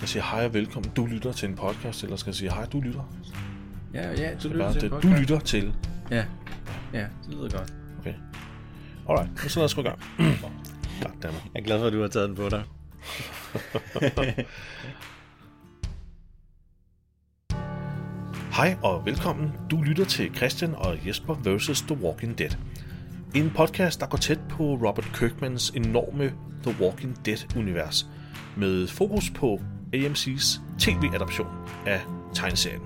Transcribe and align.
Skal 0.00 0.04
jeg 0.06 0.08
sige 0.08 0.22
hej 0.22 0.44
og 0.44 0.54
velkommen? 0.54 0.92
Du 0.96 1.06
lytter 1.06 1.32
til 1.32 1.48
en 1.48 1.54
podcast, 1.54 2.02
eller 2.02 2.16
skal 2.16 2.30
jeg 2.30 2.34
sige 2.34 2.50
hej, 2.50 2.66
du 2.66 2.80
lytter? 2.80 3.12
Ja, 3.94 4.10
ja, 4.10 4.34
du 4.42 4.48
Bare 4.48 4.52
lytter 4.52 4.72
til 4.72 4.90
det, 4.90 4.92
en 4.92 5.00
du 5.02 5.08
lytter 5.20 5.40
til. 5.40 5.74
Ja, 6.10 6.24
ja, 6.92 7.00
det 7.00 7.34
lyder 7.34 7.48
godt. 7.48 7.74
Okay. 7.98 8.14
Alright, 9.08 9.42
nu 9.42 9.48
så 9.48 9.58
lad 9.58 9.64
os 9.64 9.74
gå 9.74 9.80
i 9.80 9.84
gang. 9.84 9.98
Goddammit. 11.02 11.42
Jeg 11.54 11.60
er 11.60 11.64
glad 11.64 11.78
for, 11.78 11.86
at 11.86 11.92
du 11.92 12.00
har 12.00 12.08
taget 12.08 12.28
den 12.28 12.36
på 12.36 12.48
dig. 12.48 12.64
Hej 18.56 18.76
og 18.82 19.06
velkommen. 19.06 19.52
Du 19.70 19.82
lytter 19.82 20.04
til 20.04 20.34
Christian 20.36 20.74
og 20.74 21.06
Jesper 21.06 21.34
vs. 21.34 21.80
The 21.82 21.94
Walking 22.02 22.38
Dead. 22.38 22.50
En 23.34 23.50
podcast, 23.56 24.00
der 24.00 24.06
går 24.06 24.18
tæt 24.18 24.40
på 24.48 24.74
Robert 24.74 25.10
Kirkmans 25.14 25.70
enorme 25.70 26.32
The 26.62 26.84
Walking 26.84 27.26
Dead-univers, 27.26 28.06
med 28.56 28.88
fokus 28.88 29.30
på 29.30 29.60
AMC's 29.96 30.60
tv-adaption 30.78 31.46
af 31.86 32.00
tegneserien. 32.34 32.80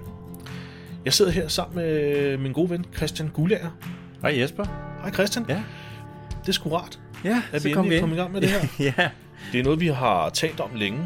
Jeg 1.04 1.12
sidder 1.12 1.30
her 1.30 1.48
sammen 1.48 1.76
med 1.76 2.36
min 2.38 2.52
gode 2.52 2.70
ven 2.70 2.84
Christian 2.96 3.28
Gulager. 3.28 3.70
Hej 4.22 4.40
Jesper. 4.40 4.64
Hej 5.02 5.12
Christian. 5.12 5.44
Ja, 5.48 5.62
Det 6.42 6.48
er 6.48 6.52
sgu 6.52 6.68
rart, 6.76 7.00
ja 7.24 7.42
at 7.52 7.64
vi 7.64 7.70
endelig 7.72 7.96
er 7.96 8.00
kommet 8.00 8.16
i 8.16 8.18
gang 8.20 8.32
med 8.32 8.40
det 8.40 8.48
her. 8.50 8.60
ja, 8.98 9.10
Det 9.52 9.60
er 9.60 9.64
noget, 9.64 9.80
vi 9.80 9.86
har 9.86 10.28
talt 10.28 10.60
om 10.60 10.70
længe. 10.74 11.00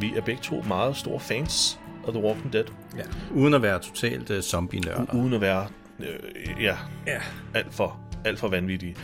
Vi 0.00 0.12
er 0.16 0.20
begge 0.20 0.40
to 0.42 0.62
meget 0.68 0.96
store 0.96 1.20
fans 1.20 1.80
af 2.06 2.12
The 2.12 2.22
Walking 2.22 2.52
Dead, 2.52 2.64
ja. 2.96 3.02
Uden 3.34 3.54
at 3.54 3.62
være 3.62 3.78
totalt 3.78 4.30
uh, 4.30 4.40
zombie-nørder. 4.40 5.14
uden 5.14 5.32
at 5.32 5.40
være 5.40 5.66
øh, 6.00 6.62
ja, 6.62 6.76
Ja. 7.06 7.18
alt 7.54 7.74
for, 7.74 8.00
alt 8.24 8.38
for 8.38 8.48
vanvittige. 8.48 8.96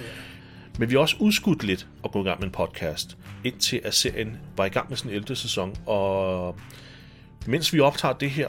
Men 0.79 0.91
vi 0.91 0.95
har 0.95 1.01
også 1.01 1.17
udskudt 1.21 1.63
lidt 1.63 1.87
at 2.05 2.13
gå 2.13 2.21
i 2.21 2.25
gang 2.25 2.41
med 2.41 2.47
en 2.47 2.53
podcast, 2.53 3.17
indtil 3.45 3.81
at 3.85 3.95
serien 3.95 4.39
var 4.57 4.65
i 4.65 4.69
gang 4.69 4.89
med 4.89 4.97
sin 4.97 5.11
11. 5.11 5.37
sæson. 5.37 5.77
Og 5.87 6.57
mens 7.47 7.73
vi 7.73 7.81
optager 7.81 8.15
det 8.15 8.31
her, 8.31 8.49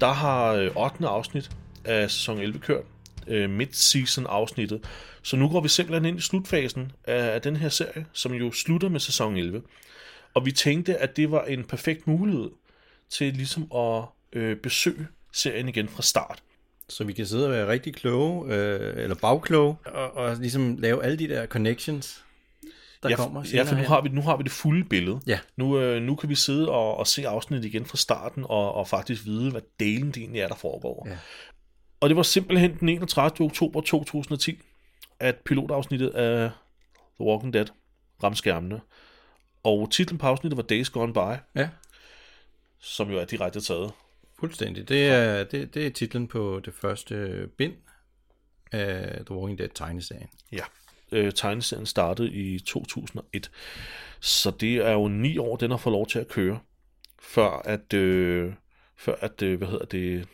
der 0.00 0.12
har 0.12 0.52
øh, 0.52 0.70
8. 0.76 1.06
afsnit 1.06 1.50
af 1.84 2.10
sæson 2.10 2.38
11 2.38 2.58
kørt. 2.58 2.84
Øh, 3.26 3.50
Mid-season 3.50 4.26
afsnittet. 4.26 4.80
Så 5.22 5.36
nu 5.36 5.48
går 5.48 5.60
vi 5.60 5.68
simpelthen 5.68 6.04
ind 6.04 6.18
i 6.18 6.22
slutfasen 6.22 6.92
af, 7.04 7.34
af 7.34 7.42
den 7.42 7.56
her 7.56 7.68
serie, 7.68 8.06
som 8.12 8.32
jo 8.34 8.52
slutter 8.52 8.88
med 8.88 9.00
sæson 9.00 9.36
11. 9.36 9.62
Og 10.34 10.46
vi 10.46 10.52
tænkte, 10.52 10.96
at 10.96 11.16
det 11.16 11.30
var 11.30 11.44
en 11.44 11.64
perfekt 11.64 12.06
mulighed 12.06 12.50
til 13.10 13.34
ligesom 13.34 13.72
at 13.74 14.04
øh, 14.32 14.56
besøge 14.56 15.06
serien 15.32 15.68
igen 15.68 15.88
fra 15.88 16.02
start. 16.02 16.42
Så 16.88 17.04
vi 17.04 17.12
kan 17.12 17.26
sidde 17.26 17.46
og 17.46 17.52
være 17.52 17.68
rigtig 17.68 17.94
kloge, 17.94 18.54
øh, 18.54 19.02
eller 19.02 19.16
bagkloge, 19.16 19.76
og, 19.84 20.16
og 20.16 20.36
ligesom 20.36 20.76
lave 20.76 21.04
alle 21.04 21.18
de 21.18 21.28
der 21.28 21.46
connections, 21.46 22.24
der 23.02 23.10
ja, 23.10 23.16
kommer 23.16 23.44
ja, 23.54 23.62
for 23.62 23.74
nu 23.74 23.82
har, 23.82 24.00
vi, 24.00 24.08
nu 24.08 24.22
har 24.22 24.36
vi 24.36 24.42
det 24.42 24.52
fulde 24.52 24.84
billede. 24.84 25.20
Ja. 25.26 25.38
Nu, 25.56 25.78
øh, 25.78 26.02
nu 26.02 26.14
kan 26.14 26.28
vi 26.28 26.34
sidde 26.34 26.70
og, 26.70 26.96
og 26.96 27.06
se 27.06 27.28
afsnittet 27.28 27.68
igen 27.68 27.86
fra 27.86 27.96
starten, 27.96 28.44
og, 28.48 28.74
og 28.74 28.88
faktisk 28.88 29.24
vide, 29.24 29.50
hvad 29.50 29.60
delen 29.80 30.08
det 30.08 30.16
egentlig 30.16 30.40
er, 30.40 30.48
der 30.48 30.54
foregår. 30.54 31.08
Ja. 31.10 31.16
Og 32.00 32.08
det 32.08 32.16
var 32.16 32.22
simpelthen 32.22 32.76
den 32.80 32.88
31. 32.88 33.46
oktober 33.46 33.80
2010, 33.80 34.58
at 35.20 35.36
pilotafsnittet 35.36 36.08
af 36.08 36.50
The 37.20 37.26
Walking 37.26 37.52
Dead 37.52 37.66
ramte 38.22 38.38
skærmene. 38.38 38.80
Og 39.62 39.90
titlen 39.90 40.18
på 40.18 40.26
afsnittet 40.26 40.56
var 40.56 40.62
Days 40.62 40.90
Gone 40.90 41.12
By, 41.12 41.58
Ja, 41.60 41.68
som 42.80 43.10
jo 43.10 43.18
er 43.18 43.24
direkte 43.24 43.60
taget 43.60 43.92
fuldstændig. 44.40 44.88
Det 44.88 45.06
er, 45.08 45.44
det, 45.44 45.74
det 45.74 45.86
er 45.86 45.90
titlen 45.90 46.28
på 46.28 46.60
det 46.64 46.74
første 46.74 47.48
bind 47.58 47.74
af 48.72 49.24
The 49.26 49.34
Walking 49.34 49.58
Dead 49.58 49.68
tegneserien. 49.74 50.28
Ja. 50.52 50.64
Øh, 51.12 51.32
tegneserien 51.32 51.86
startede 51.86 52.32
i 52.32 52.58
2001. 52.58 53.50
Så 54.20 54.50
det 54.50 54.76
er 54.76 54.92
jo 54.92 55.08
ni 55.08 55.38
år, 55.38 55.56
den 55.56 55.70
har 55.70 55.78
fået 55.78 55.92
lov 55.92 56.06
til 56.06 56.18
at 56.18 56.28
køre, 56.28 56.58
før 57.20 57.50
at, 57.50 57.92
øh, 57.92 58.52
før 58.96 59.14
at 59.20 59.42
øh, 59.42 59.58
hvad 59.58 59.68
hedder 59.68 59.84
det, 59.84 60.28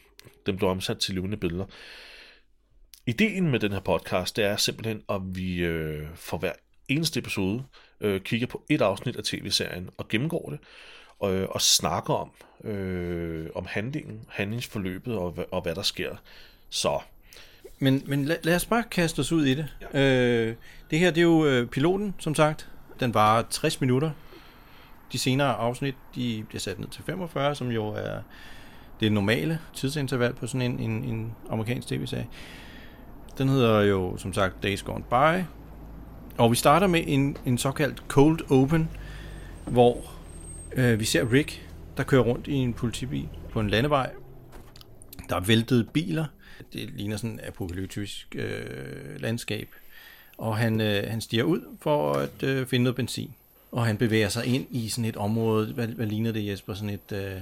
den 0.46 0.56
blev 0.56 0.70
omsat 0.70 0.98
til 0.98 1.14
levende 1.14 1.36
billeder. 1.36 1.66
Ideen 3.06 3.50
med 3.50 3.60
den 3.60 3.72
her 3.72 3.80
podcast, 3.80 4.36
det 4.36 4.44
er 4.44 4.56
simpelthen, 4.56 5.02
at 5.08 5.20
vi 5.24 5.58
øh, 5.58 6.08
for 6.14 6.38
hver 6.38 6.52
eneste 6.88 7.18
episode 7.18 7.64
øh, 8.00 8.20
kigger 8.20 8.46
på 8.46 8.64
et 8.70 8.82
afsnit 8.82 9.16
af 9.16 9.24
tv-serien 9.24 9.90
og 9.96 10.08
gennemgår 10.08 10.50
det, 10.50 10.58
og, 11.20 11.34
øh, 11.34 11.48
og 11.50 11.60
snakker 11.60 12.14
om, 12.14 12.30
øh, 12.64 13.46
om 13.54 13.66
handlingen, 13.68 14.20
handlingsforløbet 14.28 15.14
og, 15.16 15.34
og 15.50 15.62
hvad 15.62 15.74
der 15.74 15.82
sker. 15.82 16.10
Så 16.68 16.98
Men, 17.78 18.02
men 18.06 18.24
lad, 18.24 18.36
lad 18.42 18.56
os 18.56 18.66
bare 18.66 18.82
kaste 18.90 19.20
os 19.20 19.32
ud 19.32 19.46
i 19.46 19.54
det. 19.54 19.66
Ja. 19.94 20.00
Øh, 20.00 20.54
det 20.90 20.98
her, 20.98 21.10
det 21.10 21.18
er 21.18 21.22
jo 21.22 21.46
øh, 21.46 21.66
piloten, 21.66 22.14
som 22.18 22.34
sagt. 22.34 22.68
Den 23.00 23.14
varer 23.14 23.42
60 23.50 23.80
minutter. 23.80 24.10
De 25.12 25.18
senere 25.18 25.54
afsnit, 25.54 25.94
de 26.14 26.44
bliver 26.48 26.60
sat 26.60 26.78
ned 26.78 26.88
til 26.88 27.04
45, 27.04 27.54
som 27.54 27.70
jo 27.70 27.86
er 27.86 28.22
det 29.00 29.12
normale 29.12 29.58
tidsinterval 29.74 30.32
på 30.32 30.46
sådan 30.46 30.62
en, 30.62 30.80
en, 30.80 31.04
en 31.04 31.34
amerikansk 31.50 31.88
tv-serie. 31.88 32.26
Den 33.38 33.48
hedder 33.48 33.80
jo, 33.80 34.16
som 34.16 34.32
sagt, 34.32 34.62
Days 34.62 34.82
Gone 34.82 35.04
By. 35.10 35.44
Og 36.38 36.50
vi 36.50 36.56
starter 36.56 36.86
med 36.86 37.02
en, 37.06 37.36
en 37.46 37.58
såkaldt 37.58 38.02
cold 38.08 38.50
open, 38.50 38.90
hvor 39.66 40.19
øh, 40.72 41.00
vi 41.00 41.04
ser 41.04 41.32
Rick, 41.32 41.66
der 41.96 42.02
kører 42.02 42.22
rundt 42.22 42.46
i 42.46 42.52
en 42.52 42.74
politibil 42.74 43.28
på 43.52 43.60
en 43.60 43.70
landevej. 43.70 44.10
Der 45.28 45.36
er 45.36 45.40
væltede 45.40 45.84
biler. 45.84 46.24
Det 46.72 46.90
ligner 46.96 47.16
sådan 47.16 47.34
et 47.34 47.40
apokalyptisk 47.46 48.26
øh, 48.38 49.20
landskab. 49.20 49.68
Og 50.38 50.56
han, 50.56 50.80
øh, 50.80 51.10
han 51.10 51.20
stiger 51.20 51.42
ud 51.44 51.60
for 51.82 52.12
at 52.12 52.42
øh, 52.42 52.66
finde 52.66 52.82
noget 52.84 52.96
benzin. 52.96 53.34
Og 53.72 53.86
han 53.86 53.96
bevæger 53.96 54.28
sig 54.28 54.46
ind 54.46 54.66
i 54.70 54.88
sådan 54.88 55.04
et 55.04 55.16
område, 55.16 55.72
hvad, 55.72 55.86
hvad 55.88 56.06
ligner 56.06 56.32
det 56.32 56.46
Jesper? 56.46 56.74
Sådan 56.74 56.90
et... 56.90 57.12
Øh, 57.12 57.40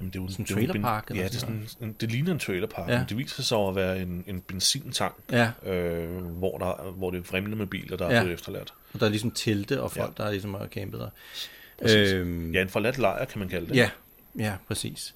Jamen, 0.00 0.12
det 0.12 0.18
er 0.18 0.22
jo 0.22 0.28
Sådan 0.28 0.44
en 0.48 0.50
er 0.50 0.54
trailerpark 0.54 1.10
ben- 1.10 1.16
Ja, 1.16 1.24
det, 1.24 1.34
er 1.34 1.38
sådan 1.38 1.68
en, 1.80 1.96
det 2.00 2.12
ligner 2.12 2.32
en 2.32 2.38
trailerpark, 2.38 2.88
Ja. 2.90 2.98
men 2.98 3.08
det 3.08 3.18
viser 3.18 3.42
sig 3.42 3.58
at 3.58 3.74
være 3.74 4.02
en, 4.02 4.24
en 4.26 4.40
benzintank, 4.40 5.14
ja, 5.32 5.50
øh, 5.66 6.16
hvor, 6.24 6.58
der, 6.58 6.90
hvor 6.90 7.10
det 7.10 7.18
er 7.18 7.22
vrimlende 7.22 7.56
med 7.56 7.66
biler, 7.66 7.96
der 7.96 8.06
Ja. 8.10 8.16
er 8.16 8.22
blevet 8.22 8.34
efterladt. 8.34 8.74
og 8.94 9.00
der 9.00 9.06
er 9.06 9.10
ligesom 9.10 9.30
telte 9.30 9.82
og 9.82 9.92
folk, 9.92 10.18
ja. 10.18 10.24
Der 10.24 10.30
ligesom 10.30 10.54
har 10.54 10.66
campet 10.66 11.00
der. 11.00 11.08
Præcis. 11.82 12.12
Øhm, 12.12 12.52
Ja, 12.52 12.62
en 12.62 12.68
forladt 12.68 12.98
lejr, 12.98 13.24
kan 13.24 13.38
man 13.38 13.48
kalde 13.48 13.68
det. 13.68 13.76
Ja, 13.76 13.90
ja, 14.38 14.56
præcis. 14.68 15.14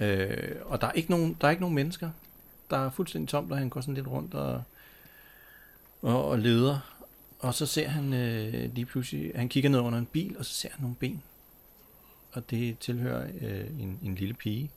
Øh, 0.00 0.56
og 0.64 0.80
der 0.80 0.86
er, 0.86 0.92
ikke 0.92 1.10
nogen, 1.10 1.36
der 1.40 1.46
er 1.46 1.50
ikke 1.50 1.60
nogen 1.62 1.74
mennesker. 1.74 2.10
Der 2.70 2.86
er 2.86 2.90
fuldstændig 2.90 3.28
tomt, 3.28 3.52
og 3.52 3.58
han 3.58 3.68
går 3.68 3.80
sådan 3.80 3.94
lidt 3.94 4.06
rundt 4.08 4.34
og, 4.34 4.62
og, 6.02 6.28
og 6.28 6.38
leder. 6.38 6.78
Og 7.38 7.54
så 7.54 7.66
ser 7.66 7.88
han 7.88 8.12
øh, 8.12 8.74
lige 8.74 8.84
pludselig, 8.86 9.32
han 9.34 9.48
kigger 9.48 9.70
ned 9.70 9.80
under 9.80 9.98
en 9.98 10.06
bil, 10.06 10.38
og 10.38 10.44
så 10.44 10.54
ser 10.54 10.68
han 10.72 10.80
nogle 10.80 10.96
ben. 10.96 11.22
Og 12.32 12.50
det 12.50 12.78
tilhører 12.78 13.26
øh, 13.40 13.80
en, 13.80 13.98
en 14.02 14.14
lille 14.14 14.34
pige. 14.34 14.70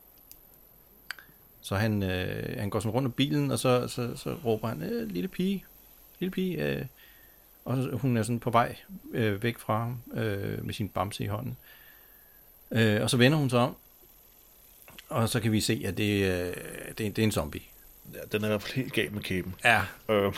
Så 1.62 1.76
han, 1.76 2.04
øh, 2.04 2.60
han 2.60 2.70
går 2.70 2.80
sådan 2.80 2.92
rundt 2.92 3.06
om 3.06 3.12
bilen, 3.12 3.52
og 3.52 3.60
så, 3.60 3.88
så, 3.88 4.16
så 4.16 4.36
råber 4.46 4.68
han, 4.68 4.82
øh, 4.82 5.08
lille 5.08 5.28
pige, 5.28 5.66
lille 6.20 6.32
pige. 6.32 6.58
Øh, 6.64 6.86
og 7.66 7.98
hun 8.00 8.18
er 8.18 8.24
sådan 8.24 8.40
på 8.40 8.50
vej 8.50 8.76
øh, 9.14 9.44
væk 9.44 9.58
fra 9.58 9.78
ham 9.80 10.02
øh, 10.14 10.66
med 10.66 10.74
sin 10.74 10.90
bamse 10.90 11.24
i 11.24 11.28
hånden. 11.28 11.58
Øh, 12.72 13.02
og 13.02 13.10
så 13.10 13.18
vender 13.18 13.38
hun 13.38 13.50
sig 13.50 13.60
om, 13.60 13.76
og 15.10 15.30
så 15.30 15.40
kan 15.40 15.52
vi 15.52 15.62
se, 15.62 15.84
at 15.86 15.98
det, 15.98 16.24
øh, 16.32 16.54
det, 16.88 16.98
det 16.98 17.20
er 17.20 17.24
en 17.24 17.32
zombie. 17.32 17.62
ja. 18.14 18.20
Den 18.32 18.42
er 18.42 18.46
i 18.48 18.50
hvert 18.50 18.62
fald 18.62 18.74
helt 18.74 18.94
gal 18.94 19.12
med 19.14 19.22
kæben. 19.22 19.56
Ja. 19.64 19.82
Øhm, 20.10 20.34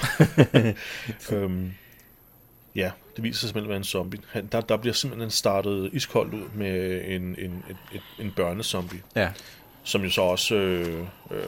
øhm, 1.31 1.73
ja, 2.75 2.91
det 3.15 3.23
viser 3.23 3.39
sig 3.39 3.49
simpelthen 3.49 3.63
at 3.65 3.69
være 3.69 3.77
en 3.77 3.83
zombie. 3.83 4.19
Han, 4.29 4.45
der, 4.51 4.61
der 4.61 4.77
bliver 4.77 4.93
simpelthen 4.93 5.31
startet 5.31 5.89
iskoldt 5.93 6.33
ud 6.33 6.49
med 6.53 7.01
en, 7.05 7.21
en, 7.21 7.35
en, 7.39 7.63
en, 7.93 8.01
en 8.19 8.31
børnezombie, 8.35 9.01
Ja. 9.15 9.31
som 9.83 10.03
jo 10.03 10.09
så 10.09 10.21
også 10.21 10.55
øh, 10.55 11.07
øh, 11.31 11.43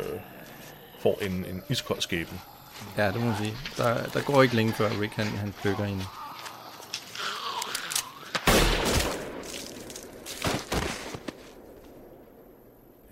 får 0.99 1.19
en, 1.21 1.31
en 1.45 1.63
iskold 1.69 2.01
skæbne. 2.01 2.39
Ja, 2.97 3.07
det 3.07 3.15
må 3.19 3.25
man 3.25 3.35
sige. 3.37 3.53
Der, 3.77 4.03
der 4.13 4.21
går 4.21 4.43
ikke 4.43 4.55
længe 4.55 4.73
før 4.73 4.89
Rick 5.01 5.13
han, 5.13 5.25
han 5.25 5.53
plukker 5.61 5.83
hende. 5.83 6.03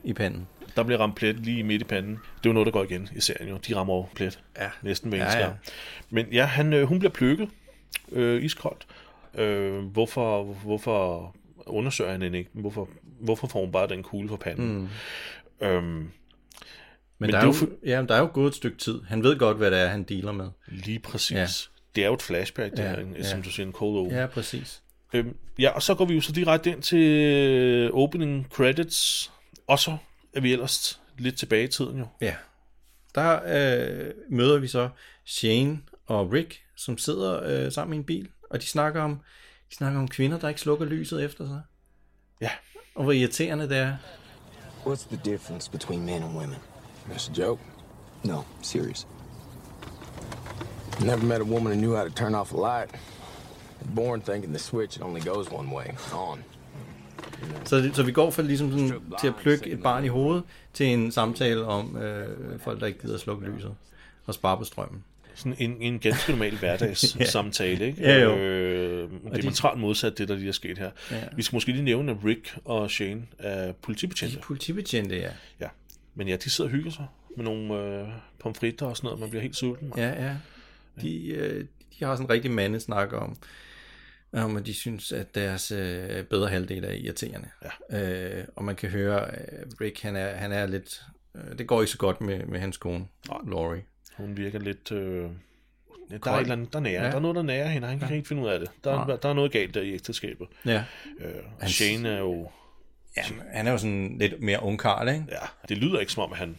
I 0.03 0.13
panden. 0.13 0.47
Der 0.75 0.83
bliver 0.83 0.99
ramt 0.99 1.15
plet 1.15 1.39
lige 1.39 1.63
midt 1.63 1.81
i 1.81 1.85
panden. 1.85 2.11
Det 2.11 2.19
er 2.45 2.49
jo 2.49 2.53
noget, 2.53 2.65
der 2.65 2.71
går 2.71 2.83
igen 2.83 3.09
i 3.15 3.19
serien 3.21 3.49
jo. 3.49 3.57
De 3.57 3.75
rammer 3.75 3.95
jo 3.95 4.05
plet 4.15 4.39
Ja. 4.57 4.69
næsten 4.81 5.09
hver 5.09 5.17
Ja, 5.23 5.39
ja. 5.39 5.49
Men 6.09 6.25
ja, 6.31 6.45
han, 6.45 6.73
øh, 6.73 6.87
hun 6.87 6.99
bliver 6.99 7.11
plukket 7.11 7.49
øh, 8.11 8.43
iskoldt. 8.43 8.87
Øh, 9.35 9.79
hvorfor, 9.83 10.43
hvorfor 10.43 11.35
undersøger 11.65 12.11
han 12.11 12.21
hende 12.21 12.37
ikke? 12.37 12.49
Hvorfor, 12.53 12.89
hvorfor 13.19 13.47
får 13.47 13.59
hun 13.59 13.71
bare 13.71 13.87
den 13.87 14.03
kugle 14.03 14.27
på 14.29 14.37
panden? 14.37 14.89
Mm. 15.61 15.67
Øhm, 15.67 16.11
Men, 17.19 17.27
Men 17.27 17.33
der, 17.33 17.39
er 17.39 17.45
jo, 17.45 17.53
jo 17.61 17.67
ja, 17.85 18.01
der 18.01 18.15
er 18.15 18.19
jo 18.19 18.29
gået 18.33 18.47
et 18.47 18.55
stykke 18.55 18.77
tid. 18.77 19.01
Han 19.07 19.23
ved 19.23 19.37
godt, 19.37 19.57
hvad 19.57 19.71
det 19.71 19.79
er, 19.79 19.87
han 19.87 20.03
dealer 20.03 20.31
med. 20.31 20.47
lige 20.67 20.99
præcis. 20.99 21.31
Ja. 21.37 21.47
Det 21.95 22.03
er 22.03 22.07
jo 22.07 22.13
et 22.13 22.21
flashback, 22.21 22.71
det 22.71 22.79
Ja, 22.83 22.89
her, 22.89 23.05
ja. 23.17 23.23
som 23.23 23.41
du 23.43 23.49
siger, 23.49 23.65
en 23.67 23.73
cold 23.73 23.97
open. 23.97 24.11
Ja. 24.11 24.19
Ja, 24.19 24.25
præcis. 24.25 24.81
Øhm, 25.13 25.35
ja, 25.59 25.69
og 25.69 25.81
så 25.83 25.95
går 25.95 26.05
vi 26.05 26.13
jo 26.15 26.21
så 26.21 26.31
direkte 26.31 26.69
ind 26.71 26.81
til 26.81 26.99
øh, 26.99 27.89
opening 27.93 28.47
credits. 28.51 29.31
Og 29.67 29.79
så 29.79 29.97
er 30.33 30.41
vi 30.41 30.53
ellers 30.53 31.01
lidt 31.17 31.37
tilbage 31.37 31.63
i 31.63 31.67
tiden 31.67 31.97
jo. 31.99 32.07
Ja. 32.21 32.35
Der 33.15 33.39
øh, 34.07 34.11
møder 34.29 34.57
vi 34.59 34.67
så 34.67 34.89
Shane 35.25 35.79
og 36.07 36.31
Rick, 36.33 36.61
som 36.75 36.97
sidder 36.97 37.43
øh, 37.65 37.71
sammen 37.71 37.93
i 37.93 37.97
en 37.97 38.03
bil, 38.03 38.27
og 38.49 38.61
de 38.61 38.67
snakker 38.67 39.01
om 39.01 39.19
de 39.71 39.75
snakker 39.75 39.99
om 39.99 40.07
kvinder, 40.07 40.39
der 40.39 40.47
ikke 40.47 40.61
slukker 40.61 40.85
lyset 40.85 41.23
efter 41.23 41.47
sig. 41.47 41.61
Ja. 42.41 42.49
Og 42.95 43.03
hvor 43.03 43.11
irriterende 43.11 43.69
det 43.69 43.77
er. 43.77 43.95
What's 44.85 45.07
the 45.15 45.19
difference 45.31 45.71
between 45.71 46.05
men 46.05 46.23
and 46.23 46.37
women? 46.37 46.55
That's 47.09 47.29
a 47.29 47.33
joke. 47.33 47.59
No, 48.23 48.43
serious. 48.61 49.07
Never 51.05 51.25
met 51.25 51.41
a 51.41 51.43
woman 51.43 51.73
who 51.73 51.79
knew 51.79 51.95
how 51.95 52.03
to 52.03 52.09
turn 52.09 52.35
off 52.35 52.53
a 52.53 52.57
light. 52.57 52.89
Born 53.95 54.21
thinking 54.21 54.51
the 54.51 54.59
switch 54.59 55.01
only 55.01 55.21
goes 55.21 55.51
one 55.51 55.71
way, 55.71 55.85
on. 56.13 56.43
Så, 57.65 57.89
så 57.93 58.03
vi 58.03 58.11
går 58.11 58.31
fra 58.31 58.41
ligesom 58.41 58.71
sådan, 58.71 59.01
til 59.19 59.27
at 59.27 59.35
plukke 59.35 59.69
et 59.69 59.83
barn 59.83 60.05
i 60.05 60.07
hovedet, 60.07 60.43
til 60.73 60.85
en 60.85 61.11
samtale 61.11 61.65
om 61.65 61.97
øh, 61.97 62.59
folk, 62.59 62.79
der 62.79 62.87
ikke 62.87 63.01
gider 63.01 63.13
at 63.13 63.19
slukke 63.19 63.45
lyset 63.47 63.75
og 64.25 64.33
spare 64.33 64.57
på 64.57 64.63
strømmen. 64.63 65.03
Sådan 65.35 65.55
en, 65.57 65.77
en 65.81 65.99
ganske 65.99 66.31
normal 66.31 66.57
hverdagssamtale, 66.59 67.85
ikke? 67.85 68.01
Ja, 68.01 68.19
jo. 68.19 68.37
Øh, 68.37 69.09
diametralt 69.35 69.79
modsat 69.79 70.17
det, 70.17 70.27
der 70.27 70.35
lige 70.35 70.47
er 70.47 70.51
sket 70.51 70.77
her. 70.77 70.91
Ja. 71.11 71.17
Vi 71.35 71.43
skal 71.43 71.55
måske 71.55 71.71
lige 71.71 71.83
nævne, 71.83 72.11
at 72.11 72.17
Rick 72.25 72.57
og 72.65 72.91
Shane 72.91 73.21
er 73.39 73.71
politibetjente. 73.71 74.37
Politibetjente, 74.37 75.15
ja. 75.15 75.29
Ja. 75.59 75.67
Men 76.17 76.27
ja, 76.27 76.35
de 76.35 76.49
sidder 76.49 76.69
og 76.69 76.75
hygger 76.75 76.91
sig 76.91 77.07
med 77.35 77.45
nogle 77.45 77.73
øh, 77.73 78.07
pomfritter 78.39 78.85
og 78.85 78.97
sådan 78.97 79.07
noget, 79.07 79.19
man 79.19 79.29
bliver 79.29 79.41
helt 79.41 79.55
sulten. 79.55 79.93
Ja, 79.97 80.25
ja. 80.25 80.35
De, 81.01 81.27
øh, 81.27 81.65
de 81.99 82.05
har 82.05 82.15
sådan 82.15 82.25
en 82.25 82.29
rigtig 82.29 82.51
mandesnak 82.51 83.13
om, 83.13 83.35
om 84.33 84.57
at 84.57 84.65
de 84.65 84.73
synes, 84.73 85.11
at 85.11 85.35
deres 85.35 85.71
øh, 85.71 86.23
bedre 86.23 86.47
halvdel 86.47 86.83
er 86.83 86.91
irriterende. 86.91 87.49
Ja. 87.91 88.39
Øh, 88.39 88.45
og 88.55 88.63
man 88.63 88.75
kan 88.75 88.89
høre, 88.89 89.31
at 89.35 89.67
Rick, 89.81 90.01
han 90.01 90.15
er, 90.15 90.35
han 90.35 90.51
er 90.51 90.65
lidt... 90.65 91.01
Øh, 91.35 91.57
det 91.57 91.67
går 91.67 91.81
ikke 91.81 91.91
så 91.91 91.97
godt 91.97 92.21
med, 92.21 92.45
med 92.45 92.59
hans 92.59 92.77
kone, 92.77 93.07
Laurie. 93.47 93.83
Hun 94.17 94.37
virker 94.37 94.59
lidt... 94.59 94.91
Øh, 94.91 95.21
ja, 96.11 96.17
der, 96.17 96.31
er 96.31 96.35
et 96.35 96.41
eller 96.41 96.53
andet, 96.55 96.73
der 96.73 96.79
nærer. 96.79 96.93
Ja. 96.93 97.03
Ja. 97.03 97.09
Der 97.09 97.15
er 97.15 97.21
noget, 97.21 97.35
der 97.35 97.41
nærer 97.41 97.67
hende, 97.67 97.87
han 97.87 97.99
kan 97.99 98.15
ikke 98.15 98.27
finde 98.27 98.41
ud 98.41 98.47
af 98.47 98.59
det. 98.59 98.71
Der, 98.83 98.91
er, 98.91 99.17
der 99.17 99.29
er 99.29 99.33
noget 99.33 99.51
galt 99.51 99.73
der 99.73 99.81
i 99.81 99.93
ægteskabet. 99.93 100.47
Ja. 100.65 100.83
Øh, 101.19 101.67
Shane 101.67 102.09
er 102.09 102.19
jo... 102.19 102.51
ja. 103.17 103.35
Han 103.53 103.67
er 103.67 103.71
jo 103.71 103.77
sådan 103.77 104.17
lidt 104.19 104.41
mere 104.41 104.63
ungkarl, 104.63 105.07
ikke? 105.07 105.25
Ja, 105.31 105.47
det 105.69 105.77
lyder 105.77 105.99
ikke 105.99 106.11
som 106.11 106.23
om, 106.23 106.31
han, 106.31 106.57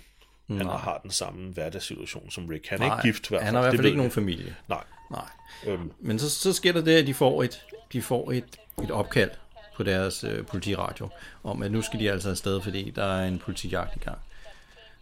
han 0.49 0.67
har 0.67 1.01
den 1.03 1.11
samme 1.11 1.53
hverdagssituation 1.53 2.31
som 2.31 2.47
Rick. 2.47 2.69
Han 2.69 2.83
er 2.83 2.87
Nej, 2.87 2.97
ikke 2.97 3.09
gift 3.09 3.27
i 3.27 3.29
hvert 3.29 3.41
fald. 3.41 3.45
Han 3.45 3.55
har 3.55 3.61
i 3.61 3.65
hvert 3.65 3.77
fald 3.77 3.87
ikke 3.87 3.97
nogen 3.97 4.13
familie. 4.13 4.57
Nej. 4.69 4.85
Nej. 5.11 5.29
Øhm, 5.67 5.93
Men 6.01 6.19
så, 6.19 6.31
så 6.31 6.53
sker 6.53 6.73
der 6.73 6.81
det, 6.81 6.97
at 6.97 7.07
de 7.07 7.15
får 7.15 7.43
et, 7.43 7.61
de 7.93 8.03
får 8.03 8.33
et, 8.33 8.59
et 8.83 8.91
opkald 8.91 9.31
på 9.77 9.83
deres 9.83 10.25
øh, 10.25 10.47
politiradio, 10.47 11.09
om 11.45 11.63
at 11.63 11.73
nu 11.73 11.83
skal 11.83 12.01
de 12.01 12.11
altså 12.11 12.31
afsted, 12.31 12.61
fordi 12.61 12.91
der 12.97 13.05
er 13.05 13.29
en 13.29 13.39
politijagt 13.39 13.97
i 13.97 13.99
gang. 13.99 14.19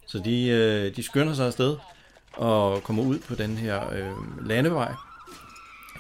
Så 0.06 0.18
de, 0.18 0.46
øh, 0.48 0.96
de 0.96 1.02
skynder 1.02 1.34
sig 1.34 1.46
afsted 1.46 1.76
og 2.32 2.82
kommer 2.82 3.02
ud 3.02 3.18
på 3.18 3.34
den 3.34 3.56
her 3.56 3.92
øh, 3.92 4.46
landevej. 4.46 4.92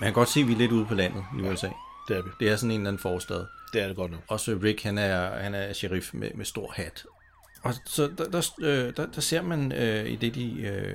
Man 0.00 0.06
kan 0.06 0.12
godt 0.12 0.28
se, 0.28 0.40
at 0.40 0.48
vi 0.48 0.52
er 0.52 0.56
lidt 0.56 0.72
ude 0.72 0.86
på 0.86 0.94
landet 0.94 1.24
i 1.38 1.42
USA. 1.42 1.68
det 2.08 2.16
er 2.16 2.22
vi. 2.22 2.30
Det 2.40 2.48
er 2.48 2.56
sådan 2.56 2.70
en 2.70 2.80
eller 2.80 2.88
anden 2.90 3.02
forstad. 3.02 3.44
Det 3.76 3.84
er 3.84 3.88
det 3.88 3.96
godt 3.96 4.10
nok. 4.10 4.20
Også 4.28 4.58
Rick, 4.62 4.82
han 4.82 4.98
er, 4.98 5.42
han 5.42 5.54
er 5.54 5.72
sheriff 5.72 6.10
med, 6.14 6.30
med 6.34 6.44
stor 6.44 6.72
hat. 6.76 7.04
Og 7.62 7.74
så 7.84 8.10
der, 8.18 8.24
der, 8.24 8.42
øh, 8.60 8.92
der, 8.96 9.06
der 9.06 9.20
ser 9.20 9.42
man, 9.42 9.72
øh, 9.72 10.10
i 10.10 10.16
det 10.16 10.34
de 10.34 10.60
øh, 10.60 10.94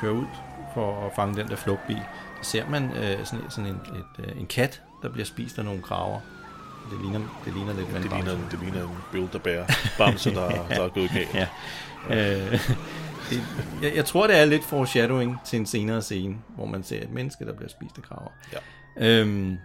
kører 0.00 0.12
ud 0.12 0.26
for 0.74 1.06
at 1.06 1.12
fange 1.16 1.36
den 1.40 1.48
der 1.48 1.56
flugtbil, 1.56 1.96
der 1.96 2.42
ser 2.42 2.68
man 2.68 2.84
øh, 2.96 3.26
sådan, 3.26 3.50
sådan 3.50 3.70
en, 3.70 3.76
et, 3.76 4.24
øh, 4.24 4.40
en 4.40 4.46
kat, 4.46 4.82
der 5.02 5.08
bliver 5.08 5.24
spist 5.24 5.58
af 5.58 5.64
nogle 5.64 5.82
kraver. 5.82 6.20
Det 6.90 7.00
ligner, 7.00 7.40
det 7.44 7.54
ligner 7.54 7.74
lidt 7.74 7.86
Det 7.86 7.94
vandbamse. 7.94 8.26
ligner, 8.26 8.48
det 8.50 8.58
ligner 8.60 8.82
en 8.82 8.96
Build-A-Bear 9.12 9.78
bamse, 9.98 10.34
der, 10.34 10.48
der 10.68 10.84
er 10.84 10.88
gået 10.88 11.10
galt. 11.10 11.34
Ja. 11.34 11.46
Øh, 12.10 12.52
det, 13.30 13.42
jeg, 13.82 13.96
jeg 13.96 14.04
tror, 14.04 14.26
det 14.26 14.38
er 14.38 14.44
lidt 14.44 14.64
foreshadowing 14.64 15.36
til 15.46 15.58
en 15.58 15.66
senere 15.66 16.02
scene, 16.02 16.36
hvor 16.56 16.66
man 16.66 16.82
ser 16.82 17.02
et 17.02 17.10
menneske, 17.10 17.44
der 17.44 17.52
bliver 17.54 17.68
spist 17.70 17.96
af 17.96 18.02
kraver. 18.02 18.30
Ja. 18.52 18.58
Øhm, 18.96 19.58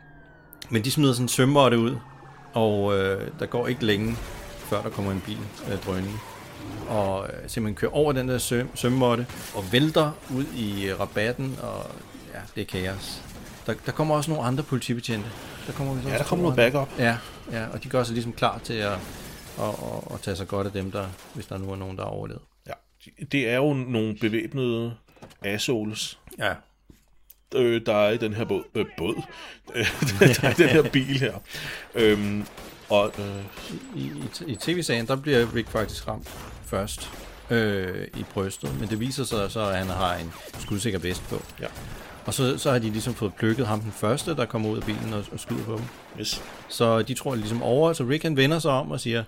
men 0.69 0.83
de 0.83 0.91
smider 0.91 1.13
sådan 1.13 1.25
en 1.25 1.29
sømmåtte 1.29 1.77
ud, 1.79 1.97
og 2.53 2.97
øh, 2.97 3.31
der 3.39 3.45
går 3.45 3.67
ikke 3.67 3.85
længe, 3.85 4.15
før 4.57 4.81
der 4.81 4.89
kommer 4.89 5.11
en 5.11 5.21
bil 5.25 5.37
øh, 5.71 5.77
drønende. 5.85 6.17
Og 6.89 7.27
øh, 7.27 7.49
simpelthen 7.49 7.75
kører 7.75 7.91
over 7.91 8.11
den 8.11 8.29
der 8.29 8.37
søm, 8.37 8.69
sømmåtte, 8.75 9.27
og 9.55 9.71
vælter 9.71 10.11
ud 10.35 10.45
i 10.55 10.87
øh, 10.89 10.99
rabatten, 10.99 11.57
og 11.61 11.85
ja, 12.33 12.39
det 12.55 12.61
er 12.61 12.65
kaos. 12.65 13.21
Der, 13.65 13.73
der 13.85 13.91
kommer 13.91 14.15
også 14.15 14.31
nogle 14.31 14.47
andre 14.47 14.63
politibetjente. 14.63 15.27
Der 15.67 15.73
kommer, 15.73 15.95
Ja, 16.09 16.17
der 16.17 16.23
kommer 16.23 16.43
noget 16.43 16.55
backup. 16.55 16.89
Ja, 16.99 17.17
ja, 17.51 17.67
og 17.67 17.83
de 17.83 17.89
gør 17.89 18.03
sig 18.03 18.13
ligesom 18.13 18.33
klar 18.33 18.57
til 18.63 18.73
at, 18.73 18.91
at, 18.91 18.99
at, 19.59 20.13
at 20.13 20.21
tage 20.21 20.35
sig 20.35 20.47
godt 20.47 20.67
af 20.67 20.73
dem, 20.73 20.91
der, 20.91 21.05
hvis 21.33 21.45
der 21.45 21.57
nu 21.57 21.71
er 21.71 21.75
nogen, 21.75 21.97
der 21.97 22.03
er 22.03 22.07
overlevet. 22.07 22.41
Ja. 22.67 22.71
Det 23.31 23.49
er 23.49 23.55
jo 23.55 23.73
nogle 23.73 24.15
bevæbnede 24.21 24.93
assholes, 25.41 26.19
Ja. 26.39 26.53
Øh, 27.55 27.81
der 27.85 27.95
er 27.95 28.09
i 28.11 28.17
den 28.17 28.33
her 28.33 28.45
båd. 28.45 28.63
Øh, 28.75 28.85
båd? 28.97 29.15
Der 30.19 30.47
er 30.47 30.49
i 30.49 30.53
den 30.53 30.69
her 30.69 30.89
bil 30.89 31.19
her. 31.19 31.33
Øhm, 31.95 32.45
og 32.89 33.11
øh, 33.19 33.43
I, 33.95 34.11
i, 34.47 34.51
i 34.51 34.55
tv-serien, 34.55 35.07
der 35.07 35.15
bliver 35.15 35.55
Rick 35.55 35.69
faktisk 35.69 36.07
ramt 36.07 36.27
først 36.65 37.09
øh, 37.49 38.07
i 38.17 38.23
brystet, 38.33 38.79
men 38.79 38.89
det 38.89 38.99
viser 38.99 39.23
sig 39.23 39.51
så, 39.51 39.59
at 39.61 39.77
han 39.77 39.87
har 39.87 40.15
en 40.15 40.33
skudsikker 40.59 40.99
vest 40.99 41.23
på. 41.29 41.41
ja, 41.59 41.65
Og 42.25 42.33
så, 42.33 42.57
så 42.57 42.71
har 42.71 42.79
de 42.79 42.89
ligesom 42.89 43.13
fået 43.13 43.33
plukket 43.33 43.67
ham 43.67 43.81
den 43.81 43.91
første, 43.91 44.35
der 44.35 44.45
kommer 44.45 44.69
ud 44.69 44.77
af 44.77 44.83
bilen 44.83 45.13
og, 45.13 45.23
og 45.31 45.39
skyder 45.39 45.63
på 45.63 45.71
dem. 45.75 45.83
yes. 46.19 46.43
Så 46.69 47.01
de 47.01 47.13
tror 47.13 47.35
ligesom 47.35 47.61
over, 47.63 47.93
så 47.93 48.03
Rick 48.03 48.23
han 48.23 48.37
vender 48.37 48.59
sig 48.59 48.71
om 48.71 48.91
og 48.91 48.99
siger, 48.99 49.23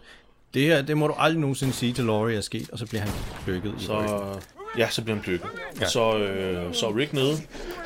det 0.54 0.62
her, 0.62 0.81
det 0.81 0.98
må 0.98 1.07
du 1.07 1.13
aldrig 1.18 1.39
nogensinde 1.42 1.74
sige 1.74 1.94
til 1.94 2.04
Laurie 2.06 2.38
er 2.38 2.42
sket, 2.42 2.69
og 2.69 2.80
så 2.80 2.86
bliver 2.86 3.01
han 3.01 3.12
plukket 3.45 3.74
i 3.81 3.86
Så, 3.86 4.00
ryggen. 4.00 4.42
Ja, 4.77 4.89
så 4.89 5.04
bliver 5.04 5.16
han 5.16 5.24
plukket. 5.24 5.50
Ja. 5.81 5.88
Så, 5.88 6.18
øh, 6.18 6.74
så 6.74 6.88
er 6.88 6.98
Rick 6.98 7.13
nede, 7.13 7.36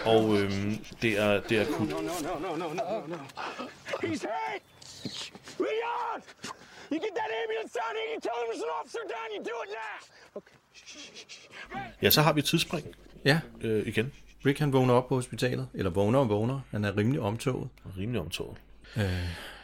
og 0.06 0.38
øh, 0.38 0.51
det 1.01 1.19
er, 1.19 1.41
det 1.50 1.57
er 1.57 1.62
akut. 1.62 1.89
Leon! 5.59 6.21
You 6.91 6.97
get 7.06 7.13
that 7.19 7.30
ambulance 7.41 7.80
here, 7.97 8.07
you 8.13 8.19
tell 8.27 8.38
him 8.41 8.47
there's 8.51 8.63
an 8.68 8.71
officer 8.80 9.03
down, 9.15 9.27
you 9.36 9.41
do 9.51 9.56
it 9.65 9.69
now! 9.80 10.41
Ja, 12.01 12.09
så 12.09 12.21
har 12.21 12.33
vi 12.33 12.39
et 12.39 12.45
tidsspring 12.45 12.95
Ja, 13.25 13.39
øh, 13.62 13.88
igen. 13.88 14.12
Rick 14.45 14.59
han 14.59 14.74
vågner 14.74 14.94
op 14.94 15.07
på 15.07 15.15
hospitalet, 15.15 15.68
eller 15.74 15.92
vågner 15.92 16.19
og 16.19 16.30
vågner. 16.30 16.59
Han 16.71 16.85
er 16.85 16.97
rimelig 16.97 17.21
omtoget. 17.21 17.69
Rimelig 17.97 18.21
omtåget. 18.21 18.57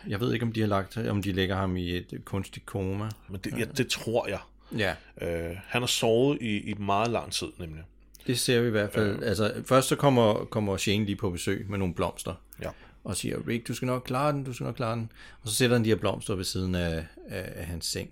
Jeg 0.07 0.19
ved 0.19 0.33
ikke, 0.33 0.45
om 0.45 0.51
de 0.51 0.59
har 0.59 0.67
lagt, 0.67 0.97
om 0.97 1.21
de 1.21 1.31
lægger 1.31 1.55
ham 1.55 1.77
i 1.77 1.97
et 1.97 2.21
kunstigt 2.25 2.65
koma. 2.65 3.09
Men 3.29 3.41
det, 3.43 3.59
ja, 3.59 3.65
det 3.65 3.87
tror 3.87 4.27
jeg. 4.27 4.39
Ja, 4.77 4.95
Øh, 5.21 5.55
han 5.67 5.81
har 5.81 5.87
sovet 5.87 6.37
i, 6.41 6.57
i 6.57 6.73
meget 6.73 7.11
lang 7.11 7.31
tid, 7.31 7.47
nemlig. 7.59 7.83
det 8.27 8.39
ser 8.39 8.61
vi 8.61 8.67
i 8.67 8.71
hvert 8.71 8.93
fald. 8.93 9.23
Altså, 9.23 9.63
først 9.65 9.87
så 9.87 9.95
kommer, 9.95 10.45
kommer 10.45 10.77
Shane 10.77 11.05
lige 11.05 11.15
på 11.15 11.29
besøg 11.29 11.65
med 11.69 11.77
nogle 11.77 11.93
blomster. 11.93 12.33
Ja. 12.61 12.69
Og 13.03 13.17
siger, 13.17 13.37
Rick, 13.47 13.67
du 13.67 13.73
skal 13.73 13.85
nok 13.85 14.03
klare 14.05 14.31
den, 14.31 14.43
du 14.43 14.53
skal 14.53 14.63
nok 14.63 14.75
klare 14.75 14.95
den. 14.95 15.11
Og 15.41 15.49
så 15.49 15.55
sætter 15.55 15.75
han 15.75 15.83
de 15.83 15.89
her 15.89 15.95
blomster 15.95 16.35
ved 16.35 16.43
siden 16.43 16.75
af, 16.75 17.05
af, 17.27 17.53
af 17.55 17.65
hans 17.65 17.85
seng. 17.85 18.09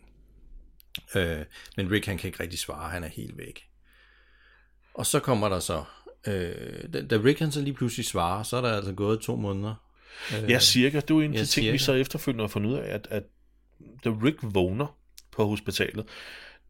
Øh, 1.16 1.38
men 1.78 1.92
Rick, 1.92 2.06
han 2.06 2.18
kan 2.18 2.28
ikke 2.28 2.44
rigtig 2.44 2.60
svare, 2.60 2.90
han 2.90 3.04
er 3.04 3.08
helt 3.08 3.38
væk. 3.38 3.68
Og 4.94 5.06
så 5.06 5.20
kommer 5.20 5.50
der 5.50 5.60
så, 5.60 5.84
øh, 6.28 6.94
da, 6.94 7.02
da 7.06 7.16
Rick 7.16 7.40
han 7.40 7.52
så 7.52 7.62
lige 7.62 7.74
pludselig 7.74 8.06
svarer, 8.06 8.44
så 8.44 8.58
er 8.58 8.62
der 8.62 8.76
altså 8.76 8.94
gået 8.94 9.20
to 9.20 9.36
måneder. 9.36 9.76
Ja, 10.32 10.60
cirka. 10.60 11.00
Det 11.00 11.12
er 11.12 11.16
jo 11.16 11.22
en 11.22 11.34
af 11.34 11.40
de 11.40 11.46
ting, 11.46 11.74
vi 11.74 11.78
så 11.78 11.94
efterfølgende 11.94 12.44
har 12.44 12.48
fundet 12.48 12.70
ud 12.70 12.76
af, 12.76 12.94
at, 12.94 13.08
at 13.10 13.24
da 14.04 14.10
Rick 14.10 14.38
vågner 14.42 14.98
på 15.32 15.46
hospitalet, 15.46 16.06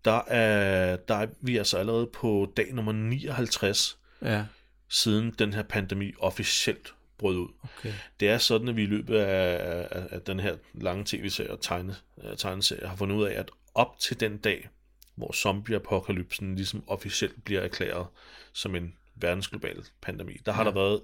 der 0.06 0.22
er, 0.28 0.96
der 0.96 1.16
er 1.16 1.28
vi 1.42 1.58
altså 1.58 1.78
allerede 1.78 2.08
på 2.14 2.54
dag 2.58 2.74
nummer 2.74 2.92
59, 2.92 3.98
Ja, 4.22 4.46
siden 4.90 5.36
den 5.40 5.54
her 5.54 5.64
pandemi 5.64 6.14
officielt 6.20 6.94
brød 7.18 7.38
ud. 7.38 7.48
okay. 7.64 7.94
Det 8.20 8.30
er 8.30 8.38
sådan, 8.38 8.68
at 8.68 8.76
vi 8.76 8.84
i 8.84 8.86
løbet 8.86 9.16
af, 9.18 9.88
af, 9.92 10.08
af 10.12 10.22
den 10.22 10.40
her 10.40 10.56
lange 10.74 11.04
tv-serie 11.06 11.52
og 11.52 11.62
tegne, 11.62 11.96
øh, 12.24 12.38
tegneserie 12.38 12.88
har 12.88 12.96
fundet 12.96 13.16
ud 13.16 13.24
af, 13.24 13.40
at 13.40 13.52
op 13.76 14.00
til 14.00 14.20
den 14.20 14.38
dag, 14.38 14.70
hvor 15.16 15.32
zombie-apokalypsen 15.32 16.56
ligesom 16.56 16.84
officielt 16.88 17.44
bliver 17.46 17.62
erklæret 17.62 18.06
som 18.54 18.76
en 18.76 18.94
verdensglobal 19.16 19.84
pandemi, 20.02 20.34
der 20.46 20.52
har 20.52 20.64
ja. 20.64 20.70
der 20.70 20.76
været 20.76 21.02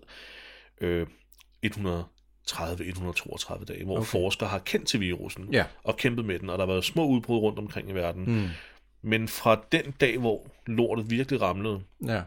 øh, 0.81 1.07
130-132 1.65 3.65
dage, 3.65 3.85
hvor 3.85 3.97
okay. 3.97 4.05
forskere 4.07 4.49
har 4.49 4.59
kendt 4.59 4.87
til 4.87 4.99
virusen 4.99 5.53
Ja. 5.53 5.65
og 5.83 5.97
kæmpet 5.97 6.25
med 6.25 6.39
den, 6.39 6.49
og 6.49 6.57
der 6.57 6.65
har 6.65 6.71
været 6.73 6.85
små 6.85 7.05
udbrud 7.07 7.37
rundt 7.39 7.59
omkring 7.59 7.89
i 7.89 7.93
verden. 7.93 8.25
Mm. 8.41 8.47
Men 9.01 9.27
fra 9.27 9.61
den 9.71 9.91
dag, 9.91 10.17
hvor 10.17 10.47
lortet 10.67 11.09
virkelig 11.09 11.41
ramlede, 11.41 11.81
Ja, 12.05 12.21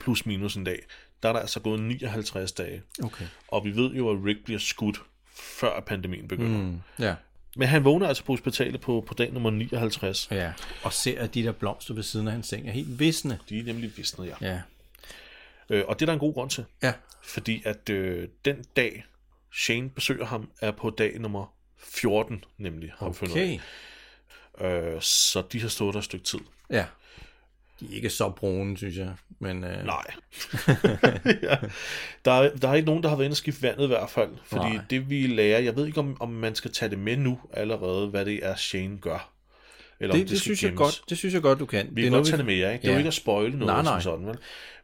plus 0.00 0.26
minus 0.26 0.54
en 0.56 0.64
dag, 0.64 0.78
der 1.22 1.28
er 1.28 1.32
der 1.32 1.40
altså 1.40 1.60
gået 1.60 1.80
59 1.82 2.52
dage. 2.52 2.82
okay. 3.02 3.24
Og 3.48 3.64
vi 3.64 3.76
ved 3.76 3.90
jo, 3.94 4.10
at 4.10 4.24
Rick 4.24 4.44
bliver 4.44 4.58
skudt, 4.60 5.02
før 5.34 5.80
pandemien 5.80 6.28
begynder. 6.28 6.58
Mm. 6.62 6.80
Ja, 6.98 7.14
Men 7.56 7.68
han 7.68 7.84
vågner 7.84 8.08
altså 8.08 8.24
på 8.24 8.32
hospitalet 8.32 8.80
på, 8.80 9.04
på 9.06 9.14
dag 9.14 9.32
nummer 9.32 9.50
59. 9.50 10.28
ja. 10.30 10.52
Og 10.82 10.92
ser, 10.92 11.20
at 11.22 11.34
de 11.34 11.42
der 11.42 11.52
blomster 11.52 11.94
ved 11.94 12.02
siden 12.02 12.26
af 12.26 12.32
hans 12.32 12.46
seng 12.48 12.68
er 12.68 12.72
helt 12.72 12.98
visne. 12.98 13.38
De 13.48 13.58
er 13.58 13.64
nemlig 13.64 13.96
visnet, 13.96 14.26
ja. 14.28 14.34
Ja, 14.40 14.60
Øh, 15.70 15.84
og 15.88 15.98
det 16.00 16.02
er 16.04 16.06
der 16.06 16.12
en 16.12 16.18
god 16.18 16.34
grund 16.34 16.50
til. 16.50 16.64
ja. 16.82 16.92
Fordi 17.22 17.62
at 17.64 17.90
øh, 17.90 18.28
den 18.44 18.64
dag, 18.76 19.04
Shane 19.52 19.90
besøger 19.90 20.24
ham, 20.26 20.50
er 20.60 20.70
på 20.70 20.90
dag 20.90 21.18
nummer 21.20 21.54
14, 21.78 22.44
nemlig. 22.58 22.92
Har 22.98 23.12
fundet 23.12 23.32
Okay. 23.36 23.52
af. 23.52 23.60
Øh, 24.60 25.00
så 25.00 25.42
de 25.52 25.60
har 25.60 25.68
stået 25.68 25.92
der 25.94 25.98
et 25.98 26.04
stykke 26.04 26.24
tid. 26.24 26.38
Ja. 26.70 26.84
De 27.80 27.86
er 27.92 27.96
ikke 27.96 28.10
så 28.10 28.30
brune, 28.30 28.76
synes 28.76 28.96
jeg. 28.96 29.14
Men, 29.38 29.64
øh, 29.64 29.84
Nej. 29.86 30.04
ja. 31.48 31.56
der, 32.24 32.32
er, 32.32 32.56
der 32.56 32.68
er 32.68 32.74
ikke 32.74 32.86
nogen, 32.86 33.02
der 33.02 33.08
har 33.08 33.16
været 33.16 33.26
inde 33.26 33.32
og 33.32 33.36
skifte 33.36 33.62
vandet 33.62 33.84
i 33.84 33.86
hvert 33.86 34.10
fald. 34.10 34.30
Fordi 34.44 34.64
Nej. 34.74 34.84
det 34.90 35.10
vi 35.10 35.26
lærer, 35.26 35.58
jeg 35.60 35.76
ved 35.76 35.86
ikke 35.86 36.00
om, 36.00 36.16
om 36.20 36.28
man 36.28 36.54
skal 36.54 36.72
tage 36.72 36.90
det 36.90 36.98
med 36.98 37.16
nu 37.16 37.40
allerede, 37.52 38.08
hvad 38.08 38.24
det 38.24 38.46
er, 38.46 38.56
Shane 38.56 38.98
gør. 38.98 39.28
Eller 40.00 40.14
om 40.14 40.20
det, 40.20 40.28
det, 40.30 40.38
skal 40.38 40.56
synes 40.56 40.62
jeg 40.62 40.74
godt, 40.74 41.02
det 41.08 41.18
synes 41.18 41.34
jeg 41.34 41.42
godt, 41.42 41.58
du 41.58 41.66
kan. 41.66 41.88
Vi 41.90 42.00
det 42.00 42.06
er 42.06 42.10
kan 42.10 42.18
godt 42.18 42.26
tage 42.26 42.36
det 42.38 42.46
med, 42.46 42.56
ja. 42.56 42.70
Ikke? 42.70 42.82
Det 42.82 42.88
er 42.88 42.92
Ja. 42.92 42.94
jo 42.94 42.98
ikke 42.98 43.08
at 43.08 43.14
spoile 43.14 43.58
noget 43.58 43.66
Nej, 43.66 43.84
som 43.84 43.92
nej. 43.92 44.00
sådan, 44.00 44.26
vel? 44.26 44.38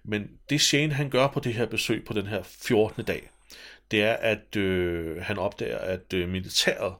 Men 0.04 0.30
det 0.50 0.60
Shane, 0.60 0.92
han 0.94 1.10
gør 1.10 1.26
på 1.26 1.40
det 1.40 1.54
her 1.54 1.66
besøg 1.66 2.04
på 2.04 2.12
den 2.12 2.26
her 2.26 2.42
14. 2.42 3.04
dag, 3.04 3.30
det 3.90 4.02
er, 4.02 4.12
at 4.12 4.56
øh, 4.56 5.22
han 5.22 5.38
opdager, 5.38 5.78
at 5.78 6.12
øh, 6.14 6.28
militæret 6.28 6.94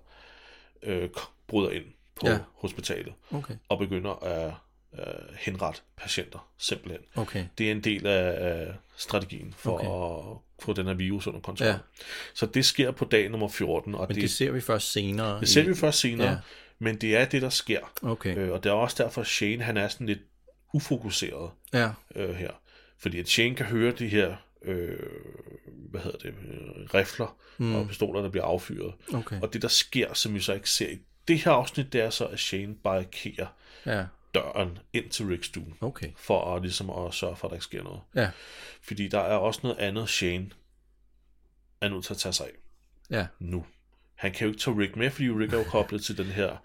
øh, 0.82 1.08
bryder 1.46 1.70
ind 1.70 1.84
på 2.20 2.28
Ja. 2.28 2.38
hospitalet 2.54 3.12
Okay, 3.30 3.54
og 3.68 3.78
begynder 3.78 4.25
at 4.25 4.52
øh, 4.98 5.04
henrette 5.38 5.80
patienter, 5.96 6.48
simpelthen. 6.58 7.00
okay. 7.16 7.44
Det 7.58 7.66
er 7.66 7.72
en 7.72 7.80
del 7.84 8.06
af, 8.06 8.48
af 8.50 8.75
strategien 8.96 9.54
for 9.56 9.72
Okay. 9.72 9.87
at 9.87 10.37
få 10.64 10.72
den 10.72 10.87
her 10.87 10.94
virus 10.94 11.26
under 11.26 11.40
kontrol. 11.40 11.66
Ja. 11.68 11.76
Så 12.34 12.46
det 12.46 12.64
sker 12.64 12.90
på 12.90 13.04
dag 13.04 13.28
nummer 13.30 13.48
14, 13.48 13.94
og 13.94 14.00
Men 14.08 14.14
det, 14.14 14.22
det 14.22 14.30
ser 14.30 14.50
vi 14.50 14.60
først 14.60 14.92
senere. 14.92 15.40
det 15.40 15.48
ser 15.48 15.62
i- 15.62 15.66
vi 15.68 15.75
først 15.75 15.98
senere, 16.00 16.26
Ja. 16.26 16.32
ja. 16.32 16.38
men 16.78 16.96
det 16.96 17.16
er 17.16 17.25
det, 17.25 17.42
der 17.42 17.48
sker. 17.50 17.80
Okay, 18.02 18.37
Øh, 18.38 18.52
og 18.52 18.64
det 18.64 18.70
er 18.70 18.75
også 18.75 19.02
derfor, 19.04 19.20
at 19.20 19.26
Shane 19.26 19.62
han 19.62 19.76
er 19.76 19.88
sådan 19.88 20.06
lidt 20.06 20.20
ufokuseret 20.75 21.50
ja. 21.72 21.90
øh, 22.14 22.34
her. 22.34 22.50
Fordi 22.98 23.18
at 23.18 23.28
Shane 23.28 23.54
kan 23.54 23.66
høre 23.66 23.92
de 23.92 24.08
her, 24.08 24.37
øh, 24.64 24.98
hvad 25.90 26.00
hedder 26.00 26.18
det, 26.18 26.28
øh, 26.28 26.84
rifler 26.94 27.37
mm. 27.58 27.75
og 27.75 27.88
pistoler, 27.88 28.22
der 28.22 28.28
bliver 28.28 28.44
affyret. 28.44 28.94
Okay. 29.14 29.40
Og 29.40 29.52
det, 29.52 29.62
der 29.62 29.68
sker, 29.68 30.14
som 30.14 30.34
vi 30.34 30.40
så 30.40 30.52
ikke 30.54 30.70
ser 30.70 30.88
i 30.88 30.98
det 31.28 31.38
her 31.38 31.52
afsnit, 31.52 31.92
det 31.92 32.00
er 32.00 32.11
så, 32.11 32.25
at 32.26 32.38
Shane 32.38 32.75
barrikerer 32.75 33.47
Ja, 33.87 34.04
døren 34.35 34.78
ind 34.92 35.11
til 35.11 35.26
Ricks 35.26 35.47
stue. 35.47 35.75
okay. 35.80 36.08
For 36.16 36.54
at, 36.54 36.62
ligesom, 36.62 36.90
at 36.90 37.14
sørge 37.14 37.37
for, 37.37 37.49
at 37.49 37.50
der 37.50 37.56
ikke 37.56 37.64
sker 37.64 37.82
noget. 37.82 38.00
Ja, 38.14 38.30
Fordi 38.82 39.08
der 39.08 39.20
er 39.20 39.37
også 39.37 39.61
noget 39.62 39.78
andet, 39.78 40.08
Shane 40.08 40.50
er 41.80 41.88
nødt 41.88 42.04
til 42.04 42.12
at 42.14 42.18
tage 42.18 42.32
sig 42.32 42.47
af 42.47 42.52
ja. 43.11 43.26
nu. 43.38 43.64
Han 44.14 44.32
kan 44.32 44.44
jo 44.47 44.49
ikke 44.52 44.61
tage 44.61 44.78
Rick 44.78 44.97
med, 44.97 45.11
fordi 45.11 45.30
Rick 45.30 45.52
er 45.52 45.58
jo 45.58 45.64
koblet 45.64 46.04
til 46.04 46.18
den 46.18 46.26
her, 46.26 46.56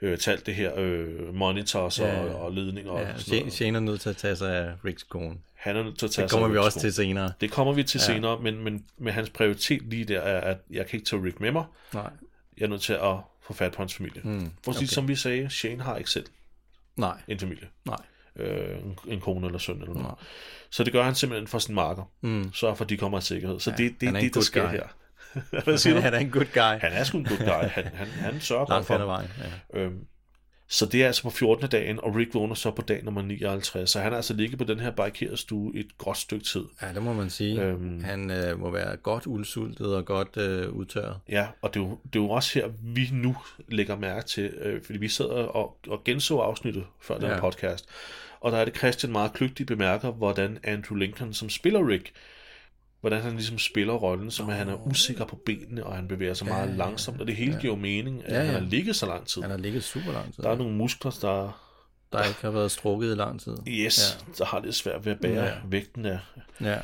øh, 0.00 0.18
til 0.18 0.30
alt 0.30 0.46
det 0.46 0.54
her 0.54 0.72
øh, 0.76 1.34
monitors 1.34 2.00
Ja, 2.00 2.20
og, 2.20 2.40
og 2.40 2.52
ledninger 2.52 2.90
og 2.92 3.00
ja 3.00 3.06
sådan 3.06 3.20
Shane, 3.20 3.38
noget. 3.40 3.52
Shane 3.52 3.76
er 3.78 3.80
nødt 3.80 4.00
til 4.00 4.10
at 4.10 4.16
tage 4.16 4.36
sig 4.36 4.56
af 4.56 4.74
Ricks 4.84 5.02
kone. 5.02 5.36
Han 5.54 5.76
er 5.76 5.82
nødt 5.82 5.98
til 5.98 6.06
at 6.06 6.10
tage 6.12 6.22
Det 6.22 6.32
kommer 6.32 6.48
sig 6.48 6.52
vi 6.52 6.58
også 6.58 6.80
til 6.80 6.92
senere. 6.92 7.32
Det 7.40 7.50
kommer 7.50 7.72
vi 7.72 7.82
til 7.84 7.98
ja. 7.98 8.04
senere, 8.14 8.38
men, 8.40 8.64
men, 8.64 8.86
men 8.98 9.12
hans 9.14 9.30
prioritet 9.30 9.82
lige 9.82 10.04
der 10.04 10.20
er, 10.20 10.40
at 10.40 10.58
jeg 10.70 10.86
kan 10.86 10.98
ikke 10.98 11.08
tage 11.10 11.22
Rick 11.24 11.40
med 11.40 11.52
mig. 11.52 11.64
Nej, 11.94 12.10
Jeg 12.58 12.64
er 12.64 12.68
nødt 12.68 12.82
til 12.82 12.92
at 12.92 13.16
få 13.46 13.52
fat 13.52 13.72
på 13.72 13.78
hans 13.82 13.94
familie. 13.94 14.20
Mm, 14.24 14.50
For 14.64 14.72
okay. 14.76 14.86
som 14.86 15.08
vi 15.08 15.16
sagde, 15.16 15.50
Shane 15.50 15.82
har 15.82 15.96
ikke 15.96 16.10
selv 16.10 16.26
nej, 16.96 17.20
en 17.28 17.38
familie. 17.38 17.68
nej. 17.86 17.96
Øh, 18.36 18.78
en, 18.78 18.98
en 19.06 19.20
kone 19.20 19.46
eller 19.46 19.58
søn 19.58 19.80
eller 19.80 19.94
noget. 19.94 20.14
Så 20.70 20.84
det 20.84 20.92
gør 20.92 21.02
han 21.02 21.14
simpelthen 21.14 21.46
for 21.48 21.58
sin 21.58 21.74
marker. 21.74 22.02
Mm. 22.20 22.52
Sørger 22.52 22.74
for, 22.74 22.84
at 22.84 22.90
de 22.90 22.96
kommer 22.96 23.18
i 23.18 23.20
sikkerhed. 23.20 23.60
Så 23.60 23.70
ja, 23.70 23.76
det, 23.76 24.00
det 24.00 24.08
han 24.08 24.16
er 24.16 24.20
det, 24.20 24.34
der 24.34 24.40
sker 24.40 24.62
guy. 24.66 24.70
her. 24.70 24.86
Hvad 25.64 25.78
siger 25.78 25.94
du? 25.96 26.00
Han 26.00 26.14
er 26.14 26.18
en 26.18 26.30
good 26.30 26.44
guy. 26.54 26.80
Han 26.80 26.92
er 26.92 27.04
sgu 27.04 27.18
en 27.18 27.24
good 27.24 27.38
guy. 27.38 27.68
Han, 27.68 27.84
han, 27.84 28.06
han 28.06 28.40
sørger 28.40 28.66
godt 28.66 28.86
for 28.86 28.98
ham. 28.98 29.06
vejen. 29.06 29.30
Ja. 29.74 29.80
Øhm, 29.80 30.06
så 30.72 30.86
det 30.86 31.02
er 31.02 31.06
altså 31.06 31.22
på 31.22 31.30
14. 31.30 31.68
dagen, 31.68 32.00
og 32.02 32.16
Rick 32.16 32.34
vågner 32.34 32.54
så 32.54 32.70
på 32.70 32.82
dag 32.82 33.04
nummer 33.04 33.22
59. 33.22 33.90
Så 33.90 34.00
han 34.00 34.10
har 34.12 34.16
altså 34.16 34.34
ligget 34.34 34.58
på 34.58 34.64
den 34.64 34.80
her 34.80 34.90
barrikerede 34.90 35.36
stue 35.36 35.76
et 35.76 35.98
godt 35.98 36.18
stykke 36.18 36.44
tid. 36.44 36.64
ja, 36.82 36.88
det 36.94 37.02
må 37.02 37.12
man 37.12 37.30
sige. 37.30 37.62
Øhm. 37.62 38.04
Han 38.04 38.30
øh, 38.30 38.60
må 38.60 38.70
være 38.70 38.96
godt 38.96 39.26
udsultet 39.26 39.96
og 39.96 40.04
godt 40.04 40.36
øh, 40.36 40.70
udtørret. 40.72 41.16
Ja, 41.28 41.46
og 41.62 41.74
det 41.74 41.80
er, 41.80 41.84
jo, 41.84 41.98
det 42.12 42.18
er 42.18 42.22
jo 42.22 42.30
også 42.30 42.58
her, 42.58 42.68
vi 42.82 43.08
nu 43.12 43.36
lægger 43.68 43.96
mærke 43.96 44.26
til, 44.26 44.44
øh, 44.62 44.82
fordi 44.84 44.98
vi 44.98 45.08
sad 45.08 45.26
og, 45.26 45.76
og 45.88 46.04
genså 46.04 46.38
afsnittet 46.38 46.84
før 47.00 47.18
den 47.18 47.28
Ja. 47.28 47.40
podcast, 47.40 47.88
og 48.40 48.52
der 48.52 48.58
er 48.58 48.64
det 48.64 48.76
Christian 48.76 49.12
meget 49.12 49.32
kløgtigt 49.32 49.66
bemærker, 49.66 50.10
hvordan 50.10 50.58
Andrew 50.64 50.96
Lincoln, 50.98 51.34
som 51.34 51.48
spiller 51.50 51.88
Rick, 51.88 52.12
hvordan 53.02 53.22
han 53.22 53.32
ligesom 53.32 53.58
spiller 53.58 53.92
rollen, 53.94 54.30
som 54.30 54.48
at 54.50 54.56
han 54.56 54.68
er 54.68 54.86
usikker 54.86 55.24
på 55.24 55.36
benene, 55.46 55.84
og 55.86 55.96
han 55.96 56.08
bevæger 56.08 56.34
sig 56.34 56.46
meget 56.46 56.70
langsomt, 56.76 57.20
og 57.20 57.26
det 57.26 57.36
hele 57.36 57.58
giver 57.60 57.72
jo 57.74 57.80
mening, 57.80 58.24
at 58.24 58.32
Ja, 58.32 58.38
ja. 58.38 58.44
han 58.44 58.54
har 58.54 58.60
ligget 58.60 58.96
så 58.96 59.06
lang 59.06 59.26
tid. 59.26 59.42
Han 59.42 59.50
har 59.50 59.58
ligget 59.58 59.84
super 59.84 60.12
lang 60.12 60.34
tid. 60.34 60.42
Der 60.42 60.50
er 60.50 60.56
nogle 60.56 60.72
muskler, 60.76 61.18
der, 61.20 61.58
der 62.12 62.24
ikke 62.24 62.40
har 62.42 62.50
været 62.50 62.70
strukket 62.70 63.12
i 63.12 63.14
lang 63.14 63.40
tid. 63.40 63.56
yes, 63.68 64.18
der 64.38 64.44
har 64.44 64.60
lidt 64.60 64.74
svært 64.74 65.04
ved 65.04 65.12
at 65.12 65.20
bære 65.20 65.44
Ja. 65.44 65.52
vægten 65.64 66.06
af, 66.06 66.18
Ja. 66.60 66.78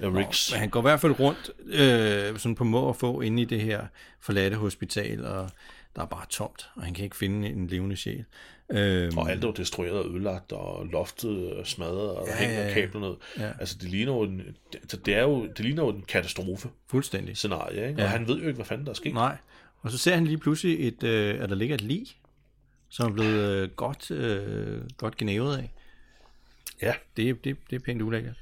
af 0.00 0.14
Ricks. 0.14 0.52
Men 0.52 0.60
han 0.60 0.68
går 0.70 0.80
i 0.80 0.82
hvert 0.82 1.00
fald 1.00 1.20
rundt 1.20 1.50
øh, 1.66 2.38
sådan 2.38 2.54
på 2.54 2.64
må 2.64 2.80
og 2.80 2.96
få 2.96 3.20
inde 3.20 3.42
i 3.42 3.44
det 3.44 3.60
her 3.60 3.86
forladte 4.20 4.56
hospital, 4.56 5.24
og 5.26 5.50
der 5.96 6.02
er 6.02 6.06
bare 6.06 6.26
tomt, 6.30 6.68
og 6.76 6.82
han 6.82 6.94
kan 6.94 7.04
ikke 7.04 7.16
finde 7.16 7.48
en 7.48 7.66
levende 7.66 7.96
sjæl. 7.96 8.24
Øhm, 8.72 9.18
Og 9.18 9.30
alt 9.30 9.44
er 9.44 9.48
jo 9.48 9.52
destrueret 9.54 9.92
og 9.98 10.10
ødelagt, 10.10 10.52
og 10.52 10.86
loftet 10.86 11.60
smadret, 11.64 12.10
og 12.10 12.26
ja, 12.26 12.36
hænger 12.36 12.62
ja, 12.68 12.74
kabler 12.74 13.00
ned. 13.00 13.14
Ja. 13.38 13.52
Altså, 13.60 13.76
det 13.80 13.88
ligner 13.90 14.12
jo 14.12 14.22
en, 14.22 14.42
det, 14.72 15.06
det 15.06 15.14
er 15.14 15.22
jo, 15.22 15.46
det 15.46 15.60
ligner 15.60 15.82
jo 15.82 15.88
en 15.90 16.02
katastrofe 16.02 16.68
Fuldstændig. 16.90 17.36
scenarie, 17.36 17.88
ikke? 17.88 18.00
Ja. 18.00 18.04
Og 18.04 18.10
han 18.10 18.28
ved 18.28 18.34
jo 18.40 18.46
ikke, 18.46 18.54
hvad 18.56 18.64
fanden 18.66 18.86
der 18.86 18.90
er 18.90 18.94
sket. 18.96 19.14
Nej. 19.14 19.36
Og 19.82 19.90
så 19.90 19.98
ser 19.98 20.14
han 20.14 20.24
lige 20.26 20.38
pludselig, 20.38 20.88
et, 20.88 21.02
øh, 21.02 21.42
at 21.42 21.48
der 21.48 21.54
ligger 21.54 21.74
et 21.74 21.80
lig, 21.80 22.06
som 22.88 23.10
er 23.10 23.14
blevet 23.14 23.48
øh, 23.62 23.68
godt, 23.70 24.10
øh, 24.10 24.82
godt 24.96 25.16
genævet 25.16 25.56
af. 25.58 25.72
Ja, 26.82 26.94
Det, 27.16 27.44
det, 27.44 27.56
det 27.70 27.76
er 27.76 27.80
pænt 27.80 28.02
ulækkert. 28.02 28.34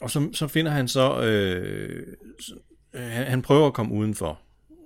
Og 0.00 0.10
så, 0.10 0.28
så 0.32 0.46
finder 0.48 0.72
han 0.72 0.88
så, 0.88 1.20
øh, 1.22 2.06
så 2.40 2.54
øh, 2.94 3.02
han, 3.02 3.26
han 3.26 3.42
prøver 3.42 3.66
at 3.66 3.72
komme 3.74 3.94
udenfor. 3.94 4.40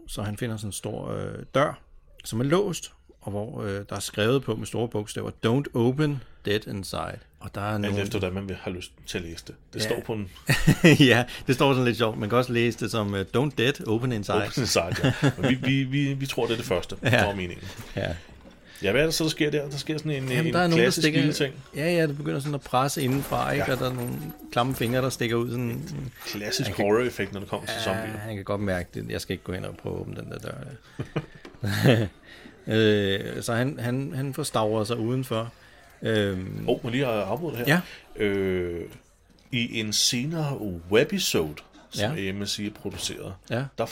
Så 0.08 0.22
han 0.22 0.36
finder 0.36 0.56
sådan 0.56 0.68
en 0.68 0.72
stor 0.72 1.08
øh, 1.12 1.34
dør, 1.54 1.80
som 2.24 2.40
er 2.40 2.44
låst, 2.44 2.92
og 3.22 3.30
hvor 3.30 3.62
øh, 3.62 3.80
der 3.88 3.96
er 3.96 4.00
skrevet 4.00 4.42
på 4.44 4.54
med 4.56 4.66
store 4.66 4.88
bogstaver, 4.88 5.30
Don't 5.46 5.74
open, 5.80 6.22
dead 6.46 6.66
inside. 6.68 7.18
Og 7.40 7.54
der 7.54 7.60
er 7.60 7.64
alt 7.72 7.80
nogle... 7.80 8.00
efter, 8.00 8.18
hvordan 8.18 8.34
man 8.34 8.48
vil 8.48 8.56
have 8.60 8.76
lyst 8.76 8.92
til 9.06 9.18
at 9.18 9.24
læse 9.24 9.44
det. 9.46 9.54
Det 9.74 9.80
Ja. 9.80 9.84
står 9.86 10.00
på 10.06 10.12
en 10.12 10.30
ja, 11.10 11.24
det 11.46 11.54
står 11.54 11.72
sådan 11.72 11.84
lidt 11.84 11.96
sjovt. 11.96 12.18
Man 12.18 12.28
kan 12.28 12.38
også 12.38 12.52
læse 12.52 12.78
det 12.78 12.90
som 12.90 13.14
øh, 13.14 13.24
Don't 13.36 13.50
dead, 13.58 13.88
open 13.88 14.12
inside. 14.12 14.36
open 14.36 14.66
side, 14.66 14.84
ja. 15.04 15.12
Men 15.38 15.50
vi, 15.50 15.54
vi, 15.54 15.82
vi, 15.84 16.12
vi 16.14 16.26
tror, 16.26 16.46
det 16.46 16.52
er 16.52 16.56
det 16.56 16.66
første, 16.66 16.96
ja. 17.02 17.10
der 17.10 17.34
meningen. 17.34 17.64
Ja. 17.96 18.14
Ja, 18.82 18.90
hvad 18.92 19.00
er 19.00 19.04
det 19.04 19.14
så, 19.14 19.24
der 19.24 19.30
sker 19.30 19.50
der? 19.50 19.70
Der 19.70 19.76
sker 19.76 19.98
sådan 19.98 20.10
en, 20.12 20.28
Jamen, 20.28 20.46
en 20.46 20.52
der 20.54 20.58
er 20.60 20.62
nogen, 20.66 20.70
der 20.70 20.76
klassisk 20.84 21.02
stikker... 21.02 21.20
lille 21.20 21.32
ting. 21.34 21.54
Ja, 21.76 21.92
ja, 21.92 22.06
det 22.06 22.16
begynder 22.16 22.40
sådan 22.40 22.54
at 22.54 22.60
presse 22.60 23.02
indenfra, 23.02 23.50
ikke? 23.52 23.64
Ja. 23.68 23.72
Og 23.72 23.78
der 23.78 23.90
er 23.90 23.94
nogle 23.94 24.12
klamme 24.52 24.74
fingre, 24.74 25.02
der 25.02 25.08
stikker 25.10 25.36
ud 25.36 25.50
sådan... 25.50 25.88
Klassisk 26.26 26.70
horror-effekt, 26.70 27.32
når 27.32 27.40
det 27.40 27.48
kommer 27.48 27.66
til 27.66 27.74
Ja, 27.78 27.84
zombier. 27.84 28.18
han 28.18 28.34
kan 28.36 28.44
godt 28.44 28.60
mærke 28.60 28.88
det. 28.94 29.10
Jeg 29.10 29.20
skal 29.20 29.32
ikke 29.32 29.44
gå 29.44 29.52
ind 29.52 29.64
og 29.64 29.76
prøve 29.76 29.94
at 29.94 30.00
åbne 30.00 30.16
den 30.16 30.30
der 30.30 30.38
dør. 30.38 30.52
Ja. 31.84 32.06
øh, 32.66 33.42
så 33.42 33.54
han, 33.54 33.78
han, 33.78 34.12
han 34.14 34.34
får 34.34 34.42
stavret 34.42 34.86
sig 34.86 34.96
udenfor. 34.98 35.52
Åh, 36.02 36.38
oh, 36.66 36.84
må 36.84 36.90
lige 36.90 37.04
have 37.04 37.22
afbrudt 37.22 37.56
her. 37.56 37.64
Ja. 37.66 37.80
Øh, 38.24 38.88
I 39.52 39.80
en 39.80 39.92
senere 39.92 40.58
webisode, 40.90 41.54
som 41.90 42.16
Ja. 42.16 42.22
ja. 42.22 42.32
MSC 42.32 42.72
produceret, 42.74 43.34
Ja. 43.50 43.64
der, 43.78 43.86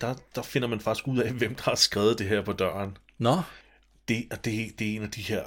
der, 0.00 0.14
der 0.34 0.42
finder 0.42 0.68
man 0.68 0.80
faktisk 0.80 1.08
ud 1.08 1.18
af, 1.18 1.32
hvem 1.32 1.54
der 1.54 1.62
har 1.62 1.74
skrevet 1.74 2.18
det 2.18 2.28
her 2.28 2.42
på 2.42 2.52
døren. 2.52 2.96
Nå, 3.18 3.42
Det, 4.08 4.24
og 4.30 4.44
det, 4.44 4.78
det 4.78 4.90
er 4.92 4.96
en 4.96 5.02
af 5.02 5.10
de 5.10 5.20
her, 5.20 5.42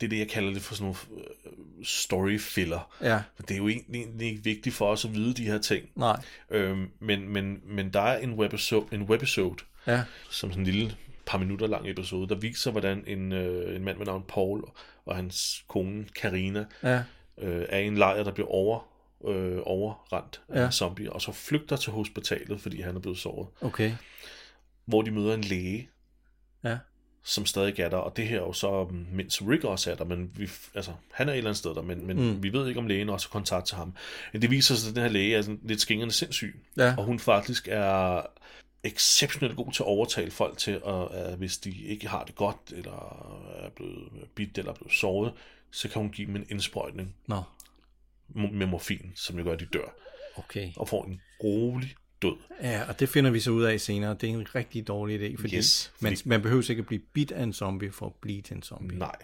det 0.00 0.06
er 0.06 0.08
det, 0.10 0.18
jeg 0.18 0.28
kalder 0.28 0.52
det 0.52 0.62
for 0.62 0.74
sådan 0.74 0.84
nogle 0.84 0.98
øh, 1.46 1.84
story 1.84 2.38
filler. 2.38 2.92
ja, 3.02 3.20
Det 3.48 3.50
er 3.50 3.58
jo 3.58 3.68
egentlig, 3.68 4.00
egentlig 4.00 4.28
ikke 4.28 4.44
vigtigt 4.44 4.74
for 4.74 4.86
os 4.92 5.04
at 5.04 5.14
vide 5.14 5.34
de 5.34 5.44
her 5.44 5.58
ting. 5.58 5.86
nej, 5.94 6.20
Øhm, 6.50 6.90
men, 7.00 7.28
men, 7.28 7.60
men 7.64 7.90
der 7.92 8.00
er 8.00 8.18
en 8.18 8.32
webisode, 8.34 8.86
en 8.92 9.02
webisode 9.02 9.56
ja, 9.86 10.02
som 10.30 10.50
sådan 10.50 10.66
en 10.66 10.72
lille 10.72 10.96
par 11.26 11.38
minutter 11.38 11.66
lang 11.66 11.88
episode, 11.90 12.28
der 12.28 12.34
viser, 12.34 12.70
hvordan 12.70 13.04
en, 13.06 13.32
øh, 13.32 13.76
en 13.76 13.84
mand 13.84 13.98
med 13.98 14.06
navn 14.06 14.24
Paul 14.28 14.62
og 15.06 15.16
hans 15.16 15.64
kone 15.68 16.04
Karina 16.20 16.64
ja, 16.82 17.02
øh, 17.38 17.66
er 17.68 17.78
i 17.78 17.86
en 17.86 17.96
lejr, 17.96 18.22
der 18.24 18.32
bliver 18.32 18.48
over, 18.48 18.88
øh, 19.28 19.58
overrendt 19.62 20.42
af 20.48 20.60
Ja. 20.64 20.70
zombier, 20.70 21.10
og 21.10 21.22
så 21.22 21.32
flygter 21.32 21.76
til 21.76 21.92
hospitalet, 21.92 22.60
fordi 22.60 22.80
han 22.80 22.96
er 22.96 23.00
blevet 23.00 23.18
såret, 23.18 23.48
okay, 23.60 23.92
hvor 24.84 25.02
de 25.02 25.10
møder 25.10 25.34
en 25.34 25.40
læge, 25.44 25.88
ja, 26.64 26.78
som 27.24 27.46
stadig 27.46 27.80
er 27.80 27.88
der, 27.88 27.96
og 27.96 28.16
det 28.16 28.26
her 28.28 28.36
er 28.36 28.40
jo 28.42 28.52
så, 28.52 28.84
mm, 28.90 29.06
mens 29.12 29.42
Rick 29.42 29.64
også 29.64 29.90
er 29.90 29.94
der, 29.94 30.04
men 30.04 30.30
vi, 30.36 30.50
altså, 30.74 30.92
han 31.12 31.28
er 31.28 31.32
et 31.32 31.36
eller 31.36 31.50
andet 31.50 31.58
sted 31.58 31.74
der, 31.74 31.82
men, 31.82 32.06
men 32.06 32.16
mm. 32.16 32.42
vi 32.42 32.52
ved 32.52 32.68
ikke, 32.68 32.80
om 32.80 32.86
lægen 32.86 33.08
også 33.08 33.28
har 33.28 33.32
kontakt 33.32 33.66
til 33.66 33.76
ham. 33.76 33.94
Men 34.32 34.42
det 34.42 34.50
viser 34.50 34.74
sig, 34.74 34.88
at 34.90 34.94
den 34.94 35.02
her 35.02 35.10
læge 35.10 35.36
er 35.36 35.42
sådan 35.42 35.60
lidt 35.64 35.80
skingerne 35.80 36.12
sindssyg, 36.12 36.64
Ja. 36.76 36.94
og 36.98 37.04
hun 37.04 37.18
faktisk 37.18 37.68
er 37.70 38.22
exceptionelt 38.84 39.56
god 39.56 39.72
til 39.72 39.82
at 39.82 39.86
overtale 39.86 40.30
folk 40.30 40.58
til, 40.58 40.80
at, 40.86 41.08
at 41.12 41.36
hvis 41.38 41.58
de 41.58 41.82
ikke 41.84 42.08
har 42.08 42.24
det 42.24 42.34
godt, 42.34 42.56
eller 42.72 42.92
er 43.64 43.68
blevet 43.70 44.08
bidt, 44.34 44.58
eller 44.58 44.70
er 44.72 44.76
blevet 44.76 44.92
såret, 44.92 45.32
så 45.70 45.88
kan 45.88 46.02
hun 46.02 46.10
give 46.10 46.26
dem 46.26 46.36
en 46.36 46.46
indsprøjtning 46.50 47.14
nå, 47.26 47.42
med 48.34 48.66
morfin, 48.66 49.12
som 49.14 49.38
jo 49.38 49.44
gør, 49.44 49.52
at 49.52 49.60
de 49.60 49.66
dør, 49.72 49.94
okay. 50.36 50.68
og 50.76 50.88
får 50.88 51.04
en 51.04 51.20
rolig 51.44 51.94
død. 52.22 52.36
Ja, 52.62 52.82
og 52.88 53.00
det 53.00 53.08
finder 53.08 53.30
vi 53.30 53.40
så 53.40 53.50
ud 53.50 53.62
af 53.62 53.80
senere. 53.80 54.16
Det 54.20 54.28
er 54.28 54.32
en 54.34 54.54
rigtig 54.54 54.88
dårlig 54.88 55.20
idé, 55.20 55.40
fordi, 55.40 55.56
Yes, 55.56 55.92
man, 56.00 56.16
fordi- 56.16 56.28
man 56.28 56.42
behøver 56.42 56.70
ikke 56.70 56.80
at 56.80 56.86
blive 56.86 57.02
bidt 57.12 57.32
af 57.32 57.42
en 57.42 57.52
zombie 57.52 57.92
for 57.92 58.06
at 58.06 58.12
blive 58.20 58.42
til 58.42 58.56
en 58.56 58.62
zombie. 58.62 58.98
Nej, 58.98 59.16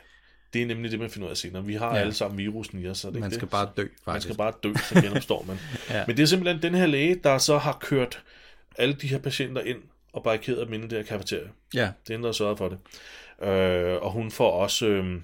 det 0.53 0.63
er 0.63 0.67
nemlig 0.67 0.91
det, 0.91 1.01
man 1.01 1.11
finder 1.11 1.27
ud 1.27 1.31
af 1.31 1.37
senere. 1.37 1.65
Vi 1.65 1.75
har 1.75 1.95
Ja. 1.95 2.01
alle 2.01 2.15
sammen 2.15 2.39
virusen 2.39 2.79
i 2.79 2.87
os, 2.87 2.99
så 2.99 3.11
det 3.11 3.21
Man 3.21 3.31
skal 3.31 3.41
det. 3.41 3.51
bare 3.51 3.71
dø, 3.77 3.83
Man 3.83 3.91
faktisk. 4.05 4.25
skal 4.27 4.37
bare 4.37 4.53
dø, 4.63 4.73
så 4.89 5.01
genopstår 5.03 5.43
man. 5.43 5.59
Ja. 5.89 5.95
ja. 5.99 6.05
Men 6.07 6.17
det 6.17 6.23
er 6.23 6.27
simpelthen 6.27 6.63
den 6.63 6.75
her 6.75 6.87
læge, 6.87 7.15
der 7.25 7.39
så 7.39 7.59
har 7.59 7.79
kørt 7.81 8.23
alle 8.79 8.95
de 8.95 9.09
her 9.09 9.19
patienter 9.19 9.63
ind 9.63 9.79
og 10.13 10.23
barrikeret 10.23 10.67
dem 10.67 10.73
inde 10.73 10.85
i 10.85 10.89
det 10.89 10.99
her 10.99 11.05
kafeterie. 11.05 11.51
Ja, 11.75 11.91
Det 12.09 12.25
har 12.25 12.33
sørget 12.33 12.59
for 12.59 12.69
det. 12.69 12.79
Øh, 13.49 14.03
og 14.03 14.11
hun 14.13 14.31
får 14.31 14.51
også... 14.51 14.87
Øh, 14.87 15.21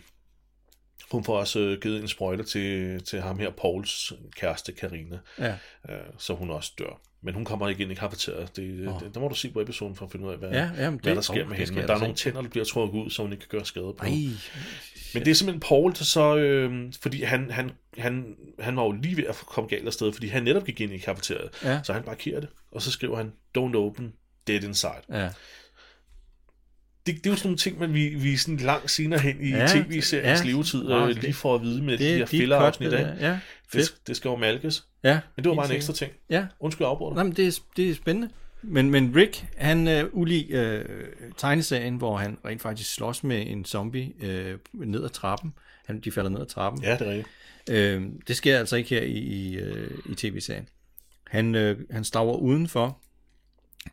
Hun 1.11 1.25
får 1.25 1.39
også 1.39 1.59
øh, 1.61 1.81
givet 1.81 2.01
en 2.01 2.09
sprøjte 2.09 2.43
til, 2.45 3.03
til 3.05 3.21
ham 3.21 3.39
her, 3.39 3.51
Pauls 3.51 4.13
kæreste, 4.37 4.73
Karina, 4.73 5.19
Ja. 5.39 5.55
øh, 5.89 5.99
så 6.19 6.35
hun 6.35 6.51
også 6.51 6.73
dør. 6.79 7.01
Men 7.23 7.35
hun 7.35 7.45
kommer 7.45 7.69
ikke 7.69 7.83
ind 7.83 7.93
i 7.93 7.95
kafeteriet. 7.95 8.57
Det, 8.57 8.89
oh. 8.89 9.01
det, 9.01 9.15
der 9.15 9.21
må 9.21 9.29
du 9.29 9.35
se 9.35 9.51
på 9.51 9.61
episoden 9.61 9.97
for 9.97 10.05
at 10.07 10.13
finde 10.13 10.27
ud 10.27 10.33
af, 10.33 10.39
hvad, 10.39 10.51
Ja, 10.51 10.71
jamen, 10.79 11.01
hvad 11.01 11.11
det- 11.11 11.17
der 11.17 11.23
sker 11.23 11.43
åh, 11.43 11.49
med 11.49 11.57
hende. 11.57 11.75
Men 11.75 11.89
der 11.89 11.95
er 11.95 11.99
nogle 11.99 12.15
tænder, 12.15 12.43
der 12.43 12.49
bliver 12.49 12.65
trukket 12.65 12.99
ud, 13.01 13.11
så 13.11 13.23
hun 13.23 13.33
ikke 13.33 13.41
kan 13.41 13.49
gøre 13.59 13.65
skade 13.65 13.95
på. 13.99 14.05
Ej, 14.05 14.11
Men 15.15 15.25
det 15.25 15.31
er 15.31 15.35
simpelthen 15.35 15.61
Paul, 15.61 15.93
der 15.93 16.05
så... 16.05 16.37
Øh, 16.37 16.93
fordi 17.03 17.23
han, 17.23 17.51
han, 17.51 17.71
han, 17.99 18.35
han 18.61 18.77
var 18.77 18.83
jo 18.85 18.93
lige 18.93 19.17
ved 19.17 19.25
at 19.25 19.35
komme 19.37 19.69
galt 19.69 19.87
afsted, 19.87 20.13
fordi 20.13 20.27
han 20.27 20.43
netop 20.43 20.65
gik 20.65 20.81
ind 20.81 20.93
i 20.93 20.99
kafeteriet. 20.99 21.49
Ja. 21.65 21.81
Så 21.83 21.93
han 21.93 22.03
markerer 22.07 22.41
det, 22.41 22.49
og 22.73 22.83
så 22.83 22.91
skriver 22.91 23.17
han, 23.17 23.33
don't 23.59 23.77
open, 23.77 24.13
dead 24.47 24.63
inside. 24.63 24.93
ja. 25.13 25.29
Det, 27.07 27.15
det 27.17 27.27
er 27.27 27.31
jo 27.31 27.37
sådan 27.37 27.47
nogle 27.49 27.59
ting, 27.59 27.79
man 27.79 27.95
vi, 27.95 28.09
vi 28.09 28.37
sådan 28.37 28.57
langt 28.57 28.91
senere 28.91 29.21
hen 29.21 29.41
i 29.41 29.49
Ja, 29.51 29.67
tv-seriens 29.67 30.41
ja. 30.45 30.47
levetid 30.51 30.91
øh, 30.91 31.09
det- 31.09 31.17
lige 31.23 31.33
får 31.35 31.55
at 31.55 31.63
vide 31.63 31.83
med 31.83 31.93
Det 31.93 32.01
de 32.01 32.13
er 32.13 32.17
her 32.17 32.27
filler-afsnit 32.27 32.93
af. 32.93 33.07
det 33.07 33.17
der. 33.21 33.27
Ja, 33.29 33.33
Det, 33.33 33.41
fedt. 33.73 33.95
det 34.07 34.17
skal 34.17 34.29
jo 34.29 34.37
malkes. 34.37 34.85
Ja, 35.05 35.21
Men 35.37 35.45
det 35.45 35.51
var 35.51 35.57
bare 35.57 35.67
en 35.71 35.77
ekstra 35.77 35.93
ting. 35.93 36.13
Ja, 36.31 36.47
Undskyld, 36.61 36.87
dig. 37.17 37.27
men 37.27 37.33
det 37.37 37.47
er, 37.47 37.61
det 37.77 37.91
er 37.91 37.95
spændende. 37.95 38.29
Men, 38.67 38.91
men 38.91 39.17
Rick, 39.17 39.47
han 39.57 39.89
øh, 39.89 40.05
ulig 40.13 40.51
øh, 40.51 41.07
tegneserien, 41.37 41.97
hvor 41.97 42.17
han 42.17 42.39
rent 42.45 42.63
faktisk 42.63 42.95
slås 42.95 43.25
med 43.25 43.47
en 43.47 43.65
zombie 43.65 44.13
øh, 44.21 44.59
ned 44.73 45.05
ad 45.05 45.09
trappen. 45.09 45.55
Han, 45.87 46.01
de 46.01 46.13
falder 46.13 46.31
ned 46.31 46.41
ad 46.41 46.47
trappen. 46.47 46.83
Ja, 46.83 46.93
det 46.93 47.01
er 47.07 47.11
rigtigt. 47.11 47.29
Øh, 47.71 48.03
det 48.29 48.37
sker 48.37 48.59
altså 48.59 48.77
ikke 48.77 48.91
her 48.91 49.03
i, 49.03 49.13
i, 49.19 49.55
øh, 49.57 49.99
i 50.11 50.15
tv-serien. 50.15 50.69
Han, 51.27 51.55
øh, 51.55 51.79
han 51.91 52.05
staver 52.05 52.37
udenfor, 52.37 52.99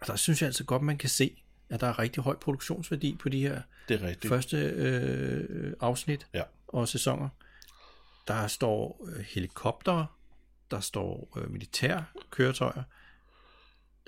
og 0.02 0.08
der 0.08 0.16
synes 0.16 0.42
jeg 0.42 0.48
altså 0.48 0.64
godt, 0.64 0.82
man 0.82 0.98
kan 0.98 1.10
se, 1.10 1.42
at 1.70 1.82
der 1.82 1.88
er 1.88 2.00
rigtig 2.00 2.24
høj 2.24 2.36
produktionsværdi 2.36 3.18
på 3.20 3.30
de 3.30 3.42
her 3.42 3.62
Det 3.90 4.02
er 4.04 4.08
rigtigt. 4.08 4.30
første 4.30 4.58
øh, 4.58 5.74
afsnit 5.80 6.28
Ja. 6.34 6.42
og 6.68 6.88
sæsoner. 6.88 7.30
Der 8.28 8.48
står 8.48 9.08
øh, 9.16 9.26
helikopter, 9.30 10.06
der 10.72 10.80
står 10.80 11.38
øh, 11.38 11.52
militærkøretøjer. 11.52 12.84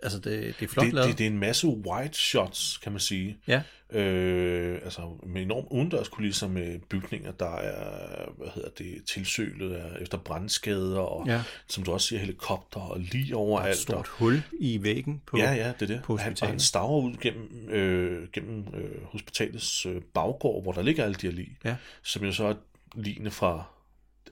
Altså, 0.04 0.20
det, 0.20 0.56
det 0.60 0.66
er 0.66 0.70
flot 0.70 0.86
Det, 0.86 0.94
lavet. 0.94 1.10
det, 1.10 1.18
det 1.18 1.24
er 1.28 1.30
en 1.32 1.38
masse 1.40 1.68
white 1.68 2.18
shots, 2.18 2.78
kan 2.78 2.92
man 2.92 3.02
sige. 3.02 3.38
Ja, 3.48 3.62
Øh, 3.90 4.80
altså 4.84 5.02
med 5.26 5.42
enormt 5.42 5.68
udendørskulisser 5.72 6.48
med 6.48 6.80
bygninger, 6.80 7.32
der 7.32 7.56
er, 7.56 8.32
hvad 8.38 8.48
hedder 8.56 8.70
det, 8.78 9.04
tilsølet 9.06 9.74
af, 9.76 9.98
efter 10.02 10.18
brandskader, 10.18 11.00
og 11.00 11.28
Ja. 11.28 11.42
som 11.68 11.84
du 11.84 11.92
også 11.92 12.08
siger, 12.08 12.20
helikopter 12.20 12.80
og 12.80 13.00
lige 13.00 13.36
overalt. 13.36 13.72
et 13.76 13.78
stort 13.82 13.96
og- 13.98 14.06
hul 14.08 14.42
i 14.60 14.84
væggen 14.84 15.22
på... 15.26 15.38
Ja, 15.38 15.52
ja, 15.54 15.68
det 15.80 15.82
er 15.82 15.94
det. 15.96 16.02
på 16.04 16.18
han, 16.18 16.38
og 16.42 16.48
han 16.48 16.60
staver 16.60 17.02
ud 17.02 17.14
gennem, 17.22 17.70
øh, 17.70 18.28
gennem 18.34 18.66
øh, 18.74 19.04
hospitalets 19.04 19.86
øh, 19.86 20.02
baggård, 20.14 20.64
hvor 20.64 20.72
der 20.72 20.82
ligger 20.82 21.04
alle 21.04 21.16
de 21.16 21.28
her 21.28 21.34
lig, 21.34 21.58
Ja. 21.66 21.76
som 22.04 22.24
jo 22.26 22.32
så 22.32 22.44
er 22.46 22.54
ligene 22.96 23.32
fra 23.32 23.64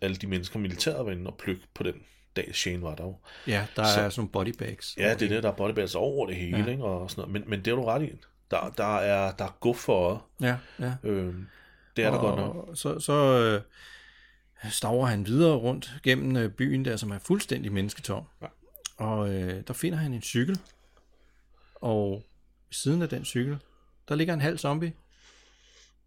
alle 0.01 0.15
de 0.15 0.27
mennesker, 0.27 0.59
militæret 0.59 1.05
var 1.05 1.11
inde 1.11 1.27
og 1.29 1.37
plukke 1.37 1.61
på 1.73 1.83
den 1.83 1.93
dag, 2.35 2.49
Shane 2.55 2.81
var 2.81 2.95
der 2.95 3.03
jo. 3.03 3.15
Ja, 3.47 3.67
der 3.75 3.83
Så- 3.83 3.89
er 4.01 4.09
sådan 4.09 4.13
nogle 4.17 4.29
body 4.31 4.57
bags. 4.59 4.97
Ja, 4.97 5.13
det 5.13 5.21
er 5.21 5.29
det, 5.29 5.43
der 5.43 5.49
er 5.51 5.55
bodybags 5.55 5.95
over 5.95 6.27
det 6.27 6.35
hele, 6.35 6.57
ja. 6.57 6.65
ikke? 6.65 6.83
Og 6.83 7.11
sådan 7.11 7.21
noget. 7.21 7.33
Men, 7.33 7.49
men 7.49 7.65
det 7.65 7.71
er 7.71 7.75
du 7.75 7.85
ret 7.85 8.01
i. 8.03 8.11
Der, 8.51 8.73
der, 8.77 8.97
er, 8.97 9.31
der 9.31 9.45
er 9.45 9.57
guf 9.59 9.77
for. 9.77 10.25
Ja, 10.41 10.57
ja. 10.79 10.93
Øh, 11.03 11.33
det 11.97 12.05
er 12.05 12.11
der 12.11 12.17
godt 12.19 12.35
nok. 12.35 12.55
Og 12.55 12.77
så, 12.77 12.99
så 12.99 13.13
øh, 13.13 13.61
staver 14.71 15.05
han 15.05 15.25
videre 15.25 15.55
rundt 15.55 15.91
gennem 16.03 16.37
øh, 16.37 16.49
byen 16.51 16.85
der, 16.85 16.97
som 16.97 17.11
er 17.11 17.19
fuldstændig 17.19 17.71
mennesketom. 17.71 18.23
Ja. 18.41 18.47
Og 18.97 19.33
øh, 19.33 19.63
der 19.67 19.73
finder 19.73 19.97
han 19.97 20.13
en 20.13 20.21
cykel. 20.21 20.59
Og 21.75 22.11
ved 22.67 22.73
siden 22.73 23.01
af 23.01 23.09
den 23.09 23.25
cykel, 23.25 23.57
der 24.09 24.15
ligger 24.15 24.33
en 24.33 24.41
halv 24.41 24.57
zombie. 24.57 24.93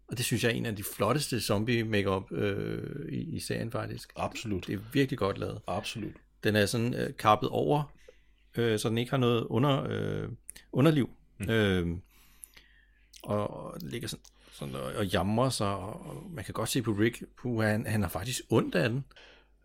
Og 0.07 0.17
det 0.17 0.25
synes 0.25 0.43
jeg 0.43 0.51
er 0.51 0.55
en 0.55 0.65
af 0.65 0.75
de 0.75 0.83
flotteste 0.83 1.41
zombie 1.41 1.83
makeup 1.83 2.31
øh, 2.31 3.09
i, 3.13 3.35
i 3.35 3.39
serien 3.39 3.71
faktisk. 3.71 4.13
Absolut. 4.15 4.67
Det 4.67 4.73
er 4.73 4.79
virkelig 4.93 5.17
godt 5.19 5.37
lavet. 5.37 5.61
Absolut. 5.67 6.13
Den 6.43 6.55
er 6.55 6.65
sådan 6.65 6.93
øh, 6.93 7.17
kappet 7.17 7.49
over, 7.49 7.83
øh, 8.57 8.79
så 8.79 8.89
den 8.89 8.97
ikke 8.97 9.11
har 9.11 9.17
noget 9.17 9.43
under, 9.43 9.85
øh, 9.89 10.29
underliv. 10.71 11.09
Mm. 11.37 11.49
Øh, 11.49 11.87
og, 13.23 13.49
og 13.49 13.77
ligger 13.81 14.07
sådan, 14.07 14.23
sådan 14.51 14.75
og, 14.75 14.93
og 14.97 15.05
jamrer 15.05 15.49
sig, 15.49 15.67
og, 15.67 16.05
og 16.05 16.23
man 16.31 16.43
kan 16.43 16.53
godt 16.53 16.69
se 16.69 16.81
på 16.81 16.91
Rick, 16.91 17.23
puh, 17.41 17.63
han, 17.63 17.85
han 17.85 18.01
har 18.01 18.09
faktisk 18.09 18.41
ondt 18.49 18.75
af 18.75 18.89
den. 18.89 19.05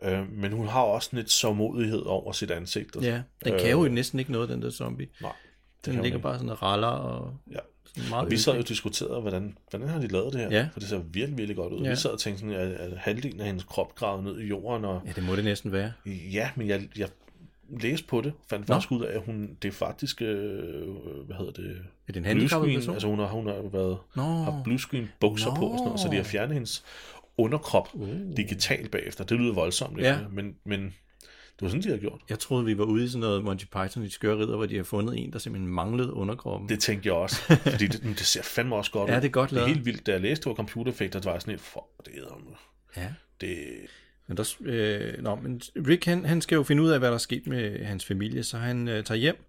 Øh, 0.03 0.33
men 0.33 0.53
hun 0.53 0.67
har 0.69 0.81
også 0.81 1.11
lidt 1.13 1.31
sårmodighed 1.31 2.03
over 2.03 2.33
sit 2.33 2.51
ansigt. 2.51 2.97
Og, 2.97 3.03
Ja, 3.03 3.23
den 3.45 3.59
kan 3.59 3.71
jo 3.71 3.89
næsten 3.89 4.19
ikke 4.19 4.33
noget, 4.33 4.49
den 4.49 4.63
der 4.63 4.71
zombie. 4.71 5.09
Nej. 5.21 5.33
Den 5.85 5.93
ligger 5.93 6.07
ikke. 6.07 6.19
bare 6.19 6.35
sådan 6.35 6.49
og 6.51 6.63
raller 6.63 6.89
og 6.89 7.37
Ja. 7.51 7.59
Meget 8.11 8.25
Og 8.25 8.31
vi 8.31 8.37
sad 8.37 8.53
jo 8.53 8.59
og 8.59 8.69
diskuterede, 8.69 9.21
hvordan, 9.21 9.59
hvordan 9.71 9.89
har 9.89 10.01
de 10.01 10.07
lavet 10.07 10.33
det 10.33 10.41
her? 10.41 10.51
Ja. 10.51 10.69
For 10.73 10.81
det 10.81 10.89
ser 10.89 10.99
virkelig, 10.99 11.39
virkelig 11.39 11.57
godt 11.57 11.73
ud. 11.73 11.83
Ja. 11.83 11.91
Vi 11.91 11.97
sad 11.97 12.11
og 12.11 12.19
tænkte 12.19 12.41
sådan, 12.41 12.55
at, 12.55 12.73
at 12.73 12.99
halvdelen 12.99 13.41
af 13.41 13.47
hendes 13.47 13.65
krop 13.65 13.95
gravede 13.95 14.25
ned 14.25 14.41
i 14.41 14.47
jorden. 14.47 14.85
Og, 14.85 15.03
Ja, 15.07 15.13
det 15.13 15.25
må 15.25 15.37
det 15.37 15.45
næsten 15.45 15.73
være. 15.73 15.93
ja, 16.07 16.51
men 16.57 16.69
jeg, 16.69 16.89
jeg 16.99 17.09
læste 17.81 18.07
på 18.07 18.21
det, 18.21 18.33
fandt 18.51 18.69
Nå. 18.69 18.75
faktisk 18.75 18.93
ud 18.93 19.05
af, 19.05 19.15
at 19.17 19.23
hun, 19.27 19.57
det 19.63 19.69
er 19.69 19.73
faktisk, 19.73 20.23
øh, 20.23 20.89
hvad 21.27 21.37
hedder 21.37 21.53
det, 21.53 21.77
Er 22.09 22.13
det 22.13 22.17
en 22.17 22.25
handicappet 22.25 22.75
person? 22.75 22.95
altså 22.95 23.09
hun 23.09 23.19
har, 23.19 23.27
hun 23.27 23.47
har 23.47 23.69
været, 23.73 23.99
Nå. 24.17 24.23
haft 24.23 24.65
bluescreen 24.65 25.09
bukser 25.21 25.55
på 25.55 25.67
og 25.67 25.79
sådan 25.79 25.85
noget, 25.85 26.01
så 26.01 26.09
de 26.09 26.17
har 26.17 26.23
fjernet 26.23 26.55
hendes 26.55 26.85
underkrop 27.39 27.89
uh. 27.93 28.09
digitalt 28.37 28.91
bagefter. 28.91 29.25
Det 29.25 29.39
lyder 29.39 29.55
voldsomt, 29.55 29.99
ikke? 29.99 30.09
Ja. 30.09 30.19
men, 30.33 30.55
men 30.65 30.95
det 31.61 31.65
var 31.67 31.69
sådan, 31.69 31.83
de 31.83 31.89
har 31.89 31.97
gjort. 31.97 32.21
Jeg 32.29 32.39
troede, 32.39 32.65
vi 32.65 32.79
var 32.79 32.85
ude 32.85 33.05
i 33.05 33.09
sådan 33.09 33.21
noget 33.21 33.45
Monty 33.45 33.65
Python 33.65 34.03
i 34.03 34.07
de 34.07 34.11
skøre 34.13 34.39
ridder, 34.39 34.57
hvor 34.57 34.67
de 34.67 34.77
har 34.77 34.83
fundet 34.83 35.19
en, 35.19 35.33
der 35.33 35.39
simpelthen 35.39 35.73
manglede 35.73 36.13
underkroppen. 36.13 36.69
Det 36.69 36.81
tænkte 36.81 37.07
jeg 37.07 37.15
også, 37.15 37.37
fordi 37.71 37.87
det, 37.87 38.03
det 38.03 38.21
ser 38.21 38.43
fandme 38.43 38.77
også 38.77 38.91
godt 38.91 39.11
Ja, 39.11 39.17
ud. 39.17 39.21
det 39.21 39.29
er 39.29 39.33
godt 39.33 39.51
Det 39.51 39.57
er 39.57 39.61
lavet. 39.61 39.75
helt 39.75 39.87
vildt, 39.87 40.07
da 40.07 40.13
jeg 40.13 40.21
læste, 40.21 40.43
det 40.45 40.49
var 40.51 40.55
computereffekter, 40.55 41.19
det 41.19 41.27
var 41.33 41.39
sådan 41.39 41.55
et, 41.55 41.61
for 41.61 41.87
det 42.07 42.13
er 42.19 42.59
Ja. 42.97 43.13
det, 43.41 43.59
Men, 44.27 44.37
der, 44.37 44.55
øh, 44.61 45.23
nå, 45.23 45.35
men 45.35 45.61
Rick 45.89 46.05
han, 46.05 46.25
han 46.25 46.41
skal 46.41 46.57
jo 46.57 46.63
finde 46.63 46.83
ud 46.83 46.91
af, 46.91 46.99
hvad 46.99 47.09
der 47.09 47.15
er 47.15 47.19
sket 47.19 47.47
med 47.47 47.85
hans 47.85 48.05
familie, 48.05 48.43
så 48.45 48.59
han 48.59 48.89
øh, 48.89 49.05
tager 49.05 49.19
hjem 49.19 49.45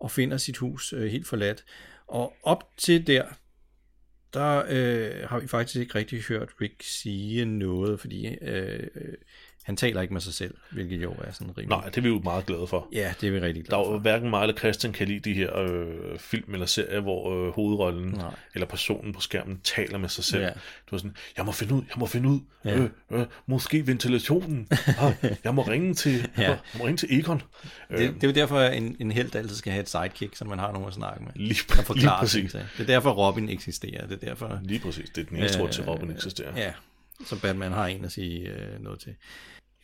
og 0.00 0.10
finder 0.10 0.36
sit 0.36 0.56
hus 0.56 0.92
øh, 0.92 1.10
helt 1.10 1.26
forladt. 1.26 1.64
Og 2.06 2.32
op 2.42 2.64
til 2.76 3.06
der, 3.06 3.24
der 4.34 4.62
øh, 4.68 5.28
har 5.28 5.38
vi 5.40 5.46
faktisk 5.46 5.76
ikke 5.80 5.94
rigtig 5.94 6.20
hørt 6.22 6.48
Rick 6.60 6.82
sige 6.82 7.44
noget, 7.44 8.00
fordi 8.00 8.26
øh, 8.26 8.86
øh, 8.94 9.14
han 9.64 9.76
taler 9.76 10.00
ikke 10.00 10.12
med 10.14 10.20
sig 10.20 10.34
selv, 10.34 10.54
hvilket 10.70 11.02
jo 11.02 11.10
er 11.12 11.32
sådan 11.32 11.48
rimelig... 11.58 11.68
nej, 11.78 11.84
det 11.88 11.96
er 11.96 12.00
vi 12.00 12.08
jo 12.08 12.20
meget 12.24 12.46
glade 12.46 12.66
for. 12.66 12.88
Ja, 12.92 13.12
det 13.20 13.26
er 13.26 13.30
vi 13.32 13.40
rigtig 13.40 13.62
Der 13.64 13.68
glade 13.68 13.82
er 13.82 13.86
jo 13.86 13.92
for. 13.94 13.98
hverken 13.98 14.30
mig 14.30 14.42
eller 14.42 14.56
Christian 14.56 14.92
kan 14.92 15.06
lide 15.08 15.20
de 15.20 15.34
her 15.34 15.56
øh, 15.58 16.18
film 16.18 16.52
eller 16.52 16.66
serier, 16.66 17.00
hvor 17.00 17.46
øh, 17.46 17.52
hovedrollen 17.54 18.10
Nej. 18.10 18.34
eller 18.54 18.66
personen 18.66 19.12
på 19.12 19.20
skærmen 19.20 19.60
taler 19.64 19.98
med 19.98 20.08
sig 20.08 20.24
selv. 20.24 20.42
Ja. 20.42 20.50
Du 20.90 20.94
er 20.94 20.98
sådan, 20.98 21.16
jeg 21.36 21.44
må 21.44 21.52
finde 21.52 21.74
ud, 21.74 21.82
jeg 21.88 21.96
må 21.98 22.06
finde 22.06 22.28
ud, 22.28 22.40
Ja. 22.64 22.76
øh, 22.78 22.90
øh, 23.10 23.26
måske 23.46 23.86
ventilationen, 23.86 24.68
ah, 25.00 25.12
jeg 25.44 25.54
må 25.54 25.62
ringe 25.62 25.94
til, 25.94 26.28
Ja. 26.38 26.42
jeg 26.42 26.58
må 26.78 26.84
ringe 26.84 26.96
til 26.96 27.18
Egon. 27.18 27.42
Det, 27.90 27.98
det 28.14 28.24
er 28.24 28.28
jo 28.28 28.34
derfor, 28.34 28.58
at 28.58 28.76
en, 28.76 28.96
en 29.00 29.10
held 29.10 29.34
altid 29.36 29.56
skal 29.56 29.72
have 29.72 29.82
et 29.82 29.88
sidekick, 29.88 30.36
så 30.36 30.44
man 30.44 30.58
har 30.58 30.72
nogen 30.72 30.88
at 30.88 30.94
snakke 30.94 31.22
med. 31.24 31.30
Lige, 31.34 31.62
Og 31.68 31.74
lige 31.76 31.84
forklare 31.84 32.26
ting 32.26 32.50
præcis. 32.50 32.52
Det 32.76 32.82
er 32.82 32.86
derfor, 32.86 33.10
Robin 33.10 33.48
eksisterer. 33.48 34.06
Det 34.06 34.22
er 34.22 34.26
derfor... 34.28 34.58
Lige 34.62 34.80
præcis. 34.80 35.10
Det 35.10 35.20
er 35.20 35.26
den 35.28 35.36
eneste 35.36 35.58
grund 35.58 35.72
til, 35.72 35.84
Robin 35.84 36.10
eksisterer. 36.10 36.50
Øh, 36.52 36.58
Ja, 36.58 36.72
så 37.26 37.40
Batman 37.40 37.72
har 37.72 37.86
en 37.86 38.04
at 38.04 38.12
sige 38.12 38.48
øh, 38.48 38.82
noget 38.82 39.00
til. 39.00 39.14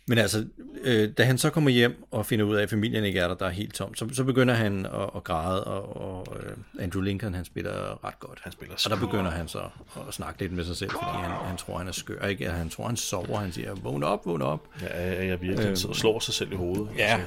Men 0.08 0.18
altså, 0.18 0.44
øh, 0.82 1.10
da 1.18 1.24
han 1.24 1.38
så 1.38 1.50
kommer 1.50 1.70
hjem 1.70 2.04
og 2.10 2.26
finder 2.26 2.44
ud 2.44 2.56
af, 2.56 2.62
at 2.62 2.70
familien 2.70 3.04
ikke 3.04 3.18
er 3.20 3.28
der, 3.28 3.34
der 3.34 3.46
er 3.46 3.50
helt 3.50 3.74
tom, 3.74 3.94
så, 3.94 4.08
så 4.12 4.24
begynder 4.24 4.54
han 4.54 4.86
at, 4.86 5.10
at 5.16 5.24
græde, 5.24 5.64
og, 5.64 5.96
og 5.96 6.36
øh, 6.40 6.56
Andrew 6.78 7.02
Lincoln, 7.02 7.34
han 7.34 7.44
spiller 7.44 8.04
ret 8.04 8.20
godt. 8.20 8.40
Han 8.42 8.52
spiller 8.52 8.74
Og 8.84 8.90
der 8.90 9.06
begynder 9.06 9.30
han 9.30 9.48
så 9.48 9.62
at 10.08 10.14
snakke 10.14 10.40
lidt 10.40 10.52
med 10.52 10.64
sig 10.64 10.76
selv, 10.76 10.90
fordi 10.90 11.04
han, 11.04 11.30
han 11.30 11.56
tror, 11.56 11.78
han 11.78 11.88
er 11.88 11.92
skør. 11.92 12.26
Ikke? 12.26 12.50
Han 12.50 12.70
tror, 12.70 12.86
han 12.86 12.96
sover. 12.96 13.38
Han 13.38 13.52
siger, 13.52 13.74
vågn 13.74 14.02
op, 14.02 14.26
vågn 14.26 14.42
op. 14.42 14.68
Ja, 14.82 15.26
jeg 15.26 15.40
virkelig 15.40 15.70
øh, 15.70 15.76
slår 15.76 16.20
sig 16.20 16.34
selv 16.34 16.52
i 16.52 16.56
hovedet. 16.56 16.88
Ja, 16.96 17.20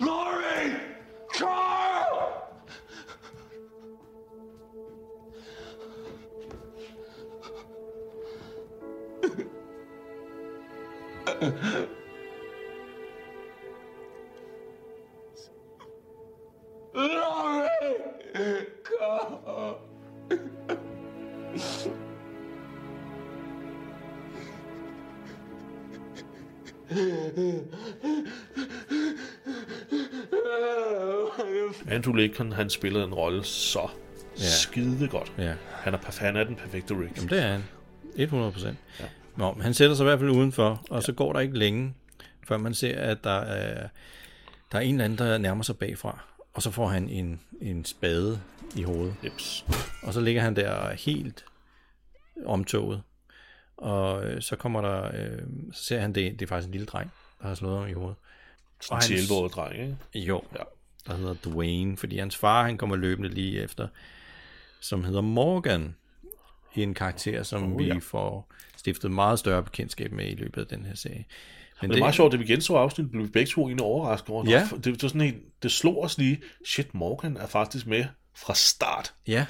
Laurie! 0.00 0.76
Carl! 1.38 1.83
Laurie! 16.94 18.66
Carl! 18.84 19.78
Andrew 31.90 32.14
Lincoln, 32.14 32.52
han 32.52 32.70
spiller 32.70 33.04
en 33.04 33.14
rolle 33.14 33.44
så 33.44 33.90
ja. 34.38 34.42
skide 34.42 35.08
godt. 35.08 35.32
ja. 35.38 35.54
Han 35.70 35.94
er, 35.94 35.98
han 36.18 36.36
er 36.36 36.44
den 36.44 36.56
perfekte 36.56 36.94
Rick. 36.94 37.16
Jamen, 37.16 37.30
det 37.30 37.38
er 37.38 37.48
han. 37.48 37.64
100 38.16 38.52
procent. 38.52 38.78
Ja. 39.00 39.04
Nå, 39.36 39.52
men 39.52 39.62
han 39.62 39.74
sætter 39.74 39.96
sig 39.96 40.04
i 40.04 40.06
hvert 40.06 40.18
fald 40.18 40.30
udenfor, 40.30 40.82
og 40.90 40.96
ja. 40.96 41.00
så 41.00 41.12
går 41.12 41.32
der 41.32 41.40
ikke 41.40 41.58
længe, 41.58 41.94
før 42.48 42.56
man 42.56 42.74
ser, 42.74 42.98
at 42.98 43.24
der 43.24 43.40
er, 43.40 43.88
der 44.72 44.78
er 44.78 44.82
en 44.82 44.94
eller 44.94 45.04
anden, 45.04 45.18
der 45.18 45.38
nærmer 45.38 45.62
sig 45.62 45.78
bagfra. 45.78 46.24
Og 46.54 46.62
så 46.62 46.70
får 46.70 46.88
han 46.88 47.08
en, 47.08 47.40
en 47.60 47.84
spade 47.84 48.40
i 48.76 48.82
hovedet. 48.82 49.14
Jeps. 49.24 49.64
Og 50.02 50.12
så 50.12 50.20
ligger 50.20 50.42
han 50.42 50.56
der 50.56 50.92
helt 50.92 51.44
omtoget. 52.46 53.02
Og 53.76 54.24
øh, 54.24 54.42
så 54.42 54.56
kommer 54.56 54.80
der, 54.80 55.04
øh, 55.04 55.42
så 55.72 55.84
ser 55.84 56.00
han 56.00 56.12
det, 56.12 56.32
det 56.32 56.42
er 56.42 56.48
faktisk 56.48 56.66
en 56.66 56.72
lille 56.72 56.86
dreng, 56.86 57.12
der 57.42 57.48
har 57.48 57.54
slået 57.54 57.78
ham 57.78 57.88
i 57.88 57.92
hovedet. 57.92 58.16
Sådan 58.80 59.12
en 59.12 59.18
11 59.18 59.48
dreng, 59.48 59.74
ikke? 59.80 60.26
Jo, 60.28 60.42
ja. 60.52 60.62
der 61.06 61.14
hedder 61.16 61.34
Dwayne, 61.44 61.96
fordi 61.96 62.18
hans 62.18 62.36
far, 62.36 62.64
han 62.64 62.78
kommer 62.78 62.96
løbende 62.96 63.28
lige 63.28 63.62
efter, 63.62 63.88
som 64.80 65.04
hedder 65.04 65.20
Morgan, 65.20 65.94
en 66.82 66.94
karakter, 66.94 67.42
som 67.42 67.72
oh, 67.72 67.78
vi 67.78 67.84
ja. 67.84 67.98
får 68.02 68.52
stiftet 68.76 69.10
meget 69.10 69.38
større 69.38 69.62
bekendtskab 69.62 70.12
med 70.12 70.26
i 70.30 70.34
løbet 70.34 70.60
af 70.60 70.66
den 70.66 70.84
her 70.84 70.94
serie. 70.94 71.24
Men 71.82 71.90
det 71.90 71.96
er 71.96 72.00
meget 72.00 72.14
sjovt, 72.14 72.32
da 72.32 72.36
vi 72.36 72.44
genså 72.44 72.74
afsnit, 72.74 73.10
blev 73.10 73.24
vi 73.24 73.28
begge 73.30 73.50
to 73.50 73.66
egentlig 73.68 73.84
overrasket 73.86 74.30
over. 74.30 74.50
Ja. 74.50 74.68
Det, 74.74 74.84
det, 74.84 75.02
var 75.02 75.08
sådan 75.08 75.20
helt, 75.20 75.62
det 75.62 75.70
slog 75.72 76.02
os 76.02 76.18
lige, 76.18 76.40
shit, 76.66 76.94
Morgan 76.94 77.36
er 77.36 77.46
faktisk 77.46 77.86
med 77.86 78.04
fra 78.36 78.54
start. 78.54 79.14
Ja, 79.26 79.46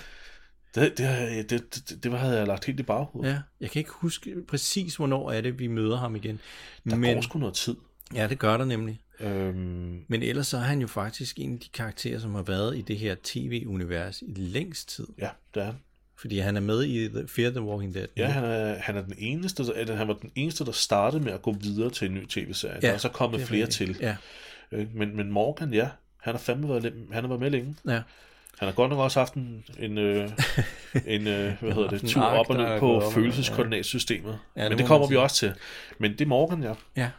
Det, 0.75 0.99
det, 0.99 1.51
det, 1.51 1.89
det, 1.89 2.05
det 2.05 2.19
havde 2.19 2.39
jeg 2.39 2.47
lagt 2.47 2.65
helt 2.65 2.81
i 2.81 2.83
baghovedet. 2.83 3.31
ja. 3.33 3.39
Jeg 3.61 3.71
kan 3.71 3.81
ikke 3.81 3.91
huske 3.95 4.35
præcis, 4.49 4.97
hvornår 4.97 5.31
er 5.31 5.41
det, 5.41 5.59
vi 5.59 5.67
møder 5.67 5.97
ham 5.97 6.17
igen. 6.17 6.41
Der 6.91 6.97
Men, 6.97 7.15
går 7.15 7.21
sgu 7.21 7.39
noget 7.39 7.55
tid. 7.55 7.77
ja, 8.15 8.27
det 8.27 8.39
gør 8.39 8.57
der 8.57 8.65
nemlig. 8.65 9.01
Øhm, 9.21 10.05
Men 10.09 10.23
ellers 10.23 10.47
så 10.47 10.57
er 10.57 10.61
han 10.61 10.81
jo 10.81 10.87
faktisk 10.87 11.39
en 11.39 11.53
af 11.55 11.61
de 11.61 11.69
karakterer, 11.69 12.19
som 12.19 12.35
har 12.35 12.43
været 12.43 12.79
i 12.79 12.81
det 12.81 12.99
her 12.99 13.17
tv-univers 13.23 14.23
i 14.23 14.33
længst 14.35 14.89
tid. 14.89 15.07
ja, 15.19 15.29
det 15.55 15.61
er 15.61 15.65
han. 15.67 15.75
Fordi 16.21 16.39
han 16.39 16.57
er 16.57 16.61
med 16.61 16.83
i 16.85 17.09
The 17.09 17.29
Fear 17.29 17.51
the 17.51 17.63
Walking 17.63 17.95
Dead. 17.95 18.07
Ja, 18.17 18.27
han 18.27 18.45
er, 18.45 18.75
han 18.79 18.97
er 18.97 19.03
den 19.03 19.15
eneste, 19.19 19.65
eller 19.77 19.95
han 19.95 20.09
var 20.09 20.15
den 20.15 20.31
eneste, 20.35 20.65
der 20.65 20.73
startede 20.73 21.25
med 21.25 21.33
at 21.33 21.43
gå 21.43 21.53
videre 21.53 21.91
til 21.91 22.09
en 22.09 22.15
ny 22.15 22.27
tv-serie. 22.27 22.79
Ja, 22.83 22.87
der 22.87 22.93
er 22.95 22.99
så 22.99 23.09
kommet 23.09 23.41
er 23.41 23.47
flere 23.47 23.67
til. 23.67 23.97
Ja, 24.01 24.17
Øh, 24.73 24.87
Men, 24.95 25.17
men 25.17 25.31
Morgan, 25.31 25.75
ja, 25.75 25.89
han 26.21 26.35
har 26.35 26.39
fandme 26.39 26.69
været, 26.69 26.85
han 27.13 27.23
har 27.25 27.29
været 27.29 27.41
med 27.41 27.51
længe. 27.51 27.77
ja. 27.89 28.03
Han 28.59 28.69
har 28.69 28.73
godt 28.73 28.91
nok 28.91 28.99
også 28.99 29.21
haft 29.21 29.35
en, 29.35 29.65
en, 29.79 29.99
øh, 29.99 30.31
en 31.07 31.27
øh, 31.27 31.53
hvad 31.61 31.73
hedder 31.73 31.89
det, 31.89 32.01
tur 32.11 32.23
op 32.23 32.51
og 32.51 32.57
ned 32.57 32.79
på 32.79 33.03
følelseskoordinatsystemet. 33.15 34.39
Ja, 34.57 34.63
det 34.63 34.71
men 34.71 34.79
det 34.79 34.87
kommer 34.87 35.07
vi 35.09 35.17
også 35.17 35.37
til. 35.37 35.53
Men 35.99 36.13
det 36.13 36.21
er 36.21 36.27
Morgan, 36.27 36.63
ja. 36.63 36.73
Ja. 36.97 37.11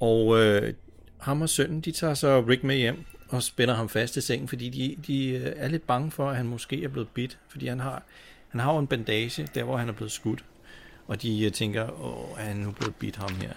Og 0.00 0.38
øh, 0.40 0.74
ham 1.20 1.42
og 1.42 1.48
sønnen, 1.48 1.80
de 1.80 1.92
tager 1.92 2.14
så 2.14 2.40
Rick 2.48 2.64
med 2.64 2.76
hjem 2.76 3.04
og 3.28 3.42
spænder 3.42 3.74
ham 3.74 3.88
fast 3.88 4.16
i 4.16 4.20
sengen, 4.20 4.48
fordi 4.48 4.68
de, 4.68 4.96
de 5.06 5.28
øh, 5.28 5.52
er 5.56 5.68
lidt 5.68 5.86
bange 5.86 6.10
for, 6.10 6.30
at 6.30 6.36
han 6.36 6.46
måske 6.46 6.84
er 6.84 6.88
blevet 6.88 7.08
bidt, 7.08 7.38
fordi 7.48 7.66
han 7.66 7.80
har, 7.80 8.02
han 8.48 8.60
har 8.60 8.72
jo 8.72 8.78
en 8.78 8.86
bandage, 8.86 9.48
der 9.54 9.64
hvor 9.64 9.76
han 9.76 9.88
er 9.88 9.92
blevet 9.92 10.12
skudt. 10.12 10.44
Og 11.06 11.22
de 11.22 11.44
øh, 11.44 11.52
tænker, 11.52 12.00
åh, 12.00 12.38
er 12.38 12.44
han 12.44 12.56
nu 12.56 12.70
blevet 12.70 12.96
bidt 12.96 13.16
ham 13.16 13.34
her? 13.34 13.52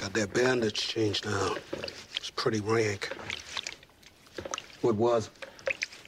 Got 0.00 0.14
that 0.14 0.32
bandage 0.32 0.76
changed 0.76 1.24
now. 1.24 1.56
It's 2.18 2.30
pretty 2.36 2.60
rank. 2.60 3.16
What 4.82 4.96
was 4.96 5.30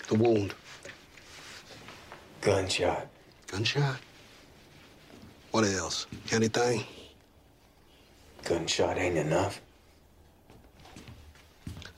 the 0.09 0.17
wound? 0.17 0.51
Gunshot. 2.41 3.09
Gunshot? 3.47 3.97
What 5.53 5.65
else? 5.65 6.07
Anything? 6.33 6.85
Gunshot 8.45 8.99
ain't 8.99 9.17
enough. 9.17 9.61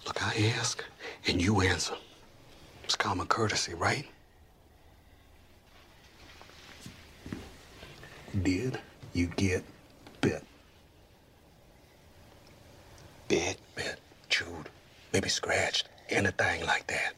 Look, 0.07 0.23
I 0.23 0.53
ask 0.59 0.85
and 1.27 1.43
you 1.43 1.61
answer. 1.61 1.95
It's 2.85 2.95
common 2.95 3.27
courtesy, 3.27 3.75
right? 3.75 4.07
Did 8.43 8.79
you 9.13 9.27
get 9.27 9.65
bit? 10.21 10.45
Bit. 13.27 13.59
Bit, 13.75 13.99
chewed, 14.29 14.69
maybe 15.13 15.29
scratched, 15.29 15.89
anything 16.11 16.65
like 16.65 16.87
that. 16.87 17.15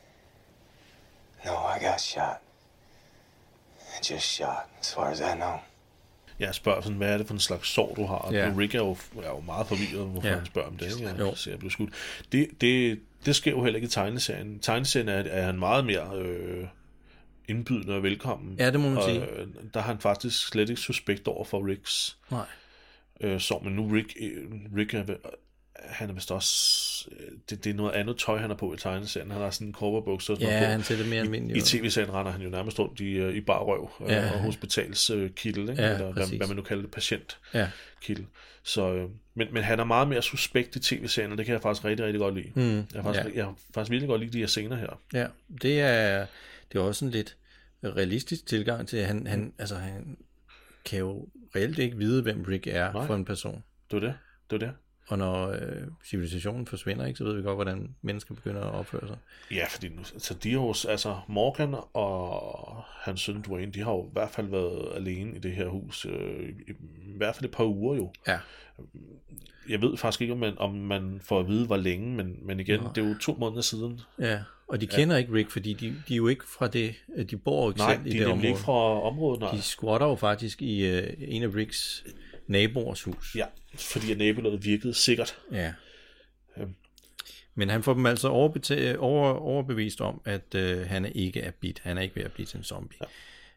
No, 1.45 1.57
I 1.57 1.79
got 1.79 2.01
shot. 2.01 2.41
Just 4.01 4.25
shot, 4.25 4.71
as 4.81 4.93
far 4.93 5.11
as 5.11 5.21
I 5.21 5.35
know. 5.37 5.61
Jeg 6.38 6.55
spørger 6.55 6.81
sådan, 6.81 6.96
hvad 6.96 7.12
er 7.12 7.18
det 7.18 7.27
for 7.27 7.35
en 7.35 7.40
slags 7.40 7.68
sår, 7.68 7.94
du 7.94 8.07
har? 8.07 8.14
Og 8.14 8.33
Ja. 8.33 8.53
Rick 8.59 8.74
er 8.74 8.79
jo, 8.79 8.96
er 9.22 9.29
jo 9.29 9.40
meget 9.40 9.66
forvirret, 9.66 10.07
hvorfor 10.09 10.29
Ja. 10.29 10.35
han 10.37 10.46
spørger 10.46 10.68
om 10.68 10.77
det. 10.77 10.96
Ikke? 11.01 11.14
Jo. 11.18 11.27
Jeg 11.29 11.37
ser, 11.37 11.51
jeg 11.51 11.59
blev 11.59 11.70
skudt. 11.70 11.90
Det, 12.33 12.48
det, 12.61 13.01
det 13.27 13.37
sker 13.37 13.51
jo 13.51 13.62
heller 13.64 13.77
ikke 13.77 13.87
i 13.87 13.90
tegneserien. 13.90 14.59
Tegneserien 14.59 15.09
er, 15.09 15.14
er 15.14 15.42
han 15.46 15.59
meget 15.59 15.85
mere 15.87 16.16
øh, 16.18 16.66
indbydende 17.48 17.94
og 17.94 18.03
velkommen. 18.03 18.57
Ja, 18.59 18.70
det 18.70 18.81
må 18.81 18.88
man 18.88 18.98
og, 18.98 19.05
sige. 19.05 19.20
Øh, 19.31 19.46
der 19.74 19.81
er 19.81 19.85
han 19.85 19.98
faktisk 19.98 20.48
slet 20.48 20.68
ikke 20.70 20.81
suspekt 20.81 21.29
over 21.29 21.44
for 21.44 21.66
Ricks 21.68 22.16
Nej. 22.31 22.46
øh, 23.20 23.40
sår. 23.40 23.61
Men 23.62 23.72
nu 23.72 23.87
Rick, 23.88 24.14
øh, 24.20 24.44
Rick 24.77 24.94
er, 24.94 25.05
han 25.77 26.11
er 26.11 26.14
vist 26.14 26.31
også... 26.33 26.88
øh, 27.13 27.27
Det, 27.51 27.65
det 27.65 27.71
er 27.71 27.75
noget 27.75 27.93
andet 27.93 28.17
tøj, 28.17 28.39
han 28.39 28.51
har 28.51 28.57
på 28.57 28.75
i 28.75 28.77
tegneserien. 28.77 29.31
Han 29.31 29.41
har 29.41 29.51
sådan 29.51 29.67
en 29.67 29.75
sådan 30.21 30.43
Ja, 30.43 30.51
noget 30.51 30.67
han 30.67 30.83
ser 30.83 30.97
lidt 30.97 31.09
mere 31.09 31.21
almindelig 31.21 31.57
I 31.57 31.61
ud. 31.61 31.65
tv-serien 31.65 32.13
render 32.15 32.33
han 32.33 32.43
jo 32.43 32.49
nærmest 32.49 32.79
rundt 32.79 33.01
i, 33.01 33.11
øh, 33.13 33.35
i 33.35 33.41
barrøv 33.41 33.91
øh, 34.01 34.09
Ja. 34.11 34.33
og 34.33 34.39
hospitalskittel, 34.41 35.71
ikke? 35.71 35.83
Ja, 35.83 35.93
eller 35.95 36.13
hvad, 36.13 36.37
hvad 36.37 36.47
man 36.47 36.57
nu 36.57 36.63
kalder 36.63 36.83
det, 36.83 36.91
patientkittel. 36.91 38.25
Ja. 38.25 38.27
Så, 38.63 38.93
øh, 38.95 39.09
men, 39.35 39.49
men 39.53 39.63
han 39.63 39.81
er 39.81 39.85
meget 39.85 40.09
mere 40.09 40.23
suspekt 40.23 40.77
i 40.77 40.81
tv-serien, 40.81 41.33
og 41.33 41.39
det 41.39 41.47
kan 41.47 41.53
jeg 41.53 41.63
faktisk 41.63 41.85
rigtig, 41.85 42.07
rigtig 42.07 42.21
godt 42.21 42.35
lide. 42.35 42.53
Mm, 42.55 42.63
jeg, 42.77 42.85
har 42.95 43.03
faktisk, 43.03 43.27
ja. 43.35 43.39
jeg 43.39 43.45
har 43.45 43.55
faktisk 43.75 43.91
virkelig 43.91 44.09
godt 44.09 44.21
lide 44.21 44.33
de 44.33 44.39
her 44.39 44.47
scener 44.47 44.77
her. 44.77 45.01
Ja, 45.15 45.27
det 45.63 45.81
er, 45.81 46.27
det 46.73 46.79
er 46.79 46.83
også 46.83 47.05
en 47.05 47.11
lidt 47.11 47.37
realistisk 47.85 48.47
tilgang 48.47 48.89
til, 48.89 48.97
at 48.97 49.07
han, 49.07 49.27
han, 49.27 49.53
altså, 49.59 49.75
han 49.77 50.17
kan 50.85 50.99
jo 50.99 51.29
reelt 51.57 51.79
ikke 51.79 51.97
vide, 51.97 52.23
hvem 52.23 52.45
Rick 52.49 52.67
er 52.67 52.93
Nej. 52.93 53.07
for 53.07 53.15
en 53.15 53.25
person. 53.25 53.63
Det 53.91 54.01
var 54.03 54.07
det. 54.09 54.15
Det 54.51 54.61
var 54.61 54.67
det. 54.67 54.75
Og 55.09 55.18
når 55.18 55.49
øh, 55.49 55.59
civilisationen 56.05 56.66
forsvinder, 56.66 57.07
ikke, 57.07 57.18
så 57.18 57.25
ved 57.25 57.37
vi 57.37 57.42
godt, 57.42 57.57
hvordan 57.57 57.94
mennesker 58.03 58.35
begynder 58.35 58.61
at 58.62 58.75
opføre 58.75 59.07
sig. 59.07 59.16
Ja, 59.51 59.64
fordi 59.71 59.88
nu, 59.88 60.03
de 60.42 60.51
har 60.53 60.61
jo, 60.61 60.75
altså 60.88 61.16
Morgan 61.29 61.75
og 61.92 62.83
hans 63.01 63.21
søn 63.21 63.42
Dwayne, 63.42 63.73
de 63.73 63.81
har 63.83 63.92
jo 63.92 64.05
i 64.05 64.11
hvert 64.12 64.31
fald 64.31 64.47
været 64.47 64.88
alene 64.94 65.37
i 65.37 65.38
det 65.38 65.53
her 65.53 65.68
hus, 65.68 66.07
øh, 66.07 66.49
i, 66.49 66.71
i 67.14 67.16
hvert 67.16 67.35
fald 67.37 67.44
et 67.44 67.51
par 67.57 67.64
uger 67.64 67.97
jo. 67.97 68.12
Ja, 68.27 68.38
Jeg 69.68 69.83
ved 69.83 69.97
faktisk 69.97 70.21
ikke, 70.21 70.33
om 70.33 70.38
man, 70.38 70.59
om 70.59 70.75
man 70.75 71.21
får 71.23 71.40
at 71.40 71.49
vide, 71.49 71.66
hvor 71.66 71.77
længe, 71.77 72.16
men, 72.16 72.37
men 72.42 72.61
igen, 72.61 72.81
det 72.94 73.05
er 73.05 73.09
jo 73.09 73.14
to 73.21 73.37
måneder 73.40 73.62
siden. 73.62 74.01
ja. 74.21 74.38
Og 74.71 74.81
de 74.81 74.87
kender 74.87 75.16
ikke 75.16 75.33
Rick, 75.33 75.51
fordi 75.51 75.73
de, 75.73 75.94
de 76.09 76.12
er 76.12 76.16
jo 76.16 76.29
ikke 76.29 76.44
fra 76.59 76.66
det, 76.68 76.94
de 77.31 77.37
bor 77.37 77.62
jo 77.64 77.71
ikke 77.71 77.79
Nej, 77.81 77.94
selv 77.94 78.07
i 78.07 78.11
de 78.11 78.14
det 78.18 78.23
er 78.23 78.29
nemlig 78.29 78.33
område. 78.33 78.49
ikke 78.49 78.61
fra 78.61 79.03
området, 79.03 79.40
nej. 79.40 79.51
De 79.51 79.62
squatter 79.62 80.07
jo 80.07 80.14
faktisk 80.14 80.62
i 80.62 80.87
øh, 80.87 81.14
en 81.18 81.42
af 81.42 81.55
Ricks 81.55 82.05
naboers 82.49 83.03
hus. 83.03 83.37
Ja, 83.37 83.47
fordi 83.75 84.13
at 84.13 84.19
nabolaget 84.19 84.65
virkede 84.65 84.95
sikkert. 84.95 85.39
Ja. 85.53 85.75
Øhm. 86.57 86.75
Men 87.55 87.69
han 87.69 87.83
får 87.83 87.95
dem 87.95 88.07
altså 88.07 88.29
overbeta- 88.29 88.97
over, 88.97 89.31
overbevist 89.31 90.01
om, 90.01 90.21
at 90.25 90.55
øh, 90.55 90.87
han 90.87 91.05
ikke 91.05 91.41
er 91.41 91.51
bit. 91.51 91.81
Han 91.85 91.99
er 91.99 92.03
ikke 92.03 92.17
ved 92.17 92.23
at 92.25 92.33
blive 92.33 92.47
til 92.47 92.59
en 92.59 92.65
zombie. 92.65 92.99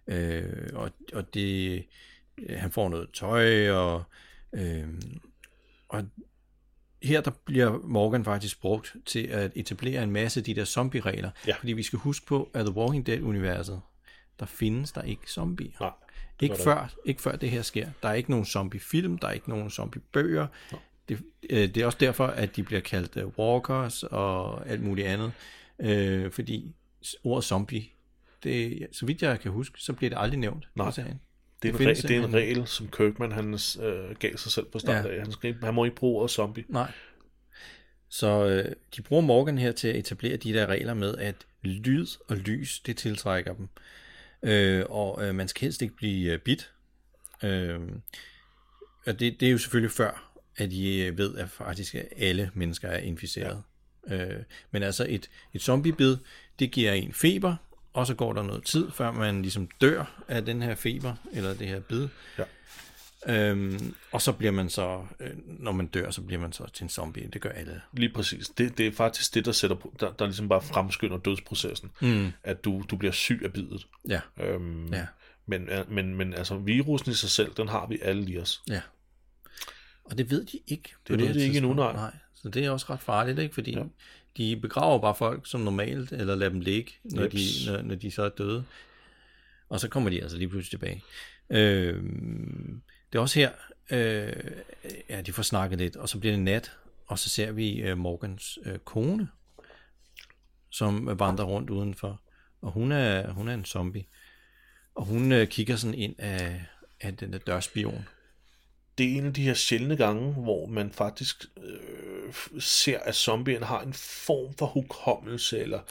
Ja. 0.07 0.13
Øh, 0.15 0.69
og, 0.73 0.91
og 1.13 1.33
det, 1.33 1.83
øh, 2.37 2.59
han 2.59 2.71
får 2.71 2.89
noget 2.89 3.09
tøj, 3.13 3.69
og, 3.69 4.03
øh, 4.53 4.87
og 5.89 6.03
her 7.03 7.21
der 7.21 7.31
bliver 7.45 7.79
Morgan 7.83 8.25
faktisk 8.25 8.61
brugt 8.61 8.95
til 9.05 9.27
at 9.27 9.51
etablere 9.55 10.03
en 10.03 10.11
masse 10.11 10.39
af 10.39 10.43
de 10.43 10.55
der 10.55 10.65
zombie-regler. 10.65 11.29
Ja. 11.47 11.55
Fordi 11.55 11.73
vi 11.73 11.83
skal 11.83 11.99
huske 11.99 12.25
på, 12.25 12.49
at 12.53 12.65
The 12.65 12.75
Walking 12.75 13.05
Dead-universet, 13.07 13.81
der 14.39 14.45
findes 14.45 14.91
der 14.91 15.01
ikke 15.01 15.31
zombier. 15.31 15.71
Nej, 15.79 15.91
Ikke 16.41 16.55
før, 16.63 16.93
ikke 17.05 17.21
før 17.21 17.35
det 17.35 17.49
her 17.49 17.61
sker. 17.61 17.89
Der 18.03 18.09
er 18.09 18.13
ikke 18.13 18.29
nogen 18.31 18.45
zombie-film, 18.45 19.17
der 19.17 19.27
er 19.27 19.31
ikke 19.31 19.49
nogen 19.49 19.69
zombie-bøger. 19.69 20.47
Det, 21.09 21.19
øh, 21.49 21.57
det 21.75 21.77
er 21.77 21.85
også 21.85 21.97
derfor, 22.01 22.27
at 22.27 22.55
de 22.55 22.63
bliver 22.63 22.81
kaldt 22.81 23.17
øh, 23.17 23.27
walkers 23.27 24.03
og 24.03 24.67
alt 24.69 24.81
muligt 24.83 25.07
andet. 25.07 25.31
Øh, 25.79 26.31
fordi 26.31 26.71
ordet 27.23 27.43
zombie, 27.45 27.83
det, 28.43 28.87
så 28.91 29.05
vidt 29.05 29.21
jeg 29.21 29.39
kan 29.39 29.51
huske, 29.51 29.79
så 29.81 29.93
bliver 29.93 30.09
det 30.09 30.17
aldrig 30.19 30.39
nævnt. 30.39 30.67
Nej. 30.75 30.85
Det 31.61 31.69
er, 31.69 31.73
en, 31.73 31.79
regel, 31.79 32.01
det 32.07 32.11
er 32.17 32.23
en 32.27 32.33
regel, 32.33 32.67
som 32.67 32.87
Kirkman 32.87 33.31
han, 33.31 33.53
øh, 33.81 34.15
gav 34.19 34.37
sig 34.37 34.51
selv 34.51 34.65
på 34.65 34.79
start 34.79 35.05
Ja. 35.05 35.11
af. 35.11 35.19
Han, 35.21 35.31
skal, 35.31 35.47
ikke- 35.49 35.65
han 35.65 35.73
må 35.73 35.83
ikke 35.85 35.95
bruge 35.95 36.17
ordet 36.19 36.31
zombie. 36.31 36.63
Nej. 36.67 36.91
Så 38.09 38.45
øh, 38.47 38.71
de 38.95 39.01
bruger 39.01 39.21
Morgan 39.21 39.57
her 39.57 39.71
til 39.71 39.87
at 39.87 39.95
etablere 39.95 40.37
de 40.37 40.53
der 40.53 40.65
regler 40.65 40.93
med, 40.93 41.15
at 41.17 41.35
lyd 41.61 42.07
og 42.27 42.35
lys, 42.37 42.79
det 42.79 42.97
tiltrækker 42.97 43.53
dem. 43.53 43.67
Øh, 44.43 44.85
og 44.89 45.27
øh, 45.27 45.35
man 45.35 45.47
skal 45.47 45.61
helst 45.61 45.81
ikke 45.81 45.95
blive 45.95 46.33
øh, 46.33 46.39
bit. 46.39 46.71
Øh, 47.43 47.79
og 49.05 49.19
det, 49.19 49.39
det 49.39 49.47
er 49.47 49.51
jo 49.51 49.57
selvfølgelig 49.57 49.91
før, 49.91 50.31
at 50.57 50.73
I 50.73 51.01
øh, 51.01 51.17
ved, 51.17 51.35
at 51.37 51.49
faktisk 51.49 51.95
alle 52.17 52.51
mennesker 52.53 52.87
er 52.87 52.97
inficeret. 52.97 53.63
Ja. 54.09 54.25
Øh, 54.25 54.43
men 54.71 54.83
altså 54.83 55.05
et, 55.09 55.29
et 55.53 55.61
zombiebid, 55.61 56.17
det 56.59 56.71
giver 56.71 56.91
en 56.91 57.13
feber, 57.13 57.55
og 57.93 58.07
så 58.07 58.13
går 58.13 58.33
der 58.33 58.43
noget 58.43 58.63
tid, 58.63 58.91
før 58.91 59.11
man 59.11 59.41
ligesom 59.41 59.69
dør 59.81 60.23
af 60.27 60.45
den 60.45 60.61
her 60.61 60.75
feber, 60.75 61.15
eller 61.31 61.53
det 61.53 61.67
her 61.67 61.79
bid. 61.79 62.07
Ja. 62.37 62.43
Øhm, 63.27 63.95
og 64.11 64.21
så 64.21 64.31
bliver 64.31 64.51
man 64.51 64.69
så, 64.69 65.05
øh, 65.19 65.29
når 65.45 65.71
man 65.71 65.87
dør, 65.87 66.11
så 66.11 66.21
bliver 66.21 66.41
man 66.41 66.53
så 66.53 66.65
til 66.73 66.83
en 66.83 66.89
zombie. 66.89 67.29
Det 67.33 67.41
gør 67.41 67.49
alle. 67.49 67.81
Lige 67.93 68.13
præcis. 68.13 68.49
Det, 68.49 68.77
det 68.77 68.87
er 68.87 68.91
faktisk 68.91 69.33
det, 69.33 69.45
der, 69.45 69.51
sætter, 69.51 69.75
der, 69.99 70.11
der 70.11 70.25
ligesom 70.25 70.49
bare 70.49 70.61
fremskynder 70.61 71.17
dødsprocessen. 71.17 71.91
Mm. 72.01 72.31
At 72.43 72.63
du, 72.65 72.83
du 72.91 72.95
bliver 72.95 73.11
syg 73.11 73.41
af 73.43 73.53
bidet. 73.53 73.87
Ja, 74.09 74.19
Øhm, 74.39 74.93
ja, 74.93 75.05
men, 75.45 75.69
men, 75.89 76.15
men 76.15 76.33
altså, 76.33 76.57
virusen 76.57 77.11
i 77.11 77.13
sig 77.13 77.29
selv, 77.29 77.51
den 77.57 77.67
har 77.67 77.87
vi 77.87 77.99
alle 78.01 78.31
i 78.31 78.37
os. 78.37 78.61
ja. 78.69 78.81
Og 80.03 80.17
det 80.17 80.29
ved 80.29 80.45
de 80.45 80.59
ikke. 80.67 80.89
på 81.07 81.13
ved 81.13 81.19
her 81.27 81.33
de 81.33 81.43
ikke 81.43 81.57
endnu, 81.57 81.73
nej. 81.73 81.93
nej. 81.93 82.13
Så 82.33 82.49
det 82.49 82.65
er 82.65 82.69
også 82.69 82.85
ret 82.89 82.99
farligt, 82.99 83.39
ikke? 83.39 83.53
Fordi 83.53 83.71
Ja. 83.71 83.83
de 84.37 84.57
begraver 84.61 84.99
bare 85.01 85.15
folk 85.15 85.47
som 85.49 85.61
normalt, 85.61 86.11
eller 86.11 86.35
lader 86.35 86.51
dem 86.51 86.59
ligge, 86.59 86.91
når, 87.03 87.27
de, 87.27 87.37
når, 87.67 87.81
når 87.81 87.95
de 87.95 88.11
så 88.11 88.23
er 88.23 88.29
døde. 88.29 88.63
Og 89.69 89.79
så 89.79 89.87
kommer 89.87 90.09
de 90.09 90.21
altså 90.21 90.37
lige 90.37 90.49
pludselig 90.49 90.79
tilbage. 90.79 91.03
Øh, 91.49 92.03
det 93.11 93.17
er 93.17 93.21
også 93.21 93.39
her, 93.39 93.51
øh, 93.89 94.51
ja, 95.09 95.21
de 95.21 95.33
får 95.33 95.43
snakket 95.43 95.79
lidt, 95.79 95.95
og 95.95 96.09
så 96.09 96.19
bliver 96.19 96.35
det 96.35 96.43
nat, 96.43 96.71
og 97.07 97.19
så 97.19 97.29
ser 97.29 97.51
vi 97.51 97.81
øh, 97.81 97.97
Morgans 97.97 98.59
øh, 98.65 98.79
kone, 98.79 99.27
som 100.69 101.19
vandrer 101.19 101.45
rundt 101.45 101.69
udenfor, 101.69 102.21
og 102.61 102.71
hun 102.71 102.91
er, 102.91 103.31
hun 103.31 103.47
er 103.47 103.53
en 103.53 103.65
zombie. 103.65 104.05
Og 104.95 105.05
hun 105.05 105.31
øh, 105.31 105.47
kigger 105.47 105.75
sådan 105.75 105.93
ind 105.93 106.15
af, 106.17 106.65
af 107.01 107.17
den 107.17 107.33
der 107.33 107.39
dørspion. 107.39 108.07
Det 108.97 109.05
er 109.05 109.17
en 109.17 109.25
af 109.25 109.33
de 109.33 109.43
her 109.43 109.53
sjældne 109.53 109.97
gange, 109.97 110.33
hvor 110.33 110.65
man 110.65 110.91
faktisk 110.91 111.45
øh, 111.57 112.33
ser, 112.59 112.99
at 112.99 113.15
zombien 113.15 113.63
har 113.63 113.81
en 113.81 113.93
form 113.93 114.53
for 114.53 114.65
hukommelse, 114.65 115.59
eller 115.59 115.81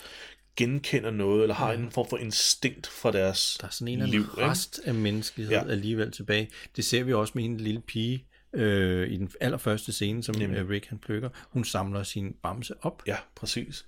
genkender 0.56 1.10
noget, 1.10 1.42
eller 1.42 1.54
har 1.54 1.72
en 1.72 1.90
form 1.90 2.06
for 2.10 2.16
instinkt 2.16 2.86
for 2.86 3.10
deres 3.10 3.58
Der 3.60 3.66
er 3.66 3.70
sådan 3.70 3.88
en 4.00 4.06
liv. 4.08 4.22
rest 4.22 4.80
af 4.84 4.94
menneskelighed 4.94 5.54
ja. 5.56 5.68
Alligevel 5.68 6.10
tilbage. 6.12 6.50
Det 6.76 6.84
ser 6.84 7.02
vi 7.04 7.12
også 7.12 7.32
med 7.36 7.44
en 7.44 7.56
lille 7.56 7.80
pige 7.80 8.26
øh, 8.52 9.08
i 9.10 9.16
den 9.16 9.30
allerførste 9.40 9.92
scene, 9.92 10.22
som 10.22 10.34
Nemlig. 10.36 10.58
øh, 10.58 10.68
Rick 10.68 10.86
han 10.86 10.98
plukker. 10.98 11.28
Hun 11.50 11.64
samler 11.64 12.02
sin 12.02 12.32
bamse 12.42 12.74
op. 12.84 13.02
Ja, 13.06 13.16
præcis. 13.34 13.86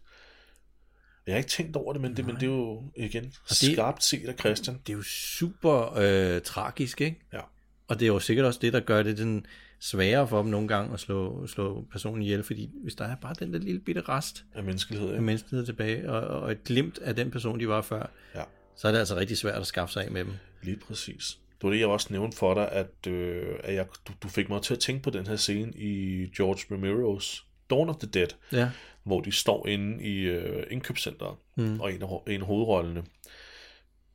Jeg 1.26 1.32
har 1.34 1.38
ikke 1.38 1.50
tænkt 1.50 1.76
over 1.76 1.92
det, 1.92 2.02
men 2.02 2.16
det, 2.16 2.26
men 2.26 2.34
det 2.34 2.42
er 2.42 2.46
jo 2.46 2.82
igen 2.96 3.24
det- 3.24 3.38
skarpt 3.56 4.04
set 4.04 4.28
af 4.28 4.34
Christian. 4.38 4.78
Det 4.86 4.92
er 4.92 4.96
jo 4.96 5.02
super 5.02 5.94
øh, 5.98 6.40
tragisk, 6.42 7.00
ikke? 7.00 7.20
Ja. 7.32 7.40
Og 7.88 8.00
det 8.00 8.06
er 8.06 8.12
jo 8.12 8.18
sikkert 8.18 8.46
også 8.46 8.58
det, 8.62 8.72
der 8.72 8.80
gør 8.80 9.02
det 9.02 9.18
den 9.18 9.46
sværere 9.84 10.28
for 10.28 10.42
dem 10.42 10.50
nogle 10.50 10.68
gange 10.68 10.92
at 10.94 11.00
slå, 11.00 11.46
slå 11.46 11.84
personen 11.92 12.22
ihjel, 12.22 12.42
fordi 12.42 12.70
hvis 12.82 12.94
der 12.94 13.04
er 13.04 13.16
bare 13.16 13.34
den 13.38 13.52
der 13.52 13.58
lille 13.58 13.80
bitte 13.80 14.00
rest 14.00 14.44
Af 14.54 14.62
menneskelighed. 14.64 15.08
af 15.08 15.12
Ikke? 15.12 15.24
menneskelighed 15.24 15.66
tilbage, 15.66 16.10
og, 16.10 16.40
og 16.42 16.52
et 16.52 16.64
glimt 16.64 16.98
af 16.98 17.16
den 17.16 17.30
person, 17.30 17.60
de 17.60 17.68
var 17.68 17.82
før, 17.82 18.10
Ja, 18.34 18.42
så 18.76 18.88
er 18.88 18.92
det 18.92 18.98
altså 18.98 19.16
rigtig 19.16 19.38
svært 19.38 19.60
at 19.60 19.66
skaffe 19.66 19.92
sig 19.92 20.04
af 20.04 20.10
med 20.10 20.24
dem. 20.24 20.32
lige 20.62 20.76
præcis. 20.76 21.38
Det 21.52 21.68
var 21.68 21.70
det, 21.70 21.80
jeg 21.80 21.88
også 21.88 22.08
nævnte 22.10 22.36
for 22.36 22.54
dig, 22.54 22.68
at, 22.72 23.06
øh, 23.08 23.46
at 23.64 23.74
jeg, 23.74 23.86
du, 24.08 24.12
du 24.22 24.28
fik 24.28 24.48
mig 24.48 24.62
til 24.62 24.74
at 24.74 24.80
tænke 24.80 25.02
på 25.02 25.10
den 25.10 25.26
her 25.26 25.36
scene 25.36 25.72
i 25.76 26.26
George 26.36 26.60
Romero's 26.76 27.44
Dawn 27.70 27.88
of 27.88 27.96
the 27.96 28.08
Dead, 28.08 28.28
Ja, 28.52 28.70
hvor 29.04 29.20
de 29.20 29.32
står 29.32 29.66
inde 29.66 30.02
i 30.04 30.18
øh, 30.18 30.66
indkøbscenteret, 30.70 31.36
mm. 31.56 31.80
og 31.80 31.92
en 31.92 32.02
af, 32.02 32.18
en 32.28 32.40
af 32.40 32.46
hovedrollene, 32.46 33.02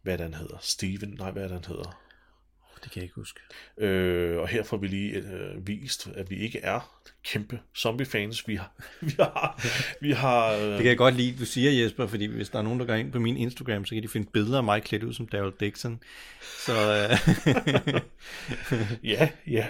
hvad 0.01 0.13
er 0.13 0.17
det, 0.17 0.25
han 0.25 0.33
hedder? 0.33 0.57
Steven? 0.61 1.15
Nej, 1.19 1.31
hvad 1.31 1.43
er 1.43 1.47
det, 1.47 1.55
han 1.55 1.65
hedder? 1.75 2.01
Det 2.83 2.91
kan 2.91 2.99
jeg 2.99 3.03
ikke 3.03 3.15
huske. 3.15 3.39
Øh, 3.77 4.37
og 4.37 4.47
her 4.47 4.63
får 4.63 4.77
vi 4.77 4.87
lige 4.87 5.13
øh, 5.17 5.67
vist, 5.67 6.09
at 6.15 6.29
vi 6.29 6.35
ikke 6.35 6.59
er 6.59 7.01
kæmpe 7.23 7.59
zombie-fans. 7.77 8.47
Vi 8.47 8.55
har, 8.55 8.71
vi 9.01 9.15
har, 9.19 9.61
vi 10.01 10.11
har 10.11 10.51
øh, 10.51 10.61
Det 10.61 10.77
kan 10.77 10.85
jeg 10.85 10.97
godt 10.97 11.15
lide, 11.15 11.39
du 11.39 11.45
siger 11.45 11.83
Jesper, 11.83 12.07
fordi 12.07 12.25
hvis 12.25 12.49
der 12.49 12.59
er 12.59 12.63
nogen, 12.63 12.79
der 12.79 12.85
går 12.85 12.93
ind 12.93 13.11
på 13.11 13.19
min 13.19 13.37
Instagram, 13.37 13.85
så 13.85 13.95
kan 13.95 14.03
de 14.03 14.07
finde 14.07 14.29
billeder 14.33 14.57
af 14.57 14.63
mig 14.63 14.83
klædt 14.83 15.03
ud 15.03 15.13
som 15.13 15.27
Daryl 15.27 15.53
Dixon. 15.59 15.99
Så, 16.65 16.73
øh, 16.73 18.01
ja, 19.13 19.29
ja, 19.47 19.67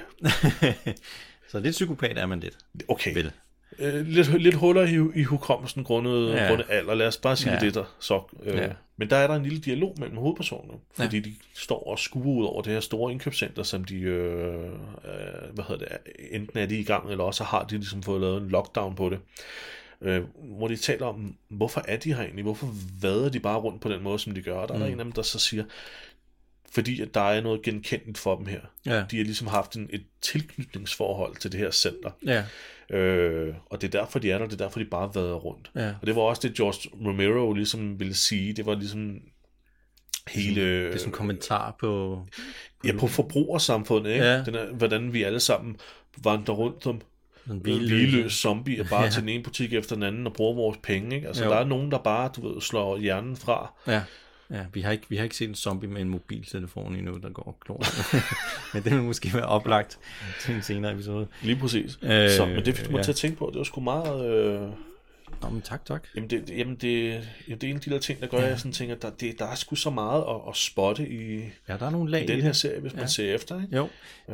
så 1.51 1.59
lidt 1.59 1.73
psykopat 1.73 2.17
er 2.17 2.25
man 2.25 2.39
lidt. 2.39 2.57
okay. 2.87 3.13
Vel. 3.13 3.31
Øh, 3.79 4.07
lidt, 4.07 4.41
lidt 4.41 4.55
huller 4.55 4.83
i, 4.83 5.19
i 5.19 5.23
hukommelsen 5.23 5.83
grundet, 5.83 6.33
Ja. 6.33 6.47
grundet 6.47 6.65
alder. 6.69 6.93
Lad 6.95 7.07
os 7.07 7.17
bare 7.17 7.35
sige 7.35 7.53
Ja. 7.53 7.59
det 7.59 7.73
der. 7.73 7.95
Så, 7.99 8.21
øh, 8.43 8.55
Ja. 8.55 8.69
Men 8.97 9.09
der 9.09 9.15
er 9.15 9.27
der 9.27 9.35
en 9.35 9.43
lille 9.43 9.59
dialog 9.59 9.95
mellem 9.99 10.17
hovedpersonerne, 10.17 10.79
fordi 10.93 11.17
ja. 11.17 11.23
de 11.23 11.33
står 11.55 11.87
og 11.87 11.99
skuer 11.99 12.37
ud 12.41 12.45
over 12.45 12.61
det 12.61 12.73
her 12.73 12.79
store 12.79 13.11
indkøbscenter, 13.11 13.63
som 13.63 13.83
de, 13.83 13.95
øh, 13.99 14.53
øh, 14.63 14.69
hvad 15.53 15.63
hedder 15.67 15.85
det, 15.85 15.97
enten 16.31 16.59
er 16.59 16.65
de 16.65 16.79
i 16.79 16.83
gang, 16.83 17.11
eller 17.11 17.23
også 17.23 17.43
har 17.43 17.63
de 17.63 17.75
ligesom 17.77 18.03
fået 18.03 18.21
lavet 18.21 18.41
en 18.41 18.49
lockdown 18.49 18.95
på 18.95 19.09
det. 19.09 19.19
Øh, 20.01 20.21
hvor 20.57 20.67
de 20.67 20.75
taler 20.75 21.05
om, 21.05 21.35
hvorfor 21.49 21.81
er 21.87 21.97
de 21.97 22.13
her 22.13 22.21
egentlig? 22.23 22.43
Hvorfor 22.43 22.67
vader 23.01 23.29
de 23.29 23.39
bare 23.39 23.57
rundt 23.59 23.81
på 23.81 23.89
den 23.89 24.03
måde, 24.03 24.19
som 24.19 24.33
de 24.33 24.41
gør? 24.41 24.55
Og 24.57 24.67
der 24.67 24.73
er 24.75 24.79
der 24.79 24.85
en 24.85 24.99
af 24.99 25.05
dem, 25.05 25.11
der 25.11 25.21
så 25.21 25.39
siger, 25.39 25.63
fordi 26.71 27.01
at 27.01 27.13
der 27.13 27.21
er 27.21 27.41
noget 27.41 27.61
genkendeligt 27.61 28.17
for 28.17 28.35
dem 28.35 28.45
her. 28.45 28.59
Ja. 28.85 29.03
De 29.11 29.17
har 29.17 29.23
ligesom 29.23 29.47
haft 29.47 29.75
en, 29.75 29.89
et 29.93 30.03
tilknytningsforhold 30.21 31.35
til 31.35 31.51
det 31.51 31.59
her 31.59 31.71
center. 31.71 32.11
Ja, 32.25 32.43
Øh, 32.89 33.53
og 33.65 33.81
det 33.81 33.95
er 33.95 33.99
derfor, 33.99 34.19
de 34.19 34.31
er 34.31 34.37
der, 34.37 34.45
det 34.45 34.53
er 34.53 34.65
derfor, 34.65 34.79
de 34.79 34.85
bare 34.85 35.15
vader 35.15 35.33
rundt. 35.33 35.71
Ja. 35.75 35.93
Og 36.01 36.07
det 36.07 36.15
var 36.15 36.21
også 36.21 36.47
det, 36.47 36.57
George 36.57 36.89
Romero 37.07 37.53
ligesom 37.53 37.99
ville 37.99 38.15
sige. 38.15 38.53
Det 38.53 38.65
var 38.65 38.75
ligesom 38.75 39.21
hele... 40.27 40.85
det 40.85 40.93
er 40.93 40.97
sådan 40.97 41.07
en 41.07 41.11
kommentar 41.11 41.75
på... 41.79 42.21
ja, 42.85 42.97
på 42.99 43.07
forbrugersamfundet, 43.07 44.11
ikke? 44.11 44.25
Ja. 44.25 44.43
Den 44.43 44.55
er, 44.55 44.65
hvordan 44.73 45.13
vi 45.13 45.23
alle 45.23 45.39
sammen 45.39 45.77
vandrer 46.23 46.53
rundt 46.55 46.83
Sådan 46.83 47.01
hvileløs 47.45 48.33
zombie, 48.33 48.83
bare 48.89 49.03
ja. 49.03 49.09
til 49.09 49.21
den 49.21 49.29
ene 49.29 49.43
butik 49.43 49.73
efter 49.73 49.95
den 49.95 50.03
anden 50.03 50.27
og 50.27 50.33
bruger 50.33 50.55
vores 50.55 50.77
penge, 50.83 51.15
ikke? 51.15 51.27
Altså, 51.27 51.43
Jo. 51.43 51.49
der 51.49 51.57
er 51.57 51.65
nogen, 51.65 51.91
der 51.91 51.97
bare, 51.97 52.29
du 52.35 52.53
ved, 52.53 52.61
slår 52.61 52.97
hjernen 52.97 53.35
fra. 53.35 53.73
Ja. 53.87 54.01
Ja, 54.51 54.65
vi 54.73 54.81
har, 54.81 54.91
ikke, 54.91 55.05
vi 55.09 55.15
har 55.17 55.23
ikke 55.23 55.35
set 55.35 55.49
en 55.49 55.55
zombie 55.55 55.89
med 55.89 56.01
en 56.01 56.09
mobiltelefon 56.09 56.95
endnu, 56.95 57.17
der 57.17 57.29
går 57.29 57.43
og 57.43 57.57
klor. 57.65 57.83
Men 58.73 58.83
det 58.83 58.91
vil 58.91 59.03
måske 59.03 59.33
være 59.33 59.45
oplagt 59.45 59.99
til 60.41 60.55
en 60.55 60.61
senere 60.61 60.91
episode. 60.93 61.27
Lige 61.41 61.55
præcis. 61.55 61.97
Øh, 62.01 62.29
så, 62.29 62.45
men 62.45 62.65
det 62.65 62.75
fik 62.75 62.85
du 62.85 62.91
mig 62.91 62.97
ja. 62.97 63.03
til 63.03 63.11
at 63.11 63.15
tænke 63.15 63.37
på. 63.37 63.49
Det 63.51 63.57
var 63.57 63.63
sgu 63.63 63.81
meget... 63.81 64.25
Øh, 64.29 64.61
Nå, 65.41 65.49
men 65.49 65.61
tak, 65.61 65.85
tak. 65.85 66.03
Jamen, 66.15 66.29
det, 66.29 66.49
jamen 66.57 66.75
det, 66.75 67.09
jamen, 67.47 67.59
det 67.61 67.63
er 67.63 67.67
en 67.69 67.75
af 67.75 67.81
de 67.81 67.89
der 67.89 67.99
ting, 67.99 68.21
der 68.21 68.27
gør, 68.27 68.37
at 68.37 68.49
jeg 68.49 68.59
sådan 68.59 68.71
tænker, 68.71 68.95
der, 68.95 69.09
det, 69.09 69.39
der 69.39 69.45
er 69.45 69.55
sgu 69.55 69.75
så 69.75 69.89
meget 69.89 70.21
at, 70.29 70.35
at 70.49 70.55
spotte 70.55 71.09
i, 71.09 71.41
Ja, 71.69 71.77
der 71.77 71.85
er 71.85 71.89
nogle 71.89 72.11
lag 72.11 72.23
i 72.23 72.27
den 72.27 72.41
her 72.41 72.51
serie, 72.51 72.79
hvis 72.79 72.93
man 72.93 73.01
Ja. 73.01 73.07
ser 73.07 73.35
efter. 73.35 73.61
Ikke? 73.61 73.75
Jo, 73.77 73.89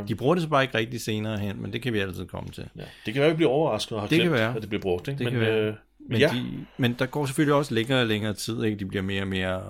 de 0.08 0.16
bruger 0.16 0.36
det 0.36 0.42
så 0.44 0.50
bare 0.50 0.64
ikke 0.64 0.78
rigtig 0.78 1.02
senere 1.02 1.38
hen, 1.40 1.62
men 1.62 1.74
det 1.74 1.82
kan 1.82 1.94
vi 1.94 2.00
altid 2.00 2.26
komme 2.26 2.50
til. 2.50 2.66
Ja. 2.78 2.82
Det 3.06 3.14
kan 3.14 3.20
være, 3.20 3.30
at 3.30 3.32
vi 3.32 3.36
bliver 3.38 3.52
overrasket 3.52 3.92
og 3.96 4.02
har 4.02 4.08
Det 4.08 4.16
kan 4.18 4.28
glemt, 4.28 4.40
være. 4.40 4.56
at 4.56 4.62
det 4.62 4.70
bliver 4.70 4.82
brugt. 4.82 5.08
Ikke? 5.08 5.18
Det 5.18 5.26
men, 5.26 5.34
kan 5.34 5.42
være. 5.42 5.68
Øh, 5.68 5.74
Men, 6.10 6.20
ja, 6.20 6.30
de, 6.34 6.66
men 6.78 6.94
der 7.00 7.06
går 7.06 7.26
selvfølgelig 7.26 7.54
også 7.56 7.74
længere 7.74 8.00
og 8.02 8.08
længere 8.08 8.34
tid, 8.34 8.64
ikke? 8.64 8.78
De 8.78 8.86
bliver 8.86 9.02
mere 9.02 9.22
og 9.22 9.28
mere 9.28 9.62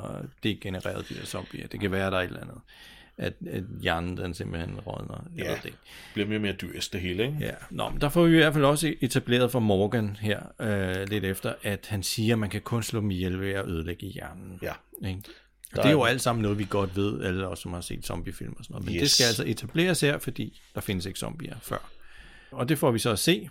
degenereret, 0.44 1.10
de 1.10 1.16
der 1.16 1.26
zombier. 1.26 1.68
Det 1.68 1.80
kan 1.80 1.92
være, 1.92 2.12
der 2.12 2.18
er 2.18 2.22
et 2.22 2.28
eller 2.28 2.42
andet. 2.42 2.58
At, 3.18 3.34
at 3.50 3.64
hjernen, 3.82 4.18
den 4.18 4.34
simpelthen 4.34 4.80
rådner. 4.80 5.26
Jeg 5.38 5.46
Ja. 5.46 5.52
det 5.56 5.66
ikke. 5.66 5.78
bliver 6.14 6.28
mere 6.28 6.38
og 6.38 6.42
mere 6.42 6.54
dyrisk 6.54 6.94
det 6.94 7.02
hele. 7.02 7.24
Ikke? 7.26 7.38
Ja, 7.42 7.52
Nå, 7.70 7.90
men 7.90 8.02
der 8.02 8.10
får 8.10 8.24
vi 8.26 8.34
i 8.34 8.38
hvert 8.38 8.54
fald 8.54 8.66
også 8.66 8.94
etableret 9.02 9.52
for 9.52 9.60
Morgan 9.60 10.18
her 10.22 10.40
øh, 10.62 11.10
lidt 11.10 11.24
efter, 11.26 11.54
at 11.64 11.86
han 11.90 12.04
siger, 12.04 12.36
at 12.36 12.40
man 12.40 12.50
kan 12.50 12.62
kun 12.62 12.84
slå 12.84 13.00
dem 13.00 13.12
ihjel 13.12 13.40
ved 13.40 13.52
at 13.52 13.66
ødelægge 13.68 14.08
hjernen. 14.08 14.60
Ja. 14.62 14.74
Ikke? 15.08 15.22
Der 15.76 15.82
det 15.82 15.88
er 15.88 15.92
jo 15.92 16.04
alt 16.04 16.22
sammen 16.22 16.42
noget, 16.44 16.60
vi 16.60 16.68
godt 16.70 16.96
ved, 16.96 17.24
alle 17.24 17.48
os, 17.48 17.60
som 17.60 17.74
har 17.74 17.82
set 17.82 18.06
zombiefilm 18.06 18.56
og 18.60 18.64
sådan 18.64 18.74
noget. 18.74 18.86
Men 18.86 18.96
yes. 18.96 19.02
det 19.02 19.12
skal 19.12 19.26
altså 19.26 19.44
etableres 19.48 20.02
her, 20.02 20.18
fordi 20.18 20.62
der 20.76 20.82
findes 20.82 21.06
ikke 21.06 21.20
zombier 21.20 21.56
før. 21.62 21.90
Og 22.52 22.70
det 22.70 22.78
får 22.78 22.92
vi 22.92 23.00
så 23.00 23.12
at 23.12 23.20
se, 23.20 23.50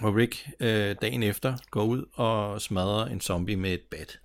hvor 0.00 0.16
Rick 0.16 0.48
øh, 0.60 0.96
dagen 1.02 1.22
efter 1.22 1.56
går 1.70 1.82
ud 1.84 2.04
og 2.14 2.62
smadrer 2.62 3.06
en 3.06 3.20
zombie 3.20 3.56
med 3.56 3.72
et 3.72 3.80
bat. 3.90 4.18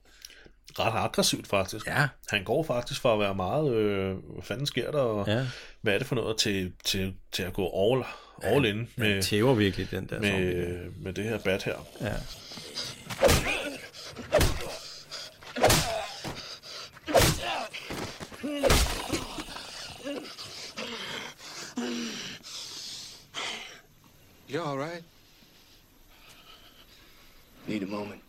Ret 0.79 0.93
aggressivt 0.95 1.47
faktisk. 1.47 1.87
Ja. 1.87 2.07
Han 2.29 2.43
går 2.43 2.63
faktisk 2.63 3.01
fra 3.01 3.13
at 3.13 3.19
være 3.19 3.35
meget, 3.35 3.73
øh, 3.73 4.15
hvad 4.33 4.43
fanden 4.43 4.65
sker 4.65 4.91
der, 4.91 4.99
og 4.99 5.27
Ja. 5.27 5.47
hvad 5.81 5.93
er 5.93 5.97
det 5.97 6.07
for 6.07 6.15
noget, 6.15 6.37
til, 6.37 6.73
til, 6.85 7.13
til 7.31 7.43
at 7.43 7.53
gå 7.53 7.93
all, 7.93 8.03
all 8.43 8.65
in 8.65 8.75
Han 8.77 8.87
med, 8.95 9.21
tæver 9.21 9.53
virkelig 9.53 9.91
den 9.91 10.05
der 10.09 10.15
zombie. 10.15 10.55
med, 10.55 10.89
med 11.01 11.13
det 11.13 11.23
her 11.23 11.37
bat 11.39 11.63
her. 11.63 11.75
Ja. 12.01 12.13
You 24.49 24.61
all 24.61 24.77
right? 24.77 25.03
Need 27.67 27.83
a 27.83 27.85
moment. 27.85 28.21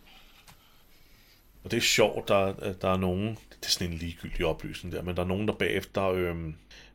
Og 1.64 1.70
det 1.70 1.76
er 1.76 1.80
sjovt, 1.80 2.28
der, 2.28 2.72
der 2.72 2.88
er 2.88 2.96
nogen, 2.96 3.26
det 3.26 3.66
er 3.66 3.70
sådan 3.70 3.92
en 3.92 3.98
ligegyldig 3.98 4.46
oplysning 4.46 4.94
der, 4.94 5.02
men 5.02 5.16
der 5.16 5.22
er 5.22 5.26
nogen, 5.26 5.48
der 5.48 5.54
bagefter 5.54 6.08
øh, 6.08 6.36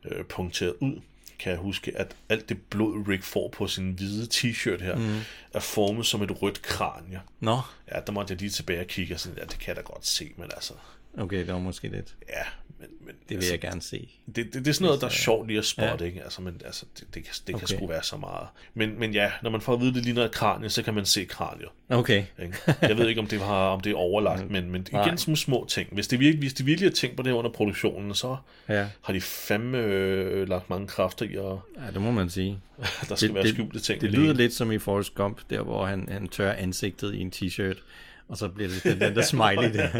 øh, 0.04 0.24
punkteret 0.24 0.74
ud, 0.80 1.00
kan 1.38 1.52
jeg 1.52 1.60
huske, 1.60 1.98
at 1.98 2.16
alt 2.28 2.48
det 2.48 2.62
blod, 2.62 3.08
Rick 3.08 3.22
får 3.22 3.48
på 3.48 3.66
sin 3.66 3.92
hvide 3.92 4.28
t-shirt 4.34 4.82
her, 4.82 4.96
mm. 4.96 5.20
er 5.52 5.60
formet 5.60 6.06
som 6.06 6.22
et 6.22 6.42
rødt 6.42 6.62
kranje. 6.62 7.20
Nå, 7.40 7.60
Ja, 7.92 8.00
der 8.00 8.12
måtte 8.12 8.32
jeg 8.32 8.40
lige 8.40 8.50
tilbage 8.50 8.80
og 8.80 8.86
kigge, 8.86 9.14
og 9.14 9.20
sådan, 9.20 9.38
ja, 9.38 9.44
det 9.44 9.58
kan 9.58 9.68
jeg 9.68 9.76
da 9.76 9.80
godt 9.80 10.06
se, 10.06 10.32
men 10.36 10.50
altså, 10.54 10.74
okay, 11.18 11.38
det 11.38 11.48
var 11.52 11.58
måske 11.58 11.88
lidt. 11.88 12.14
ja, 12.28 12.42
men, 12.80 12.88
men 13.00 13.14
Det 13.14 13.28
vil 13.28 13.34
altså, 13.36 13.52
jeg 13.52 13.60
gerne 13.60 13.82
se. 13.82 14.08
det, 14.26 14.36
det, 14.36 14.54
det 14.54 14.66
er 14.68 14.72
sådan 14.72 14.84
noget, 14.86 15.00
der 15.00 15.06
er 15.06 15.10
sjovt 15.10 15.46
lige 15.46 15.58
at 15.58 15.64
spotte, 15.64 16.04
Ja. 16.04 16.08
ikke? 16.10 16.22
Altså, 16.22 16.42
men 16.42 16.60
altså, 16.64 16.84
det, 16.98 17.14
det, 17.14 17.24
kan, 17.24 17.32
det 17.46 17.54
kan 17.54 17.54
Okay. 17.54 17.76
sgu 17.76 17.86
være 17.86 18.02
så 18.02 18.16
meget. 18.16 18.46
Men, 18.74 18.98
men 18.98 19.14
ja, 19.14 19.30
når 19.42 19.50
man 19.50 19.60
får 19.60 19.72
at 19.74 19.80
vide, 19.80 19.88
at 19.88 19.94
det 19.94 20.04
ligner 20.04 20.24
et 20.24 20.30
kranie, 20.32 20.68
så 20.70 20.82
kan 20.82 20.94
man 20.94 21.04
se 21.04 21.24
kraniet. 21.24 21.68
Okay. 21.88 22.24
Ikke? 22.42 22.56
Jeg 22.82 22.98
ved 22.98 23.08
ikke, 23.08 23.20
om 23.20 23.26
det, 23.26 23.40
har, 23.40 23.68
om 23.68 23.80
det 23.80 23.90
er 23.92 23.96
overlagt, 23.96 24.50
men, 24.54 24.70
men 24.70 24.86
Nej. 24.92 25.06
igen 25.06 25.18
som 25.18 25.36
små 25.36 25.66
ting. 25.68 25.88
Hvis 25.92 26.08
de, 26.08 26.18
virkelig, 26.18 26.38
hvis 26.40 26.54
de 26.54 26.64
virkelig 26.64 26.90
har 26.90 26.94
tænkt 26.94 27.16
på 27.16 27.22
det 27.22 27.32
her 27.32 27.38
under 27.38 27.50
produktionen, 27.50 28.14
så 28.14 28.36
Ja. 28.68 28.86
har 29.02 29.12
de 29.12 29.20
fandme 29.20 29.78
øh, 29.78 30.48
lagt 30.48 30.70
mange 30.70 30.86
kræfter 30.86 31.26
i, 31.26 31.36
og 31.36 31.60
ja, 31.86 31.90
det 31.92 32.00
må 32.02 32.10
man 32.10 32.30
sige. 32.30 32.58
der 33.08 33.14
skal 33.14 33.28
det, 33.28 33.34
være 33.34 33.48
skjulte 33.48 33.80
ting. 33.80 34.00
Det 34.00 34.06
i 34.06 34.10
lyder 34.10 34.34
lidt 34.34 34.52
som 34.52 34.72
i 34.72 34.78
Forrest 34.78 35.14
Gump, 35.14 35.40
der 35.50 35.62
hvor 35.62 35.86
han, 35.86 36.08
han 36.12 36.28
tør 36.28 36.52
ansigtet 36.52 37.14
i 37.14 37.20
en 37.20 37.32
t-shirt, 37.36 37.78
og 38.28 38.36
så 38.36 38.48
bliver 38.48 38.68
det 38.70 38.84
den, 38.84 39.00
den 39.08 39.16
der 39.16 39.22
smiley 39.22 39.72
der. 39.74 39.90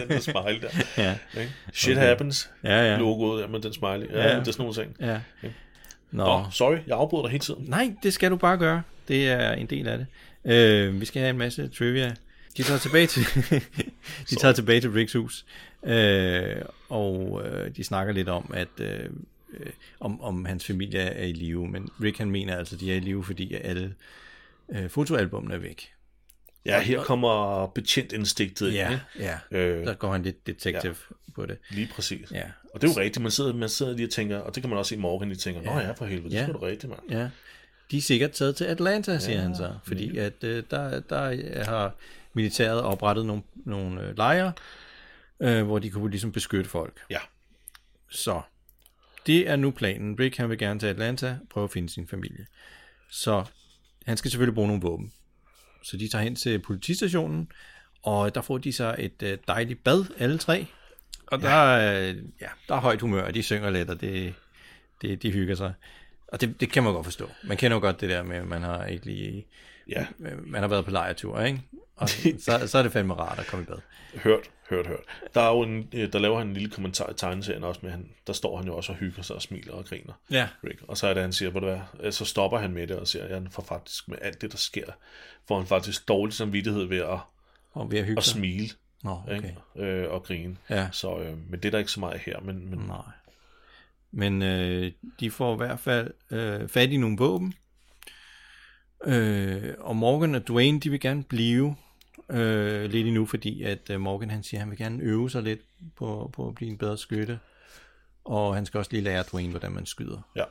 den 0.00 0.08
der 0.08 0.20
smiley 0.20 0.60
der. 0.62 0.68
ja. 0.98 1.40
Ikke? 1.40 1.52
Shit 1.72 1.96
happens. 1.96 2.50
Ja, 2.64 2.92
ja. 2.92 2.98
Logoet 2.98 3.42
der 3.42 3.48
med 3.48 3.60
den 3.60 3.72
smiley. 3.72 4.06
Ja, 4.10 4.22
Ja. 4.28 4.38
det 4.40 4.48
er 4.48 4.52
sådan 4.52 4.62
nogle 4.62 4.74
ting. 4.74 4.96
ja. 5.00 5.20
Nå. 6.10 6.24
Nå, 6.24 6.44
sorry, 6.52 6.76
jeg 6.86 6.96
afbryder 6.96 7.22
dig 7.22 7.30
hele 7.30 7.42
tiden. 7.44 7.64
Nej, 7.68 7.94
det 8.02 8.12
skal 8.12 8.30
du 8.30 8.36
bare 8.36 8.56
gøre. 8.58 8.82
Det 9.08 9.28
er 9.28 9.52
en 9.52 9.66
del 9.66 9.88
af 9.88 9.98
det. 9.98 10.06
Øh, 10.52 11.00
vi 11.00 11.04
skal 11.04 11.20
have 11.20 11.30
en 11.30 11.38
masse 11.38 11.68
trivia. 11.68 12.14
de 12.56 12.62
tager 12.62 12.78
tilbage 12.78 13.06
til, 13.06 13.22
de 14.30 14.34
tager 14.36 14.52
tilbage 14.52 14.80
til 14.80 14.90
Ricks 14.90 15.12
hus, 15.12 15.44
øh, 15.84 16.56
og 16.88 17.42
øh, 17.46 17.76
de 17.76 17.84
snakker 17.84 18.12
lidt 18.12 18.28
om, 18.28 18.50
at 18.54 18.68
øh, 18.80 19.10
om, 20.00 20.20
om 20.20 20.44
hans 20.44 20.66
familie 20.66 21.00
er 21.00 21.24
i 21.24 21.32
live, 21.32 21.68
men 21.68 21.88
Rick 22.02 22.18
han 22.18 22.30
mener 22.30 22.56
altså, 22.56 22.74
at 22.76 22.80
de 22.80 22.92
er 22.92 22.96
i 22.96 23.00
live, 23.00 23.24
fordi 23.24 23.54
alle 23.54 23.94
øh, 24.74 24.88
fotoalbumene 24.90 25.54
er 25.54 25.58
væk. 25.58 25.90
Ja, 26.66 26.80
her 26.80 27.02
kommer 27.02 27.66
betjentinstinktet 27.66 28.66
ind. 28.66 28.74
Ja, 28.74 29.00
ja. 29.18 29.38
Øh, 29.50 29.86
Der 29.86 29.94
går 29.94 30.12
han 30.12 30.22
lidt 30.22 30.46
detective 30.46 30.96
ja. 31.10 31.14
på 31.34 31.46
det. 31.46 31.58
Lige 31.70 31.88
præcis. 31.94 32.32
Ja. 32.32 32.42
Og 32.74 32.82
det 32.82 32.88
er 32.90 32.92
jo 32.96 33.00
rigtigt, 33.00 33.22
man 33.22 33.30
sidder, 33.30 33.52
man 33.54 33.68
sidder 33.68 33.92
lige 33.96 34.06
og 34.06 34.10
tænker, 34.10 34.38
og 34.38 34.54
det 34.54 34.62
kan 34.62 34.70
man 34.70 34.78
også 34.78 34.88
se 34.88 34.94
i 34.94 34.98
Morgan, 34.98 35.30
de 35.30 35.34
tænker, 35.34 35.62
nå 35.62 35.70
Ja. 35.72 35.78
ja, 35.78 35.92
for 35.92 36.04
helvede, 36.06 36.28
det 36.30 36.36
Ja. 36.36 36.42
er 36.42 36.46
sgu 36.48 36.58
rigtigt, 36.58 36.90
mand. 36.90 37.00
Ja. 37.10 37.28
De 37.90 37.96
er 37.96 38.02
sikkert 38.02 38.30
taget 38.30 38.56
til 38.56 38.64
Atlanta, 38.64 39.18
siger 39.18 39.40
han 39.40 39.56
så, 39.56 39.74
fordi 39.86 40.18
at 40.18 40.44
øh, 40.44 40.62
der, 40.70 41.00
der 41.00 41.64
har 41.64 41.94
militæret 42.34 42.80
oprettet 42.82 43.26
nogle, 43.26 43.42
nogle 43.54 44.02
øh, 44.02 44.16
lejre, 44.16 44.52
øh, 45.40 45.62
hvor 45.64 45.78
de 45.78 45.90
kunne 45.90 46.10
ligesom 46.10 46.32
beskytte 46.32 46.70
folk. 46.70 47.00
Ja. 47.10 47.18
Så 48.10 48.40
det 49.26 49.48
er 49.48 49.56
nu 49.56 49.70
planen. 49.70 50.18
Rick 50.20 50.36
han 50.36 50.50
vil 50.50 50.58
gerne 50.58 50.80
til 50.80 50.86
Atlanta, 50.86 51.36
prøve 51.50 51.64
at 51.64 51.70
finde 51.70 51.88
sin 51.88 52.08
familie. 52.08 52.46
Så 53.10 53.44
han 54.06 54.16
skal 54.16 54.30
selvfølgelig 54.30 54.54
bruge 54.54 54.68
nogle 54.68 54.82
våben. 54.82 55.12
Så 55.84 55.96
de 55.96 56.08
tager 56.08 56.22
hen 56.22 56.36
til 56.36 56.58
politistationen, 56.58 57.48
og 58.02 58.34
der 58.34 58.40
får 58.42 58.58
de 58.58 58.72
så 58.72 58.94
et 58.98 59.22
øh, 59.22 59.38
dejligt 59.48 59.84
bad, 59.84 60.04
alle 60.18 60.38
tre. 60.38 60.66
Og 61.26 61.42
der, 61.42 61.48
er, 61.48 62.14
ja, 62.40 62.48
der 62.68 62.74
er 62.74 62.80
højt 62.80 63.00
humør, 63.00 63.22
og 63.22 63.34
de 63.34 63.42
synger 63.42 63.70
lidt, 63.70 63.90
og 63.90 64.00
det, 64.00 64.34
det, 65.02 65.22
de 65.22 65.30
hygger 65.30 65.54
sig. 65.54 65.72
Og 66.28 66.40
det, 66.40 66.60
det 66.60 66.72
kan 66.72 66.82
man 66.82 66.92
godt 66.92 67.06
forstå. 67.06 67.30
Man 67.44 67.56
kender 67.56 67.76
jo 67.76 67.80
godt 67.80 68.00
det 68.00 68.10
der 68.10 68.22
med, 68.22 68.36
at 68.36 68.46
man 68.46 68.62
har 68.62 68.84
ikke 68.84 69.06
lige... 69.06 69.46
Ja, 69.88 70.06
Man 70.46 70.60
har 70.62 70.68
været 70.68 70.84
på 70.84 70.90
lejretur, 70.90 71.40
ikke? 71.40 71.62
Og 71.96 72.08
så, 72.44 72.62
så 72.66 72.78
er 72.78 72.82
det 72.82 72.92
fandme 72.92 73.14
rart 73.14 73.38
at 73.38 73.46
komme 73.46 73.62
i 73.62 73.66
bad. 73.66 73.78
hørt, 74.14 74.50
hørt, 74.70 74.86
hørt. 74.86 75.04
Der, 75.34 75.40
er 75.40 75.50
jo 75.50 75.62
en, 75.62 75.88
øh, 75.92 76.12
der 76.12 76.18
laver 76.18 76.38
han 76.38 76.46
en 76.46 76.54
lille 76.54 76.70
kommentar 76.70 77.10
i 77.10 77.14
tegneserien 77.14 77.64
også 77.64 77.80
med, 77.82 77.90
han, 77.90 78.10
der 78.26 78.32
står 78.32 78.56
han 78.56 78.66
jo 78.66 78.76
også 78.76 78.92
og 78.92 78.98
hygger 78.98 79.22
sig 79.22 79.36
og 79.36 79.42
smiler 79.42 79.72
og 79.72 79.84
griner. 79.84 80.12
Ja. 80.30 80.48
Rick. 80.64 80.82
Og 80.88 80.96
så 80.96 81.06
er 81.06 81.14
det, 81.14 81.22
han 81.22 81.32
siger, 81.32 81.50
hvor 81.50 81.60
det 81.60 81.82
er, 82.00 82.10
så 82.10 82.24
stopper 82.24 82.58
han 82.58 82.72
med 82.72 82.86
det 82.86 82.96
og 82.96 83.08
siger, 83.08 83.24
at 83.24 83.30
han 83.30 83.48
får 83.50 83.62
faktisk 83.62 84.08
med 84.08 84.18
alt 84.20 84.40
det, 84.40 84.52
der 84.52 84.58
sker, 84.58 84.86
får 85.48 85.58
han 85.58 85.66
faktisk 85.66 86.08
dårlig 86.08 86.34
samvittighed 86.34 86.84
ved 86.84 86.98
at, 86.98 87.18
Og 87.72 87.90
ved 87.90 87.98
at 87.98 88.04
hygge 88.04 88.18
at 88.18 88.24
smile 88.24 88.70
Nå, 89.04 89.20
okay. 89.26 89.36
ikke? 89.36 89.56
Øh, 89.76 90.12
og 90.12 90.22
grine. 90.22 90.56
Ja. 90.70 90.88
Så, 90.92 91.18
øh, 91.18 91.50
men 91.50 91.60
det 91.60 91.64
er 91.64 91.70
der 91.70 91.78
ikke 91.78 91.90
så 91.90 92.00
meget 92.00 92.20
her. 92.20 92.40
Men, 92.40 92.70
men 92.70 92.78
Nej. 92.78 93.02
Men 94.10 94.42
øh, 94.42 94.92
de 95.20 95.30
får 95.30 95.54
i 95.54 95.56
hvert 95.56 95.80
fald 95.80 96.10
øh, 96.30 96.68
fat 96.68 96.90
i 96.90 96.96
nogle 96.96 97.16
våben. 97.18 97.54
Øh, 99.06 99.74
og 99.78 99.96
Morgan 99.96 100.34
og 100.34 100.48
Dwayne, 100.48 100.80
de 100.80 100.90
vil 100.90 101.00
gerne 101.00 101.24
blive 101.24 101.76
øh, 102.30 102.90
lidt 102.90 103.06
endnu, 103.06 103.26
fordi 103.26 103.62
at 103.62 103.90
øh, 103.90 104.00
Morgan 104.00 104.30
han 104.30 104.42
siger, 104.42 104.58
at 104.58 104.62
han 104.62 104.70
vil 104.70 104.78
gerne 104.78 105.02
øve 105.02 105.30
sig 105.30 105.42
lidt 105.42 105.60
på, 105.96 106.30
på 106.32 106.48
at 106.48 106.54
blive 106.54 106.70
en 106.70 106.78
bedre 106.78 106.98
skytte. 106.98 107.38
Og 108.24 108.54
han 108.54 108.66
skal 108.66 108.78
også 108.78 108.90
lige 108.90 109.00
lære 109.04 109.24
Dwayne, 109.32 109.50
hvordan 109.50 109.72
man 109.72 109.86
skyder. 109.86 110.20
ja. 110.36 110.44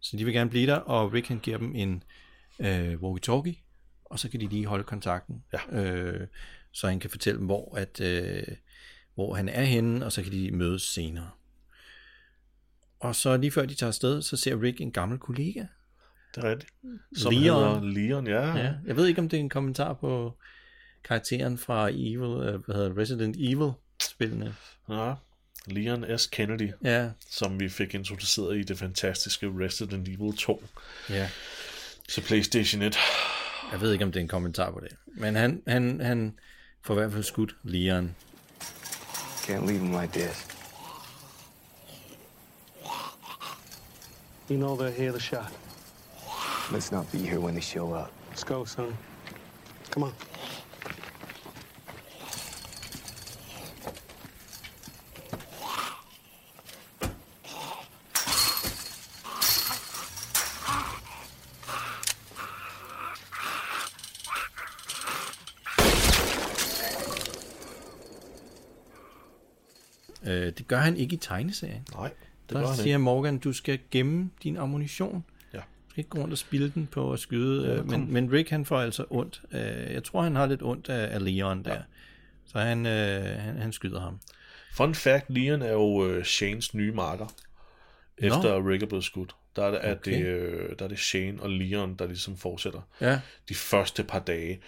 Så 0.00 0.16
de 0.16 0.24
vil 0.24 0.34
gerne 0.34 0.50
blive 0.50 0.66
der, 0.66 0.76
og 0.76 1.12
Rick 1.12 1.28
han 1.28 1.38
giver 1.38 1.58
dem 1.58 1.72
en 1.74 2.02
øh, 2.58 2.92
walkie-talkie, 3.02 3.56
og 4.04 4.18
så 4.18 4.28
kan 4.28 4.40
de 4.40 4.46
lige 4.46 4.66
holde 4.66 4.84
kontakten, 4.84 5.44
Ja. 5.52 5.80
øh, 5.82 6.26
så 6.72 6.88
han 6.88 7.00
kan 7.00 7.10
fortælle 7.10 7.38
dem, 7.38 7.46
hvor, 7.46 7.76
at, 7.76 8.00
øh, 8.00 8.42
hvor 9.14 9.34
han 9.34 9.48
er 9.48 9.62
henne, 9.64 10.04
og 10.06 10.12
så 10.12 10.22
kan 10.22 10.32
de 10.32 10.50
mødes 10.50 10.82
senere. 10.82 11.30
Og 13.00 13.16
så 13.16 13.36
lige 13.36 13.50
før 13.50 13.66
de 13.66 13.74
tager 13.74 13.88
afsted, 13.88 14.22
så 14.22 14.36
ser 14.36 14.62
Rick 14.62 14.80
en 14.80 14.92
gammel 14.92 15.18
kollega. 15.18 15.64
Det 16.34 16.44
er 16.44 16.50
rigtigt. 16.50 16.72
Som 17.16 17.32
Leon. 17.34 17.90
Leon, 17.92 18.26
ja. 18.26 18.56
Ja. 18.56 18.72
Jeg 18.86 18.96
ved 18.96 19.06
ikke, 19.06 19.20
om 19.20 19.28
det 19.28 19.36
er 19.36 19.40
en 19.40 19.48
kommentar 19.48 19.92
på 19.92 20.38
karakteren 21.04 21.58
fra 21.58 21.88
Evil, 21.88 22.48
øh, 22.48 22.64
hvad 22.64 22.74
hedder 22.74 22.88
det, 22.88 22.98
Resident 22.98 23.36
Evil-spillene. 23.38 24.54
ja. 24.88 25.14
Leon 25.66 26.18
S. 26.18 26.26
Kennedy, 26.26 26.70
Ja, 26.84 27.10
som 27.30 27.60
vi 27.60 27.68
fik 27.68 27.94
introduceret 27.94 28.56
i 28.56 28.62
det 28.62 28.78
fantastiske 28.78 29.46
Resident 29.46 30.08
Evil 30.08 30.36
2 30.36 30.62
ja. 31.10 31.28
til 32.08 32.20
PlayStation 32.20 32.82
1. 32.82 32.96
Jeg 33.72 33.80
ved 33.80 33.92
ikke, 33.92 34.04
om 34.04 34.12
det 34.12 34.20
er 34.20 34.22
en 34.22 34.28
kommentar 34.28 34.70
på 34.70 34.80
det. 34.80 34.96
Men 35.06 35.34
han, 35.34 35.62
han, 35.68 36.00
han 36.00 36.38
får 36.82 36.94
i 36.94 36.96
hvert 36.96 37.12
fald 37.12 37.22
skudt 37.22 37.56
Leon. 37.62 38.16
Can't 39.42 39.66
leave 39.66 39.78
him 39.78 40.00
like 40.00 40.12
this. 40.12 40.46
You 44.50 44.56
know 44.58 44.76
they're 44.76 44.96
here, 44.98 45.10
the 45.12 45.20
shot. 45.20 45.52
Let's 46.70 46.92
not 46.92 47.12
be 47.12 47.18
here 47.18 47.40
when 47.40 47.54
they 47.54 47.62
show 47.62 47.94
up. 47.94 48.10
Let's 48.30 48.44
go, 48.44 48.64
son. 48.64 48.96
Come 49.90 50.06
on. 50.06 50.12
Øh, 70.24 70.52
det 70.58 70.61
gør 70.72 70.80
han 70.80 70.96
ikke 70.96 71.14
i 71.14 71.16
tegneserien. 71.16 71.86
Nej, 71.94 72.08
det 72.08 72.16
Der 72.50 72.60
gør 72.60 72.66
han 72.66 72.76
siger 72.76 72.86
ikke. 72.86 72.98
Morgan, 72.98 73.38
du 73.38 73.52
skal 73.52 73.78
gemme 73.90 74.30
din 74.42 74.56
ammunition. 74.56 75.24
Ja. 75.54 75.58
Du 75.58 75.90
skal 75.90 76.00
ikke 76.00 76.10
gå 76.10 76.18
rundt 76.18 76.32
og 76.32 76.38
spilde 76.38 76.70
den 76.74 76.86
på 76.86 77.12
at 77.12 77.18
skyde. 77.18 77.70
Ja, 77.72 77.76
kom. 77.76 77.86
men, 77.86 78.12
men 78.12 78.32
Rick 78.32 78.50
han 78.50 78.64
får 78.64 78.80
altså 78.80 79.04
ondt. 79.10 79.42
Øh, 79.52 79.92
jeg 79.92 80.04
tror, 80.04 80.22
han 80.22 80.36
har 80.36 80.46
lidt 80.46 80.62
ondt 80.62 80.88
af, 80.88 81.14
af 81.14 81.24
Leon 81.24 81.64
der. 81.64 81.72
Ja. 81.72 81.80
Så 82.46 82.58
han, 82.58 82.86
øh, 82.86 83.24
han, 83.24 83.56
han 83.56 83.72
skyder 83.72 84.00
ham. 84.00 84.18
Fun 84.74 84.94
fact, 84.94 85.24
Leon 85.30 85.62
er 85.62 85.72
jo 85.72 86.06
øh, 86.06 86.24
Shanes 86.24 86.74
nye 86.74 86.92
marker. 86.92 87.26
Efter 88.18 88.68
Rick 88.68 88.82
er 88.82 88.86
blevet 88.86 89.04
skudt. 89.04 89.34
Der 89.56 89.62
er, 89.64 89.70
det, 89.70 89.80
er 89.82 89.94
Okay. 89.94 90.12
det, 90.12 90.26
øh, 90.26 90.70
der 90.78 90.84
er 90.84 90.88
det 90.88 90.98
Shane 90.98 91.42
og 91.42 91.50
Leon, 91.50 91.94
der 91.94 92.06
ligesom 92.06 92.36
fortsætter 92.36 92.80
Ja, 93.00 93.20
de 93.48 93.54
første 93.54 94.04
par 94.04 94.18
dage. 94.18 94.60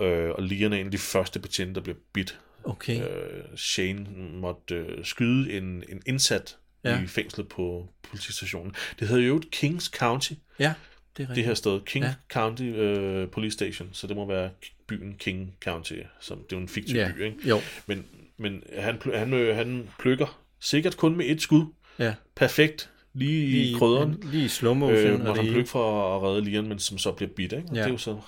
Øh, 0.00 0.30
og 0.30 0.42
Leon 0.42 0.72
er 0.72 0.76
en 0.76 0.86
af 0.86 0.92
de 0.92 0.98
første 0.98 1.38
betjente, 1.40 1.74
der 1.74 1.80
bliver 1.80 1.96
bidt. 2.12 2.40
Okay. 2.64 3.02
Øh, 3.02 3.42
Shane 3.56 4.06
måtte 4.32 4.74
øh, 4.74 5.04
skyde 5.04 5.52
en, 5.52 5.64
en 5.88 6.02
indsat 6.06 6.56
Ja. 6.84 7.02
i 7.02 7.06
fængslet 7.06 7.48
på 7.48 7.88
politistationen. 8.02 8.74
Det 9.00 9.08
hedder 9.08 9.22
jo 9.26 9.36
et 9.36 9.50
Kings 9.50 9.84
County, 9.84 10.32
Ja, 10.58 10.64
det 10.64 10.68
er 10.68 10.72
det 11.16 11.28
rigtigt. 11.28 11.46
her 11.46 11.54
sted. 11.54 11.80
King 11.86 12.04
Ja. 12.04 12.14
County 12.32 12.62
øh, 12.62 13.28
Police 13.28 13.54
Station, 13.54 13.88
så 13.92 14.06
det 14.06 14.16
må 14.16 14.26
være 14.26 14.50
byen 14.86 15.14
King 15.18 15.54
County, 15.64 15.92
som 16.20 16.38
det 16.38 16.52
er 16.52 16.56
jo 16.56 16.62
en 16.62 16.68
fiktiv 16.68 16.96
Ja, 16.96 17.12
by, 17.16 17.24
ikke? 17.24 17.36
jo. 17.48 17.58
Men, 17.86 18.04
men 18.36 18.62
han, 18.78 18.98
han, 19.14 19.32
øh, 19.34 19.56
han 19.56 19.88
plukker 19.98 20.40
sikkert 20.60 20.96
kun 20.96 21.16
med 21.16 21.26
et 21.28 21.42
skud. 21.42 21.64
Ja. 21.98 22.14
Perfekt. 22.36 22.90
Lige, 23.14 23.46
lige 23.50 23.70
i 23.70 23.74
krydderen. 23.74 24.10
han- 24.22 24.30
Lige 24.32 24.44
i 24.44 24.48
slow 24.48 24.74
motion. 24.74 24.96
Øh, 24.98 25.20
og, 25.20 25.36
han 25.36 25.44
det, 25.44 25.52
plukke 25.52 25.70
for 25.70 26.16
at 26.16 26.22
redde 26.22 26.44
Lian, 26.44 26.66
men 26.68 26.78
som 26.78 26.98
så 26.98 27.12
bliver 27.12 27.30
bidt, 27.36 27.52
ikke? 27.52 27.68
Og 27.68 27.74
Ja. 27.74 27.80
det 27.80 27.86
er 27.86 27.92
jo 27.92 27.98
så... 27.98 28.20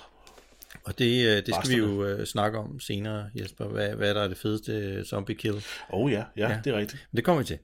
og 0.83 0.99
det, 0.99 1.27
øh, 1.27 1.35
det 1.45 1.55
skal 1.55 1.69
vi 1.69 1.75
jo 1.77 2.05
øh, 2.05 2.25
snakke 2.25 2.57
om 2.59 2.79
senere, 2.79 3.29
Jesper. 3.35 3.65
Hvad, 3.65 3.89
hvad 3.95 4.13
der 4.15 4.21
er 4.21 4.27
det 4.27 4.37
fedeste 4.37 5.05
zombie 5.05 5.35
kill? 5.35 5.63
Oh 5.89 6.11
ja, 6.11 6.23
ja, 6.37 6.49
Ja. 6.49 6.59
det 6.63 6.73
er 6.73 6.77
rigtigt. 6.77 7.07
Det 7.15 7.23
kommer 7.23 7.41
vi 7.41 7.45
til. 7.47 7.57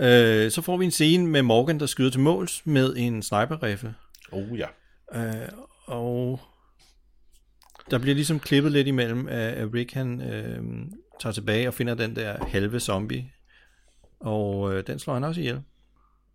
Øh, 0.00 0.50
så 0.50 0.62
får 0.62 0.76
vi 0.76 0.84
en 0.84 0.90
scene 0.90 1.26
med 1.26 1.42
Morgan, 1.42 1.80
der 1.80 1.86
skyder 1.86 2.10
til 2.10 2.20
måls 2.20 2.66
med 2.66 2.94
en 2.96 3.22
sniper-rifle. 3.22 3.94
Oh 4.32 4.58
ja. 4.58 4.66
Øh, 5.14 5.48
og 5.86 6.40
der 7.90 7.98
bliver 7.98 8.14
ligesom 8.14 8.40
klippet 8.40 8.72
lidt 8.72 8.88
imellem, 8.88 9.28
at 9.28 9.74
Rick 9.74 9.92
han 9.92 10.20
øh, 10.20 10.62
tager 11.20 11.32
tilbage 11.32 11.68
og 11.68 11.74
finder 11.74 11.94
den 11.94 12.16
der 12.16 12.44
halve 12.44 12.80
zombie. 12.80 13.30
Og 14.20 14.74
øh, 14.74 14.86
den 14.86 14.98
slår 14.98 15.14
han 15.14 15.24
også 15.24 15.40
ihjel. 15.40 15.60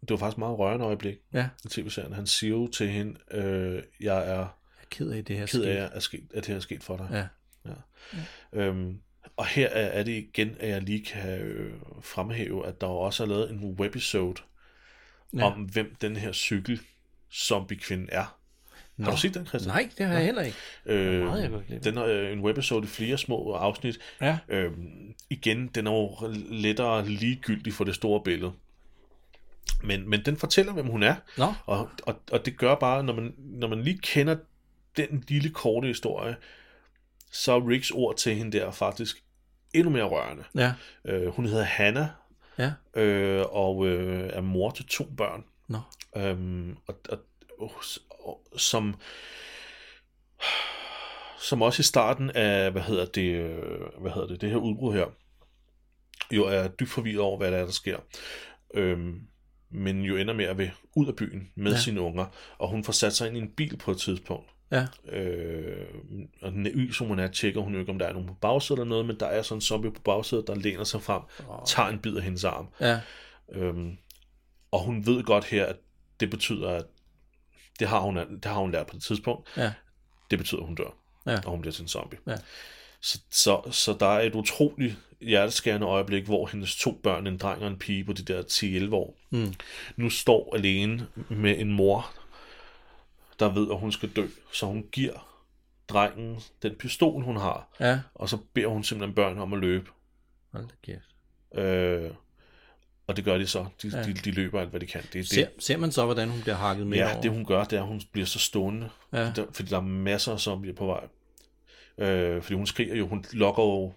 Det 0.01 0.09
var 0.09 0.17
faktisk 0.17 0.35
et 0.35 0.39
meget 0.39 0.59
rørende 0.59 0.85
øjeblik 0.85 1.15
Ja, 1.33 1.49
i 1.65 1.67
tv-serien. 1.67 2.13
Han 2.13 2.27
siger 2.27 2.51
jo 2.51 2.67
til 2.67 2.87
hende, 2.87 3.19
øh, 3.31 3.81
jeg 4.01 4.29
er 4.31 4.57
ked 4.93 5.11
af 5.11 5.25
det 5.25 5.37
her 5.37 5.45
ked 5.45 5.61
af, 5.63 5.89
at, 5.93 6.03
sket, 6.03 6.23
at 6.33 6.35
det 6.35 6.45
her 6.47 6.55
er 6.55 6.59
sket 6.59 6.83
for 6.83 6.97
dig. 6.97 7.07
Ja, 7.11 7.73
Øhm, 8.53 8.99
og 9.37 9.45
her 9.45 9.67
er, 9.67 9.87
er 9.99 10.03
det 10.03 10.11
igen, 10.11 10.55
at 10.59 10.69
jeg 10.69 10.81
lige 10.81 11.05
kan 11.05 11.39
øh, 11.41 11.73
fremhæve, 12.01 12.67
at 12.67 12.81
der 12.81 12.87
også 12.87 13.23
er 13.23 13.27
lavet 13.27 13.51
en 13.51 13.75
webisode 13.79 14.41
Ja. 15.33 15.37
ja. 15.37 15.45
om, 15.45 15.53
hvem 15.53 15.95
den 16.01 16.15
her 16.15 16.31
cykel 16.31 16.79
zombie-kvinde 17.33 18.07
er. 18.11 18.37
Har 19.03 19.11
du 19.11 19.17
set 19.17 19.33
den, 19.33 19.45
Christian? 19.45 19.75
Nej, 19.75 19.89
det 19.97 20.05
har 20.05 20.13
jeg 20.13 20.25
heller 20.25 20.41
ikke. 20.41 20.57
Øh, 20.85 21.23
meget, 21.25 21.41
jeg 21.43 21.49
godt 21.51 21.69
lide. 21.69 21.79
den 21.83 21.97
er 21.97 22.05
øh, 22.05 22.31
en 22.31 22.39
webisode 22.39 22.83
i 22.83 22.87
flere 22.87 23.17
små 23.17 23.51
afsnit. 23.53 23.99
Ja. 24.21 24.37
Øhm, 24.47 25.13
igen, 25.29 25.67
den 25.67 25.87
er 25.87 25.91
jo 25.91 26.17
lettere 26.49 27.09
ligegyldig 27.09 27.73
for 27.73 27.83
det 27.83 27.95
store 27.95 28.21
billede. 28.23 28.51
Men, 29.83 30.09
men 30.09 30.25
den 30.25 30.37
fortæller, 30.37 30.73
hvem 30.73 30.85
hun 30.87 31.03
er. 31.03 31.15
Nå. 31.37 31.53
Og, 31.65 31.89
og, 32.03 32.21
og 32.31 32.45
det 32.45 32.57
gør 32.57 32.75
bare, 32.75 33.03
når 33.03 33.13
man, 33.13 33.33
når 33.37 33.67
man 33.67 33.81
lige 33.83 33.97
kender 33.97 34.35
den 34.97 35.23
lille 35.27 35.49
korte 35.49 35.87
historie, 35.87 36.35
så 37.31 37.51
er 37.51 37.69
Ricks 37.69 37.91
ord 37.91 38.17
til 38.17 38.35
hende 38.35 38.57
der 38.57 38.71
faktisk 38.71 39.23
endnu 39.73 39.89
mere 39.89 40.03
rørende. 40.03 40.43
Ja, 40.55 40.73
Øh, 41.05 41.27
hun 41.27 41.45
hedder 41.45 41.63
Hannah, 41.63 42.07
ja. 42.57 42.73
øh, 42.95 43.45
og 43.49 43.87
øh, 43.87 44.29
er 44.33 44.41
mor 44.41 44.71
til 44.71 44.85
to 44.85 45.03
børn. 45.17 45.43
Nå. 45.67 45.79
Øhm, 46.17 46.77
og, 46.87 46.99
og, 47.09 47.19
og, 47.59 47.71
og, 48.09 48.59
som 48.59 48.95
som 51.39 51.61
også 51.61 51.79
i 51.79 51.83
starten 51.83 52.29
af, 52.29 52.71
hvad 52.71 52.81
hedder 52.81 53.05
det, 53.05 53.31
øh, 53.31 54.01
hvad 54.01 54.11
hedder 54.11 54.27
det, 54.27 54.41
det 54.41 54.49
her 54.49 54.57
udbrud 54.57 54.93
her, 54.93 55.05
jo 56.31 56.45
er 56.45 56.67
dybt 56.67 56.89
forvirret 56.89 57.19
over, 57.19 57.37
hvad 57.37 57.51
der 57.51 57.57
er, 57.57 57.65
der 57.65 57.71
sker. 57.71 57.97
Øhm, 58.73 59.21
men 59.69 60.01
jo 60.01 60.17
ender 60.17 60.33
med 60.33 60.45
at 60.45 60.57
være 60.57 60.71
ud 60.95 61.07
af 61.07 61.15
byen 61.15 61.51
med 61.55 61.71
ja. 61.71 61.77
Ja. 61.77 61.81
sine 61.81 62.01
unger, 62.01 62.25
og 62.57 62.69
hun 62.69 62.83
får 62.83 62.93
sat 62.93 63.13
sig 63.13 63.27
ind 63.27 63.37
i 63.37 63.39
en 63.39 63.51
bil 63.51 63.77
på 63.77 63.91
et 63.91 63.97
tidspunkt. 63.97 64.49
Ja. 64.73 64.87
Øh, 65.17 65.85
og 66.41 66.53
naiv 66.53 66.93
som 66.93 67.07
hun 67.07 67.19
er, 67.19 67.27
tjekker 67.27 67.61
hun 67.61 67.73
jo 67.73 67.79
ikke, 67.79 67.91
om 67.91 67.99
der 67.99 68.05
er 68.05 68.13
nogen 68.13 68.27
på 68.27 68.33
bagsædet 68.33 68.79
eller 68.79 68.89
noget, 68.89 69.05
men 69.05 69.19
der 69.19 69.25
er 69.25 69.41
sådan 69.41 69.57
en 69.57 69.61
zombie 69.61 69.91
på 69.91 70.01
bagsædet, 70.01 70.47
der 70.47 70.55
læner 70.55 70.83
sig 70.83 71.01
frem, 71.01 71.21
oh. 71.49 71.59
tager 71.65 71.89
en 71.89 71.99
bid 71.99 72.15
af 72.15 72.23
hendes 72.23 72.43
arm. 72.43 72.67
Ja. 72.79 72.99
Øhm, 73.51 73.97
og 74.71 74.79
hun 74.79 75.05
ved 75.05 75.23
godt 75.23 75.45
her, 75.45 75.65
at 75.65 75.75
det 76.19 76.29
betyder, 76.29 76.69
at 76.69 76.85
det 77.79 77.87
har 77.87 77.99
hun, 77.99 78.15
det 78.17 78.45
har 78.45 78.59
hun 78.59 78.71
lært 78.71 78.87
på 78.87 78.95
et 78.97 79.03
tidspunkt. 79.03 79.49
Ja. 79.57 79.73
Det 80.31 80.39
betyder, 80.39 80.61
at 80.61 80.67
hun 80.67 80.75
dør, 80.75 80.95
Ja. 81.27 81.37
og 81.45 81.51
hun 81.51 81.61
bliver 81.61 81.73
til 81.73 81.81
en 81.81 81.87
zombie. 81.87 82.19
Ja. 82.27 82.35
Så, 83.01 83.19
så, 83.31 83.61
så 83.71 83.97
der 83.99 84.05
er 84.07 84.19
et 84.21 84.35
utroligt 84.35 84.95
hjerteskærende 85.21 85.87
øjeblik, 85.87 86.25
hvor 86.25 86.47
hendes 86.47 86.75
to 86.75 86.99
børn, 87.03 87.27
en 87.27 87.37
dreng 87.37 87.61
og 87.61 87.67
en 87.67 87.77
pige 87.79 88.03
på 88.03 88.13
de 88.13 88.23
der 88.23 88.41
10-11 88.89 88.93
år, 88.95 89.17
Mm. 89.29 89.53
nu 89.95 90.09
står 90.09 90.55
alene 90.55 91.07
med 91.29 91.59
en 91.59 91.73
mor, 91.73 92.11
der 93.39 93.49
ved, 93.53 93.71
at 93.71 93.77
hun 93.79 93.91
skal 93.91 94.09
dø. 94.15 94.27
Så 94.53 94.65
hun 94.65 94.85
giver 94.91 95.39
drengen 95.89 96.39
den 96.63 96.75
pistol, 96.75 97.23
hun 97.23 97.37
har, 97.37 97.75
Ja. 97.79 97.99
og 98.15 98.29
så 98.29 98.37
beder 98.53 98.67
hun 98.67 98.83
simpelthen 98.83 99.15
børn 99.15 99.37
om 99.39 99.53
at 99.53 99.59
løbe. 99.59 99.89
Hold 100.51 100.67
da 100.67 100.73
kæft. 100.83 101.15
Øh, 101.65 102.11
og 103.07 103.15
det 103.15 103.25
gør 103.25 103.37
de 103.37 103.47
så. 103.47 103.65
De, 103.81 103.87
Ja. 103.93 104.03
de, 104.03 104.13
de 104.13 104.31
løber 104.31 104.59
alt, 104.61 104.69
hvad 104.69 104.79
de 104.79 104.85
kan. 104.85 105.01
Det, 105.01 105.13
det, 105.13 105.27
Ser, 105.29 105.47
ser 105.59 105.77
man 105.77 105.91
så, 105.91 106.05
hvordan 106.05 106.29
hun 106.29 106.41
bliver 106.41 106.55
hakket 106.55 106.87
med 106.87 106.97
Ja, 106.97 107.11
over? 107.13 107.21
det 107.21 107.31
hun 107.31 107.45
gør, 107.45 107.63
det 107.63 107.77
er, 107.77 107.81
at 107.81 107.87
hun 107.87 108.01
bliver 108.11 108.25
så 108.25 108.39
stående. 108.39 108.89
Ja. 109.13 109.31
Der, 109.35 109.45
fordi 109.53 109.69
der 109.69 109.77
er 109.77 109.81
masser 109.81 110.31
af 110.31 110.39
zombier 110.39 110.73
på 110.73 110.85
vej. 110.85 111.07
Øh, 111.97 112.41
fordi 112.41 112.53
hun 112.55 112.67
skriger 112.67 112.95
jo, 112.95 113.07
hun 113.07 113.25
lokker 113.33 113.63
jo 113.63 113.93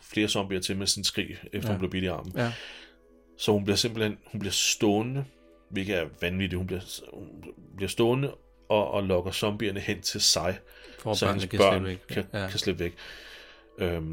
flere 0.00 0.28
zombier 0.28 0.60
til 0.60 0.76
med 0.76 0.86
sin 0.86 1.04
skrig, 1.04 1.38
efter 1.52 1.68
ja. 1.68 1.72
hun 1.72 1.78
blev 1.78 1.90
bidt 1.90 2.04
i 2.04 2.06
armen. 2.06 2.32
Ja. 2.36 2.52
Så 3.38 3.52
hun 3.52 3.64
bliver 3.64 3.76
simpelthen 3.76 4.18
hun 4.26 4.38
bliver 4.38 4.52
stående, 4.52 5.24
hvilket 5.70 5.96
er 5.96 6.06
vanvittigt. 6.20 6.58
Hun 6.58 6.66
bliver, 6.66 6.80
hun 7.14 7.42
bliver 7.76 7.88
stående 7.88 8.34
og, 8.70 8.90
og 8.90 9.02
lokker 9.02 9.30
zombierne 9.32 9.80
hen 9.80 10.00
til 10.02 10.20
sig, 10.20 10.58
For 10.98 11.14
så 11.14 11.26
hendes 11.26 11.44
kan 11.46 11.58
børn 11.58 11.72
slippe 11.72 11.88
væk. 11.88 11.98
Kan, 12.08 12.24
Ja. 12.40 12.48
kan 12.50 12.58
slippe 12.58 12.84
væk. 12.84 12.94
Øhm, 13.78 14.12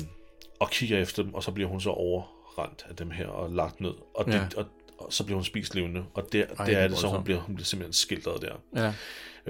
og 0.60 0.70
kigger 0.70 0.98
efter 0.98 1.24
dem, 1.24 1.34
og 1.34 1.44
så 1.44 1.52
bliver 1.52 1.70
hun 1.70 1.82
så 1.82 1.90
overrendt 1.90 2.86
af 2.90 2.96
dem 2.96 3.12
her 3.12 3.28
og 3.28 3.52
lagt 3.52 3.82
ned. 3.82 3.94
Og, 4.16 4.26
det, 4.26 4.34
Ja. 4.34 4.48
og, 4.58 4.66
og 4.98 5.14
så 5.14 5.24
bliver 5.24 5.36
hun 5.38 5.44
spist 5.44 5.76
levende. 5.76 6.04
Og 6.14 6.28
der, 6.32 6.46
Ej, 6.60 6.66
det 6.66 6.76
der 6.76 6.82
er 6.82 6.88
det 6.88 6.98
så, 6.98 7.08
hun 7.08 7.24
bliver, 7.24 7.40
hun 7.40 7.56
bliver 7.56 7.66
simpelthen 7.66 7.94
skildret 7.94 8.42
der. 8.42 8.84
Ja. 8.84 8.94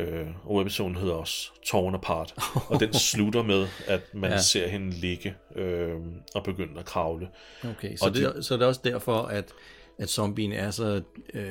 Øh, 0.04 0.28
og 0.46 0.56
webepisoden 0.56 0.96
hedder 0.96 1.14
også 1.14 1.50
Torn 1.66 1.96
Apart, 1.96 2.34
og 2.70 2.80
den 2.80 2.94
slutter 2.94 3.44
med, 3.44 3.68
at 3.88 4.02
man 4.14 4.32
Ja. 4.32 4.38
ser 4.38 4.68
hende 4.68 4.90
ligge 4.92 5.36
øh, 5.56 5.96
og 6.36 6.44
begynde 6.44 6.80
at 6.80 6.86
kravle. 6.86 7.30
Okay, 7.64 7.96
så, 7.98 8.06
Og 8.06 8.14
det, 8.14 8.46
så 8.46 8.54
det 8.56 8.62
er 8.62 8.66
også 8.68 8.82
derfor, 8.84 9.22
at, 9.22 9.52
at 10.00 10.10
zombien 10.10 10.52
er 10.52 10.72
så 10.72 11.02
øh, 11.34 11.44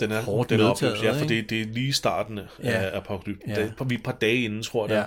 Den 0.00 0.12
er, 0.12 0.22
hårdt 0.22 0.50
den 0.50 0.60
er 0.60 0.68
medtaget. 0.68 0.92
opløst, 0.96 1.04
ja, 1.16 1.20
for 1.22 1.26
det, 1.28 1.50
det 1.50 1.60
er 1.60 1.66
lige 1.66 1.92
starten 1.92 2.38
af 2.38 2.46
Ja. 2.62 2.70
ja. 2.82 2.96
apokalypsen. 2.96 3.50
Ja. 3.50 3.68
Vi 3.86 3.94
er 3.94 3.98
et 3.98 4.04
par 4.04 4.12
dage 4.20 4.42
inden, 4.42 4.62
tror 4.62 4.86
jeg 4.86 4.94
Ja. 4.94 4.98
ja. 5.00 5.04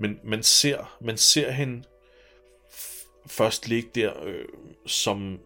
Men 0.00 0.18
man 0.24 0.42
ser, 0.42 0.96
man 1.00 1.16
ser 1.16 1.50
hende 1.50 1.82
først 3.26 3.68
ligge 3.68 3.88
der 3.94 4.12
øh, 4.24 4.44
som, 4.86 5.38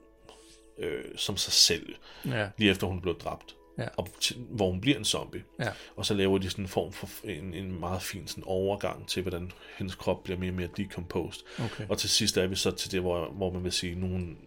øh, 0.79 1.05
som 1.17 1.37
sig 1.37 1.53
selv, 1.53 1.95
Ja. 2.27 2.49
lige 2.59 2.71
efter 2.71 2.87
hun 2.87 3.01
blev 3.01 3.19
dræbt. 3.19 3.57
Ja. 3.79 3.89
Og 3.97 4.09
til, 4.21 4.37
hvor 4.51 4.71
hun 4.71 4.81
bliver 4.81 4.97
en 4.99 5.05
zombie. 5.05 5.43
Ja. 5.61 5.69
Og 5.97 6.07
så 6.07 6.15
laver 6.15 6.39
de 6.39 6.51
sådan 6.51 6.65
en 6.65 6.69
form 6.69 6.93
for 6.93 7.09
en, 7.25 7.55
en 7.55 7.81
meget 7.81 8.03
fin 8.03 8.27
sådan 8.29 8.45
overgang 8.47 9.09
til, 9.09 9.23
hvordan 9.23 9.53
hendes 9.79 9.95
krop 9.95 10.25
bliver 10.25 10.39
mere 10.39 10.51
og 10.51 10.55
mere 10.55 10.69
decomposed. 10.77 11.43
Okay. 11.65 11.85
Og 11.89 11.99
til 11.99 12.11
sidst 12.11 12.37
er 12.37 12.47
vi 12.47 12.57
så 12.57 12.71
til 12.71 12.93
det, 12.93 13.01
hvor, 13.01 13.31
hvor 13.33 13.53
man 13.53 13.65
vil 13.65 13.73
sige, 13.73 13.95
nu, 13.95 14.07
hun- 14.07 14.39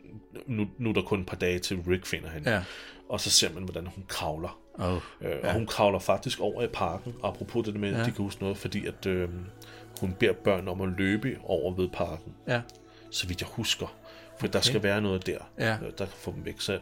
nu, 0.48 0.68
nu 0.78 0.90
er 0.90 0.94
der 0.94 1.02
kun 1.02 1.20
et 1.20 1.26
par 1.28 1.36
dage 1.38 1.60
til 1.60 1.78
Rick 1.88 2.06
finder 2.06 2.30
hende. 2.30 2.52
Ja. 2.52 2.62
Og 3.10 3.22
så 3.22 3.30
ser 3.30 3.54
man, 3.54 3.64
hvordan 3.64 3.88
hun 3.96 4.04
kravler. 4.08 4.60
Oh, 4.74 4.94
Øh, 5.22 5.32
ja. 5.44 5.48
og 5.48 5.54
hun 5.54 5.66
kravler 5.66 6.00
faktisk 6.00 6.40
over 6.40 6.64
i 6.64 6.68
parken, 6.68 7.16
apropos 7.24 7.66
det 7.66 7.76
med, 7.76 7.90
at 7.90 7.96
Ja. 8.00 8.00
de 8.06 8.12
kan 8.12 8.24
huske 8.24 8.42
noget, 8.42 8.58
fordi 8.58 8.86
at 8.88 9.06
øh, 9.06 9.30
hun 10.02 10.14
beder 10.20 10.34
børn 10.34 10.68
om 10.68 10.82
at 10.82 10.90
løbe 10.98 11.38
over 11.44 11.74
ved 11.76 11.90
parken, 11.90 12.34
Ja. 12.48 12.62
så 13.12 13.28
vidt 13.28 13.42
jeg 13.42 13.50
husker. 13.52 13.88
For 14.40 14.48
okay. 14.48 14.54
der 14.54 14.62
skal 14.62 14.84
være 14.84 15.02
noget 15.02 15.26
der, 15.26 15.38
Ja. 15.60 15.74
øh, 15.74 15.82
der 15.98 16.06
kan 16.06 16.16
få 16.18 16.32
dem 16.36 16.46
væk. 16.46 16.62
Så 16.62 16.80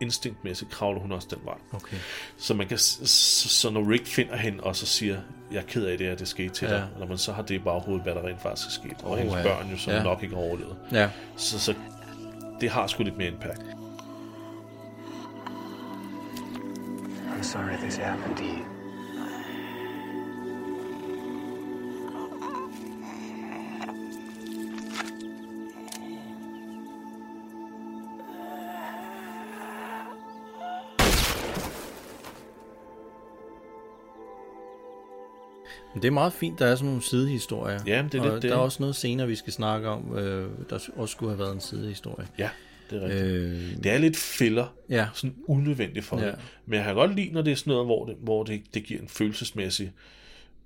instinktmæssigt 0.00 0.70
kravler 0.70 1.00
hun 1.00 1.12
også 1.12 1.28
den 1.30 1.38
vej. 1.44 1.54
Okay. 1.72 1.96
Så, 2.38 2.54
man 2.54 2.66
kan, 2.68 2.78
så, 2.78 3.06
så 3.48 3.70
når 3.70 3.90
Rick 3.90 4.06
finder 4.06 4.36
hende 4.36 4.62
og 4.62 4.76
så 4.76 4.86
siger, 4.86 5.20
jeg 5.52 5.58
er 5.58 5.62
ked 5.66 5.84
af 5.86 5.98
det, 5.98 6.06
at 6.06 6.18
det 6.18 6.28
skete 6.28 6.48
til 6.54 6.68
Ja. 6.68 6.74
dig, 6.74 6.88
når 6.98 7.06
man 7.06 7.18
så 7.18 7.32
har 7.32 7.42
det 7.42 7.54
i 7.54 7.58
baghovedet, 7.58 8.02
hvad 8.02 8.14
der 8.14 8.26
rent 8.26 8.42
faktisk 8.42 8.66
er 8.66 8.70
sket, 8.70 9.02
og 9.04 9.10
Oh, 9.10 9.18
hendes 9.18 9.34
ja. 9.36 9.42
børn 9.42 9.70
jo 9.70 9.76
så 9.78 9.92
Ja. 9.92 10.02
nok 10.02 10.22
ikke 10.22 10.34
har 10.34 10.42
overlevet. 10.42 10.76
Ja. 10.92 11.10
Så, 11.36 11.58
så 11.60 11.74
det 12.60 12.70
har 12.70 12.86
sgu 12.86 13.02
lidt 13.02 13.16
mere 13.16 13.28
impact. 13.28 13.60
I'm 17.32 17.42
sorry 17.42 17.76
this 17.76 17.96
happened 17.96 18.36
to 18.36 18.44
you. 18.44 18.73
Men 35.94 36.02
det 36.02 36.08
er 36.08 36.12
meget 36.12 36.32
fint, 36.32 36.58
der 36.58 36.66
er 36.66 36.74
sådan 36.74 36.86
nogle 36.86 37.02
sidehistorier. 37.02 37.80
Ja, 37.86 38.04
det 38.12 38.14
er 38.18 38.22
og 38.22 38.30
lidt 38.32 38.42
det. 38.42 38.50
Der 38.50 38.56
er 38.56 38.60
også 38.60 38.82
noget 38.82 38.96
senere, 38.96 39.26
vi 39.28 39.34
skal 39.34 39.52
snakke 39.52 39.88
om, 39.88 40.18
øh, 40.18 40.50
der 40.70 40.78
også 40.96 41.12
skulle 41.12 41.30
have 41.30 41.38
været 41.38 41.52
en 41.54 41.60
sidehistorie. 41.60 42.26
Ja, 42.38 42.48
det 42.90 43.02
er 43.02 43.06
rigtigt. 43.06 43.24
Øh, 43.24 43.82
Det 43.84 43.92
er 43.92 43.98
lidt 43.98 44.16
filler, 44.16 44.66
Ja. 44.90 45.06
sådan 45.14 45.36
unødvendigt 45.48 46.04
for 46.04 46.20
ja. 46.20 46.26
det. 46.26 46.34
Men 46.66 46.76
jeg 46.76 46.84
kan 46.84 46.94
godt 46.94 47.14
lide, 47.16 47.30
når 47.32 47.42
det 47.42 47.50
er 47.52 47.56
sådan 47.56 47.70
noget, 47.70 47.86
hvor 47.86 48.06
det, 48.06 48.16
hvor 48.20 48.42
det, 48.44 48.62
det 48.74 48.84
giver 48.84 49.00
en 49.00 49.08
følelsesmæssig 49.08 49.92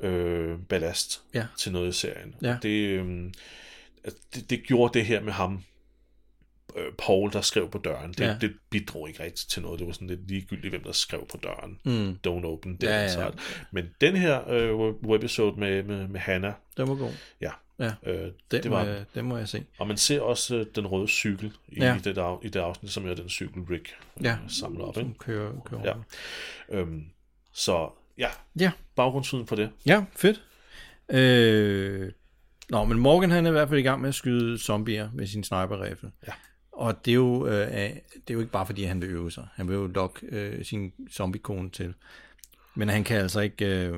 øh, 0.00 0.58
ballast 0.68 1.20
Ja. 1.34 1.44
til 1.58 1.72
noget 1.72 1.88
i 1.88 1.92
serien. 1.92 2.34
Ja. 2.42 2.56
Det, 2.62 2.68
øh, 2.68 3.06
det, 4.34 4.50
det 4.50 4.62
gjorde 4.62 4.98
det 4.98 5.06
her 5.06 5.20
med 5.22 5.32
ham, 5.32 5.62
øh, 6.76 6.92
Paul, 6.98 7.32
der 7.32 7.40
skrev 7.40 7.70
på 7.70 7.78
døren. 7.78 8.10
Det, 8.12 8.20
Ja. 8.20 8.36
det 8.40 8.52
bidrog 8.70 9.08
ikke 9.08 9.22
rigtigt 9.22 9.50
til 9.50 9.62
noget. 9.62 9.78
Det 9.78 9.86
var 9.86 9.92
sådan 9.92 10.08
lidt 10.08 10.28
ligegyldigt, 10.28 10.72
hvem 10.72 10.82
der 10.82 10.92
skrev 10.92 11.26
på 11.30 11.36
døren. 11.42 11.78
Mm. 11.84 12.18
Don't 12.26 12.46
open 12.46 12.76
det. 12.76 12.82
Ja, 12.86 13.02
Ja, 13.02 13.20
ja. 13.24 13.30
Men 13.70 13.88
den 14.00 14.16
her 14.16 14.48
øh, 14.50 14.74
webisode 15.10 15.60
med, 15.60 15.82
med, 15.82 16.08
med 16.08 16.20
Hannah, 16.20 16.52
den 16.76 16.88
var 16.88 16.94
god. 16.94 17.12
ja, 17.40 17.50
Ja. 17.78 17.92
øh, 18.06 18.32
Den, 18.50 18.62
det 18.62 18.70
må 18.70 18.76
var 18.76 18.84
jeg, 18.84 19.04
den 19.14 19.24
må 19.24 19.36
jeg 19.36 19.48
se. 19.48 19.64
Og 19.78 19.86
man 19.86 19.96
ser 19.96 20.20
også 20.20 20.56
øh, 20.56 20.66
den 20.74 20.86
røde 20.86 21.08
cykel 21.08 21.52
i, 21.68 21.78
Ja. 21.80 21.86
ja. 21.86 21.98
det, 22.04 22.18
af, 22.18 22.36
i 22.42 22.48
det 22.48 22.60
afsnit, 22.60 22.92
som 22.92 23.06
er 23.08 23.14
den 23.14 23.28
cykel, 23.28 23.62
Rick 23.62 23.94
øh, 24.18 24.24
Ja. 24.24 24.36
samler 24.48 24.84
op. 24.84 24.94
Som 24.94 25.14
kører, 25.14 25.52
kører 25.64 25.82
Ja. 25.84 25.94
Øhm, 26.78 27.04
så 27.52 27.90
ja, 28.18 28.28
Ja. 28.60 28.70
baggrundsviden 28.96 29.46
på 29.46 29.54
det. 29.56 29.70
Ja, 29.86 30.04
fedt. 30.16 30.42
Øh, 31.10 32.12
nå, 32.70 32.84
men 32.84 32.98
Morgan 32.98 33.30
han 33.30 33.46
er 33.46 33.50
i 33.50 33.52
hvert 33.52 33.68
fald 33.68 33.80
i 33.80 33.82
gang 33.82 34.00
med 34.00 34.08
at 34.08 34.14
skyde 34.14 34.58
zombier 34.58 35.10
med 35.14 35.26
sin 35.26 35.44
sniper-rifle. 35.44 36.10
Ja. 36.26 36.32
Og 36.78 37.04
det 37.04 37.10
er, 37.10 37.14
jo, 37.14 37.46
øh, 37.46 37.66
det 37.66 37.94
er 38.28 38.34
jo 38.34 38.40
ikke 38.40 38.52
bare 38.52 38.66
fordi, 38.66 38.84
han 38.84 39.00
vil 39.00 39.08
øve 39.10 39.30
sig. 39.30 39.46
Han 39.54 39.68
vil 39.68 39.74
jo 39.74 39.86
lokke 39.86 40.26
øh, 40.26 40.64
sin 40.64 40.92
zombie-kone 41.10 41.70
til. 41.70 41.94
Men 42.74 42.88
han 42.88 43.04
kan 43.04 43.16
altså 43.16 43.40
ikke... 43.40 43.66
Øh, 43.66 43.94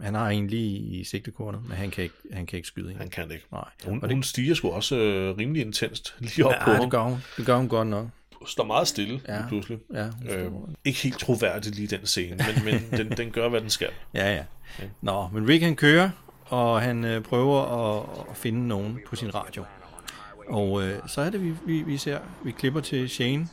han 0.00 0.14
har 0.14 0.28
en 0.30 0.46
lige 0.46 0.78
i 0.78 1.04
sigtekornet, 1.04 1.62
men 1.68 1.76
han 1.76 1.90
kan 1.90 2.04
ikke, 2.04 2.14
han 2.32 2.46
kan 2.46 2.56
ikke 2.56 2.68
skyde 2.68 2.90
en. 2.90 2.96
Han 2.96 3.08
kan 3.08 3.30
ikke. 3.30 3.44
Nej. 3.52 3.64
Hun, 3.84 4.02
Og 4.02 4.08
det, 4.08 4.16
hun 4.16 4.22
stiger 4.22 4.54
sgu 4.54 4.70
også 4.70 4.96
øh, 4.96 5.36
rimelig 5.38 5.62
intenst 5.62 6.14
lige 6.18 6.46
op 6.46 6.54
på 6.64 6.70
ja, 6.70 6.76
ham. 6.76 6.82
det 6.82 6.90
gør 6.90 7.02
hun. 7.02 7.18
Det 7.36 7.46
gør 7.46 7.56
hun 7.56 7.68
godt 7.68 7.88
nok. 7.88 8.06
Står 8.46 8.64
meget 8.64 8.88
stille 8.88 9.20
Ja. 9.28 9.48
pludselig. 9.48 9.78
Ja, 9.94 10.06
øh, 10.06 10.50
ikke 10.84 10.98
helt 10.98 11.18
troværdigt 11.18 11.74
lige 11.76 11.88
den 11.96 12.06
scene, 12.06 12.36
men, 12.36 12.64
men 12.64 12.84
den, 13.08 13.16
den 13.16 13.30
gør, 13.30 13.48
hvad 13.48 13.60
den 13.60 13.70
skal. 13.70 13.90
Ja, 14.14 14.34
ja. 14.34 14.44
Nå, 15.02 15.28
men 15.28 15.48
Rick 15.48 15.62
han 15.62 15.76
kører, 15.76 16.10
og 16.44 16.82
han 16.82 17.04
øh, 17.04 17.22
prøver 17.22 17.62
at, 17.62 18.26
at 18.30 18.36
finde 18.36 18.68
nogen 18.68 18.98
på 19.06 19.16
sin 19.16 19.34
radio. 19.34 19.64
Og 20.48 20.82
øh, 20.82 20.98
så 21.08 21.20
er 21.20 21.30
det, 21.30 21.42
vi, 21.44 21.54
vi, 21.66 21.82
vi 21.82 21.96
ser, 21.96 22.18
vi 22.44 22.50
klipper 22.50 22.80
til 22.80 23.08
Shane, 23.10 23.48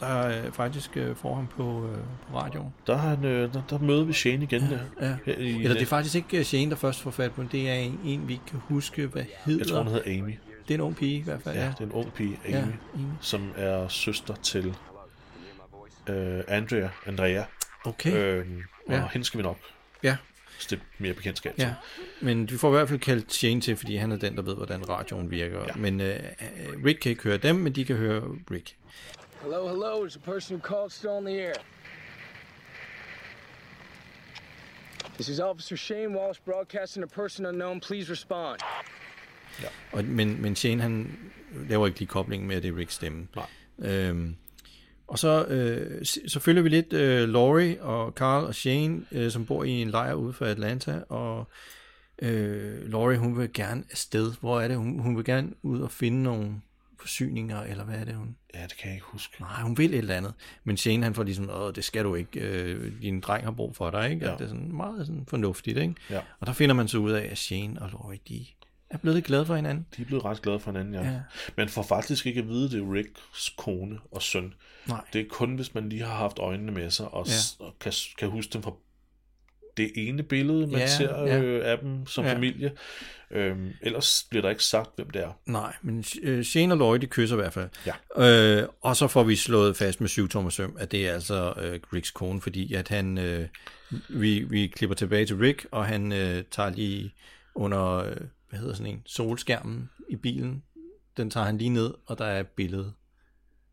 der 0.00 0.44
øh, 0.44 0.52
faktisk 0.52 0.96
øh, 0.96 1.16
får 1.16 1.34
ham 1.34 1.46
på, 1.46 1.86
øh, 1.92 1.98
på 2.32 2.38
radioen. 2.38 2.74
Der, 2.86 2.92
er 2.94 2.98
han, 2.98 3.24
øh, 3.24 3.52
der, 3.54 3.62
der 3.70 3.78
møder 3.78 4.04
vi 4.04 4.12
Shane 4.12 4.42
igen. 4.44 4.60
Der. 4.60 4.78
Ja. 5.08 5.16
Her 5.26 5.34
i, 5.38 5.50
Eller 5.54 5.72
det 5.74 5.82
er 5.82 5.86
faktisk 5.86 6.14
ikke 6.14 6.38
øh, 6.38 6.44
Shane, 6.44 6.70
der 6.70 6.76
først 6.76 7.00
får 7.00 7.10
fat 7.10 7.32
på. 7.32 7.42
Det 7.52 7.70
er 7.70 7.74
en, 7.74 8.00
en 8.04 8.28
vi 8.28 8.32
ikke 8.32 8.44
kan 8.46 8.60
huske, 8.68 9.06
hvad 9.06 9.22
hedder. 9.44 9.60
Jeg 9.64 9.66
tror, 9.68 9.82
hun 9.82 9.92
hedder 9.92 10.18
Amy. 10.20 10.34
Det 10.68 10.70
er 10.70 10.74
en 10.74 10.80
ung 10.80 10.96
pige 10.96 11.18
i 11.18 11.22
hvert 11.22 11.42
fald, 11.42 11.56
Ja, 11.56 11.62
ja. 11.64 11.68
det 11.70 11.80
er 11.80 11.84
en 11.84 11.92
ung 11.92 12.12
pige, 12.12 12.38
Amy, 12.46 12.52
Ja, 12.52 12.58
ja, 12.58 12.64
Amy. 12.94 13.02
som 13.20 13.52
er 13.56 13.88
søster 13.88 14.34
til 14.34 14.74
øh, 16.08 16.40
Andrea. 16.48 16.88
Andrea. 17.06 17.44
Okay. 17.84 18.12
Øhm, 18.14 18.62
og 18.86 18.92
Ja. 18.94 19.00
ja. 19.00 19.06
hende 19.12 19.24
skal 19.26 19.38
vi 19.38 19.42
nok 19.42 19.58
Ja. 20.02 20.16
Stifte 20.58 20.86
mere 20.98 21.14
bekendtskab 21.14 21.54
til. 21.54 21.62
Ja, 21.62 21.74
men 22.20 22.50
vi 22.50 22.56
får 22.58 22.68
i 22.68 22.70
hvert 22.70 22.88
fald 22.88 23.00
kaldt 23.00 23.32
Shane 23.32 23.60
til, 23.60 23.76
fordi 23.76 23.96
han 23.96 24.12
er 24.12 24.16
den, 24.16 24.36
der 24.36 24.42
ved, 24.42 24.54
hvordan 24.54 24.88
radioen 24.88 25.30
virker. 25.30 25.60
Ja. 25.60 25.74
Men 25.76 26.00
øh, 26.00 26.18
Rick 26.84 27.00
kan 27.00 27.10
ikke 27.10 27.22
høre 27.22 27.36
dem, 27.36 27.56
men 27.56 27.72
de 27.72 27.84
kan 27.84 27.96
høre 27.96 28.22
Rick. 28.50 28.76
Hello, 29.42 29.68
hello. 29.68 30.04
Is 30.04 30.12
the 30.12 30.32
person 30.32 30.56
who 30.56 30.74
called 30.74 30.90
still 30.90 31.18
in 31.18 31.24
the 31.24 31.40
air? 31.40 31.54
This 35.14 35.28
is 35.28 35.40
Officer 35.40 35.76
Shane 35.76 36.18
Walsh 36.18 36.40
broadcasting 36.44 37.04
a 37.04 37.06
person 37.06 37.46
unknown. 37.46 37.80
Please 37.80 38.12
respond. 38.12 38.60
Og, 39.92 40.04
men, 40.04 40.42
men 40.42 40.56
Shane, 40.56 40.82
han 40.82 41.18
laver 41.68 41.86
ikke 41.86 41.98
lige 41.98 42.08
koblingen 42.08 42.48
med, 42.48 42.56
at 42.56 42.62
det 42.62 42.68
er 42.68 42.76
Ricks 42.76 42.94
stemme. 42.94 43.28
Nej. 43.36 43.46
Øhm, 43.78 44.36
og 45.12 45.18
så, 45.18 45.44
øh, 45.44 46.04
så 46.26 46.40
følger 46.40 46.62
vi 46.62 46.68
lidt 46.68 46.92
øh, 46.92 47.28
Laurie 47.28 47.82
og 47.82 48.12
Carl 48.12 48.44
og 48.44 48.54
Shane, 48.54 49.02
øh, 49.12 49.30
som 49.30 49.46
bor 49.46 49.64
i 49.64 49.70
en 49.70 49.90
lejr 49.90 50.14
ude 50.14 50.32
for 50.32 50.44
Atlanta, 50.44 51.00
og 51.08 51.48
øh, 52.22 52.90
Laurie, 52.90 53.18
hun 53.18 53.38
vil 53.38 53.52
gerne 53.52 53.84
afsted. 53.90 54.32
Hvor 54.40 54.60
er 54.60 54.68
det? 54.68 54.76
Hun, 54.76 54.98
hun 54.98 55.16
vil 55.16 55.24
gerne 55.24 55.50
ud 55.62 55.80
og 55.80 55.90
finde 55.90 56.22
nogle 56.22 56.60
forsyninger, 57.00 57.62
eller 57.62 57.84
hvad 57.84 57.94
er 57.94 58.04
det, 58.04 58.14
hun... 58.14 58.36
Ja, 58.54 58.62
det 58.62 58.76
kan 58.76 58.86
jeg 58.86 58.94
ikke 58.94 59.06
huske. 59.06 59.40
Nej, 59.40 59.62
hun 59.62 59.78
vil 59.78 59.94
et 59.94 59.98
eller 59.98 60.16
andet. 60.16 60.34
Men 60.64 60.76
Shane, 60.76 61.02
han 61.02 61.14
får 61.14 61.22
ligesom, 61.22 61.50
åh, 61.50 61.72
det 61.74 61.84
skal 61.84 62.04
du 62.04 62.14
ikke. 62.14 62.40
Øh, 62.40 63.02
din 63.02 63.20
dreng 63.20 63.44
har 63.44 63.50
brug 63.52 63.76
for 63.76 63.90
dig, 63.90 64.10
ikke? 64.10 64.26
Ja. 64.26 64.32
Det 64.32 64.40
er 64.40 64.48
sådan 64.48 64.76
meget 64.76 65.06
sådan 65.06 65.24
fornuftigt, 65.28 65.78
ikke? 65.78 65.94
Ja. 66.10 66.20
Og 66.40 66.46
der 66.46 66.52
finder 66.52 66.74
man 66.74 66.88
så 66.88 66.98
ud 66.98 67.10
af, 67.10 67.28
at 67.30 67.38
Shane 67.38 67.82
og 67.82 67.88
Laurie, 67.90 68.18
de 68.28 68.46
er 68.90 68.98
blevet 68.98 69.16
lidt 69.16 69.26
glade 69.26 69.46
for 69.46 69.56
hinanden. 69.56 69.86
De 69.96 70.02
er 70.02 70.06
blevet 70.06 70.24
ret 70.24 70.42
glade 70.42 70.60
for 70.60 70.70
hinanden, 70.70 70.94
ja. 70.94 71.02
Ja. 71.02 71.10
ja. 71.10 71.20
Man 71.56 71.68
får 71.68 71.82
faktisk 71.82 72.26
ikke 72.26 72.40
at 72.40 72.48
vide, 72.48 72.70
det 72.70 72.82
er 72.82 72.92
Ricks 72.92 73.50
kone 73.56 73.98
og 74.10 74.22
søn. 74.22 74.54
Nej. 74.88 75.00
Det 75.12 75.20
er 75.20 75.24
kun, 75.30 75.54
hvis 75.54 75.74
man 75.74 75.88
lige 75.88 76.02
har 76.02 76.14
haft 76.14 76.38
øjnene 76.38 76.72
med 76.72 76.90
sig, 76.90 77.08
og, 77.08 77.26
ja. 77.26 77.64
og 77.64 77.74
kan, 77.80 77.92
kan 78.18 78.28
huske 78.28 78.52
dem 78.52 78.62
fra 78.62 78.72
det 79.76 79.92
ene 79.96 80.22
billede, 80.22 80.66
man 80.66 80.80
Ja, 80.80 80.86
ser 80.86 81.18
ja. 81.26 81.40
øh, 81.40 81.70
af 81.70 81.78
dem 81.78 82.06
som 82.06 82.24
Ja. 82.24 82.34
familie. 82.34 82.72
Øhm, 83.30 83.70
ellers 83.82 84.26
bliver 84.30 84.42
der 84.42 84.50
ikke 84.50 84.64
sagt, 84.64 84.90
hvem 84.96 85.10
det 85.10 85.22
er. 85.22 85.32
Nej, 85.46 85.74
men 85.82 86.04
øh, 86.22 86.44
Shane 86.44 86.74
og 86.74 86.78
Laurie, 86.78 87.00
de 87.00 87.06
kysser 87.06 87.36
i 87.36 87.40
hvert 87.40 87.52
fald. 87.52 87.68
Ja. 88.16 88.62
Øh, 88.62 88.68
og 88.80 88.96
så 88.96 89.08
får 89.08 89.22
vi 89.22 89.36
slået 89.36 89.76
fast 89.76 90.00
med 90.00 90.08
syv 90.08 90.28
tommer 90.28 90.50
søm, 90.50 90.76
at 90.78 90.92
det 90.92 91.08
er 91.08 91.12
altså 91.14 91.54
øh, 91.62 91.80
Ricks 91.94 92.10
kone, 92.10 92.40
fordi 92.40 92.74
at 92.74 92.88
han, 92.88 93.18
øh, 93.18 93.48
vi, 94.08 94.40
vi 94.40 94.66
klipper 94.66 94.94
tilbage 94.94 95.26
til 95.26 95.36
Rick, 95.36 95.66
og 95.70 95.86
han 95.86 96.12
øh, 96.12 96.44
tager 96.50 96.70
lige 96.70 97.14
under, 97.54 97.94
øh, 97.94 98.16
hvad 98.48 98.58
hedder 98.60 98.74
sådan 98.74 98.92
en, 98.92 99.02
solskærmen 99.06 99.90
i 100.08 100.16
bilen. 100.16 100.62
Den 101.16 101.30
tager 101.30 101.46
han 101.46 101.58
lige 101.58 101.70
ned, 101.70 101.94
og 102.06 102.18
der 102.18 102.24
er 102.24 102.40
et 102.40 102.46
billede 102.46 102.92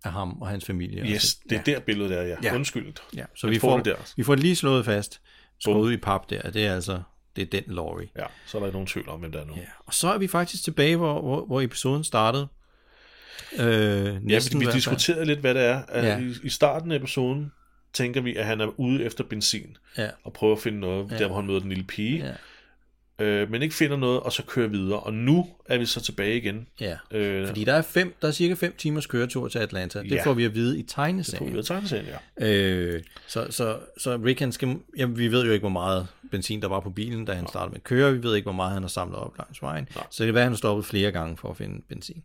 af 0.03 0.11
ham 0.11 0.41
og 0.41 0.47
hans 0.47 0.65
familie. 0.65 1.05
Yes, 1.15 1.35
det 1.35 1.51
er 1.57 1.61
ja. 1.67 1.71
der 1.73 1.79
billedet 1.79 2.17
er, 2.17 2.21
ja. 2.21 2.27
Ja. 2.27 2.35
ja. 2.43 2.55
Undskyldt. 2.55 3.01
Ja, 3.15 3.25
så 3.35 3.47
vi 3.47 3.59
får 3.59 3.79
der. 3.79 3.95
vi 4.17 4.23
får 4.23 4.35
det 4.35 4.43
lige 4.43 4.55
slået 4.55 4.85
fast, 4.85 5.21
ud 5.67 5.91
i 5.91 5.97
pap 5.97 6.29
der, 6.29 6.51
det 6.51 6.65
er 6.65 6.75
altså, 6.75 7.01
det 7.35 7.41
er 7.53 7.61
den 7.61 7.75
Laurie. 7.75 8.07
Ja, 8.17 8.23
så 8.45 8.57
er 8.57 8.59
der 8.59 8.67
ikke 8.67 8.75
nogen 8.75 8.87
tvivl 8.87 9.09
om, 9.09 9.19
hvem 9.19 9.31
der 9.31 9.41
er 9.41 9.45
nu. 9.45 9.53
Ja. 9.55 9.61
Og 9.85 9.93
så 9.93 10.13
er 10.13 10.17
vi 10.17 10.27
faktisk 10.27 10.63
tilbage, 10.63 10.95
hvor, 10.95 11.21
hvor, 11.21 11.45
hvor 11.45 11.61
episoden 11.61 12.03
startede. 12.03 12.47
Øh, 13.59 14.05
Ja, 14.05 14.19
næsten 14.19 14.51
fordi 14.51 14.57
vi 14.57 14.61
i 14.61 14.65
hvert 14.65 14.73
fald. 14.83 14.95
diskuterede 14.95 15.25
lidt, 15.25 15.39
hvad 15.39 15.53
det 15.53 15.61
er. 15.65 15.81
Ja. 15.93 16.05
Ja. 16.07 16.19
I, 16.19 16.33
I 16.43 16.49
starten 16.49 16.91
af 16.91 16.95
episoden 16.95 17.51
tænker 17.93 18.21
vi, 18.21 18.35
at 18.35 18.45
han 18.45 18.61
er 18.61 18.79
ude 18.79 19.03
efter 19.03 19.23
benzin 19.23 19.77
Ja. 19.97 20.09
og 20.23 20.33
prøver 20.33 20.55
at 20.55 20.61
finde 20.61 20.79
noget, 20.79 21.07
Ja. 21.11 21.13
ja. 21.15 21.19
der 21.19 21.27
hvor 21.27 21.35
han 21.35 21.45
møder 21.47 21.59
den 21.59 21.69
lille 21.69 21.83
pige, 21.83 22.25
Ja. 22.25 22.31
Øh, 23.19 23.51
men 23.51 23.61
ikke 23.61 23.75
finder 23.75 23.97
noget, 23.97 24.19
og 24.19 24.31
så 24.33 24.43
kører 24.45 24.67
videre. 24.67 24.99
Og 24.99 25.13
nu 25.13 25.47
er 25.65 25.77
vi 25.77 25.85
så 25.85 26.01
tilbage 26.01 26.37
igen. 26.37 26.67
Ja, 26.79 26.97
Øh, 27.11 27.47
fordi 27.47 27.63
der 27.63 27.73
er, 27.73 27.81
fem, 27.81 28.13
der 28.21 28.27
er 28.27 28.31
cirka 28.31 28.53
5 28.53 28.73
timers 28.77 29.05
køretur 29.05 29.47
til 29.47 29.59
Atlanta. 29.59 29.99
Det 30.03 30.11
Ja. 30.11 30.23
får 30.25 30.33
vi 30.33 30.45
at 30.45 30.53
vide 30.55 30.79
i 30.79 30.83
tegneserien. 30.83 31.53
ud 31.53 31.57
af 31.57 31.63
tegneserien, 31.65 32.05
ja. 32.39 32.47
Øh, 32.47 33.03
så, 33.27 33.47
så, 33.49 33.77
så 33.97 34.19
Rick, 34.25 34.39
han 34.39 34.51
skal, 34.51 34.77
ja, 34.97 35.05
vi 35.05 35.27
ved 35.31 35.45
jo 35.45 35.51
ikke, 35.51 35.61
hvor 35.63 35.69
meget 35.69 36.07
benzin 36.31 36.61
der 36.61 36.67
var 36.67 36.79
på 36.79 36.89
bilen, 36.89 37.25
da 37.25 37.33
han 37.33 37.47
startede 37.47 37.69
med 37.71 37.77
at 37.77 37.83
køre. 37.83 38.13
Vi 38.13 38.23
ved 38.23 38.35
ikke, 38.35 38.45
hvor 38.45 38.51
meget 38.53 38.73
han 38.73 38.81
har 38.83 38.89
samlet 38.89 39.19
op 39.19 39.37
langs 39.37 39.61
vejen. 39.61 39.87
Nej. 39.95 40.03
Så 40.11 40.23
det 40.23 40.27
kan 40.27 40.33
være, 40.33 40.41
at 40.41 40.45
han 40.45 40.51
har 40.51 40.57
stoppet 40.57 40.85
flere 40.85 41.11
gange 41.11 41.37
for 41.37 41.49
at 41.49 41.57
finde 41.57 41.81
benzin. 41.89 42.23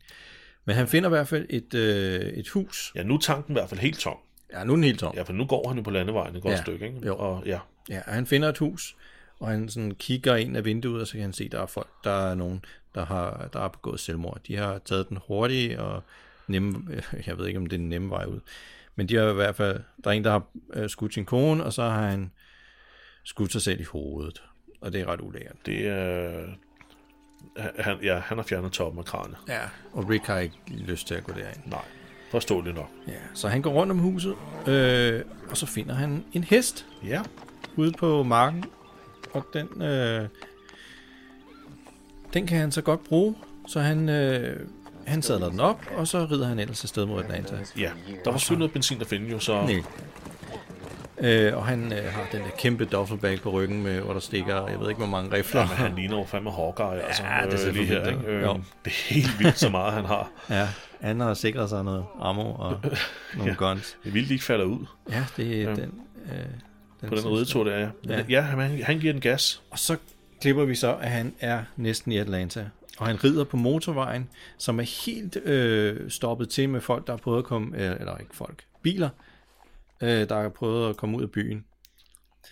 Men 0.65 0.77
han 0.77 0.89
finder 0.89 1.09
i 1.09 1.11
hvert 1.11 1.29
fald 1.29 1.47
et, 1.51 1.75
øh, 1.75 2.21
et 2.21 2.49
hus. 2.49 2.93
Ja, 2.95 3.03
nu 3.03 3.15
er 3.15 3.19
tanken 3.19 3.53
i 3.53 3.55
hvert 3.55 3.69
fald 3.69 3.81
helt 3.81 3.99
tom. 3.99 4.17
Ja, 4.53 4.65
nu 4.65 4.73
er 4.73 4.77
den 4.77 4.85
helt 4.85 4.99
tom. 5.01 5.15
Ja, 5.17 5.23
for 5.23 5.33
nu 5.33 5.45
går 5.47 5.69
han 5.69 5.77
jo 5.77 5.83
på 5.83 5.91
landevejen 5.91 6.37
et 6.37 6.43
godt 6.43 6.53
Ja. 6.55 6.63
stykke, 6.63 6.87
ikke? 6.87 6.99
Jo. 7.07 7.17
Og 7.17 7.43
ja, 7.47 7.59
Ja, 7.91 8.01
og 8.07 8.15
han 8.15 8.27
finder 8.27 8.49
et 8.49 8.59
hus, 8.59 8.97
og 9.41 9.49
han 9.49 9.69
sådan 9.69 9.95
kigger 9.95 10.37
ind 10.37 10.57
af 10.57 10.65
vinduet, 10.65 11.01
og 11.01 11.07
så 11.07 11.13
kan 11.13 11.23
han 11.23 11.33
se, 11.33 11.45
at 11.45 11.53
der 11.53 11.63
er 11.63 11.67
folk, 11.67 11.89
der 12.05 12.31
er 12.31 12.35
nogen, 12.35 12.65
der 12.95 13.05
har, 13.05 13.49
der 13.53 13.61
har 13.61 13.69
begået 13.69 14.01
selvmord. 14.01 14.41
De 14.47 14.57
har 14.57 14.79
taget 14.79 15.09
den 15.09 15.19
hurtige 15.29 15.81
og 15.81 16.03
nemme, 16.49 17.03
jeg 17.27 17.39
ved 17.39 17.47
ikke, 17.47 17.59
om 17.59 17.67
det 17.67 17.77
er 17.77 17.79
den 17.79 17.89
nemme 17.89 18.11
vej 18.11 18.25
ud, 18.25 18.41
men 18.97 19.09
de 19.09 19.17
har 19.17 19.31
i 19.31 19.35
hvert 19.35 19.57
fald, 19.57 19.81
der 20.05 20.11
er 20.11 20.15
en, 20.15 20.25
der 20.25 20.31
har 20.31 20.47
øh, 20.73 20.89
skudt 20.91 21.15
sin 21.15 21.25
kone, 21.25 21.65
og 21.65 21.73
så 21.73 21.83
har 21.83 22.09
han 22.11 22.31
skudt 23.25 23.53
sig 23.53 23.63
selv 23.63 23.81
i 23.81 23.85
hovedet. 23.85 24.43
Og 24.81 24.93
det 24.93 25.01
er 25.01 25.07
ret 25.07 25.21
ulækkert. 25.21 25.57
det 25.67 25.87
er... 25.87 26.45
Han, 27.79 27.99
ja, 28.03 28.19
han 28.19 28.39
har 28.39 28.45
fjernet 28.45 28.73
toppen 28.73 28.99
af 28.99 29.05
kranet. 29.05 29.37
Ja. 29.49 29.61
Og 29.93 30.09
Rick 30.11 30.27
har 30.27 30.39
ikke 30.39 30.57
lyst 30.71 31.07
til 31.07 31.15
at 31.15 31.25
gå 31.25 31.33
derind. 31.33 31.67
Nej, 31.67 31.85
forståeligt 32.31 32.77
nok. 32.77 32.91
Ja, 33.09 33.13
så 33.35 33.49
han 33.49 33.63
går 33.63 33.71
rundt 33.73 33.91
om 33.93 33.99
huset, 33.99 34.35
øh, 34.67 35.23
og 35.51 35.57
så 35.57 35.67
finder 35.67 35.95
han 35.95 36.25
en 36.33 36.45
hest 36.45 36.87
Ja, 37.05 37.23
ude 37.77 37.93
på 37.93 38.23
marken, 38.23 38.65
og 39.35 39.47
den, 39.53 39.83
øh, 39.83 40.29
den 42.35 42.47
kan 42.47 42.59
han 42.59 42.73
så 42.73 42.83
godt 42.83 43.05
bruge, 43.05 43.35
så 43.69 43.81
han, 43.81 44.09
øh, 44.09 44.61
han 45.07 45.23
sadler 45.23 45.49
den 45.51 45.61
op, 45.61 45.81
og 45.97 46.09
så 46.09 46.27
rider 46.31 46.47
han 46.47 46.59
ellers 46.59 46.85
afsted 46.85 47.07
mod 47.07 47.23
Atlanta. 47.25 47.57
ja. 47.79 47.91
Der 48.25 48.31
var 48.31 48.39
selvfølgelig 48.39 48.59
noget 48.59 48.73
benzin 48.73 49.01
at 49.01 49.07
finde 49.07 49.31
jo, 49.31 49.39
så... 49.39 49.63
Nej. 49.63 49.83
Øh, 51.19 51.57
og 51.57 51.67
han 51.67 51.93
øh, 51.93 52.05
har 52.13 52.27
den 52.33 52.41
der 52.41 52.51
kæmpe 52.59 52.85
duffelbag 52.85 53.41
på 53.41 53.51
ryggen, 53.51 53.83
med, 53.83 54.01
hvor 54.01 54.13
der 54.13 54.21
stikker, 54.21 54.67
jeg 54.69 54.81
ved 54.81 54.89
ikke, 54.89 54.99
hvor 54.99 55.07
mange 55.09 55.37
rifler. 55.37 55.61
Ja, 55.61 55.67
men 55.67 55.77
han 55.77 55.95
ligner 55.95 56.19
jo 56.19 56.25
fandme 56.25 56.51
Hawkeye, 56.51 57.03
altså. 57.03 57.23
det 57.51 57.61
ser 57.61 57.69
øh, 57.69 57.75
lige 57.75 57.87
her, 57.87 58.07
ikke? 58.09 58.21
Øh, 58.27 58.43
Jo. 58.43 58.53
det 58.85 58.91
er 58.91 59.15
helt 59.15 59.39
vildt, 59.39 59.59
så 59.59 59.69
meget 59.69 59.93
han 59.93 60.05
har. 60.05 60.31
Ja, 60.51 60.69
han 61.01 61.21
har 61.21 61.35
sikret 61.35 61.69
sig 61.69 61.85
noget 61.85 62.05
ammo 62.21 62.43
og 62.55 62.81
nogle 63.37 63.51
Ja. 63.53 63.57
guns. 63.59 63.97
Det 64.03 64.09
er 64.09 64.13
vildt, 64.13 64.29
de 64.29 64.33
ikke 64.35 64.45
falder 64.45 64.65
ud 64.65 64.87
Ja, 65.11 65.25
det 65.37 65.63
er 65.63 65.63
Ja. 65.71 65.75
den... 65.75 66.01
Øh, 66.27 66.39
den 67.05 67.11
på 67.11 67.17
den 67.17 67.29
røde 67.29 67.45
tur, 67.45 67.65
der 67.65 67.73
er. 67.73 67.91
Ja. 68.09 68.25
Ja, 68.29 68.41
han, 68.41 68.83
han 68.83 68.99
giver 69.01 69.13
den 69.13 69.23
gas. 69.23 69.63
Og 69.71 69.79
så 69.79 69.97
klipper 70.41 70.65
vi 70.65 70.75
så, 70.75 70.97
at 70.97 71.11
han 71.11 71.35
er 71.41 71.65
næsten 71.77 72.13
i 72.13 72.19
Atlanta. 72.19 72.69
Og 72.99 73.07
han 73.07 73.25
rider 73.25 73.45
på 73.45 73.57
motorvejen, 73.57 74.29
som 74.59 74.79
er 74.79 75.05
helt 75.07 75.37
øh, 75.37 76.11
stoppet 76.11 76.49
til 76.49 76.69
med 76.69 76.81
folk, 76.81 77.07
der 77.07 77.13
har 77.13 77.19
prøvet 77.19 77.39
at 77.39 77.45
komme, 77.45 77.83
øh, 77.83 77.97
eller 78.01 78.17
ikke 78.19 78.37
folk, 78.37 78.65
biler, 78.83 79.09
øh, 80.03 80.29
der 80.29 80.43
har 80.43 80.49
prøvet 80.49 80.91
at 80.91 80.97
komme 80.97 81.17
ud 81.17 81.23
af 81.23 81.31
byen. 81.31 81.65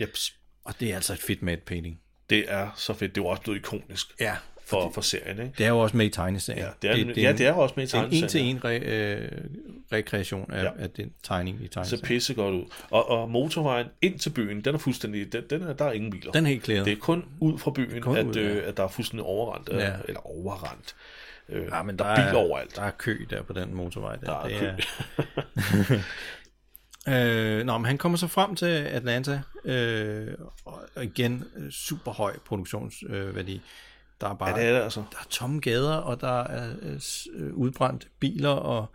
Jeps. 0.01 0.35
Og 0.65 0.75
det 0.81 0.91
er 0.91 0.95
altså 0.95 1.13
et 1.13 1.19
fedt 1.19 1.43
matte 1.43 1.65
painting. 1.67 2.01
Det 2.31 2.45
er 2.49 2.71
så 2.77 2.93
fedt. 2.93 3.15
Det 3.15 3.21
jo 3.21 3.27
også 3.27 3.43
blevet 3.43 3.59
ikonisk 3.59 4.07
Ja. 4.21 4.37
For, 4.73 4.91
for 4.95 5.01
serien, 5.01 5.39
ikke? 5.39 5.53
Det 5.59 5.67
er 5.67 5.71
jo 5.71 5.79
også 5.79 5.97
med 5.97 6.07
i 6.07 6.09
tegneserien. 6.09 6.63
Ja, 6.63 6.69
det 6.83 6.91
er, 6.91 7.05
det, 7.15 7.23
ja, 7.23 7.33
det 7.33 7.47
er 7.47 7.53
også 7.53 7.73
med 7.77 7.85
i 7.85 7.87
Det 7.87 7.95
er 7.95 7.99
en 8.03 8.11
tegneserien. 8.11 8.47
en-til-en 8.57 8.65
re, 8.65 8.79
øh, 8.79 9.29
rekreation 9.93 10.53
af, 10.53 10.65
ja. 10.65 10.71
Af 10.79 10.91
den 10.91 11.13
tegning 11.23 11.57
i 11.61 11.63
Det 11.63 11.69
ser 11.69 11.73
tegneserien. 11.81 12.05
pisse 12.07 12.35
godt 12.35 12.55
ud. 12.55 12.65
Og, 12.91 13.11
og 13.11 13.31
motorvejen 13.31 13.87
ind 14.03 14.19
til 14.19 14.31
byen, 14.31 14.61
den 14.65 14.75
er 14.75 14.79
fuldstændig, 14.79 15.33
den, 15.33 15.43
den 15.51 15.63
er, 15.63 15.73
der 15.73 15.85
er 15.85 15.93
ingen 15.93 16.11
biler. 16.11 16.33
Den 16.33 16.45
er 16.45 16.49
helt 16.51 16.63
klæret. 16.63 16.85
Det 16.87 16.93
er 16.93 16.97
kun 16.97 17.25
ud 17.41 17.59
fra 17.59 17.71
byen, 17.71 17.97
at, 18.17 18.27
ud, 18.27 18.37
øh, 18.37 18.57
ja. 18.57 18.61
at 18.69 18.77
der 18.77 18.83
er 18.85 18.89
fuldstændig 18.89 19.25
overrendt, 19.27 19.69
øh, 19.73 19.79
Ja. 19.79 19.93
eller 20.09 20.27
overrendt. 20.27 20.95
Øh, 21.49 21.67
Ja, 21.73 21.83
men 21.83 21.99
der, 21.99 22.05
der 22.05 22.11
er 22.11 22.17
biler 22.17 22.41
er, 22.41 22.45
overalt. 22.47 22.77
Der 22.77 22.83
er 22.83 22.91
kø 22.91 23.19
der 23.31 23.43
på 23.43 23.53
den 23.53 23.75
motorvej. 23.75 24.17
Der, 24.17 24.27
Der 24.27 24.39
er 24.41 24.77
det 24.77 24.89
kø. 25.87 25.95
øh, 27.13 27.65
nå, 27.67 27.79
men 27.79 27.85
han 27.85 27.99
kommer 27.99 28.19
så 28.19 28.27
frem 28.27 28.57
til 28.57 28.67
Atlanta, 28.67 29.41
øh, 29.65 30.29
og 30.65 31.05
igen 31.05 31.45
øh, 31.57 31.71
super 31.71 32.13
høj 32.13 32.39
produktionsværdi. 32.47 33.15
Øh, 33.29 33.37
værdi. 33.37 33.61
Der 34.23 34.31
er 34.31 34.35
bare 34.35 34.51
Ja, 34.51 34.57
det 34.61 34.69
er 34.71 34.75
det 34.75 34.83
altså. 34.85 35.01
der 35.13 35.19
er 35.19 35.27
tomme 35.31 35.61
gader, 35.61 35.95
og 35.97 36.21
der 36.21 36.41
er 36.43 36.73
øh, 36.83 37.01
øh, 37.37 37.55
udbrændte 37.55 38.07
biler 38.21 38.49
og 38.51 38.87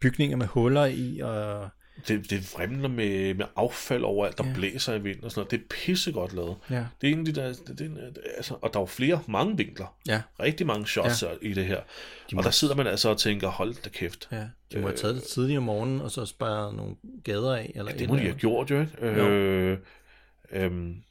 bygninger 0.00 0.36
med 0.36 0.46
huller 0.46 0.84
i, 0.84 1.20
og 1.20 1.68
Det, 2.08 2.30
det 2.30 2.54
vrimler 2.56 2.88
med, 2.88 3.34
med 3.34 3.46
affald 3.56 4.02
overalt, 4.04 4.38
der 4.38 4.44
Ja. 4.44 4.50
ja. 4.50 4.56
blæser 4.56 4.94
i 4.94 5.00
vinden 5.00 5.24
og 5.24 5.30
sådan 5.30 5.40
noget. 5.40 5.50
Det 5.50 5.60
er 5.60 5.64
pissegodt 5.84 6.32
lavet. 6.34 6.56
Ja. 6.70 6.76
Det 6.76 7.06
er 7.06 7.12
egentlig, 7.12 7.34
der, 7.34 7.46
det, 7.48 7.78
det, 7.78 8.18
altså, 8.36 8.54
og 8.62 8.70
der 8.72 8.78
er 8.78 8.82
jo 8.82 8.86
flere, 8.86 9.20
mange 9.28 9.56
vinkler. 9.56 9.96
ja, 10.08 10.22
Rigtig 10.40 10.66
mange 10.66 10.86
shots 10.86 11.22
Ja. 11.22 11.28
ja. 11.28 11.34
i 11.42 11.52
det 11.54 11.64
her. 11.66 11.80
må- 12.32 12.38
Og 12.38 12.44
der 12.44 12.50
sidder 12.50 12.74
man 12.74 12.86
altså 12.86 13.08
og 13.08 13.18
tænker, 13.18 13.48
hold 13.48 13.74
da 13.84 13.88
kæft. 13.88 14.28
ja. 14.32 14.44
De 14.72 14.78
må 14.78 14.82
have 14.86 14.96
taget 14.96 15.14
det 15.14 15.22
tidligere 15.24 15.58
om 15.58 15.64
morgenen, 15.64 16.00
og 16.00 16.10
så 16.10 16.26
sparet 16.26 16.74
nogle 16.74 16.94
gader 17.24 17.56
af. 17.56 17.72
Eller 17.74 17.92
Det 17.92 18.08
må 18.08 18.14
de 18.16 18.20
have 18.20 18.34
gjort 18.34 18.70
jo, 18.70 18.80
ikke? 18.80 18.92
Jo. 19.06 19.08
Øh, 19.28 19.78
øhm, 20.52 21.02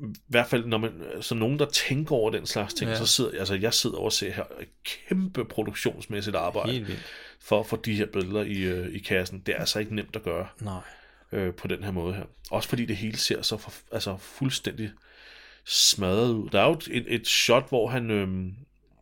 I 0.00 0.04
hvert 0.28 0.46
fald, 0.46 0.64
når 0.66 0.78
man, 0.78 0.92
som 1.20 1.38
nogen, 1.38 1.58
der 1.58 1.66
tænker 1.66 2.14
over 2.14 2.30
den 2.30 2.46
slags 2.46 2.74
ting, 2.74 2.90
Ja. 2.90 2.96
så 2.96 3.06
sidder 3.06 3.38
altså, 3.38 3.54
jeg 3.54 3.74
sidder 3.74 3.96
over 3.96 4.04
og 4.04 4.12
ser 4.12 4.32
her 4.32 4.44
et 4.60 4.68
kæmpe 4.84 5.44
produktionsmæssigt 5.44 6.36
arbejde 6.36 6.72
for 7.40 7.60
at 7.60 7.66
få 7.66 7.76
de 7.76 7.94
her 7.94 8.06
billeder 8.06 8.42
i, 8.42 8.58
øh, 8.62 8.94
i 8.94 8.98
kassen. 8.98 9.42
Det 9.46 9.54
er 9.54 9.58
altså 9.58 9.78
ikke 9.78 9.94
nemt 9.94 10.16
at 10.16 10.22
gøre 10.22 10.46
Nej. 10.60 10.80
øh, 11.32 11.54
på 11.54 11.68
den 11.68 11.84
her 11.84 11.90
måde 11.90 12.14
her. 12.14 12.24
Også 12.50 12.68
fordi 12.68 12.84
det 12.86 12.96
hele 12.96 13.16
ser 13.16 13.42
så 13.42 13.56
for, 13.56 13.72
altså, 13.92 14.16
fuldstændig 14.16 14.90
smadret 15.64 16.32
ud. 16.32 16.48
Der 16.50 16.60
er 16.60 16.66
jo 16.66 16.80
et, 16.90 17.04
et 17.08 17.26
shot, 17.28 17.68
hvor 17.68 17.88
han, 17.88 18.10
øh, 18.10 18.28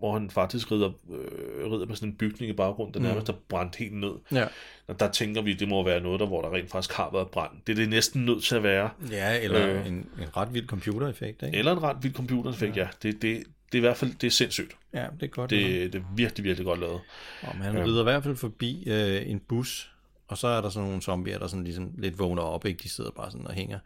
hvor 0.02 0.12
han 0.18 0.30
faktisk 0.30 0.72
rider, 0.72 0.90
øh, 1.10 1.72
rider 1.72 1.86
på 1.86 1.94
sådan 1.94 2.08
en 2.08 2.14
bygning 2.14 2.50
i 2.50 2.52
baggrunden, 2.52 2.94
der 2.94 3.00
Mm. 3.00 3.06
nærmest 3.06 3.28
er 3.28 3.32
brændt 3.48 3.76
helt 3.76 3.92
ned. 3.92 4.12
Ja. 4.32 4.46
Og 4.86 5.00
der 5.00 5.10
tænker 5.10 5.42
vi, 5.42 5.54
det 5.54 5.68
må 5.68 5.84
være 5.84 6.00
noget, 6.00 6.20
der, 6.20 6.26
hvor 6.26 6.42
der 6.42 6.54
rent 6.54 6.70
faktisk 6.70 6.92
har 6.96 7.10
været 7.12 7.28
brand. 7.30 7.50
Det 7.66 7.72
er 7.72 7.76
det 7.76 7.88
næsten 7.88 8.24
nødt 8.24 8.44
til 8.44 8.54
at 8.56 8.62
være. 8.62 8.90
Ja, 9.10 9.40
eller 9.40 9.68
Øh. 9.68 9.80
øh. 9.80 9.86
en, 9.86 9.92
en 9.94 10.36
ret 10.36 10.54
vild 10.54 10.66
computereffekt, 10.66 11.42
ikke? 11.42 11.58
Eller 11.58 11.72
en 11.72 11.82
ret 11.82 11.96
vild 12.02 12.14
computereffekt, 12.14 12.76
ja. 12.76 12.82
ja. 12.82 12.88
Det, 13.02 13.22
det, 13.22 13.42
det 13.72 13.74
er 13.74 13.76
i 13.78 13.80
hvert 13.80 13.96
fald 13.96 14.14
det 14.20 14.26
er 14.26 14.30
sindssygt. 14.30 14.76
Ja, 14.94 15.06
det 15.20 15.22
er 15.22 15.26
godt. 15.30 15.50
Det, 15.50 15.92
det 15.92 15.98
er 15.98 16.04
virkelig, 16.16 16.44
virkelig 16.44 16.64
godt 16.66 16.80
lavet. 16.80 17.00
Om 17.42 17.60
han 17.60 17.84
rider 17.86 18.00
i 18.00 18.04
hvert 18.04 18.22
fald 18.22 18.36
forbi 18.36 18.84
øh, 18.86 19.30
en 19.30 19.40
bus, 19.40 19.92
og 20.28 20.38
så 20.38 20.46
er 20.48 20.60
der 20.60 20.68
sådan 20.68 20.86
nogle 20.88 21.02
zombier, 21.02 21.38
der 21.38 21.46
sådan 21.46 21.64
ligesom 21.64 21.90
lidt 21.98 22.18
vågner 22.18 22.42
op, 22.42 22.66
ikke? 22.66 22.82
De 22.82 22.88
sidder 22.88 23.10
bare 23.10 23.30
sådan 23.30 23.46
og 23.46 23.52
hænger 23.52 23.78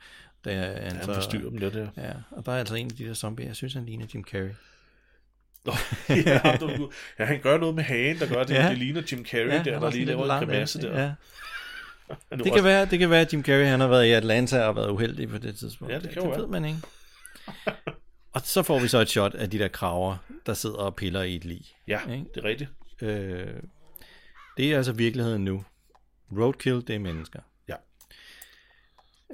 Da 0.45 0.55
han, 0.83 0.93
Han 0.97 1.05
forstyrrer 1.15 1.49
dem 1.51 1.59
lidt, 1.59 1.75
ja. 1.75 1.87
Ja, 1.97 2.13
og 2.31 2.47
der 2.47 2.53
er 2.53 2.59
altså 2.59 2.75
en 2.75 2.87
af 2.87 2.97
de 2.97 3.05
der 3.05 3.15
zombier, 3.15 3.47
jeg 3.47 3.57
synes, 3.57 3.75
han 3.75 3.87
ligner 3.87 4.07
Jim 4.15 4.25
Carrey. 4.25 4.51
ja, 6.27 6.57
du, 6.61 6.91
ja, 7.19 7.25
han 7.25 7.41
gør 7.41 7.59
noget 7.59 7.75
med 7.75 7.85
hagen, 7.85 8.19
der 8.19 8.29
gør 8.29 8.45
det. 8.45 8.55
Ja. 8.55 8.69
Det 8.69 8.79
ligner 8.79 9.03
Jim 9.13 9.25
Carrey 9.27 9.47
Ja, 9.49 9.63
der, 9.63 9.81
der 9.81 9.91
lige 9.91 10.05
laver 10.05 10.33
en 10.33 10.47
grimasse 10.47 10.81
der. 10.83 10.93
der. 10.93 11.03
Ja. 11.03 11.13
Det 12.31 12.41
også- 12.41 12.55
kan, 12.55 12.65
være, 12.65 12.87
det 12.87 12.99
kan 12.99 13.11
være, 13.11 13.21
at 13.21 13.33
Jim 13.33 13.43
Carrey 13.45 13.65
han 13.67 13.81
har 13.81 13.87
været 13.89 14.07
i 14.07 14.11
Atlanta 14.11 14.63
og 14.65 14.77
været 14.77 14.91
uheldig 14.91 15.29
på 15.29 15.39
det 15.39 15.57
tidspunkt. 15.59 15.95
Ja, 15.95 15.99
det 15.99 16.11
kan 16.11 16.23
det 16.23 16.31
være. 16.31 16.41
ved 16.41 16.47
man 16.47 16.65
ikke. 16.65 16.79
Og 18.33 18.41
så 18.45 18.63
får 18.63 18.79
vi 18.79 18.89
så 18.89 18.99
et 18.99 19.09
shot 19.09 19.35
af 19.35 19.51
de 19.51 19.59
der 19.59 19.69
kraver, 19.69 20.17
der 20.47 20.55
sidder 20.55 20.77
og 20.77 20.97
piller 20.97 21.23
i 21.23 21.37
et 21.37 21.45
lig. 21.45 21.61
Ja, 21.89 22.01
Ikke? 22.13 22.25
det 22.35 22.45
er 22.45 22.49
rigtigt. 22.49 22.71
Øh, 23.03 23.47
det 24.57 24.73
er 24.73 24.77
altså 24.77 24.93
virkeligheden 24.93 25.45
nu. 25.45 25.65
Roadkill, 26.39 26.87
det 26.87 26.91
er 26.95 26.99
mennesker. 26.99 27.41
Ja. 27.69 27.75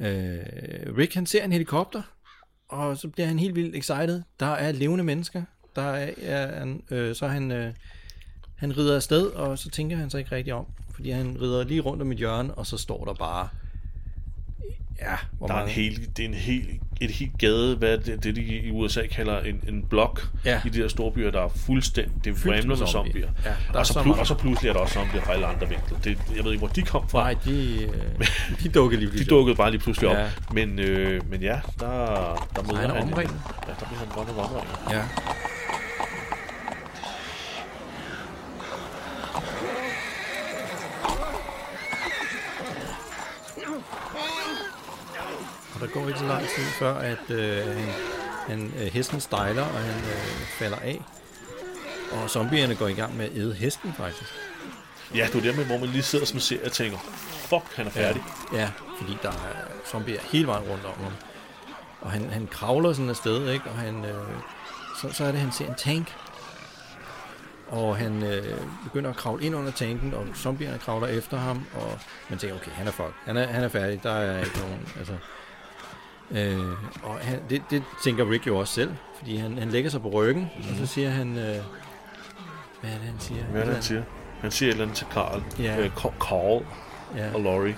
Øh, 0.01 0.97
Rick 0.99 1.15
han 1.15 1.27
ser 1.27 1.45
en 1.45 1.53
helikopter, 1.53 2.03
og 2.69 2.97
så 2.99 3.09
bliver 3.09 3.27
han 3.27 3.39
helt 3.39 3.55
vildt 3.55 3.77
excited. 3.77 4.23
Der 4.41 4.47
er 4.47 4.73
levende 4.73 5.05
mennesker. 5.05 5.43
Der 5.77 5.83
er, 5.83 6.11
er 6.23 6.63
en, 6.63 6.83
øh, 6.91 7.15
så 7.15 7.27
han, 7.29 7.51
øh, 7.51 7.73
han 8.57 8.77
rider 8.79 8.97
afsted, 8.97 9.27
og 9.27 9.59
så 9.59 9.71
tænker 9.71 9.97
han 9.97 10.11
sig 10.11 10.19
ikke 10.19 10.33
rigtig 10.37 10.53
om. 10.55 10.67
Fordi 10.95 11.11
han 11.11 11.37
rider 11.41 11.65
lige 11.65 11.81
rundt 11.81 12.03
om 12.03 12.13
et 12.13 12.19
hjørne, 12.19 12.55
og 12.55 12.67
så 12.67 12.77
står 12.77 13.05
der 13.05 13.15
bare... 13.15 13.49
Ja, 15.01 15.15
hvor 15.39 15.47
Der 15.47 15.55
er 15.55 15.59
en 15.59 15.65
mange... 15.65 15.75
hel, 15.75 16.09
det 16.17 16.25
er 16.25 16.29
en 16.29 16.35
hel, 16.35 16.81
et 17.01 17.11
helt 17.11 17.39
gade, 17.39 17.77
hvad 17.77 17.99
det, 17.99 18.25
det 18.25 18.37
de 18.37 18.43
i 18.43 18.71
USA 18.71 19.07
kalder 19.07 19.41
en, 19.41 19.65
en 19.69 19.83
blok 19.91 20.29
Ja. 20.45 20.61
i 20.67 20.69
de 20.69 20.83
der 20.83 20.89
store 20.89 21.13
byer, 21.13 21.31
der 21.31 21.41
er 21.41 21.49
fuldstændig, 21.49 22.25
det 22.25 22.31
er 22.31 22.35
Fyldt 22.35 22.69
med 22.69 22.77
zombier. 22.77 23.29
Ja, 23.45 23.49
der 23.69 23.75
er 23.75 23.79
og, 23.79 23.87
så 23.87 23.99
mange. 23.99 24.15
og 24.15 24.27
så 24.27 24.35
pludselig 24.35 24.69
er 24.69 24.73
der 24.73 24.81
også 24.81 24.95
zombier 24.95 25.21
fra 25.23 25.33
alle 25.33 25.47
andre 25.47 25.69
vinkler. 25.69 25.99
Det, 25.99 26.19
jeg 26.37 26.45
ved 26.45 26.53
ikke, 26.53 26.59
hvor 26.67 26.75
de 26.75 26.83
kom 26.83 27.09
fra. 27.09 27.19
Nej, 27.23 27.37
de, 27.45 27.83
øh, 27.83 28.27
de 28.63 28.69
dukker 28.69 28.99
lige 28.99 29.07
De 29.07 29.11
pludselig 29.11 29.31
dukkede 29.31 29.57
bare 29.57 29.71
lige 29.71 29.81
pludselig 29.81 30.11
op. 30.11 30.17
Ja. 30.17 30.31
Men, 30.53 30.79
øh, 30.79 31.31
men 31.31 31.43
ja, 31.43 31.61
der, 31.81 31.87
der 32.57 32.63
møder 32.63 32.77
han 32.81 32.91
er 32.91 32.95
han... 32.95 33.03
omringet. 33.03 33.37
Ja, 33.67 33.73
der 33.81 33.87
bliver 33.87 33.99
han 33.99 34.09
godt 34.15 34.29
nok 34.29 34.39
omringet. 34.39 34.79
Ja. 34.91 35.03
Der 45.83 45.89
går 45.89 46.07
ikke 46.09 46.19
så 46.19 46.27
lang 46.27 46.43
tid 46.43 46.65
før, 46.65 46.95
at 46.95 47.31
øh, 47.31 47.67
han, 47.67 47.95
han, 48.47 48.73
øh, 48.79 48.87
hesten 48.87 49.21
stejler, 49.21 49.63
og 49.63 49.79
han 49.79 50.05
øh, 50.05 50.47
falder 50.59 50.77
af. 50.77 51.03
Og 52.13 52.31
zombierne 52.31 52.75
går 52.75 52.89
i 52.89 52.93
gang 52.93 53.17
med 53.17 53.25
at 53.25 53.37
æde 53.37 53.55
hesten, 53.55 53.95
faktisk. 53.97 54.31
Ja, 55.15 55.27
det 55.33 55.37
er 55.37 55.41
der 55.51 55.57
med, 55.57 55.65
hvor 55.65 55.79
man 55.79 55.89
lige 55.89 56.03
sidder 56.03 56.25
som 56.25 56.41
ser 56.41 56.65
og 56.65 56.73
tænker, 56.73 56.99
fuck, 57.25 57.77
han 57.77 57.87
er 57.87 57.91
færdig. 57.91 58.23
Ja, 58.53 58.71
fordi 58.99 59.19
der 59.23 59.29
er 59.29 59.87
zombier 59.91 60.21
hele 60.33 60.47
vejen 60.47 60.69
rundt 60.69 60.85
om 60.85 61.03
ham. 61.03 61.13
Og 62.01 62.11
han, 62.11 62.31
han 62.31 62.47
kravler 62.47 62.93
sådan 62.93 63.11
afsted, 63.11 63.51
ikke? 63.51 63.65
Og 63.65 63.77
han, 63.77 64.05
øh, 64.05 64.27
så, 65.01 65.13
så 65.13 65.25
er 65.25 65.31
det, 65.31 65.41
han 65.41 65.53
ser 65.53 65.67
en 65.67 65.75
tank. 65.75 66.17
Og 67.69 67.97
han 67.97 68.23
øh, 68.23 68.59
begynder 68.85 69.11
at 69.11 69.17
kravle 69.17 69.45
ind 69.45 69.57
under 69.57 69.73
tanken, 69.73 70.15
og 70.15 70.27
zombierne 70.37 70.79
kravler 70.79 71.07
efter 71.07 71.37
ham, 71.37 71.67
og 71.75 71.99
man 72.29 72.39
tænker, 72.39 72.57
okay, 72.57 72.71
han 72.71 72.87
er 72.87 72.91
fuck. 72.91 73.15
Han 73.25 73.37
er, 73.37 73.47
han 73.47 73.65
er 73.65 73.69
færdig, 73.69 74.03
der 74.03 74.13
er 74.13 74.45
ikke 74.45 74.59
nogen, 74.59 74.89
altså... 74.99 75.15
Øh, 76.33 76.59
og 77.03 77.19
han, 77.21 77.39
det, 77.51 77.63
det 77.71 77.83
tænker 78.05 78.31
Rick 78.31 78.47
jo 78.47 78.57
også 78.59 78.75
selv, 78.75 78.91
fordi 79.19 79.37
han, 79.37 79.59
han 79.59 79.71
lægger 79.71 79.91
sig 79.91 80.03
på 80.03 80.09
ryggen, 80.09 80.43
mm-hmm. 80.57 80.73
og 80.73 80.87
så 80.87 80.95
siger 80.95 81.11
han... 81.11 81.29
Øh, 81.39 81.57
hvad 82.81 82.91
er 82.91 82.95
det, 82.99 83.07
han 83.07 83.15
siger? 83.19 83.45
Hvad 83.45 83.61
er 83.61 83.65
det, 83.65 83.75
han 83.75 83.83
siger? 83.83 84.03
Han 84.41 84.51
siger 84.51 84.69
et 84.69 84.73
eller 84.73 84.85
andet 84.85 84.97
til 84.97 85.07
Carl. 85.15 85.43
Ja. 85.59 85.79
Øh, 85.81 85.91
Ca- 85.97 86.19
Carl 86.21 86.65
Ja, 87.17 87.35
og 87.35 87.41
Laurie. 87.41 87.77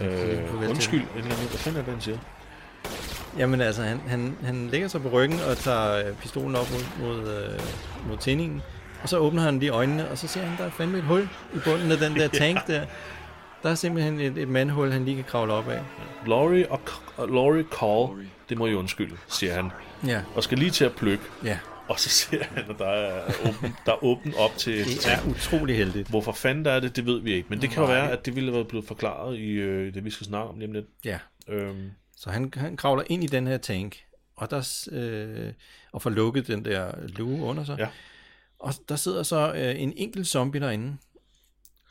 ja, 0.00 0.06
Øh, 0.06 0.70
undskyld, 0.70 1.00
et 1.00 1.06
eller 1.16 1.24
andet. 1.24 1.48
Hvad 1.48 1.58
fanden 1.58 1.80
er 1.80 1.84
det, 1.84 1.92
han 1.92 2.00
siger? 2.02 2.18
Jamen 3.38 3.60
altså, 3.60 3.82
han, 3.82 4.00
han, 4.08 4.36
han 4.44 4.68
lægger 4.68 4.88
sig 4.88 5.02
på 5.02 5.08
ryggen 5.08 5.40
og 5.50 5.56
tager 5.56 6.08
øh, 6.08 6.14
pistolen 6.14 6.56
op 6.56 6.66
mod, 6.70 7.06
mod, 7.08 7.28
øh, 7.28 7.60
mod 8.08 8.16
tændingen. 8.16 8.62
Og 9.02 9.08
så 9.08 9.18
åbner 9.18 9.42
han 9.42 9.58
lige 9.58 9.70
øjnene, 9.70 10.08
og 10.08 10.18
så 10.18 10.28
ser 10.28 10.42
han, 10.42 10.58
der 10.58 10.64
er 10.64 10.70
fandme 10.70 10.98
et 10.98 11.04
hul 11.04 11.28
i 11.54 11.58
bunden 11.64 11.92
af 11.92 11.98
den 11.98 12.14
der 12.16 12.28
tank 12.40 12.66
der. 12.66 12.84
Der 13.62 13.70
er 13.70 13.74
simpelthen 13.74 14.20
et, 14.20 14.38
et 14.38 14.48
mandhul, 14.48 14.90
han 14.92 15.04
lige 15.04 15.14
kan 15.14 15.24
kravle 15.24 15.52
op 15.52 15.68
af. 15.68 15.82
Laurie 16.26 16.70
og, 16.72 16.80
og 17.16 17.28
Laurie 17.28 17.64
Carl, 17.70 18.26
det 18.48 18.58
må 18.58 18.66
I 18.66 18.74
undskylde, 18.74 19.16
siger 19.28 19.54
han. 19.54 19.70
Ja, 20.06 20.22
Og 20.34 20.42
skal 20.42 20.58
lige 20.58 20.70
til 20.70 20.84
at 20.84 20.92
plukke. 20.96 21.24
ja. 21.44 21.58
Og 21.88 22.00
så 22.00 22.08
ser 22.08 22.44
han, 22.44 22.70
at 22.70 22.78
der 22.78 22.86
er 22.88 23.22
åben, 23.48 23.74
der 23.86 23.92
er 23.92 24.04
åben 24.04 24.34
op 24.38 24.56
til... 24.56 24.84
Det 24.84 25.06
er 25.06 25.30
utrolig 25.30 25.76
heldigt. 25.76 26.08
Hvorfor 26.08 26.32
fanden 26.32 26.64
der 26.64 26.70
er 26.72 26.80
det, 26.80 26.96
det 26.96 27.06
ved 27.06 27.20
vi 27.20 27.32
ikke. 27.32 27.46
Men 27.50 27.60
det 27.60 27.70
kan 27.70 27.82
jo 27.82 27.88
være, 27.88 28.10
at 28.10 28.26
det 28.26 28.34
ville 28.34 28.48
have 28.50 28.54
været 28.54 28.68
blevet 28.68 28.86
forklaret 28.86 29.38
i 29.38 29.50
øh, 29.50 29.94
det, 29.94 30.04
vi 30.04 30.10
skal 30.10 30.26
snakke 30.26 30.48
om 30.50 30.58
lige 30.58 30.68
om 30.68 30.72
lidt. 30.72 30.86
Ja, 31.04 31.18
Øhm, 31.48 31.90
så 32.16 32.30
han, 32.30 32.52
han 32.56 32.76
kravler 32.76 33.02
ind 33.06 33.24
i 33.24 33.26
den 33.26 33.46
her 33.46 33.58
tank, 33.58 33.96
og, 34.36 34.50
der, 34.50 34.86
øh, 34.92 35.52
og 35.92 36.02
får 36.02 36.10
lukket 36.10 36.46
den 36.46 36.64
der 36.64 36.92
luge 37.06 37.42
under 37.44 37.64
sig. 37.64 37.76
Ja. 37.78 37.88
Og 38.58 38.74
der 38.88 38.96
sidder 38.96 39.22
så 39.22 39.52
øh, 39.52 39.80
en 39.82 39.92
enkelt 39.96 40.26
zombie 40.26 40.60
derinde. 40.60 40.96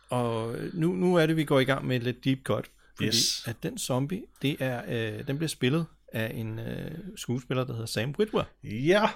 Og 0.10 0.55
nu, 0.74 0.93
nu 0.93 1.16
er 1.16 1.26
det, 1.26 1.36
vi 1.38 1.43
går 1.43 1.60
i 1.60 1.64
gang 1.64 1.86
med 1.88 1.95
et 1.95 2.03
lidt 2.03 2.26
deep 2.26 2.39
cut. 2.43 2.66
Fordi 2.95 3.08
Yes. 3.08 3.47
at 3.47 3.55
den 3.64 3.78
zombie, 3.78 4.22
det 4.41 4.55
er, 4.60 4.82
øh, 4.88 5.28
den 5.28 5.38
bliver 5.38 5.47
spillet 5.49 5.86
af 6.14 6.32
en 6.36 6.60
øh, 6.60 6.91
skuespiller, 7.16 7.64
der 7.64 7.74
hedder 7.74 7.86
Sam 7.88 8.16
Witwer. 8.20 8.43
ja. 8.64 9.10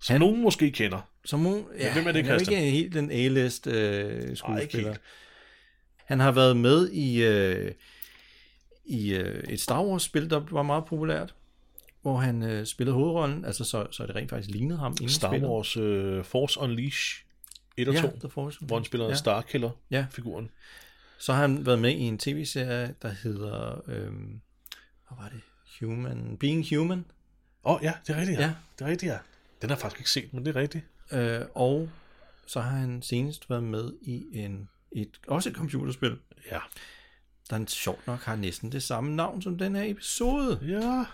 Som 0.00 0.12
Han- 0.14 0.20
nogen 0.20 0.42
måske 0.42 0.70
kender. 0.70 1.10
Som 1.24 1.40
hun, 1.40 1.64
ja, 1.78 1.92
hvem 1.94 2.06
er 2.06 2.12
det, 2.12 2.24
han 2.24 2.34
er 2.34 2.38
ikke 2.38 2.56
helt 2.70 2.94
den 2.94 3.10
A-list 3.10 3.66
øh, 3.66 4.36
skuespiller. 4.36 4.88
helt. 4.88 5.00
Han 6.04 6.20
har 6.20 6.32
været 6.32 6.56
med 6.56 6.90
i, 6.90 7.22
øh, 7.24 7.72
i 8.84 9.14
øh, 9.14 9.44
et 9.48 9.60
Star 9.60 9.82
Wars-spil, 9.84 10.30
der 10.30 10.40
var 10.50 10.62
meget 10.62 10.84
populært, 10.84 11.34
hvor 12.02 12.16
han 12.16 12.42
øh, 12.42 12.66
spillede 12.66 12.94
hovedrollen, 12.94 13.44
altså 13.44 13.64
så, 13.64 13.86
så 13.90 14.06
det 14.06 14.16
rent 14.16 14.30
faktisk 14.30 14.50
lignede 14.50 14.78
ham 14.78 14.92
inden 14.92 15.08
Star 15.08 15.28
spillet. 15.30 15.48
Wars 15.50 15.76
øh, 15.76 16.24
Force 16.24 16.60
Unleash 16.60 17.22
1 17.76 17.88
og 17.88 17.94
2, 17.94 18.00
Ja, 18.00 18.12
The 18.20 18.28
Force. 18.28 18.58
hvor 18.60 18.76
han 18.76 18.84
spiller 18.84 19.08
ja. 19.08 19.14
Starkiller-figuren. 19.14 20.44
Ja. 20.44 20.50
Så 21.18 21.32
har 21.32 21.40
han 21.40 21.66
været 21.66 21.78
med 21.78 21.90
i 21.90 22.00
en 22.00 22.18
tv-serie, 22.18 22.94
der 23.02 23.08
hedder, 23.08 23.82
øh, 23.88 24.10
hvad 25.08 25.16
var 25.18 25.28
det? 25.28 25.40
Human, 25.80 26.36
Being 26.40 26.76
Human. 26.76 27.04
Åh, 27.64 27.74
oh, 27.74 27.80
ja, 27.82 27.92
det 28.06 28.16
er 28.16 28.20
rigtigt, 28.20 28.38
ja. 28.40 28.44
Ja. 28.44 28.54
Det 28.78 28.84
er 28.84 28.90
rigtigt, 28.90 29.12
ja. 29.12 29.18
Den 29.62 29.70
har 29.70 29.76
jeg 29.76 29.80
faktisk 29.80 30.00
ikke 30.00 30.10
set, 30.10 30.32
men 30.34 30.46
det 30.46 30.56
er 30.56 30.60
rigtigt. 30.60 30.84
Øh, 31.12 31.40
og 31.54 31.90
så 32.46 32.60
har 32.60 32.70
han 32.78 33.02
senest 33.02 33.50
været 33.50 33.62
med 33.64 33.92
i 34.02 34.26
en, 34.38 34.68
et, 34.92 35.20
også 35.28 35.48
et 35.48 35.54
computerspil, 35.54 36.18
Ja. 36.50 36.58
der 37.50 37.64
sjovt 37.66 38.06
nok 38.06 38.20
har 38.20 38.36
næsten 38.36 38.72
det 38.72 38.82
samme 38.82 39.16
navn 39.16 39.42
som 39.42 39.58
den 39.58 39.74
her 39.74 39.82
episode. 39.90 40.58
Ja. 40.62 41.04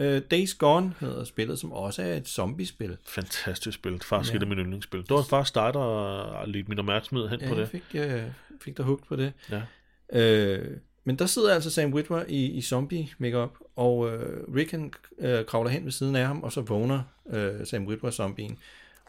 Uh, 0.00 0.04
Days 0.30 0.54
Gone 0.54 0.94
hedder 1.00 1.24
spillet, 1.24 1.58
som 1.58 1.72
også 1.72 2.02
er 2.02 2.14
et 2.14 2.28
zombiespil. 2.28 2.96
Fantastisk 3.06 3.74
spil. 3.78 4.00
Faktisk 4.02 4.32
Ja. 4.32 4.36
et 4.38 4.42
af 4.42 4.48
mine 4.48 4.62
yndlingsspil. 4.62 5.00
Det 5.00 5.10
var 5.10 5.22
faktisk 5.22 5.54
dig, 5.54 5.70
der 5.74 6.46
ledte 6.46 6.68
min 6.68 6.78
opmærksomhed 6.78 7.28
hen 7.28 7.40
Ja, 7.40 7.48
på 7.48 7.54
jeg 7.54 7.60
det. 7.60 7.68
fik, 7.68 7.82
uh, 7.94 8.32
fik 8.60 8.76
der 8.76 8.82
hugt 8.82 9.06
på 9.08 9.16
det. 9.16 9.32
Ja. 9.50 10.58
Uh, 10.60 10.66
men 11.04 11.16
der 11.16 11.26
sidder 11.26 11.54
altså 11.54 11.70
Sam 11.70 11.94
Witwer 11.94 12.24
i, 12.28 12.46
i 12.46 12.62
zombie 12.62 13.08
makeup 13.18 13.50
og 13.76 13.98
uh, 13.98 14.10
Rick 14.56 14.70
han 14.70 14.92
uh, 15.18 15.44
kravler 15.46 15.70
hen 15.70 15.84
ved 15.84 15.92
siden 15.92 16.16
af 16.16 16.26
ham, 16.26 16.42
og 16.42 16.52
så 16.52 16.60
vågner 16.60 17.02
uh, 17.24 17.36
Sam 17.64 17.86
Witwer 17.86 18.10
zombien. 18.10 18.58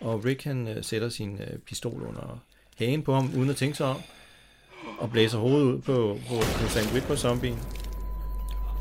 Og 0.02 0.26
Rick 0.26 0.44
han 0.44 0.68
uh, 0.68 0.74
sætter 0.84 1.10
sin 1.10 1.34
uh, 1.34 1.60
pistol 1.66 2.02
under 2.02 2.40
hagen 2.78 3.04
på 3.04 3.14
ham, 3.14 3.32
uden 3.38 3.50
at 3.50 3.56
tænke 3.56 3.78
sig 3.78 3.86
om, 3.86 3.98
og 5.00 5.12
blæser 5.12 5.38
hovedet 5.38 5.66
ud 5.66 5.82
på, 5.82 6.20
på, 6.28 6.36
på 6.36 6.68
Sam 6.70 6.94
Witwer 6.94 7.16
zombien. 7.16 7.60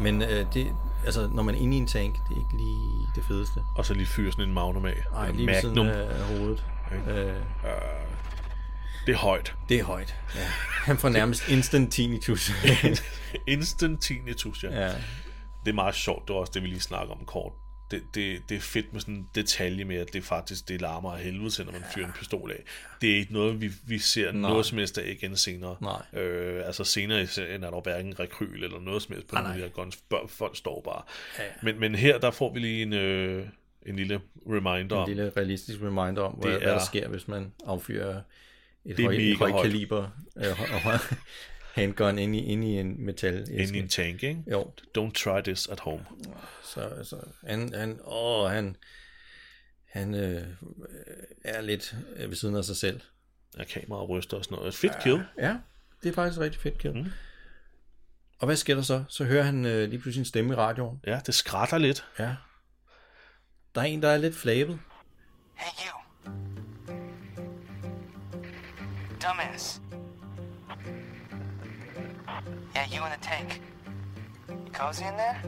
Men 0.00 0.22
uh, 0.22 0.28
det, 0.54 0.66
altså, 1.04 1.28
når 1.32 1.42
man 1.42 1.54
er 1.54 1.58
inde 1.58 1.76
i 1.76 1.80
en 1.80 1.86
tank, 1.86 2.14
det 2.28 2.36
er 2.36 2.40
ikke 2.40 2.56
lige 2.56 3.08
det 3.14 3.24
fedeste. 3.24 3.60
Og 3.76 3.86
så 3.86 3.94
lige 3.94 4.06
fyre 4.06 4.32
sådan 4.32 4.48
en 4.48 4.54
magnum 4.54 4.84
af. 4.86 4.96
Nej, 5.12 5.30
lige 5.30 5.46
ved 5.46 5.60
siden 5.60 5.78
af 5.78 6.22
hovedet. 6.24 6.64
Ikke? 6.94 7.26
Uh, 7.26 7.70
Det 9.06 9.12
er 9.12 9.16
højt. 9.16 9.54
det 9.68 9.78
er 9.80 9.84
højt. 9.84 10.16
Ja. 10.34 10.40
Han 10.84 10.98
får 10.98 11.08
nærmest 11.08 11.48
instant 11.48 11.92
tinnitus. 11.92 12.50
Instant 13.46 14.02
tinnitus, 14.02 14.64
ja. 14.64 14.80
ja. 14.86 14.94
Det 15.64 15.70
er 15.70 15.74
meget 15.74 15.94
sjovt. 15.94 16.28
Det 16.28 16.34
var 16.34 16.40
også 16.40 16.52
det, 16.54 16.62
vi 16.62 16.66
lige 16.68 16.80
snakker 16.80 17.14
om 17.14 17.24
kort. 17.26 17.52
Det, 17.90 18.02
det, 18.14 18.42
det 18.48 18.56
er 18.56 18.60
fedt 18.60 18.92
med 18.92 19.00
sådan 19.00 19.14
en 19.14 19.26
detalje 19.34 19.84
med, 19.84 19.96
at 19.96 20.12
det 20.12 20.24
faktisk 20.24 20.68
det 20.68 20.80
larmer 20.80 21.12
af 21.12 21.18
helvede 21.20 21.50
til, 21.50 21.64
når 21.64 21.72
man 21.72 21.82
fyrer 21.94 22.06
en 22.06 22.12
pistol 22.12 22.50
af. 22.50 22.62
Det 23.00 23.10
er 23.12 23.16
ikke 23.16 23.32
noget, 23.32 23.60
vi, 23.60 23.70
vi 23.86 23.98
ser 23.98 24.32
Nej. 24.32 24.50
Noget 24.50 24.66
som 24.66 24.78
helst 24.78 24.98
af 24.98 25.08
igen 25.10 25.36
senere. 25.36 25.76
Nej. 25.80 26.22
Øh, 26.22 26.66
altså 26.66 26.84
senere 26.84 27.22
i 27.22 27.26
serien 27.26 27.64
er 27.64 27.70
der 27.70 27.80
hverken 27.80 28.20
rekryl 28.20 28.64
eller 28.64 28.80
noget 28.80 29.02
som 29.02 29.12
helst 29.14 29.28
på 29.28 29.34
Nej, 29.34 29.42
nogle 29.42 29.54
af 29.54 29.60
de 29.60 29.64
her 29.66 29.72
guns. 29.84 29.98
Folk 30.28 30.56
står 30.56 30.80
bare. 30.84 31.02
Ja, 31.38 31.44
ja. 31.44 31.50
Men, 31.62 31.80
men 31.80 31.94
her, 31.94 32.18
der 32.18 32.30
får 32.30 32.52
vi 32.54 32.58
lige 32.60 32.82
en, 32.82 32.92
øh, 32.92 33.46
en 33.86 33.96
lille 33.96 34.20
reminder 34.46 34.76
En 34.96 35.02
om, 35.02 35.08
lille 35.08 35.32
realistisk 35.36 35.78
reminder 35.82 36.22
om, 36.22 36.32
hvad, 36.32 36.50
Det 36.52 36.60
hvad 36.60 36.68
der 36.70 36.74
er- 36.80 36.84
sker, 36.84 37.08
hvis 37.08 37.28
man 37.28 37.52
affyrer 37.66 38.20
et 38.84 39.00
er 39.00 39.36
høj, 39.38 39.50
højt. 39.50 39.62
kaliber 39.70 40.08
øh, 40.36 40.44
høj- 40.82 40.98
handgun 41.74 42.18
ind 42.18 42.36
i, 42.36 42.38
ind 42.38 42.64
i 42.64 42.78
en 42.78 43.04
metal 43.04 43.46
ind 43.50 43.76
i 43.76 43.78
en 43.78 43.88
tank, 43.88 44.22
ikke? 44.22 44.42
Jo, 44.50 44.72
Don't 44.98 45.12
try 45.12 45.40
this 45.44 45.68
at 45.68 45.80
home. 45.80 46.04
så 46.64 46.80
altså, 46.80 47.16
han, 47.46 47.74
han, 47.74 48.00
åh, 48.04 48.50
han, 48.50 48.76
han 49.84 50.14
øh, 50.14 50.46
er 51.44 51.60
lidt 51.60 51.96
ved 52.16 52.34
siden 52.36 52.56
af 52.56 52.64
sig 52.64 52.76
selv. 52.76 53.00
Ja, 53.58 53.64
kamera 53.64 54.04
ryster 54.04 54.36
og 54.36 54.44
sådan 54.44 54.56
noget. 54.56 54.68
Et 54.68 54.74
fedt 54.74 55.02
kill. 55.02 55.22
Ja, 55.38 55.56
det 56.02 56.08
er 56.08 56.12
faktisk 56.12 56.38
et 56.38 56.44
rigtig 56.44 56.60
fedt 56.60 56.78
kill. 56.78 56.94
Mm. 56.94 57.10
Og 58.38 58.46
hvad 58.46 58.56
sker 58.56 58.74
der 58.74 58.82
så? 58.82 59.04
Så 59.08 59.24
hører 59.24 59.42
han 59.42 59.66
øh, 59.66 59.88
lige 59.88 60.00
pludselig 60.00 60.20
en 60.20 60.24
stemme 60.24 60.52
i 60.52 60.56
radioen. 60.56 61.00
Ja, 61.06 61.20
det 61.26 61.34
skrætter 61.34 61.78
lidt. 61.78 62.06
Ja. 62.18 62.34
Der 63.74 63.80
er 63.80 63.84
en, 63.84 64.02
der 64.02 64.08
er 64.08 64.18
lidt 64.18 64.36
flabet. 64.36 64.78
Hey, 65.54 65.86
you. 65.86 66.00
Dumbass. 69.22 69.80
Yeah, 72.80 72.96
you 72.96 73.04
in 73.04 73.10
the 73.12 73.18
tank. 73.20 73.60
You 74.48 74.72
cozy 74.72 75.02
in 75.02 75.14
there? 75.16 75.36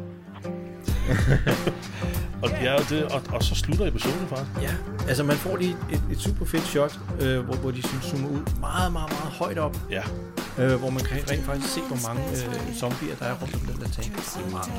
Og, 2.42 2.50
ja, 2.50 2.74
og, 2.74 2.88
det, 2.88 3.04
og, 3.04 3.22
og 3.32 3.42
så 3.42 3.54
slutter 3.54 3.86
episoden 3.86 4.28
faktisk. 4.28 4.62
Ja, 4.62 4.74
altså 5.08 5.24
man 5.24 5.36
får 5.36 5.56
lige 5.56 5.76
et, 5.92 6.02
et 6.12 6.18
super 6.18 6.44
fedt 6.44 6.64
shot, 6.64 6.98
øh, 7.20 7.44
hvor, 7.44 7.54
hvor 7.54 7.70
de 7.70 7.82
zoomer 7.82 8.28
ud 8.28 8.60
meget, 8.60 8.92
meget, 8.92 9.10
meget 9.10 9.32
højt 9.32 9.58
op, 9.58 9.76
Ja, 9.90 10.02
øh, 10.58 10.74
hvor 10.74 10.90
man 10.90 11.04
kan 11.04 11.30
rent 11.30 11.44
faktisk 11.44 11.74
se, 11.74 11.80
hvor 11.80 12.08
mange 12.08 12.22
øh, 12.32 12.74
zombier, 12.74 13.14
der 13.14 13.26
er 13.26 13.34
rundt 13.34 13.54
om 13.54 13.60
den 13.60 13.76
der 13.80 13.88
tank. 13.88 14.16
Det 14.16 14.36
er 14.46 14.50
mange. 14.50 14.72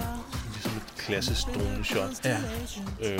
ligesom 0.53 0.71
et 0.71 0.83
klassisk 0.97 1.47
drone 1.55 1.85
shot. 1.85 2.25
Ja, 2.25 2.37
øh, 3.01 3.19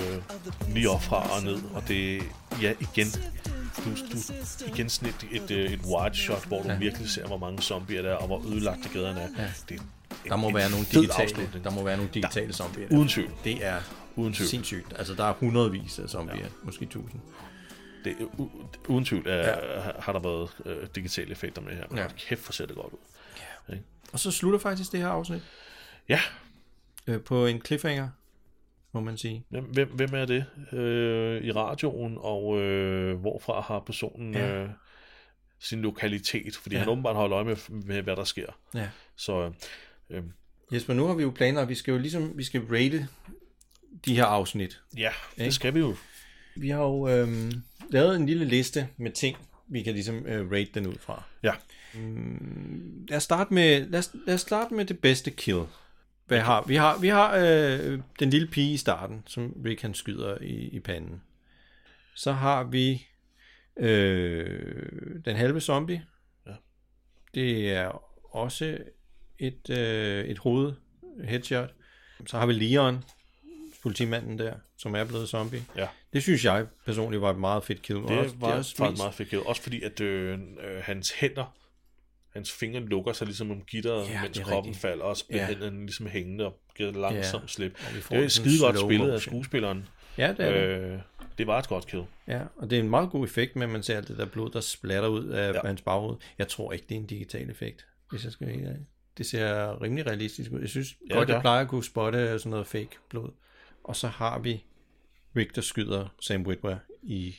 lige 0.68 0.90
op 0.90 1.04
fra 1.04 1.36
og 1.38 1.44
ned, 1.44 1.58
og 1.74 1.88
det 1.88 2.22
ja 2.62 2.74
igen, 2.80 3.08
du, 3.78 3.90
du 3.90 4.18
igen 4.68 4.90
sådan 4.90 5.10
et, 5.10 5.42
et, 5.50 5.74
et 5.74 5.80
wide 5.86 6.16
shot, 6.16 6.48
hvor 6.48 6.62
du 6.64 6.70
ja. 6.70 6.78
virkelig 6.78 7.10
ser, 7.10 7.28
hvor 7.28 7.38
mange 7.38 7.62
zombier 7.62 8.02
der 8.02 8.10
er, 8.10 8.16
og 8.16 8.28
hvor 8.28 8.48
ødelagte 8.48 8.90
gaderne 8.94 9.22
er. 9.22 9.28
Ja. 9.38 9.52
Det 9.70 9.78
er 9.78 9.82
en, 9.82 10.30
der 10.30 10.36
må 10.36 10.48
en 10.48 10.56
være 10.56 10.70
nogle 10.70 10.86
digitale, 10.86 11.24
afslutning. 11.24 11.64
der 11.64 11.72
må 11.72 11.84
være 11.84 11.98
nogle 11.98 12.12
digitale 12.14 12.54
zombier. 12.54 12.88
Uden 12.92 13.08
tvivl. 13.08 13.32
Det 13.44 13.66
er 13.66 13.82
Uden 14.16 14.34
tvivl. 14.34 14.50
sindssygt. 14.50 14.94
Altså, 14.98 15.14
der 15.14 15.24
er 15.24 15.34
hundredvis 15.34 16.00
af 16.00 16.10
zombier, 16.10 16.38
ja. 16.38 16.48
måske 16.64 16.86
tusind. 16.86 17.22
Det, 18.06 18.16
u, 18.38 18.50
uden 18.88 19.06
tvivl 19.06 19.28
er, 19.28 19.38
ja. 19.38 19.56
har 20.00 20.14
der 20.14 20.20
været 20.20 20.50
øh, 20.66 20.88
digitale 20.96 21.32
effekter 21.32 21.62
med 21.62 21.72
her. 21.72 21.84
Ja. 21.96 22.02
ja. 22.02 22.08
kæft, 22.18 22.42
for 22.42 22.54
ser 22.54 22.66
det 22.66 22.76
godt 22.76 22.94
ud. 22.94 22.98
Og 24.14 24.20
så 24.20 24.32
slutter 24.32 24.60
faktisk 24.60 24.92
det 24.92 25.00
her 25.00 25.08
afsnit 25.08 25.42
Ja, 26.10 26.20
øh, 27.08 27.22
på 27.22 27.46
en 27.46 27.62
cliffhanger, 27.66 28.10
må 28.94 29.00
man 29.02 29.18
sige. 29.18 29.46
hvem, 29.50 29.64
hvem, 29.64 29.90
hvem 29.90 30.10
er 30.14 30.26
det 30.26 30.46
øh, 30.72 31.44
i 31.44 31.52
radioen, 31.52 32.18
og 32.20 32.60
øh, 32.62 33.16
hvorfra 33.20 33.62
har 33.62 33.80
personen 33.80 34.34
Ja. 34.34 34.54
øh, 34.64 34.70
sin 35.60 35.82
lokalitet? 35.82 36.56
Fordi 36.56 36.76
Ja. 36.76 36.80
han 36.80 36.90
åbenbart 36.90 37.16
holder 37.16 37.36
øje 37.36 37.46
med, 37.46 37.56
med, 37.70 38.02
hvad 38.02 38.16
der 38.16 38.24
sker. 38.24 38.48
Ja. 38.76 38.90
Så 39.16 39.52
øh, 40.10 40.24
Jesper, 40.74 40.94
nu 40.94 41.06
har 41.06 41.14
vi 41.14 41.24
jo 41.24 41.30
planer, 41.36 41.66
vi 41.66 41.76
skal 41.76 41.92
jo 41.92 41.98
ligesom, 41.98 42.38
vi 42.38 42.44
skal 42.44 42.62
rate 42.62 43.08
de 44.06 44.16
her 44.16 44.26
afsnit. 44.26 44.82
ja, 44.98 45.10
Ikke? 45.34 45.46
det 45.46 45.54
skal 45.54 45.74
vi 45.74 45.80
jo. 45.80 45.96
Vi 46.56 46.70
har 46.70 46.82
jo 46.82 47.08
øhm, 47.08 47.52
lavet 47.90 48.16
en 48.16 48.26
lille 48.26 48.46
liste 48.46 48.88
med 48.98 49.12
ting, 49.12 49.38
vi 49.68 49.84
kan 49.84 49.94
ligesom 49.94 50.26
øh, 50.26 50.52
rate 50.52 50.70
den 50.74 50.88
ud 50.88 50.96
fra. 51.00 51.24
Ja. 51.44 51.54
Lad 53.10 53.18
os 53.18 53.24
starte 53.24 53.54
med, 53.54 53.86
lad 53.90 54.00
os, 54.00 54.12
lad 54.28 54.36
os 54.36 54.42
starte 54.42 54.74
med 54.74 54.86
det 54.86 55.00
bedste 55.00 55.32
kill. 55.32 55.62
Hvad 56.26 56.40
har 56.40 56.64
vi? 56.68 56.76
har, 56.76 56.98
vi 57.00 57.08
har 57.08 57.36
øh, 57.38 58.00
den 58.20 58.30
lille 58.30 58.48
pige 58.48 58.74
i 58.74 58.78
starten, 58.78 59.24
som 59.26 59.56
Rick 59.66 59.82
han 59.82 59.94
skyder 59.94 60.38
i, 60.42 60.54
i 60.54 60.80
panden. 60.80 61.22
Så 62.16 62.32
har 62.32 62.64
vi 62.64 63.08
øh, 63.78 65.20
den 65.26 65.36
halve 65.36 65.62
zombie. 65.62 66.06
Ja. 66.48 66.52
Det 67.34 67.72
er 67.74 68.04
også 68.36 68.78
et, 69.40 69.70
øh, 69.70 70.26
et 70.26 70.38
hoved 70.38 70.74
headshot. 71.24 71.70
Så 72.26 72.38
har 72.38 72.46
vi 72.46 72.54
Leon, 72.54 73.04
politimanden 73.84 74.38
der, 74.40 74.54
som 74.78 74.96
er 74.96 75.04
blevet 75.04 75.30
zombie. 75.30 75.62
Ja. 75.78 75.88
Det 76.14 76.24
synes 76.24 76.46
jeg 76.46 76.68
personligt 76.86 77.22
var 77.22 77.30
et 77.30 77.38
meget 77.40 77.64
fedt 77.64 77.82
kill. 77.82 77.98
Det 78.00 78.06
Også- 78.18 78.36
var 78.40 78.50
er 78.50 78.54
også 78.58 78.76
faktisk 78.76 79.02
meget 79.02 79.14
fedt 79.14 79.30
givet. 79.30 79.46
Også 79.46 79.62
fordi, 79.62 79.82
at 79.82 80.02
øh, 80.02 80.40
øh, 80.40 80.82
hans 80.84 81.12
hænder, 81.12 81.56
hans 82.34 82.52
fingre 82.52 82.80
lukker 82.80 83.14
sig 83.14 83.28
ligesom 83.28 83.52
om 83.52 83.62
gitteret, 83.62 84.10
Ja, 84.10 84.22
mens 84.22 84.40
kroppen 84.40 84.56
rigtigt. 84.70 84.82
falder, 84.82 85.04
og 85.04 85.18
så 85.18 85.28
bliver 85.28 85.42
Ja. 85.42 85.48
hænderne 85.48 85.80
ligesom 85.80 86.08
hængende 86.08 86.46
og 86.46 86.60
giver 86.78 86.92
langsomt 86.92 87.44
Ja, 87.44 87.48
slip. 87.48 87.78
Det 87.78 87.98
er 87.98 88.02
sådan 88.02 88.30
skide 88.30 88.60
godt 88.60 88.80
spillet 88.80 89.12
af 89.12 89.22
skuespilleren. 89.22 89.88
Ja, 90.18 90.34
det 90.38 90.46
er 90.46 90.52
det. 90.52 90.92
Øh, 90.94 91.00
det 91.38 91.48
var 91.48 91.60
et 91.60 91.68
godt 91.68 91.88
kill. 91.88 92.04
Ja, 92.28 92.42
og 92.56 92.70
det 92.70 92.76
er 92.78 92.84
en 92.84 92.90
meget 92.90 93.10
god 93.10 93.24
effekt 93.26 93.56
med, 93.56 93.64
at 93.64 93.70
man 93.70 93.84
ser 93.84 93.98
alt 93.98 94.08
det 94.08 94.18
der 94.18 94.26
blod, 94.26 94.50
der 94.50 94.62
splatter 94.62 95.10
ud 95.10 95.28
af 95.28 95.54
ja. 95.54 95.60
Hans 95.66 95.82
baghoved. 95.82 96.18
Jeg 96.38 96.48
tror 96.48 96.74
ikke, 96.74 96.86
det 96.90 96.96
er 96.96 97.00
en 97.00 97.06
digital 97.06 97.50
effekt, 97.50 97.86
hvis 98.10 98.24
jeg 98.24 98.32
skal 98.32 98.48
være 98.48 98.56
helt. 98.56 98.70
Det 99.18 99.26
ser 99.26 99.82
rimelig 99.82 100.08
realistisk 100.08 100.52
ud. 100.52 100.60
Jeg 100.60 100.70
synes 100.70 100.96
ja, 101.10 101.16
godt, 101.16 101.28
det 101.28 101.34
jeg 101.34 101.42
plejer 101.42 101.62
at 101.62 101.68
kunne 101.68 101.84
spotte 101.84 102.40
sådan 102.40 102.50
noget 102.50 102.68
fake 102.68 102.90
blod. 103.10 103.30
Og 103.84 103.96
så 103.96 104.08
har 104.08 104.40
vi 104.40 104.64
der 105.56 105.62
skyder 105.62 106.08
Sam 106.22 106.42
Witwer 106.46 106.76
i 107.04 107.36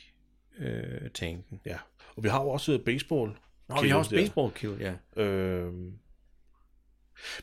øh, 0.59 1.09
tanken. 1.13 1.61
Ja. 1.65 1.77
Og 2.15 2.23
vi 2.23 2.29
har 2.29 2.41
jo 2.41 2.49
også 2.49 2.79
baseball. 2.85 3.31
Nå, 3.67 3.81
vi 3.81 3.89
har 3.89 3.97
også 3.97 4.09
baseball 4.11 4.51
kill, 4.53 4.77
ja. 4.79 5.21
Øh, 5.23 5.73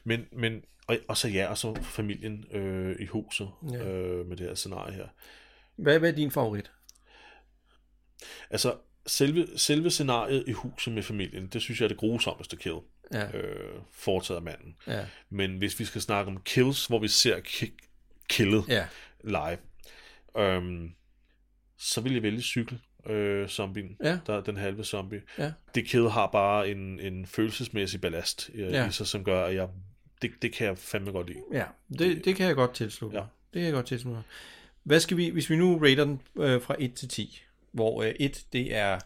men, 0.05 0.27
men 0.33 0.64
og, 0.87 0.99
og 1.09 1.16
så 1.16 1.29
ja, 1.29 1.47
og 1.47 1.59
så 1.59 1.75
familien 1.83 2.45
øh, 2.51 2.97
i 3.01 3.07
huset 3.07 3.51
Ja. 3.73 3.85
øh, 3.89 4.27
med 4.27 4.37
det 4.37 4.47
her 4.47 4.55
scenarie 4.55 4.95
her. 4.95 5.09
Hvad, 5.77 5.99
hvad 5.99 6.12
er 6.12 6.16
din 6.16 6.31
favorit? 6.31 6.73
Altså, 8.51 8.77
selve, 9.07 9.47
selve 9.59 9.91
scenariet 9.91 10.45
i 10.47 10.53
huset 10.53 10.93
med 10.93 11.03
familien, 11.03 11.47
det 11.47 11.62
synes 11.62 11.81
jeg 11.81 11.85
er 11.85 11.89
det 11.89 11.97
grusomste 11.99 12.57
kill, 12.57 12.77
Ja, 13.12 13.37
øh, 13.37 13.81
foretaget 13.93 14.37
af 14.39 14.43
manden. 14.43 14.77
ja, 14.87 15.07
Men 15.31 15.59
hvis 15.59 15.81
vi 15.81 15.85
skal 15.85 16.01
snakke 16.01 16.31
om 16.31 16.43
kills, 16.45 16.87
hvor 16.87 16.99
vi 16.99 17.09
ser 17.09 17.41
ki- 17.41 17.77
killet 18.29 18.64
ja. 18.68 18.87
live, 19.25 19.59
øhm, 20.37 20.95
så 21.79 22.01
vil 22.01 22.12
jeg 22.12 22.23
vælge 22.23 22.43
cykel 22.43 22.81
øh, 23.07 23.48
zombien, 23.48 23.96
Ja. 24.05 24.18
der 24.26 24.34
er 24.36 24.40
den 24.40 24.57
halve 24.57 24.84
zombie. 24.84 25.22
Ja. 25.38 25.53
Det 25.74 25.84
kill 25.84 26.09
har 26.11 26.26
bare 26.26 26.70
en, 26.70 27.00
en 27.00 27.26
følelsesmæssig 27.26 28.00
ballast 28.00 28.50
øh, 28.55 28.72
Ja. 28.72 28.88
i 28.88 28.92
sig, 28.92 29.07
som 29.07 29.24
gør, 29.24 29.44
at 29.44 29.55
jeg, 29.55 29.68
det, 30.22 30.30
det 30.42 30.53
kan 30.53 30.66
jeg 30.66 30.78
fandme 30.78 31.11
godt 31.12 31.26
lide. 31.26 31.38
Ja, 31.53 31.64
det, 31.98 32.24
det 32.24 32.36
kan 32.36 32.46
jeg 32.46 32.55
godt 32.55 32.74
tilslutte. 32.74 33.16
Ja. 33.18 33.22
Det 33.22 33.59
kan 33.61 33.62
jeg 33.62 33.72
godt 33.72 33.86
tilslutte. 33.86 34.22
Hvad 34.82 35.00
skal 35.00 35.16
vi, 35.16 35.28
hvis 35.28 35.50
vi 35.50 35.57
nu 35.57 35.78
rater 35.78 36.05
den 36.05 36.20
øh, 36.36 36.62
fra 36.62 36.74
1 36.78 36.94
til 36.94 37.09
10, 37.09 37.42
hvor 37.72 38.03
øh, 38.03 38.14
1, 38.20 38.44
det 38.53 38.74
er 38.76 38.98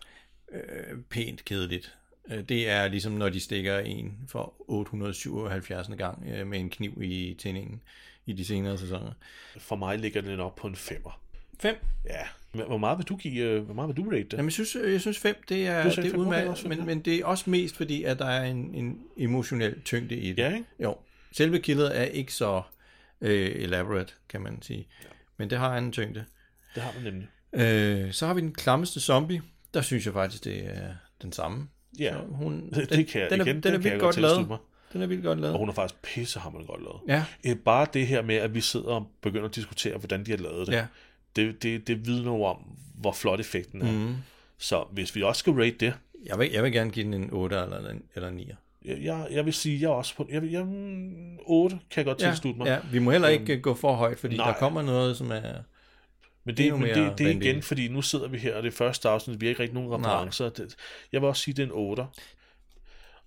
øh, 0.52 0.98
pænt 1.10 1.44
kedeligt. 1.44 1.94
Øh, 2.30 2.42
det 2.48 2.68
er 2.68 2.88
ligesom, 2.88 3.12
når 3.12 3.28
de 3.28 3.40
stikker 3.40 3.78
en 3.78 4.18
for 4.28 4.54
877. 4.68 5.88
gang 5.98 6.24
øh, 6.28 6.46
med 6.46 6.58
en 6.60 6.70
kniv 6.70 7.02
i 7.02 7.36
tændingen 7.38 7.80
i 8.26 8.32
de 8.32 8.44
senere 8.44 8.78
sæsoner. 8.78 9.12
For 9.58 9.76
mig 9.76 9.98
ligger 9.98 10.20
den 10.20 10.40
op 10.40 10.56
på 10.56 10.66
en 10.66 10.76
femmer. 10.76 11.20
5. 11.58 11.76
Ja. 12.04 12.64
Hvor 12.66 12.78
meget 12.78 12.98
vil 12.98 13.06
du 13.06 13.16
give, 13.16 13.44
øh, 13.44 13.62
hvor 13.62 13.74
meget 13.74 13.88
vil 13.88 13.96
du 14.04 14.10
rate 14.10 14.22
det? 14.22 14.32
Jamen, 14.32 14.44
jeg 14.44 14.52
synes, 14.52 14.76
jeg 14.84 15.00
synes 15.00 15.18
5, 15.18 15.36
det 15.48 15.66
er, 15.66 15.82
det 15.90 15.98
er 15.98 16.16
udmærket, 16.16 16.68
men, 16.68 16.86
men 16.86 17.00
det 17.00 17.14
er 17.14 17.24
også 17.26 17.50
mest 17.50 17.76
fordi, 17.76 18.02
at 18.02 18.18
der 18.18 18.26
er 18.26 18.44
en, 18.44 18.74
en 18.74 19.00
emotionel 19.16 19.80
tyngde 19.82 20.16
i 20.16 20.28
det. 20.28 20.38
Ja, 20.38 20.52
ikke? 20.54 20.64
Jo. 20.82 20.96
Selve 21.32 21.58
killet 21.58 21.98
er 22.00 22.04
ikke 22.04 22.32
så 22.32 22.62
øh, 23.20 23.50
elaborate, 23.62 24.12
kan 24.28 24.40
man 24.40 24.62
sige. 24.62 24.88
Ja. 25.02 25.08
Men 25.36 25.50
det 25.50 25.58
har 25.58 25.78
en 25.78 25.92
tyngde. 25.92 26.24
Det 26.74 26.82
har 26.82 26.92
man 26.94 27.12
nemlig. 27.12 27.28
Øh, 27.52 28.12
så 28.12 28.26
har 28.26 28.34
vi 28.34 28.40
den 28.40 28.52
klammeste 28.52 29.00
zombie. 29.00 29.42
Der 29.74 29.80
synes 29.80 30.06
jeg 30.06 30.12
faktisk, 30.14 30.44
det 30.44 30.66
er 30.66 30.88
den 31.22 31.32
samme. 31.32 31.68
Ja, 31.98 32.12
Så 32.12 32.18
hun, 32.28 32.70
det, 32.70 32.90
det 32.96 33.06
kan 33.06 33.20
jeg, 33.20 33.30
den 33.30 33.40
er, 33.40 33.44
igen, 33.44 33.60
den 33.62 33.72
er 33.72 33.76
det 33.76 33.82
kan 33.82 33.90
vildt 33.90 34.00
godt 34.00 34.16
lavet. 34.16 34.48
Mig. 34.48 34.58
Den 34.92 35.02
er 35.02 35.06
vildt 35.06 35.24
godt 35.24 35.40
lavet. 35.40 35.52
Og 35.52 35.58
hun 35.58 35.68
er 35.68 35.72
faktisk 35.72 36.02
pissehammerende 36.02 36.66
godt 36.66 36.82
lavet. 36.82 37.00
Ja, 37.08 37.24
Øh, 37.50 37.56
Bare 37.56 37.86
det 37.92 38.06
her 38.06 38.22
med, 38.22 38.34
at 38.36 38.54
vi 38.54 38.60
sidder 38.60 38.86
og 38.86 39.10
begynder 39.22 39.48
at 39.48 39.54
diskutere, 39.54 39.98
hvordan 39.98 40.26
de 40.26 40.30
har 40.30 40.38
lavet 40.38 40.66
det, 40.66 40.72
ja. 40.72 40.86
Det, 41.36 41.62
det, 41.62 41.86
det 41.88 42.06
vidner 42.06 42.32
jo 42.32 42.42
om, 42.44 42.56
hvor 42.94 43.12
flot 43.12 43.40
effekten 43.40 43.82
er. 43.82 43.92
Mm. 43.92 44.14
Så 44.58 44.84
hvis 44.92 45.16
vi 45.16 45.22
også 45.22 45.38
skal 45.38 45.52
rate 45.52 45.76
det, 45.80 45.94
Jeg 46.26 46.38
vil, 46.38 46.50
jeg 46.52 46.62
vil 46.62 46.72
gerne 46.72 46.90
give 46.90 47.04
den 47.04 47.14
en 47.14 47.30
8 47.32 47.56
eller 47.56 47.90
en, 47.90 48.02
eller 48.14 48.28
en 48.28 48.34
9. 48.34 48.50
jeg, 48.84 49.26
jeg, 49.30 49.44
vil 49.44 49.52
sige, 49.54 49.80
jeg 49.80 49.86
er 49.86 49.90
også 49.94 50.16
på, 50.16 50.26
jeg, 50.30 50.42
vil- 50.42 50.50
jeg, 50.50 50.64
mm, 50.64 51.38
8 51.46 51.78
kan 51.90 51.96
jeg 51.96 52.04
godt 52.04 52.22
Ja, 52.22 52.30
tilslutte 52.30 52.58
mig. 52.58 52.66
ja, 52.66 52.78
vi 52.92 52.98
må 52.98 53.10
heller 53.10 53.28
ikke 53.28 53.54
øh, 53.56 53.60
gå 53.60 53.74
for 53.74 53.92
højt, 53.94 54.18
fordi 54.18 54.36
nej. 54.36 54.46
der 54.50 54.58
kommer 54.58 54.82
noget, 54.82 55.16
som 55.16 55.30
er... 55.30 55.40
Men 56.44 56.56
det, 56.56 56.72
men 56.72 56.82
det, 56.82 56.94
det 56.94 57.00
er 57.00 57.10
igen, 57.10 57.18
vanvittigt. 57.28 57.64
fordi 57.64 57.88
nu 57.88 58.02
sidder 58.02 58.28
vi 58.28 58.38
her, 58.38 58.56
og 58.56 58.62
det 58.62 58.68
er 58.72 58.76
første 58.76 59.08
afsnit, 59.08 59.40
vi 59.40 59.46
har 59.46 59.48
ikke 59.50 59.62
rigtig 59.62 59.74
nogen 59.74 59.90
referencer. 59.94 60.48
Det, 60.48 60.74
jeg 61.12 61.20
vil 61.20 61.28
også 61.28 61.42
sige, 61.42 61.54
det 61.54 61.62
er 61.62 61.66
en 61.66 61.72
8. 61.72 62.02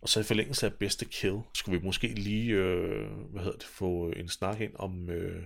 Og 0.02 0.10
så 0.10 0.20
i 0.20 0.24
forlængelse 0.24 0.66
af 0.66 0.74
bedste 0.74 1.06
kill, 1.06 1.38
skulle 1.54 1.80
vi 1.80 1.86
måske 1.86 2.08
lige, 2.08 2.52
øh, 2.52 3.08
hvad 3.32 3.44
hedder 3.44 3.58
det, 3.58 3.68
få 3.68 4.14
en 4.16 4.30
snak 4.30 4.62
ind 4.62 4.72
om 4.76 5.10
øh, 5.10 5.44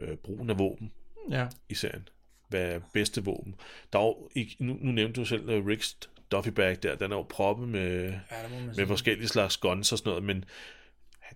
øh, 0.00 0.16
brugen 0.16 0.50
af 0.50 0.58
våben 0.58 0.92
Ja, 1.30 1.46
i 1.68 1.74
serien. 1.74 2.08
Hvad 2.48 2.60
er 2.62 2.80
bedste 2.92 3.24
våben? 3.24 3.54
Der 3.92 3.98
er 3.98 4.04
jo, 4.04 4.16
nu, 4.58 4.76
nu 4.80 4.92
nævnte 4.92 5.20
du 5.20 5.24
selv 5.24 5.58
uh, 5.58 5.66
Ricks 5.66 5.96
Duffy 6.32 6.48
bag 6.48 6.76
der, 6.82 6.94
den 6.94 7.12
er 7.12 7.16
jo 7.16 7.26
proppet 7.28 7.68
med, 7.68 8.02
ja 8.04 8.18
med 8.76 8.86
forskellige 8.86 9.28
slags 9.28 9.56
guns 9.56 9.92
og 9.92 9.98
sådan 9.98 10.10
noget, 10.10 10.24
men 10.24 10.44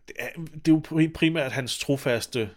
det 0.09 0.17
er, 0.19 0.29
det 0.37 0.69
er 0.69 0.73
jo 0.73 0.83
pri- 0.89 1.13
primært 1.13 1.53
hans 1.53 1.79
trofaste, 1.79 2.51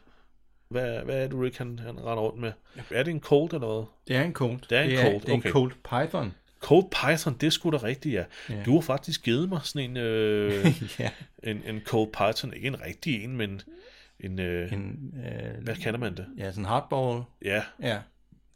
hvad, 0.69 0.99
hvad 0.99 1.23
er 1.23 1.27
det 1.27 1.41
Rick 1.41 1.57
han, 1.57 1.79
han 1.79 1.97
render 1.99 2.23
rundt 2.23 2.39
med? 2.39 2.51
Er 2.91 3.03
det 3.03 3.11
en 3.11 3.19
Colt 3.19 3.53
eller 3.53 3.67
hvad? 3.67 3.85
Det 4.07 4.15
er 4.15 4.23
en 4.23 4.33
Colt. 4.33 4.69
Det 4.69 4.77
er 4.77 4.81
en 4.81 4.89
det 4.89 4.99
Colt, 4.99 5.21
Det 5.25 5.29
er 5.29 5.37
okay. 5.37 5.47
en 5.47 5.53
Colt 5.53 5.83
Python. 5.83 6.33
Colt 6.59 6.89
Python, 6.89 7.33
det 7.41 7.47
er 7.47 7.51
sgu 7.51 7.71
da 7.71 7.77
rigtigt, 7.77 8.15
ja. 8.15 8.23
Ja. 8.49 8.55
ja. 8.55 8.63
Du 8.63 8.73
har 8.73 8.81
faktisk 8.81 9.23
givet 9.23 9.49
mig 9.49 9.59
sådan 9.63 9.89
en, 9.89 9.97
øh, 9.97 10.65
ja. 10.99 11.09
en, 11.43 11.61
en 11.65 11.81
Colt 11.85 12.11
Python, 12.11 12.53
ikke 12.53 12.67
en 12.67 12.81
rigtig 12.81 13.23
en, 13.23 13.37
men 13.37 13.61
en, 14.19 14.39
øh, 14.39 14.73
en 14.73 15.13
øh, 15.25 15.63
hvad 15.63 15.75
kalder 15.75 15.99
man 15.99 16.17
det? 16.17 16.25
ja, 16.37 16.51
sådan 16.51 16.61
en 16.61 16.65
hardball. 16.65 17.23
Ja, 17.45 17.63
Ja. 17.81 17.99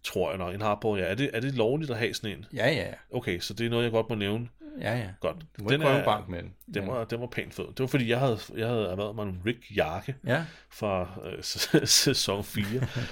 tror 0.04 0.30
jeg 0.30 0.38
nok, 0.38 0.56
en 0.56 0.62
hardball, 0.62 1.00
ja. 1.00 1.06
Er 1.06 1.16
det, 1.16 1.30
er 1.34 1.40
det 1.40 1.54
lovligt 1.56 1.92
at 1.92 1.98
have 1.98 2.14
sådan 2.14 2.38
en? 2.38 2.46
Ja, 2.54 2.68
ja, 2.68 2.74
ja. 2.88 2.94
Okay, 3.18 3.40
så 3.40 3.54
det 3.54 3.66
er 3.66 3.70
noget, 3.70 3.84
jeg 3.84 3.92
godt 3.92 4.10
må 4.10 4.16
nævne. 4.16 4.48
Ja, 4.82 4.98
ja. 4.98 5.08
Godt. 5.20 5.36
Du 5.60 5.64
må 5.64 5.70
ikke 5.70 5.84
prøve 5.84 5.98
en 6.00 6.06
bank 6.06 6.30
med 6.30 6.44
den. 6.44 6.54
Den 6.74 6.88
var, 6.88 7.04
den 7.04 7.20
var 7.22 7.28
pænt 7.28 7.54
fed. 7.54 7.66
Det 7.68 7.80
var 7.80 7.88
fordi, 7.88 8.10
jeg 8.10 8.20
havde, 8.20 8.40
jeg 8.56 8.68
havde 8.68 8.86
erhvervet 8.88 9.16
mig 9.16 9.24
en 9.24 9.42
Rick-jakke 9.46 10.16
Ja. 10.28 10.44
fra 10.70 11.20
øh, 11.26 11.44
sæson 11.88 12.44
4. 12.44 12.66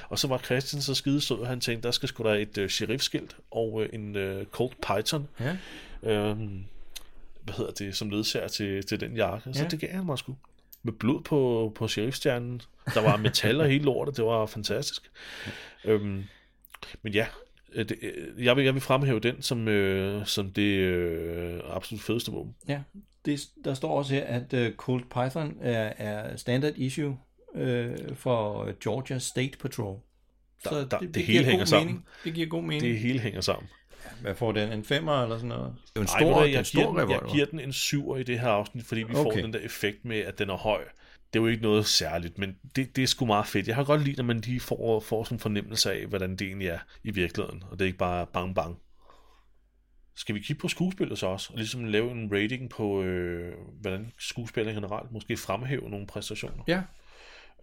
og 0.09 0.19
så 0.19 0.27
var 0.27 0.37
Christian 0.37 0.81
så 0.81 0.95
skide 0.95 1.21
sød, 1.21 1.37
og 1.37 1.47
han 1.47 1.59
tænkte, 1.59 1.87
der 1.87 1.91
skal 1.91 2.09
sgu 2.09 2.23
da 2.23 2.29
et 2.41 2.57
øh, 2.57 2.69
sheriffskilt 2.69 3.35
og 3.51 3.83
øh, 3.83 3.89
en 3.93 4.15
øh, 4.15 4.45
Colt 4.45 4.77
Python. 4.81 5.27
Ja. 5.39 5.57
Øhm, 6.03 6.63
hvad 7.43 7.53
hedder 7.53 7.71
det, 7.71 7.95
som 7.95 8.09
ledsager 8.09 8.47
til, 8.47 8.85
til 8.85 8.99
den 8.99 9.15
jakke. 9.15 9.53
Så 9.53 9.63
Ja. 9.63 9.67
det 9.69 9.79
gav 9.79 9.89
han 9.91 10.05
mig 10.05 10.17
sgu. 10.17 10.35
Med 10.83 10.93
blod 10.93 11.21
på, 11.23 11.71
på 11.75 11.87
sheriffstjernen. 11.87 12.61
Der 12.93 13.01
var 13.01 13.17
metal 13.17 13.61
og 13.61 13.67
hele 13.67 13.83
lortet. 13.83 14.17
Det 14.17 14.25
var 14.25 14.45
fantastisk. 14.45 15.11
Øhm, 15.85 16.23
men 17.01 17.13
ja, 17.13 17.25
øh, 17.73 17.89
det, 17.89 17.97
øh, 18.01 18.45
jeg, 18.45 18.55
vil, 18.57 18.63
jeg 18.65 18.73
vil 18.73 18.81
fremhæve 18.81 19.19
den 19.19 19.41
som, 19.41 19.67
øh, 19.67 20.25
som 20.25 20.51
det 20.51 20.77
øh, 20.77 21.59
absolut 21.69 22.01
fedeste 22.01 22.31
våben. 22.31 22.55
Ja, 22.67 22.81
det, 23.25 23.39
der 23.65 23.73
står 23.73 23.97
også 23.97 24.13
her, 24.13 24.23
at 24.23 24.53
uh, 24.53 24.75
Colt 24.75 25.09
Python 25.09 25.57
er, 25.61 25.93
er 25.97 26.35
standard 26.37 26.73
issue 26.75 27.17
uh, 27.55 28.15
for 28.15 28.69
Georgia 28.83 29.19
State 29.19 29.57
Patrol. 29.61 29.99
Der- 30.63 30.85
der- 30.87 30.99
det 30.99 31.13
giver 31.13 31.25
hele 31.25 31.43
god 31.43 31.49
hænger 31.49 31.65
sammen. 31.65 31.87
Mening. 31.87 32.05
Det 32.23 32.33
giver 32.33 32.47
god 32.47 32.63
mening. 32.63 32.81
Det 32.81 32.99
hele 32.99 33.19
hænger 33.19 33.41
sammen. 33.41 33.69
Hvad 34.21 34.35
får 34.35 34.51
den? 34.51 34.71
En 34.71 34.83
femmer 34.83 35.23
eller 35.23 35.35
sådan 35.35 35.49
noget? 35.49 35.75
Det 35.87 35.95
er 35.95 35.99
en 35.99 36.07
Ej, 36.07 36.19
stor, 36.19 36.33
hvad, 36.33 36.35
det 36.35 36.41
er 36.41 36.45
en 36.45 36.53
jeg, 36.53 36.65
stor 36.65 36.93
giver 36.93 37.01
den, 37.01 37.09
jeg 37.09 37.33
giver 37.33 37.45
den 37.45 37.59
en 37.59 37.73
syver 37.73 38.17
i 38.17 38.23
det 38.23 38.39
her 38.39 38.49
afsnit, 38.49 38.85
fordi 38.85 39.03
vi 39.03 39.15
okay. 39.15 39.23
får 39.23 39.31
den 39.31 39.53
der 39.53 39.59
effekt 39.59 40.05
med, 40.05 40.17
at 40.17 40.39
den 40.39 40.49
er 40.49 40.57
høj. 40.57 40.83
Det 41.33 41.39
er 41.39 41.43
jo 41.43 41.47
ikke 41.47 41.63
noget 41.63 41.85
særligt, 41.85 42.37
men 42.37 42.55
det, 42.75 42.95
det 42.95 43.03
er 43.03 43.07
sgu 43.07 43.25
meget 43.25 43.47
fedt. 43.47 43.67
Jeg 43.67 43.75
har 43.75 43.83
godt 43.83 44.03
lide, 44.03 44.15
når 44.15 44.23
man 44.23 44.39
lige 44.39 44.59
får, 44.59 44.99
får 44.99 45.23
sådan 45.23 45.35
en 45.35 45.39
fornemmelse 45.39 45.93
af, 45.93 46.05
hvordan 46.05 46.31
det 46.31 46.41
egentlig 46.41 46.67
er 46.67 46.79
i 47.03 47.11
virkeligheden, 47.11 47.63
og 47.71 47.79
det 47.79 47.85
er 47.85 47.87
ikke 47.87 47.97
bare 47.97 48.25
bang 48.25 48.55
bang. 48.55 48.77
Skal 50.15 50.35
vi 50.35 50.39
kigge 50.39 50.59
på 50.59 50.67
skuespillet 50.67 51.19
så 51.19 51.27
også, 51.27 51.49
og 51.53 51.57
ligesom 51.57 51.85
lave 51.85 52.11
en 52.11 52.29
rating 52.33 52.69
på, 52.69 53.01
øh, 53.01 53.53
hvordan 53.81 54.11
skuespiller 54.17 54.73
generelt 54.73 55.11
måske 55.11 55.37
fremhæve 55.37 55.89
nogle 55.89 56.07
præstationer? 56.07 56.63
Ja, 56.67 56.81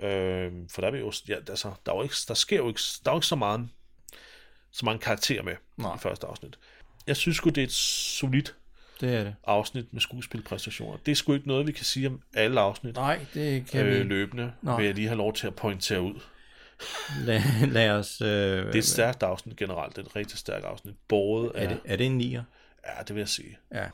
Øh, 0.00 0.52
for 0.70 0.80
der, 0.80 0.88
er 0.88 0.92
vi 0.92 0.98
jo, 0.98 1.12
ja, 1.28 1.34
altså, 1.34 1.72
der, 1.86 1.92
er 1.92 1.96
jo 1.96 2.02
ikke, 2.02 2.14
der 2.28 2.34
sker 2.34 2.56
jo 2.56 2.68
ikke, 2.68 2.80
der 3.04 3.10
er 3.10 3.14
jo 3.14 3.18
ikke 3.18 3.26
så 3.26 3.36
meget 3.36 3.68
så 4.72 4.84
mange 4.84 4.98
karakterer 4.98 5.42
med 5.42 5.56
Nej. 5.76 5.94
i 5.94 5.98
første 5.98 6.26
afsnit. 6.26 6.58
Jeg 7.06 7.16
synes 7.16 7.36
sgu, 7.36 7.48
det 7.50 7.58
er 7.58 7.64
et 7.64 7.72
solidt 7.72 8.54
det 9.00 9.14
er 9.14 9.24
det. 9.24 9.34
afsnit 9.46 9.92
med 9.92 10.00
skuespilpræstationer. 10.00 10.98
Det 11.06 11.12
er 11.12 11.16
sgu 11.16 11.34
ikke 11.34 11.48
noget, 11.48 11.66
vi 11.66 11.72
kan 11.72 11.84
sige 11.84 12.06
om 12.06 12.22
alle 12.34 12.60
afsnit 12.60 12.94
Nej, 12.94 13.26
det 13.34 13.66
kan 13.66 13.86
øh, 13.86 13.98
vi 13.98 14.02
løbende, 14.02 14.52
Nej. 14.62 14.76
vil 14.76 14.86
jeg 14.86 14.94
lige 14.94 15.08
have 15.08 15.18
lov 15.18 15.32
til 15.34 15.46
at 15.46 15.54
pointere 15.54 16.00
ud. 16.02 16.20
lad, 17.24 17.40
lad 17.66 17.90
os... 17.90 18.20
Øh, 18.20 18.28
Det 18.28 18.74
er 18.74 18.78
et 18.78 18.84
stærkt 18.84 19.22
afsnit 19.22 19.56
generelt, 19.56 19.96
det 19.96 20.02
er 20.02 20.06
et 20.06 20.16
rigtig 20.16 20.38
stærkt 20.38 20.64
afsnit. 20.64 20.94
Båret 21.08 21.52
er, 21.54 21.60
er, 21.60 21.68
det, 21.68 21.80
er 21.84 21.96
det 21.96 22.06
en 22.06 22.18
nier? 22.18 22.42
ja, 22.86 23.02
det 23.02 23.14
vil 23.14 23.20
jeg 23.20 23.28
sige. 23.28 23.58
Ja. 23.74 23.86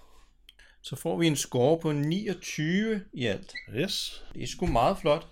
Så 0.83 0.97
får 0.97 1.16
vi 1.18 1.27
en 1.27 1.37
score 1.37 1.79
på 1.81 1.93
29 1.93 3.01
i 3.12 3.27
alt. 3.27 3.55
Yes, 3.77 4.25
Det 4.35 4.43
er 4.43 4.47
sgu 4.47 4.66
meget 4.66 4.99
flot 4.99 5.27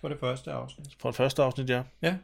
for 0.00 0.08
det 0.08 0.20
første 0.20 0.50
afsnit. 0.52 0.86
for 1.00 1.08
det 1.08 1.16
første 1.16 1.42
afsnit, 1.42 1.70
ja. 1.70 1.82
Ja, 2.02 2.16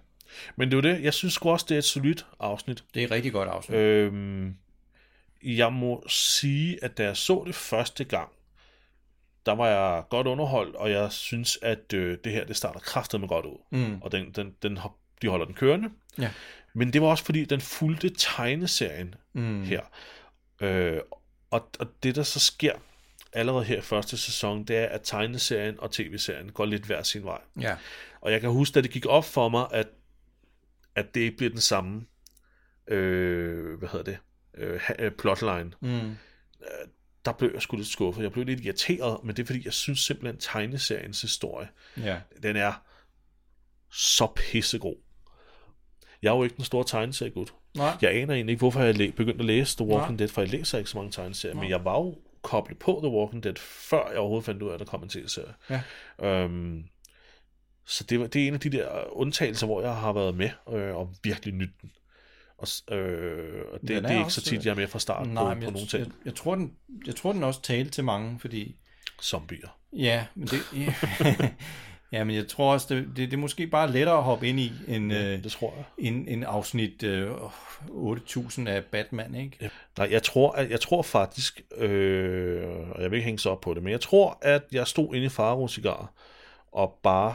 Men 0.57 0.71
det 0.71 0.79
er 0.85 0.91
jo 0.91 0.95
det, 0.97 1.05
jeg 1.05 1.15
synes 1.15 1.35
sgu 1.35 1.51
også, 1.51 1.67
det 1.69 1.75
er 1.75 1.79
et 1.79 1.85
solidt 1.85 2.27
afsnit. 2.41 2.85
det 2.95 3.01
er 3.03 3.05
et 3.07 3.11
rigtig 3.11 3.33
godt 3.33 3.49
afsnit. 3.49 3.79
Øhm, 3.79 4.57
jeg 5.43 5.73
må 5.73 6.05
sige, 6.09 6.85
at 6.85 6.99
da 6.99 7.05
jeg 7.05 7.17
så 7.17 7.43
det 7.47 7.55
første 7.55 8.05
gang, 8.05 8.29
der 9.47 9.53
var 9.53 9.67
jeg 9.69 10.03
godt 10.11 10.27
underholdt, 10.27 10.77
og 10.77 10.91
jeg 10.91 11.13
synes, 11.13 11.59
at 11.63 11.93
øh, 11.95 12.19
det 12.25 12.33
her, 12.33 12.45
det 12.45 12.57
starter 12.57 12.81
kraftet 12.81 13.21
med 13.21 13.29
godt 13.29 13.47
ud. 13.47 13.59
Mm. 13.71 14.03
Og 14.03 14.13
den, 14.13 14.31
den, 14.31 14.55
den, 14.63 14.79
de 15.23 15.29
holder 15.29 15.47
den 15.47 15.55
kørende. 15.55 15.91
Ja. 16.19 16.31
Men 16.75 16.93
det 16.93 17.03
var 17.03 17.09
også 17.09 17.25
fordi, 17.25 17.45
den 17.45 17.61
fulgte 17.61 18.11
tegneserien 18.19 19.15
Mm. 19.33 19.63
her. 19.65 19.81
Øh, 20.61 20.99
og, 21.51 21.69
og 21.79 21.87
det, 22.03 22.15
der 22.17 22.23
så 22.23 22.41
sker 22.41 22.73
allerede 23.33 23.65
her 23.65 23.79
i 23.79 23.81
første 23.81 24.17
sæson, 24.19 24.65
det 24.65 24.77
er, 24.77 24.87
at 24.87 25.01
tegneserien 25.05 25.81
og 25.81 25.91
tv-serien 25.93 26.53
går 26.53 26.65
lidt 26.67 26.85
hver 26.85 27.03
sin 27.03 27.25
vej. 27.25 27.41
Ja. 27.61 27.77
Og 28.21 28.33
jeg 28.33 28.41
kan 28.41 28.51
huske, 28.51 28.75
da 28.75 28.81
det 28.81 28.91
gik 28.91 29.07
op 29.07 29.25
for 29.25 29.49
mig, 29.49 29.67
at, 29.73 29.87
at 30.95 31.15
det 31.15 31.21
ikke 31.21 31.37
bliver 31.37 31.51
den 31.51 31.61
samme, 31.61 32.07
øh, 32.89 33.79
hvad 33.79 33.89
hedder 33.89 34.05
det, 34.05 34.19
øh, 34.55 34.81
øh, 34.99 35.11
plotline. 35.13 35.73
Mm. 35.81 36.17
Der 37.25 37.33
blev 37.33 37.51
jeg 37.55 37.63
sgu 37.63 37.77
lidt 37.77 37.89
skuffet. 37.89 38.23
Jeg 38.23 38.33
blev 38.33 38.45
lidt 38.45 38.61
irriteret, 38.61 39.25
men 39.25 39.37
det 39.37 39.43
er 39.43 39.47
fordi, 39.47 39.63
jeg 39.65 39.73
synes 39.73 40.01
simpelthen, 40.01 40.41
tegneseriens 40.41 41.21
historie, 41.23 41.69
Ja. 41.97 42.21
den 42.43 42.57
er 42.57 42.73
så 43.93 44.27
pissegod. 44.37 44.97
Jeg 46.23 46.31
er 46.33 46.37
jo 46.37 46.43
ikke 46.45 46.57
den 46.57 46.65
store 46.65 46.85
tegneseriegud. 46.85 47.47
Nej. 47.77 47.97
Jeg 48.03 48.11
aner 48.11 48.35
egentlig 48.35 48.53
ikke, 48.53 48.59
hvorfor 48.61 48.81
jeg 48.81 48.95
begyndte 49.17 49.39
at 49.39 49.45
læse 49.45 49.77
The 49.77 49.87
Walking 49.87 50.19
Dead, 50.19 50.29
for 50.29 50.41
jeg 50.41 50.51
læser 50.51 50.79
ikke 50.79 50.91
så 50.91 50.99
mange 50.99 51.13
tegneserier, 51.13 51.55
men 51.57 51.71
jeg 51.71 51.85
var 51.85 51.99
jo 51.99 52.19
koblet 52.43 52.79
på 52.79 53.01
The 53.03 53.11
Walking 53.13 53.45
Dead, 53.45 53.57
før 53.59 54.09
jeg 54.09 54.19
overhovedet 54.19 54.45
fandt 54.47 54.63
ud 54.63 54.69
af, 54.69 54.75
at 54.75 54.81
der 54.81 54.87
kom 54.87 55.03
en 55.03 55.09
tv-serie. 55.09 55.55
Ja. 55.71 55.83
Øhm, 56.23 56.85
så 57.85 58.05
det, 58.05 58.21
var, 58.21 58.27
det 58.27 58.43
er 58.43 58.49
en 58.49 58.55
af 58.55 58.61
de 58.61 58.71
der 58.71 58.89
undtagelser, 59.17 59.67
hvor 59.67 59.83
jeg 59.83 59.95
har 59.97 60.13
været 60.13 60.35
med 60.37 60.51
øh, 60.73 60.97
og 60.97 61.11
virkelig 61.23 61.55
nyt 61.55 61.71
den. 61.83 61.91
Og, 62.59 62.69
øh, 62.97 63.63
og 63.73 63.81
det, 63.81 63.91
er 63.97 64.01
det 64.01 64.11
er 64.11 64.11
ikke 64.15 64.25
også- 64.25 64.41
så 64.41 64.47
tit, 64.47 64.65
jeg 64.67 64.71
er 64.71 64.77
med 64.77 64.87
fra 64.89 64.99
starten 64.99 65.33
Nej, 65.35 65.43
på, 65.55 65.61
på 65.61 65.65
jeg, 65.65 65.73
nogle 65.73 65.79
jeg, 65.81 65.89
ting. 65.89 66.15
jeg, 66.25 66.35
tror, 66.35 66.55
den, 66.55 66.73
jeg 67.07 67.17
tror, 67.17 67.33
den 67.33 67.43
også 67.45 67.63
talte 67.63 67.91
til 67.91 68.05
mange, 68.05 68.39
fordi... 68.41 68.77
Zombier. 69.23 69.69
Ja, 69.93 70.27
men 70.35 70.49
det... 70.49 70.59
Ja, 70.77 70.95
ja 72.19 72.25
men 72.25 72.37
jeg 72.37 72.49
tror 72.49 72.73
også, 72.73 72.95
det, 72.95 73.07
det, 73.07 73.17
det 73.17 73.33
er 73.33 73.37
måske 73.37 73.67
bare 73.67 73.93
lettere 73.93 74.17
at 74.17 74.23
hoppe 74.25 74.49
ind 74.49 74.61
i, 74.61 74.73
end, 74.89 75.13
Ja, 75.13 75.33
øh, 75.37 75.45
det 75.45 75.53
tror 75.53 75.75
jeg. 75.77 75.85
end, 76.07 76.29
end 76.29 76.45
afsnit 76.47 77.03
øh, 77.03 77.31
8000 77.91 78.69
af 78.69 78.85
Batman, 78.85 79.35
ikke? 79.35 79.71
Nej, 79.99 80.09
jeg 80.11 80.23
tror, 80.23 80.53
at, 80.53 80.71
jeg 80.71 80.81
tror 80.81 81.03
faktisk, 81.03 81.61
øh, 81.77 82.63
og 82.91 83.03
jeg 83.03 83.11
vil 83.11 83.17
ikke 83.17 83.25
hænge 83.25 83.39
så 83.39 83.51
op 83.51 83.61
på 83.61 83.75
det, 83.75 83.83
men 83.83 83.93
jeg 83.93 84.01
tror, 84.01 84.39
at 84.43 84.63
jeg 84.73 84.87
stod 84.87 85.15
inde 85.15 85.27
i 85.27 85.29
Faro 85.29 85.69
Cigar 85.69 86.13
og 86.73 86.99
bare 87.03 87.35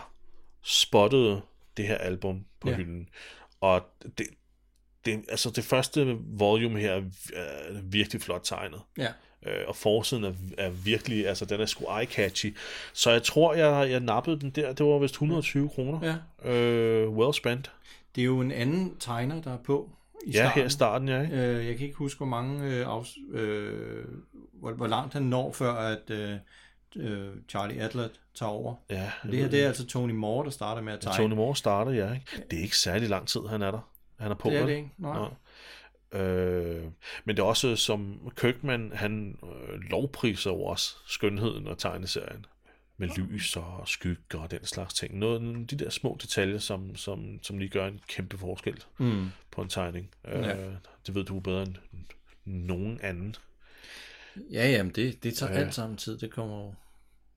spottede 0.66 1.42
det 1.78 1.88
her 1.88 1.98
album 1.98 2.46
på 2.60 2.70
Ja. 2.70 2.76
hylden. 2.76 3.10
Og 3.62 3.82
det, 4.18 4.28
det, 5.06 5.26
altså 5.30 5.50
det 5.50 5.64
første 5.64 6.18
volume 6.20 6.80
her 6.80 6.92
er 7.34 7.82
virkelig 7.84 8.22
flot 8.22 8.42
tegnet. 8.44 8.82
Ja. 8.98 9.08
Øh, 9.46 9.68
og 9.68 9.76
forsiden 9.76 10.24
er, 10.24 10.34
er 10.58 10.70
virkelig, 10.70 11.28
altså 11.28 11.46
den 11.46 11.62
er 11.62 11.66
sgu 11.66 11.86
eye-catchy. 11.86 12.54
Så 12.94 13.12
jeg 13.12 13.24
tror, 13.24 13.54
jeg, 13.54 13.92
jeg 13.92 14.00
nappede 14.00 14.40
den 14.42 14.50
der, 14.50 14.74
det 14.74 14.86
var 14.86 14.98
vist 15.00 15.14
120 15.14 15.70
kroner. 15.70 16.18
Ja. 16.44 16.52
Øh, 16.52 17.10
well 17.10 17.34
spent. 17.34 17.72
Det 18.16 18.22
er 18.22 18.26
jo 18.26 18.42
en 18.42 18.52
anden 18.52 18.96
tegner, 19.00 19.42
der 19.42 19.54
er 19.54 19.58
på 19.58 19.90
i 20.26 20.32
Ja, 20.32 20.34
starten. 20.34 20.62
her 20.62 20.66
i 20.66 20.70
starten, 20.70 21.08
ja. 21.08 21.22
Ikke? 21.22 21.36
Øh, 21.36 21.66
jeg 21.68 21.78
kan 21.78 21.86
ikke 21.86 21.98
huske, 21.98 22.18
hvor 22.18 22.26
mange 22.26 22.64
øh, 22.66 22.88
afs, 22.88 23.18
øh, 23.32 24.06
hvor, 24.54 24.72
hvor 24.72 24.88
langt 24.88 25.14
han 25.14 25.24
når, 25.24 25.52
før 25.52 25.74
at 25.74 26.10
øh, 26.10 26.36
øh, 26.96 27.30
Charlie 27.50 27.82
Adler 27.82 28.08
tager 28.36 28.50
over. 28.50 28.76
Ja, 28.90 29.12
det 29.24 29.40
her, 29.40 29.48
det 29.48 29.64
er 29.64 29.68
altså 29.68 29.86
Tony 29.88 30.12
Moore, 30.12 30.46
der 30.46 30.52
starter 30.52 30.82
med 30.82 30.94
at 30.94 31.02
tegne. 31.02 31.18
Tony 31.18 31.34
Moore 31.36 31.56
starter, 31.56 31.92
ja. 31.92 32.14
Ikke? 32.14 32.44
Det 32.52 32.60
er 32.60 32.64
ikke 32.64 32.78
særlig 32.78 33.10
lang 33.10 33.28
tid, 33.28 33.40
han 33.50 33.62
er 33.62 33.72
der. 33.72 33.92
Han 34.20 34.32
er 34.32 34.36
på 34.36 34.50
Det 34.50 34.58
er 34.58 34.66
det 34.66 34.76
ikke, 34.76 34.90
nej. 34.98 35.30
Øh, 36.22 36.84
men 37.26 37.36
det 37.36 37.40
er 37.42 37.46
også 37.46 37.76
som 37.76 38.32
Kirkman, 38.36 38.92
han 38.96 39.40
øh, 39.44 39.80
lovpriser 39.90 40.52
over 40.52 40.72
os 40.74 40.98
skønheden 41.08 41.68
og 41.68 41.78
tegneserien. 41.78 42.46
Med 42.98 43.08
lys 43.18 43.56
og 43.56 43.84
skygger 43.86 44.40
og 44.40 44.52
den 44.52 44.66
slags 44.66 44.94
ting. 44.94 45.18
Noget, 45.20 45.72
de 45.72 45.76
der 45.78 45.90
små 45.90 46.18
detaljer, 46.22 46.58
som, 46.58 46.96
som, 46.96 47.40
som 47.44 47.58
lige 47.58 47.70
gør 47.70 47.88
en 47.88 48.00
kæmpe 48.08 48.38
forskel 48.38 48.84
Mm. 48.98 49.28
på 49.52 49.62
en 49.62 49.70
tegning. 49.70 50.10
Øh, 50.28 50.44
Ja. 50.44 50.56
Det 51.08 51.16
ved 51.16 51.24
du 51.24 51.40
bedre 51.40 51.62
end 51.64 51.76
nogen 52.46 53.00
anden. 53.04 53.36
Ja, 54.52 54.70
jamen 54.72 54.92
det, 54.96 55.24
det 55.24 55.34
tager 55.36 55.52
Ja. 55.54 55.60
alt 55.60 55.74
sammen 55.74 55.98
tid. 55.98 56.18
Det 56.18 56.32
kommer 56.32 56.58
jo... 56.66 56.74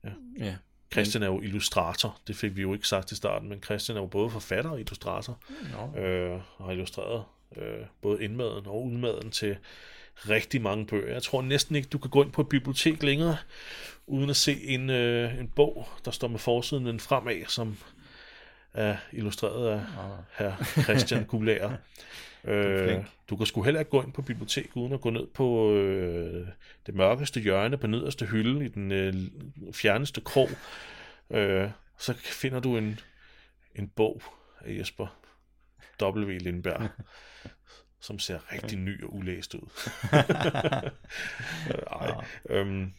Ja. 0.03 0.09
ja. 0.45 0.55
Christian 0.91 1.23
er 1.23 1.27
jo 1.27 1.41
illustrator, 1.41 2.17
det 2.27 2.35
fik 2.35 2.55
vi 2.55 2.61
jo 2.61 2.73
ikke 2.73 2.87
sagt 2.87 3.11
i 3.11 3.15
starten, 3.15 3.49
men 3.49 3.63
Christian 3.63 3.97
er 3.97 4.01
jo 4.01 4.07
både 4.07 4.29
forfatter 4.29 4.71
og 4.71 4.79
illustrator, 4.79 5.37
Nå. 5.71 6.01
øh, 6.01 6.41
og 6.57 6.65
har 6.65 6.71
illustreret 6.71 7.23
øh, 7.57 7.85
både 8.01 8.23
indmaden 8.23 8.67
og 8.67 8.85
udmaden 8.85 9.31
til 9.31 9.57
rigtig 10.15 10.61
mange 10.61 10.85
bøger. 10.85 11.13
Jeg 11.13 11.23
tror 11.23 11.41
næsten 11.41 11.75
ikke, 11.75 11.89
du 11.89 11.97
kan 11.97 12.09
gå 12.09 12.23
ind 12.23 12.31
på 12.31 12.41
et 12.41 12.49
bibliotek 12.49 13.03
længere, 13.03 13.37
uden 14.07 14.29
at 14.29 14.35
se 14.35 14.63
en, 14.63 14.89
øh, 14.89 15.39
en 15.39 15.47
bog, 15.47 15.87
der 16.05 16.11
står 16.11 16.27
med 16.27 16.39
forsiden 16.39 16.87
en 16.87 16.99
fremad, 16.99 17.45
som 17.47 17.77
er 18.73 18.97
illustreret 19.11 19.69
af 19.69 19.81
herr 20.37 20.83
Christian 20.83 21.25
Gulager. 21.25 21.77
Øh, 22.43 23.03
du 23.29 23.35
kan 23.35 23.45
sgu 23.45 23.63
heller 23.63 23.79
ikke 23.79 23.91
gå 23.91 24.01
ind 24.01 24.13
på 24.13 24.21
bibliotek 24.21 24.75
uden 24.75 24.93
at 24.93 25.01
gå 25.01 25.09
ned 25.09 25.27
på 25.27 25.73
øh, 25.73 26.47
det 26.85 26.95
mørkeste 26.95 27.39
hjørne 27.39 27.77
på 27.77 27.87
nederste 27.87 28.25
hylde 28.25 28.65
i 28.65 28.67
den 28.67 28.91
øh, 28.91 29.13
fjerneste 29.73 30.21
krog. 30.21 30.49
Øh, 31.29 31.69
så 31.97 32.13
finder 32.13 32.59
du 32.59 32.77
en, 32.77 32.99
en 33.75 33.87
bog 33.87 34.21
af 34.61 34.77
Jesper 34.77 35.19
W. 36.01 36.37
Lindberg, 36.37 36.89
som 38.07 38.19
ser 38.19 38.53
rigtig 38.53 38.77
ny 38.77 39.03
og 39.03 39.15
ulæst 39.15 39.53
ud. 39.53 39.69
Ej. 42.01 42.25
Øhm, 42.49 42.93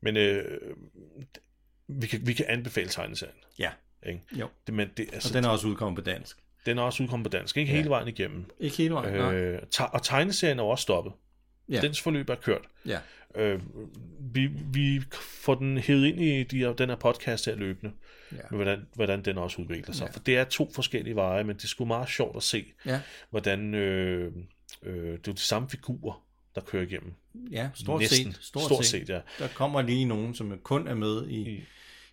men 0.00 0.16
øh, 0.16 0.76
vi, 1.86 2.06
kan, 2.06 2.26
vi 2.26 2.32
kan 2.32 2.46
anbefale 2.48 2.88
tegneserien. 2.88 3.36
Ja. 3.58 3.70
Ikke? 4.06 4.20
Jo. 4.32 4.48
Det, 4.66 4.74
men 4.74 4.88
det, 4.96 5.06
altså, 5.12 5.28
Og 5.28 5.34
den 5.34 5.44
er 5.44 5.48
også 5.48 5.66
udkommet 5.68 6.04
på 6.04 6.10
dansk. 6.10 6.36
den 6.66 6.78
er 6.78 6.82
også 6.82 7.02
udkommet 7.02 7.24
på 7.32 7.36
dansk. 7.38 7.56
Ikke 7.56 7.70
ja. 7.72 7.76
hele 7.76 7.88
vejen 7.90 8.08
igennem. 8.08 8.44
Ikke 8.60 8.76
hele 8.76 8.94
vejen, 8.94 9.14
nej. 9.14 9.34
Øh, 9.34 9.62
te- 9.70 9.86
og 9.86 10.02
tegneserien 10.02 10.58
er 10.58 10.62
også 10.62 10.82
stoppet. 10.82 11.12
Ja. 11.68 11.80
Dens 11.80 12.00
forløb 12.00 12.28
er 12.28 12.34
kørt. 12.34 12.62
Ja. 12.86 12.98
Øh, 13.34 13.60
vi, 14.20 14.46
vi 14.72 15.02
får 15.20 15.54
den 15.54 15.78
hævet 15.78 16.06
ind 16.06 16.20
i 16.20 16.42
de 16.42 16.74
den 16.78 16.88
her 16.88 16.96
podcast 16.96 17.46
her 17.46 17.54
løbende, 17.56 17.92
Ja. 18.32 18.36
med 18.50 18.58
hvordan, 18.58 18.86
hvordan 18.94 19.22
den 19.22 19.38
også 19.38 19.62
udvikler 19.62 19.94
sig. 19.94 20.04
Ja. 20.06 20.10
For 20.10 20.18
det 20.20 20.36
er 20.36 20.44
to 20.44 20.70
forskellige 20.74 21.14
veje, 21.16 21.44
men 21.44 21.56
det 21.56 21.64
er 21.64 21.68
sgu 21.68 21.84
meget 21.84 22.08
sjovt 22.08 22.36
at 22.36 22.42
se, 22.42 22.72
Ja, 22.86 23.00
hvordan 23.30 23.74
øh, 23.74 24.32
øh, 24.82 25.12
det 25.18 25.28
er 25.28 25.32
de 25.32 25.38
samme 25.40 25.68
figurer, 25.70 26.22
der 26.54 26.60
kører 26.60 26.82
igennem. 26.82 27.12
ja 27.50 27.68
stort 27.74 28.00
Næsten. 28.00 28.32
set. 28.32 28.42
Stort, 28.44 28.62
Stort 28.62 28.84
set. 28.84 29.00
set, 29.00 29.08
ja. 29.08 29.20
Der 29.38 29.48
kommer 29.54 29.82
lige 29.82 30.04
nogen, 30.04 30.34
som 30.34 30.58
kun 30.62 30.88
er 30.88 30.94
med 30.94 31.26
i, 31.28 31.34
I- 31.50 31.64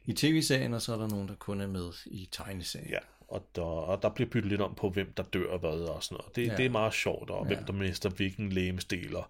i 0.06 0.14
tv-serien, 0.14 0.74
og 0.74 0.82
så 0.82 0.94
er 0.94 0.98
der 0.98 1.08
nogen, 1.10 1.28
der 1.28 1.36
kun 1.36 1.62
er 1.62 1.68
med 1.68 1.90
i 2.06 2.30
tegneserien. 2.32 2.90
Ja, 2.90 2.98
og 3.28 3.46
der, 3.56 3.62
og 3.62 4.02
der 4.02 4.10
bliver 4.10 4.30
byttet 4.30 4.50
lidt 4.50 4.62
om 4.62 4.74
på, 4.76 4.90
hvem 4.90 5.14
der 5.18 5.24
dør 5.24 5.46
og 5.52 5.60
hvad 5.60 5.70
og 5.70 6.04
sådan 6.04 6.16
noget. 6.16 6.36
Det, 6.36 6.48
Ja. 6.48 6.56
det 6.58 6.66
er 6.66 6.70
meget 6.70 6.94
sjovt, 6.94 7.30
og 7.30 7.48
ja. 7.50 7.56
hvem 7.56 7.66
der 7.66 7.74
mister 7.74 8.10
hvilken 8.10 8.50
lægemstil 8.50 9.16
og 9.16 9.26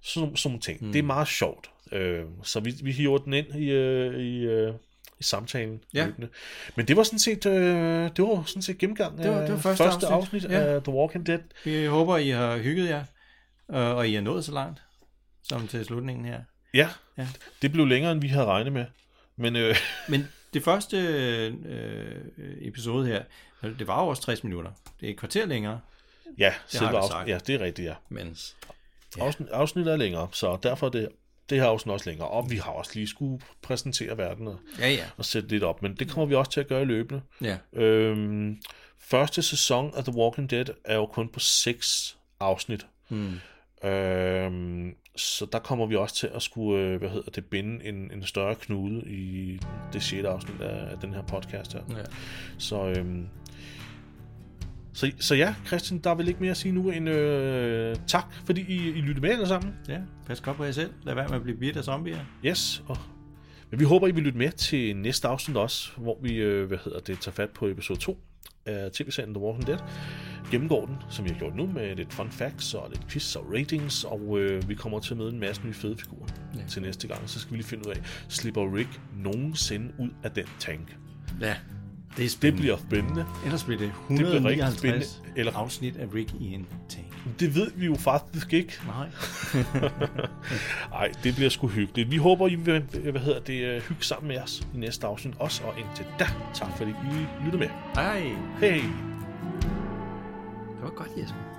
sådan, 0.00 0.36
sådan 0.36 0.50
nogle 0.50 0.60
ting. 0.60 0.84
Mm. 0.86 0.92
Det 0.92 0.98
er 0.98 1.02
meget 1.02 1.28
sjovt. 1.28 1.70
Øh, 1.92 2.24
så 2.42 2.60
vi, 2.60 2.74
vi 2.82 2.92
hiver 2.92 3.18
den 3.18 3.32
ind 3.32 3.54
i, 3.54 3.70
øh, 3.70 4.20
i, 4.20 4.38
øh, 4.38 4.74
i 5.20 5.22
samtalen. 5.22 5.80
Ja. 5.94 6.06
løbende. 6.06 6.28
Men 6.76 6.88
det 6.88 6.96
var 6.96 7.02
sådan 7.02 7.18
set, 7.18 7.46
øh, 7.46 8.10
det 8.16 8.24
var 8.24 8.42
sådan 8.46 8.62
set 8.62 8.78
gennemgang 8.78 9.18
Det 9.18 9.30
var- 9.30 9.40
det 9.40 9.50
var 9.52 9.56
første 9.58 9.84
første 9.84 10.06
afsnit. 10.06 10.44
afsnit, 10.44 10.52
Ja. 10.52 10.60
af 10.74 10.82
The 10.82 10.92
Walking 10.92 11.26
Dead. 11.26 11.38
Vi 11.64 11.84
håber, 11.84 12.16
I 12.16 12.28
har 12.28 12.58
hygget 12.58 12.88
jer, 12.88 13.04
øh, 13.70 13.96
og 13.96 14.08
I 14.08 14.14
er 14.14 14.20
nået 14.20 14.44
så 14.44 14.52
langt, 14.52 14.82
som 15.42 15.68
til 15.68 15.84
slutningen 15.84 16.24
her. 16.24 16.40
Ja. 16.74 16.88
ja, 17.18 17.28
det 17.62 17.72
blev 17.72 17.86
længere, 17.86 18.12
end 18.12 18.20
vi 18.20 18.28
havde 18.28 18.46
regnet 18.46 18.72
med. 18.72 18.84
Men 19.36 19.56
øh, 19.56 19.76
Men 20.08 20.28
det 20.54 20.64
første 20.64 20.96
øh, 20.96 21.54
episode 22.60 23.06
her, 23.06 23.22
det 23.78 23.86
var 23.86 24.02
jo 24.02 24.08
også 24.08 24.22
60 24.22 24.44
minutter. 24.44 24.70
Det 25.00 25.06
er 25.06 25.10
et 25.10 25.18
kvarter 25.18 25.46
længere, 25.46 25.80
ja, 26.38 26.50
har 26.50 26.58
selve 26.66 26.90
vi 26.90 26.96
afsnit, 26.96 27.28
ja, 27.28 27.38
det 27.46 27.54
er 27.54 27.60
rigtigt, 27.60 27.88
ja. 27.88 27.94
men 28.08 28.36
Afsnit, 29.20 29.48
afsnittet 29.48 29.92
er 29.92 29.96
længere, 29.96 30.28
så 30.32 30.58
derfor 30.62 30.86
er 30.86 30.90
det, 30.90 31.08
det 31.50 31.60
her 31.60 31.66
afsnit 31.66 31.92
også 31.92 32.10
længere. 32.10 32.28
Og 32.28 32.50
vi 32.50 32.56
har 32.56 32.70
også 32.72 32.90
lige 32.94 33.08
skulle 33.08 33.42
præsentere 33.62 34.18
verden 34.18 34.48
og, 34.48 34.58
ja, 34.78 34.90
ja. 34.90 35.04
og 35.16 35.24
sætte 35.24 35.48
lidt 35.48 35.62
op, 35.62 35.82
men 35.82 35.94
det 35.94 36.10
kommer 36.10 36.26
vi 36.26 36.34
også 36.34 36.50
til 36.50 36.60
at 36.60 36.66
gøre 36.66 36.82
i 36.82 36.84
løbende. 36.84 37.22
ja. 37.42 37.56
Øhm, 37.72 38.62
første 38.98 39.42
sæson 39.42 39.92
af 39.96 40.04
The 40.04 40.14
Walking 40.16 40.50
Dead 40.50 40.66
er 40.84 40.94
jo 40.94 41.06
kun 41.06 41.28
på 41.28 41.40
seks 41.40 42.16
afsnit. 42.40 42.86
Hmm. 43.08 43.40
Øhm, 43.88 44.94
så 45.16 45.46
der 45.52 45.58
kommer 45.58 45.86
vi 45.86 45.96
også 45.96 46.14
til 46.14 46.30
at 46.34 46.42
skulle, 46.42 46.80
øh, 46.80 46.98
hvad 46.98 47.08
hedder 47.08 47.30
det, 47.30 47.44
binde 47.44 47.84
en, 47.84 47.94
en 47.94 48.22
større 48.22 48.54
knude 48.54 49.02
i 49.06 49.58
det 49.92 50.02
sjette 50.02 50.28
afsnit 50.28 50.60
af, 50.60 50.90
af 50.92 50.98
den 50.98 51.14
her 51.14 51.22
podcast 51.22 51.72
her. 51.72 51.80
ja. 51.90 52.04
Så, 52.58 52.86
øhm, 52.86 53.28
så, 54.92 55.12
så 55.18 55.34
ja, 55.34 55.54
Christian, 55.66 56.00
der 56.00 56.10
er 56.10 56.14
vel 56.14 56.28
ikke 56.28 56.40
mere 56.40 56.50
at 56.50 56.56
sige 56.56 56.72
nu 56.72 56.90
end 56.90 57.08
øh, 57.08 57.96
tak, 58.06 58.24
fordi 58.44 58.60
I, 58.68 58.88
I 58.88 59.00
lyttede 59.00 59.20
med 59.20 59.30
alle 59.30 59.46
sammen. 59.46 59.74
Ja, 59.88 60.00
pas 60.26 60.40
godt 60.40 60.56
på 60.56 60.64
jer 60.64 60.72
selv. 60.72 60.90
Lad 61.02 61.14
være 61.14 61.28
med 61.28 61.36
at 61.36 61.42
blive 61.42 61.56
bidt 61.56 61.76
af 61.76 61.84
zombier. 61.84 62.18
Yes, 62.44 62.82
og, 62.86 62.96
men 63.70 63.80
vi 63.80 63.84
håber, 63.84 64.06
I 64.06 64.10
vil 64.10 64.22
lytte 64.22 64.38
med 64.38 64.50
til 64.50 64.96
næste 64.96 65.28
afsnit 65.28 65.56
også, 65.56 65.90
hvor 65.96 66.18
vi, 66.22 66.34
øh, 66.34 66.66
hvad 66.66 66.78
hedder 66.84 67.00
det, 67.00 67.20
tager 67.20 67.34
fat 67.34 67.50
på 67.50 67.66
episode 67.66 67.98
2 67.98 68.18
af 68.66 68.90
tv-serien 68.92 69.34
The 69.34 69.42
Walking 69.42 69.66
Dead. 69.66 69.78
Gennemgår 70.50 70.86
den, 70.86 70.96
som 71.10 71.24
vi 71.24 71.30
har 71.30 71.38
gjort 71.38 71.56
nu, 71.56 71.66
med 71.66 71.96
lidt 71.96 72.12
fun 72.12 72.30
facts 72.30 72.74
og 72.74 72.88
lidt 72.90 73.08
quiz 73.08 73.36
og 73.36 73.52
ratings, 73.54 74.04
og 74.04 74.38
øh, 74.38 74.68
vi 74.68 74.74
kommer 74.74 75.00
til 75.00 75.14
at 75.14 75.18
møde 75.18 75.32
en 75.32 75.40
masse 75.40 75.62
nye 75.64 75.72
fede 75.74 75.96
figurer 75.96 76.26
Ja. 76.54 76.60
til 76.68 76.82
næste 76.82 77.08
gang. 77.08 77.28
Så 77.30 77.40
skal 77.40 77.52
vi 77.52 77.56
lige 77.56 77.66
finde 77.66 77.88
ud 77.88 77.92
af, 77.92 78.00
slipper 78.28 78.76
Rick 78.76 79.00
nogensinde 79.16 79.92
ud 79.98 80.08
af 80.22 80.30
den 80.30 80.44
tank? 80.58 80.96
Ja, 81.40 81.56
det 82.16 82.22
er 82.22 82.24
Det 82.24 82.30
spændende. 82.30 82.60
bliver 82.62 82.76
spændende. 82.76 83.26
Ellers 83.44 83.64
bliver 83.64 83.78
det 83.80 83.92
bliver 84.08 84.20
rigtig 84.20 84.34
159 84.34 84.78
spændende. 84.78 85.06
Eller- 85.36 85.56
afsnit 85.56 85.96
af 85.96 86.06
Rick 86.14 86.32
i 86.40 86.54
en 86.54 86.66
tank. 86.88 87.06
Det 87.40 87.54
ved 87.54 87.70
vi 87.76 87.86
jo 87.86 87.94
faktisk 87.94 88.52
ikke. 88.52 88.72
Nej. 88.86 89.08
Nej, 90.90 91.12
det 91.24 91.34
bliver 91.34 91.50
sgu 91.50 91.66
hyggeligt. 91.68 92.10
Vi 92.10 92.16
håber, 92.16 92.48
I 92.48 92.54
vil 92.54 92.82
hvad 93.10 93.20
hedder 93.20 93.40
det, 93.40 93.64
øh, 93.64 93.82
hygge 93.82 94.04
sammen 94.04 94.28
med 94.28 94.38
os 94.42 94.66
i 94.74 94.78
næste 94.78 95.06
afsnit 95.06 95.34
også, 95.38 95.62
og 95.64 95.74
indtil 95.78 96.04
da, 96.18 96.26
tak 96.54 96.76
fordi 96.76 96.90
I 96.90 97.44
lytter 97.44 97.58
med. 97.58 97.68
Hej. 97.94 98.20
Hej! 98.60 98.70
Det 99.60 100.82
var 100.82 100.90
godt, 100.90 101.08
Jesper. 101.22 101.53